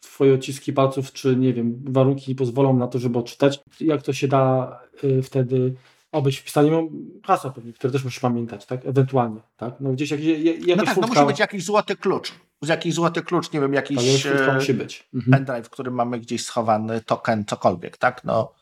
twoje 0.00 0.34
odciski 0.34 0.72
palców, 0.72 1.12
czy 1.12 1.36
nie 1.36 1.54
wiem, 1.54 1.82
warunki 1.88 2.34
pozwolą 2.34 2.76
na 2.76 2.88
to, 2.88 2.98
żeby 2.98 3.18
odczytać. 3.18 3.60
Jak 3.80 4.02
to 4.02 4.12
się 4.12 4.28
da 4.28 4.80
y, 5.04 5.22
wtedy 5.22 5.74
obejść 6.12 6.38
wpisaniem 6.38 6.88
hasła 7.24 7.50
pewnie, 7.50 7.72
które 7.72 7.92
też 7.92 8.04
musisz 8.04 8.20
pamiętać, 8.20 8.66
tak? 8.66 8.86
Ewentualnie, 8.86 9.40
tak? 9.56 9.74
No 9.80 9.92
gdzieś 9.92 10.10
jak, 10.10 10.20
jak, 10.66 10.78
no 10.78 10.84
tak, 10.84 10.96
no 10.96 11.06
musi 11.06 11.26
być 11.26 11.38
jakiś 11.38 11.64
złoty 11.64 11.96
klucz. 11.96 12.32
Jakiś 12.62 12.94
złoty 12.94 13.22
klucz, 13.22 13.52
nie 13.52 13.60
wiem, 13.60 13.74
jakiś 13.74 14.22
tak, 14.22 14.54
musi 14.54 14.74
być. 14.74 15.08
Mhm. 15.14 15.32
pendrive, 15.32 15.66
w 15.66 15.70
którym 15.70 15.94
mamy 15.94 16.20
gdzieś 16.20 16.44
schowany 16.44 17.00
token, 17.00 17.44
cokolwiek, 17.44 17.96
tak? 17.96 18.24
No, 18.24 18.52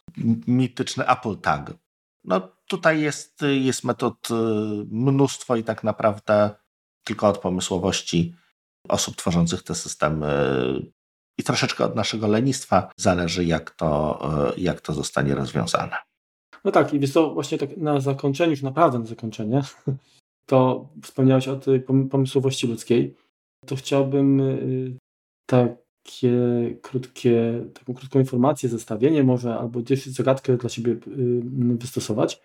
mityczny 0.46 1.08
Apple 1.08 1.36
Tag. 1.36 1.72
No 2.24 2.48
tutaj 2.66 3.00
jest, 3.00 3.40
jest 3.42 3.84
metod 3.84 4.28
y, 4.30 4.34
mnóstwo 4.90 5.56
i 5.56 5.64
tak 5.64 5.84
naprawdę 5.84 6.50
tylko 7.04 7.28
od 7.28 7.38
pomysłowości 7.38 8.34
osób 8.88 9.16
tworzących 9.16 9.62
te 9.62 9.74
systemy 9.74 10.26
i 11.38 11.42
troszeczkę 11.42 11.84
od 11.84 11.96
naszego 11.96 12.26
lenistwa 12.26 12.90
zależy, 12.96 13.44
jak 13.44 13.70
to, 13.70 14.20
e, 14.48 14.60
jak 14.60 14.80
to 14.80 14.92
zostanie 14.92 15.34
rozwiązane. 15.34 15.96
No 16.64 16.72
tak, 16.72 16.94
i 16.94 17.00
wiesz 17.00 17.12
to 17.12 17.34
właśnie 17.34 17.58
tak 17.58 17.76
na 17.76 18.00
zakończeniu, 18.00 18.50
już 18.50 18.62
naprawdę 18.62 18.98
na 18.98 19.06
zakończenie, 19.06 19.62
to 20.50 20.88
wspomniałeś 21.02 21.48
o 21.48 21.56
tej 21.56 21.80
pomysłowości 22.10 22.66
ludzkiej, 22.66 23.14
to 23.66 23.76
chciałbym 23.76 24.40
y, 24.40 24.98
takie 25.46 26.76
krótkie, 26.82 27.64
taką 27.74 27.94
krótką 27.94 28.18
informację, 28.18 28.68
zestawienie 28.68 29.24
może, 29.24 29.54
albo 29.54 29.80
gdzieś 29.80 30.06
zagadkę 30.06 30.56
dla 30.56 30.68
siebie 30.68 30.92
y, 30.92 30.98
wystosować, 31.78 32.40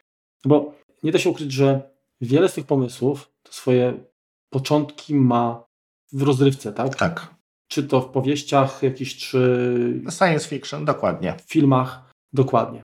bo 0.46 0.74
nie 1.04 1.12
da 1.12 1.20
się 1.20 1.30
ukryć, 1.30 1.52
że 1.52 1.92
wiele 2.22 2.50
z 2.50 2.54
tych 2.54 2.66
pomysłów 2.66 3.32
to 3.44 3.54
swoje 3.54 4.04
początki 4.50 5.16
ma 5.16 5.64
w 6.12 6.22
rozrywce, 6.22 6.74
tak? 6.74 6.96
Tak. 6.96 7.36
Czy 7.72 7.84
to 7.84 8.02
w 8.02 8.10
powieściach 8.10 8.84
jakichś, 8.84 9.16
czy... 9.16 10.02
Science 10.10 10.48
fiction, 10.48 10.86
dokładnie. 10.86 11.36
W 11.38 11.52
filmach, 11.52 12.12
dokładnie. 12.34 12.82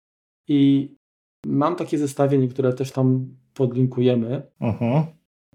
I 0.47 0.89
mam 1.45 1.75
takie 1.75 1.97
zestawienie, 1.97 2.47
które 2.47 2.73
też 2.73 2.91
tam 2.91 3.35
podlinkujemy, 3.53 4.41
uh-huh. 4.61 5.03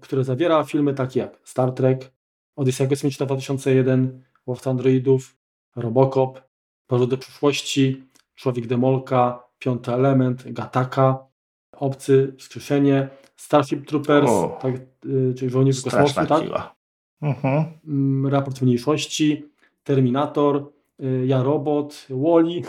które 0.01 0.23
zawiera 0.23 0.63
filmy 0.63 0.93
takie 0.93 1.19
jak 1.19 1.39
Star 1.43 1.71
Trek, 1.71 2.11
Odyssey 2.55 2.89
Kosmiczna 2.89 3.25
2001, 3.25 4.23
Łowca 4.45 4.69
Androidów, 4.69 5.37
Robocop, 5.75 6.41
Powrót 6.87 7.09
do 7.09 7.17
przyszłości, 7.17 8.03
Człowiek 8.35 8.67
Demolka, 8.67 9.43
Piąty 9.59 9.93
Element, 9.93 10.51
Gataka, 10.51 11.27
Obcy, 11.71 12.33
Wskrzeszenie, 12.37 13.09
Starship 13.35 13.87
Troopers, 13.87 14.31
tak, 14.61 14.75
y, 15.05 15.33
czyli 15.37 15.51
Żołnierze 15.51 15.81
Kosmosu, 15.81 16.15
tak? 16.27 16.73
Mhm. 17.21 17.65
Mm, 17.87 18.27
raport 18.27 18.61
mniejszości, 18.61 19.49
Terminator, 19.83 20.71
y, 21.03 21.25
Ja 21.25 21.43
Robot, 21.43 22.07
Wally, 22.09 22.61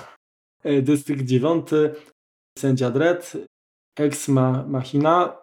y, 0.67 0.83
Dystrykt 0.83 1.25
9, 1.25 1.69
Sędzia 2.59 2.91
Dredd, 2.91 3.37
Ex 3.97 4.29
Machina, 4.67 5.37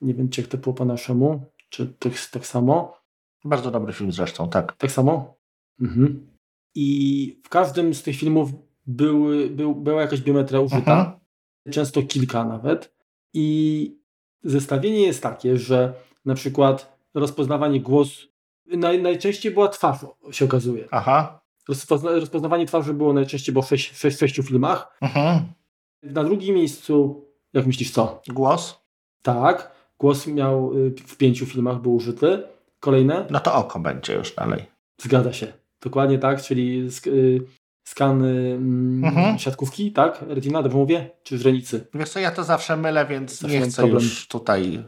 nie 0.00 0.14
wiem 0.14 0.28
czy 0.28 0.40
jak 0.40 0.50
to 0.50 0.58
było 0.58 0.74
po 0.74 0.84
naszemu, 0.84 1.44
czy 1.68 1.86
tak, 1.98 2.12
tak 2.30 2.46
samo. 2.46 3.00
Bardzo 3.44 3.70
dobry 3.70 3.92
film 3.92 4.12
zresztą, 4.12 4.48
tak. 4.48 4.76
Tak 4.76 4.92
samo? 4.92 5.34
Mhm. 5.80 6.26
I 6.74 7.40
w 7.44 7.48
każdym 7.48 7.94
z 7.94 8.02
tych 8.02 8.16
filmów 8.16 8.50
były, 8.86 9.50
był, 9.50 9.74
była 9.74 10.00
jakaś 10.02 10.20
biometria 10.20 10.60
użyta, 10.60 10.98
mhm. 10.98 11.16
często 11.70 12.02
kilka 12.02 12.44
nawet. 12.44 12.94
I 13.34 13.98
zestawienie 14.44 15.00
jest 15.00 15.22
takie, 15.22 15.58
że 15.58 15.94
na 16.24 16.34
przykład 16.34 16.98
rozpoznawanie 17.14 17.80
głosu 17.80 18.28
Naj, 18.66 19.02
najczęściej 19.02 19.52
była 19.52 19.68
twarz, 19.68 19.98
się 20.30 20.44
okazuje. 20.44 20.88
Aha. 20.90 21.40
Rozpozna, 21.68 22.10
rozpoznawanie 22.10 22.66
twarzy 22.66 22.94
było 22.94 23.12
najczęściej 23.12 23.52
było 23.52 23.62
w 23.62 23.68
sześć, 23.68 23.96
sześć, 23.96 24.18
sześciu 24.18 24.42
filmach. 24.42 24.98
Aha. 25.00 25.42
Na 26.02 26.24
drugim 26.24 26.54
miejscu, 26.54 27.24
jak 27.52 27.66
myślisz, 27.66 27.90
co? 27.90 28.22
Głos? 28.28 28.80
Tak. 29.22 29.76
Głos 29.98 30.26
miał 30.26 30.76
y, 30.76 30.94
w 31.06 31.16
pięciu 31.16 31.46
filmach 31.46 31.80
był 31.80 31.94
użyty. 31.94 32.42
Kolejne? 32.80 33.26
No 33.30 33.40
to 33.40 33.54
oko 33.54 33.80
będzie 33.80 34.14
już 34.14 34.34
dalej. 34.34 34.64
Zgadza 35.00 35.32
się. 35.32 35.52
Dokładnie 35.80 36.18
tak, 36.18 36.42
czyli 36.42 36.90
sk 36.90 37.06
y, 37.06 37.40
skan 37.84 38.24
mm, 38.24 39.04
mhm. 39.04 39.38
siatkówki, 39.38 39.92
tak? 39.92 40.24
Retina, 40.28 40.62
dobrze 40.62 40.78
mówię? 40.78 41.10
Czy 41.22 41.38
źrenicy? 41.38 41.86
Wiesz 41.94 42.08
co, 42.08 42.20
ja 42.20 42.30
to 42.30 42.44
zawsze 42.44 42.76
mylę, 42.76 43.06
więc 43.06 43.38
zawsze 43.38 43.58
nie 43.58 43.66
chcę 43.66 43.82
problem. 43.82 44.02
już 44.02 44.28
tutaj... 44.28 44.84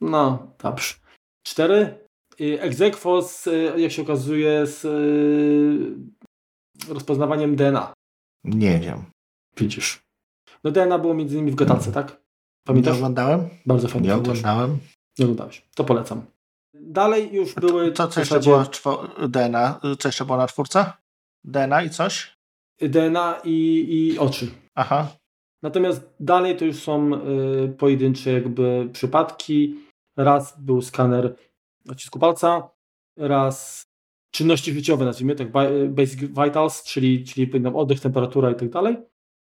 No, 0.00 0.52
dobrze. 0.62 0.94
Cztery? 1.42 2.07
Egzekwo 2.40 3.22
z, 3.22 3.48
jak 3.76 3.92
się 3.92 4.02
okazuje, 4.02 4.66
z 4.66 4.84
e, 4.84 4.88
rozpoznawaniem 6.94 7.56
DNA. 7.56 7.92
Nie 8.44 8.78
wiem. 8.78 9.04
Widzisz. 9.56 10.00
No 10.64 10.70
DNA 10.70 10.98
było 10.98 11.14
między 11.14 11.34
innymi 11.34 11.52
w 11.52 11.54
Gotace, 11.54 11.92
tak? 11.92 12.20
Pamiętasz? 12.66 12.92
Nie 12.92 12.98
oglądałem. 12.98 13.48
Bardzo 13.66 13.88
fajnie. 13.88 14.08
Nie 14.08 14.14
oglądałem. 14.14 14.78
Nie 15.18 15.24
oglądałeś. 15.24 15.66
To 15.74 15.84
polecam. 15.84 16.22
Dalej 16.74 17.32
już 17.32 17.54
były... 17.54 17.92
To, 17.92 18.08
co 18.08 18.20
jeszcze 18.20 18.40
było 18.40 18.64
DNA? 19.28 19.80
Co 19.98 20.08
jeszcze 20.08 20.24
było 20.24 20.38
na 20.38 20.48
czwórce? 20.48 20.92
DNA 21.44 21.82
i 21.82 21.90
coś? 21.90 22.38
DNA 22.80 23.40
i, 23.44 23.86
i 23.88 24.18
oczy. 24.18 24.50
Aha. 24.74 25.08
Natomiast 25.62 26.14
dalej 26.20 26.56
to 26.56 26.64
już 26.64 26.76
są 26.76 27.10
y, 27.14 27.74
pojedyncze 27.78 28.32
jakby 28.32 28.88
przypadki. 28.92 29.74
Raz 30.16 30.60
był 30.60 30.82
skaner 30.82 31.36
odcisku 31.90 32.18
palca, 32.18 32.70
raz 33.16 33.88
czynności 34.30 34.72
życiowe, 34.72 35.04
nazwijmy 35.04 35.34
tak, 35.34 35.48
basic 35.88 36.20
vitals, 36.20 36.82
czyli, 36.82 37.24
czyli 37.24 37.50
oddech, 37.74 38.00
temperatura 38.00 38.50
i 38.50 38.54
tak 38.54 38.70
dalej. 38.70 38.96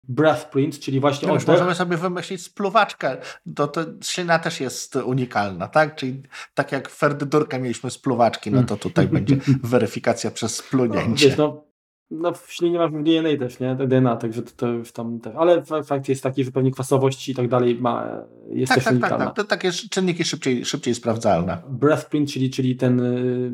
Breath 0.08 0.50
print, 0.50 0.80
czyli 0.80 1.00
właśnie 1.00 1.28
no 1.28 1.34
oddech. 1.34 1.48
Możemy 1.48 1.74
sobie 1.74 1.96
wymyślić 1.96 2.42
spluwaczkę. 2.42 3.16
To, 3.56 3.68
to 3.68 3.84
ślina 4.02 4.38
też 4.38 4.60
jest 4.60 4.96
unikalna, 4.96 5.68
tak? 5.68 5.96
Czyli 5.96 6.22
tak 6.54 6.72
jak 6.72 6.88
w 6.88 6.96
Ferdydurkę 6.96 7.58
mieliśmy 7.58 7.90
spluwaczki, 7.90 8.50
no 8.50 8.62
to 8.62 8.76
tutaj 8.76 9.08
będzie 9.18 9.36
weryfikacja 9.62 10.30
przez 10.30 10.56
splunięcie. 10.56 11.24
No, 11.24 11.28
wiesz, 11.28 11.38
no, 11.38 11.64
no 12.12 12.32
w 12.32 12.52
ślinie 12.52 12.78
masz 12.78 12.90
DNA 12.92 13.36
też, 13.38 13.60
nie? 13.60 13.74
DNA, 13.74 14.16
także 14.16 14.42
to, 14.42 14.50
to 14.56 14.66
już 14.66 14.92
tam 14.92 15.20
też. 15.20 15.34
Ale 15.36 15.62
fakt 15.84 16.08
jest 16.08 16.22
taki, 16.22 16.44
że 16.44 16.52
pewnie 16.52 16.70
kwasowość 16.70 17.28
i 17.28 17.34
tak 17.34 17.48
dalej 17.48 17.74
ma, 17.80 18.08
jest 18.50 18.68
tak, 18.68 18.76
też 18.76 18.84
tak, 18.84 18.92
unikalna. 18.92 19.18
Tak, 19.18 19.34
tak, 19.34 19.36
to 19.36 19.44
takie 19.44 19.70
czynniki 19.72 20.24
szybciej, 20.24 20.64
szybciej 20.64 20.94
sprawdzalne. 20.94 21.62
Breath 21.68 22.08
print, 22.08 22.32
czyli, 22.32 22.50
czyli 22.50 22.76
ten 22.76 23.00
y, 23.00 23.52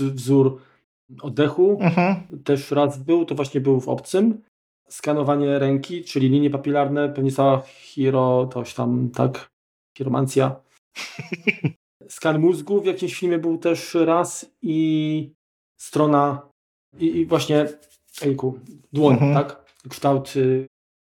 wzór 0.00 0.60
oddechu 1.22 1.78
mhm. 1.80 2.16
też 2.44 2.70
raz 2.70 2.98
był, 2.98 3.24
to 3.24 3.34
właśnie 3.34 3.60
był 3.60 3.80
w 3.80 3.88
obcym. 3.88 4.42
Skanowanie 4.88 5.58
ręki, 5.58 6.04
czyli 6.04 6.28
linie 6.28 6.50
papilarne, 6.50 7.08
pewnie 7.08 7.32
cała 7.32 7.62
hiro, 7.66 8.48
toś 8.52 8.74
tam, 8.74 9.10
tak, 9.14 9.50
hiromancja. 9.98 10.56
Skan 12.08 12.38
mózgu 12.38 12.80
w 12.80 12.86
jakimś 12.86 13.14
filmie 13.14 13.38
był 13.38 13.58
też 13.58 13.94
raz 13.94 14.50
i 14.62 15.32
strona 15.80 16.49
i, 16.98 17.06
i 17.06 17.26
właśnie, 17.26 17.66
ejku, 18.22 18.58
dłoń, 18.92 19.12
mhm. 19.12 19.34
tak? 19.34 19.74
Kształt, 19.88 20.36
y, 20.36 20.66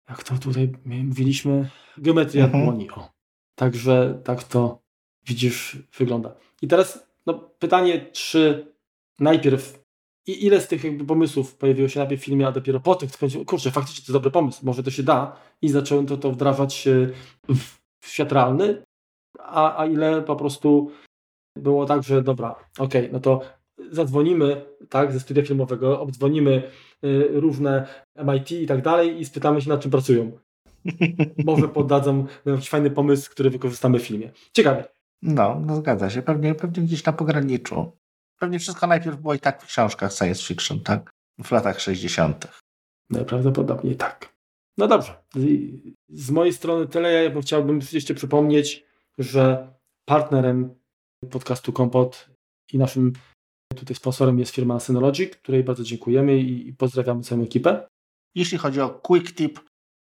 jak 0.09 0.23
to 0.23 0.37
tutaj 0.37 0.71
mówiliśmy, 0.85 1.69
geometria 1.97 2.45
mhm. 2.45 2.63
dłoni. 2.63 2.89
O. 2.91 3.09
Także 3.55 4.21
tak 4.23 4.43
to 4.43 4.81
widzisz, 5.27 5.77
wygląda. 5.97 6.35
I 6.61 6.67
teraz 6.67 7.07
no, 7.25 7.33
pytanie, 7.33 8.05
czy 8.11 8.73
najpierw 9.19 9.81
i 10.27 10.45
ile 10.45 10.61
z 10.61 10.67
tych 10.67 10.83
jakby 10.83 11.05
pomysłów 11.05 11.55
pojawiło 11.55 11.87
się 11.87 11.99
najpierw 11.99 12.21
w 12.21 12.25
filmie, 12.25 12.47
a 12.47 12.51
dopiero 12.51 12.79
po 12.79 12.95
tych, 12.95 13.11
to 13.11 13.27
kurczę, 13.45 13.71
faktycznie 13.71 14.01
to 14.01 14.03
jest 14.03 14.11
dobry 14.11 14.31
pomysł, 14.31 14.65
może 14.65 14.83
to 14.83 14.91
się 14.91 15.03
da 15.03 15.35
i 15.61 15.69
zacząłem 15.69 16.05
to, 16.05 16.17
to 16.17 16.31
wdrażać 16.31 16.87
w, 17.49 17.79
w 17.99 18.07
świat 18.07 18.31
realny, 18.31 18.83
a, 19.39 19.77
a 19.77 19.85
ile 19.85 20.21
po 20.21 20.35
prostu 20.35 20.91
było 21.55 21.85
tak, 21.85 22.03
że 22.03 22.23
dobra, 22.23 22.51
okej, 22.79 23.01
okay, 23.01 23.09
no 23.13 23.19
to 23.19 23.41
zadzwonimy 23.91 24.65
tak, 24.89 25.11
ze 25.11 25.19
studia 25.19 25.43
filmowego, 25.43 26.01
obdzwonimy 26.01 26.71
y, 27.03 27.27
różne 27.31 27.87
MIT 28.15 28.51
i 28.51 28.67
tak 28.67 28.81
dalej 28.81 29.19
i 29.19 29.25
spytamy 29.25 29.61
się, 29.61 29.69
nad 29.69 29.81
czym 29.81 29.91
pracują. 29.91 30.31
Może 31.45 31.67
poddadzą 31.67 32.25
jakiś 32.45 32.69
fajny 32.69 32.91
pomysł, 32.91 33.31
który 33.31 33.49
wykorzystamy 33.49 33.99
w 33.99 34.03
filmie. 34.03 34.31
Ciekawe. 34.53 34.83
No, 35.21 35.61
no 35.65 35.75
zgadza 35.75 36.09
się. 36.09 36.21
Pewnie, 36.21 36.55
pewnie 36.55 36.83
gdzieś 36.83 37.05
na 37.05 37.13
pograniczu. 37.13 37.91
Pewnie 38.39 38.59
wszystko 38.59 38.87
najpierw 38.87 39.17
było 39.17 39.33
i 39.33 39.39
tak 39.39 39.63
w 39.63 39.65
książkach 39.65 40.13
science 40.13 40.43
fiction, 40.43 40.79
tak? 40.79 41.11
W 41.43 41.51
latach 41.51 41.79
60. 41.79 42.47
Najprawdopodobniej 43.09 43.95
tak. 43.95 44.33
No 44.77 44.87
dobrze. 44.87 45.23
Z 46.09 46.31
mojej 46.31 46.53
strony 46.53 46.87
tyle. 46.87 47.23
Ja 47.23 47.29
bym 47.29 47.41
chciałbym 47.41 47.79
jeszcze 47.91 48.13
przypomnieć, 48.13 48.85
że 49.17 49.73
partnerem 50.05 50.75
podcastu 51.29 51.73
Kompot 51.73 52.29
i 52.73 52.77
naszym 52.77 53.13
tutaj 53.75 53.95
sponsorem 53.95 54.39
jest 54.39 54.51
firma 54.51 54.79
Synologic, 54.79 55.35
której 55.35 55.63
bardzo 55.63 55.83
dziękujemy 55.83 56.37
i 56.37 56.73
pozdrawiamy 56.73 57.23
całą 57.23 57.43
ekipę. 57.43 57.87
Jeśli 58.35 58.57
chodzi 58.57 58.81
o 58.81 58.89
Quick 58.89 59.35
Tip, 59.35 59.59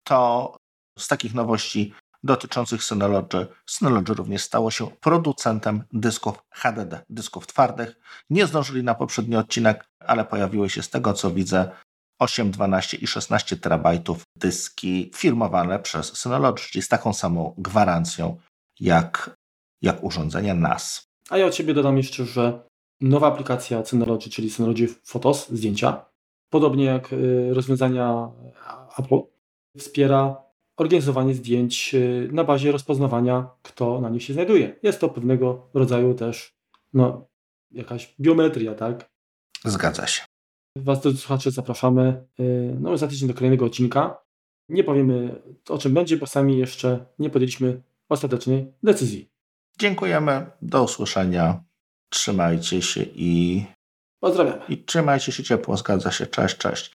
to 0.07 0.57
z 0.99 1.09
takich 1.09 1.35
nowości 1.35 1.95
dotyczących 2.23 2.85
Synology, 2.85 3.47
Synology 3.67 4.15
również 4.15 4.43
stało 4.43 4.71
się 4.71 4.91
producentem 5.01 5.83
dysków 5.93 6.39
HDD, 6.51 7.05
dysków 7.11 7.47
twardych. 7.47 7.97
Nie 8.31 8.47
zdążyli 8.47 8.83
na 8.83 8.95
poprzedni 8.95 9.37
odcinek, 9.37 9.85
ale 10.01 10.25
pojawiły 10.25 10.71
się 10.71 10.83
z 10.83 10.91
tego 10.91 11.13
co 11.13 11.31
widzę 11.31 11.71
8, 12.21 12.51
12 12.51 12.97
i 12.97 13.07
16 13.07 13.57
terabajtów 13.57 14.23
dyski 14.37 15.11
firmowane 15.15 15.79
przez 15.79 16.17
Synology, 16.19 16.63
czyli 16.63 16.83
z 16.83 16.89
taką 16.89 17.13
samą 17.13 17.55
gwarancją 17.59 18.37
jak, 18.81 19.37
jak 19.83 20.05
urządzenia 20.05 20.55
NAS. 20.55 21.05
A 21.31 21.39
ja 21.39 21.47
od 21.47 21.55
Ciebie 21.55 21.75
dodam 21.75 21.97
jeszcze, 21.97 22.25
że 22.25 22.67
nowa 23.01 23.27
aplikacja 23.27 23.85
Synology, 23.85 24.31
czyli 24.31 24.51
Synology 24.51 24.89
Photos, 25.05 25.49
zdjęcia, 25.49 26.05
podobnie 26.51 26.85
jak 26.85 27.13
y, 27.13 27.55
rozwiązania 27.55 28.31
Apple, 28.99 29.21
wspiera 29.79 30.37
organizowanie 30.77 31.35
zdjęć 31.35 31.95
y, 31.95 32.29
na 32.33 32.45
bazie 32.45 32.73
rozpoznawania, 32.73 33.51
kto 33.63 34.01
na 34.01 34.11
nich 34.11 34.23
się 34.23 34.33
znajduje. 34.33 34.77
Jest 34.83 35.01
to 35.01 35.09
pewnego 35.09 35.69
rodzaju 35.75 36.15
też 36.15 36.57
no, 36.93 37.27
jakaś 37.71 38.15
biometria, 38.21 38.75
tak? 38.75 39.11
Zgadza 39.65 40.07
się. 40.07 40.23
Was, 40.77 41.01
drodzy 41.01 41.19
słuchacze, 41.19 41.51
zapraszamy 41.51 42.25
y, 42.41 42.77
no, 42.81 42.99
za 42.99 43.09
tydzień 43.09 43.29
do 43.29 43.35
kolejnego 43.35 43.65
odcinka. 43.65 44.19
Nie 44.69 44.85
powiemy 44.85 45.43
o 45.69 45.79
czym 45.79 45.95
będzie, 45.95 46.17
bo 46.17 46.27
sami 46.27 46.59
jeszcze 46.59 47.07
nie 47.19 47.31
podjęliśmy 47.31 47.83
ostatecznej 48.09 48.73
decyzji. 48.83 49.31
Dziękujemy. 49.79 50.47
Do 50.63 50.85
usłyszenia. 50.85 51.65
Trzymajcie 52.09 52.83
się 52.83 53.03
i. 53.03 53.65
Pozdrawiamy. 54.21 54.63
I 54.69 54.85
trzymajcie 54.85 55.33
się 55.33 55.43
ciepło. 55.43 55.77
Zgadza 55.77 56.13
się. 56.13 56.27
Cześć, 56.27 56.57
cześć. 56.57 56.97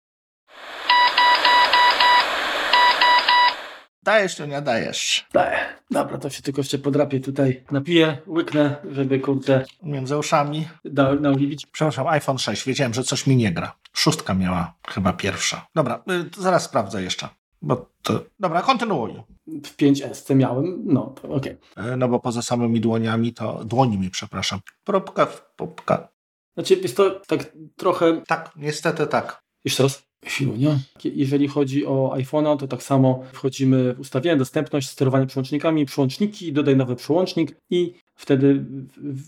Dajesz 4.04 4.36
czy 4.36 4.48
nie 4.48 4.62
dajesz? 4.62 5.28
Daję. 5.34 5.60
Dobra, 5.92 6.18
to 6.18 6.30
się 6.30 6.42
tylko 6.42 6.62
jeszcze 6.62 6.78
podrapię 6.78 7.20
tutaj. 7.20 7.64
Napiję, 7.72 8.18
łyknę, 8.28 8.76
żeby 8.92 9.20
kurde... 9.20 9.66
Między 9.84 10.18
uszami. 10.18 10.68
Da, 10.86 11.14
naoliwić. 11.14 11.66
Przepraszam, 11.66 12.08
iPhone 12.08 12.38
6. 12.38 12.66
Wiedziałem, 12.66 12.94
że 12.94 13.04
coś 13.04 13.28
mi 13.28 13.36
nie 13.36 13.52
gra. 13.52 13.76
Szóstka 13.94 14.34
miała 14.34 14.74
chyba 14.88 15.14
pierwsza. 15.14 15.68
Dobra, 15.76 16.04
y, 16.38 16.42
zaraz 16.42 16.64
sprawdzę 16.64 17.04
jeszcze. 17.04 17.30
Bo 17.62 17.90
to... 18.02 18.24
Dobra, 18.40 18.62
kontynuuj. 18.62 19.14
W 19.48 19.78
5S 19.78 20.36
miałem, 20.36 20.84
no 20.86 21.16
to 21.22 21.30
okej. 21.30 21.58
Okay. 21.76 21.98
No 21.98 22.08
bo 22.08 22.20
poza 22.20 22.42
samymi 22.42 22.82
dłoniami 22.82 23.34
to... 23.34 23.66
Dłońmi, 23.66 24.10
przepraszam. 24.10 24.60
Propka 24.84 25.26
w 25.26 25.56
popka. 25.56 26.10
Znaczy, 26.54 26.76
jest 26.76 26.98
to 26.98 27.22
tak 27.28 27.54
trochę... 27.76 28.22
Tak, 28.28 28.52
niestety 28.56 29.08
tak. 29.08 29.42
Jeszcze 29.66 29.84
raz? 29.84 30.10
Chwilunia. 30.26 30.80
Jeżeli 31.04 31.48
chodzi 31.48 31.86
o 31.86 32.14
iPhone'a, 32.16 32.58
to 32.58 32.68
tak 32.68 32.84
samo 32.84 33.24
wchodzimy 33.34 33.94
w 33.94 34.00
ustawienia, 34.00 34.36
dostępność, 34.36 34.90
sterowanie 34.90 35.26
przełącznikami, 35.26 35.86
przełączniki, 35.86 36.54
dodaj 36.54 36.76
nowy 36.78 36.96
przełącznik 36.96 37.56
i 37.70 37.94
wtedy 38.16 38.66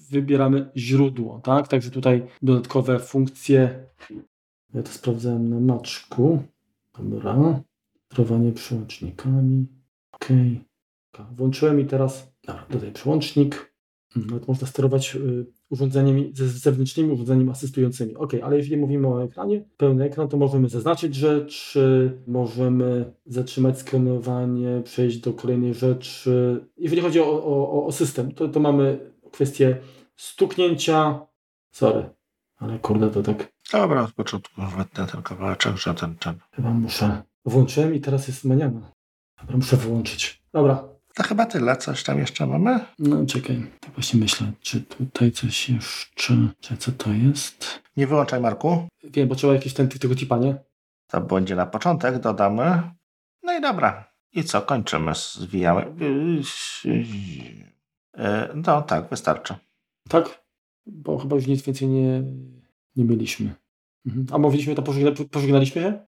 wybieramy 0.10 0.72
źródło, 0.78 1.42
tak? 1.44 1.68
Także 1.68 1.92
tutaj 1.92 2.28
dodatkowe 2.42 3.00
funkcje. 3.00 3.86
Ja 4.74 4.84
to 4.84 4.92
sprawdzałem 4.92 5.50
na 5.50 5.74
maczku. 5.74 6.44
Dobra. 6.98 7.62
Sterowanie 8.12 8.52
przełącznikami. 8.52 9.68
OK. 10.12 10.28
Włączyłem 11.32 11.80
i 11.80 11.86
teraz 11.86 12.34
dobra, 12.48 12.66
dodaj 12.70 12.92
przełącznik. 12.92 13.72
Nawet 14.16 14.48
można 14.48 14.68
sterować 14.68 15.16
y, 15.16 15.46
urządzeniami 15.70 16.32
ze 16.36 16.48
zewnętrznymi 16.48 17.12
urządzeniami 17.12 17.50
asystującymi. 17.50 18.16
Ok, 18.16 18.34
ale 18.44 18.58
jeżeli 18.58 18.78
mówimy 18.78 19.08
o 19.08 19.24
ekranie, 19.24 19.66
pełny 19.78 20.04
ekran, 20.04 20.28
to 20.28 20.38
możemy 20.38 20.70
zaznaczyć 20.70 21.16
rzeczy, 21.16 22.18
możemy 22.28 23.14
zatrzymać 23.26 23.80
skanowanie, 23.80 24.82
przejść 24.84 25.18
do 25.18 25.34
kolejnej 25.34 25.74
rzeczy. 25.74 26.66
Jeżeli 26.78 27.02
chodzi 27.02 27.20
o, 27.20 27.44
o, 27.44 27.86
o 27.86 27.92
system, 27.92 28.32
to, 28.32 28.48
to 28.48 28.60
mamy 28.60 29.12
kwestię 29.32 29.78
stuknięcia. 30.16 31.26
Sorry, 31.72 32.10
ale 32.58 32.80
kurde, 32.80 33.10
to 33.10 33.24
tak. 33.24 33.52
Dobra, 33.72 34.04
od 34.04 34.12
początku 34.12 34.62
ten, 34.94 35.08
ten 35.08 35.22
kawałeczek, 35.22 35.78
że 35.78 35.94
ten, 35.94 36.16
ten. 36.16 36.36
Chyba 36.52 36.70
muszę. 36.70 37.31
Włączyłem 37.46 37.96
i 37.96 38.02
teraz 38.02 38.28
jest 38.28 38.46
maniana. 38.46 38.92
Dobra, 39.42 39.58
muszę 39.58 39.78
wyłączyć. 39.78 40.42
Dobra, 40.54 40.84
to 41.16 41.24
chyba 41.24 41.46
tyle. 41.46 41.78
Coś 41.78 42.04
tam 42.04 42.20
jeszcze 42.20 42.48
mamy? 42.48 42.80
No 43.00 43.26
czekaj, 43.26 43.72
właśnie 43.96 44.20
myślę, 44.20 44.52
czy 44.62 44.82
tutaj 44.82 45.32
coś 45.32 45.70
jeszcze, 45.70 46.48
czy 46.60 46.78
co 46.78 46.92
to 46.92 47.12
jest? 47.12 47.82
Nie 47.98 48.08
wyłączaj, 48.08 48.42
Marku. 48.42 48.88
Wiem, 49.04 49.28
bo 49.28 49.36
trzeba 49.36 49.54
jakiś 49.54 49.74
ten 49.74 49.90
tego 49.90 50.16
tipa, 50.16 50.38
nie? 50.38 50.56
To 51.08 51.22
będzie 51.22 51.56
na 51.56 51.66
początek, 51.66 52.20
dodamy. 52.20 52.82
No 53.44 53.58
i 53.58 53.62
dobra. 53.62 54.12
I 54.34 54.44
co, 54.44 54.62
kończymy, 54.62 55.12
zwijamy. 55.16 55.86
E, 58.18 58.50
no 58.56 58.82
tak, 58.82 59.10
wystarczy. 59.10 59.56
Tak? 60.10 60.44
Bo 60.86 61.18
chyba 61.18 61.36
już 61.36 61.48
nic 61.48 61.62
więcej 61.62 61.88
nie, 61.88 62.24
nie 62.96 63.06
mieliśmy. 63.06 63.56
Mhm. 64.06 64.28
A 64.32 64.38
mówiliśmy 64.38 64.76
to, 64.76 64.82
pożegna, 64.82 65.12
pożegnaliśmy 65.32 65.82
się? 65.82 66.06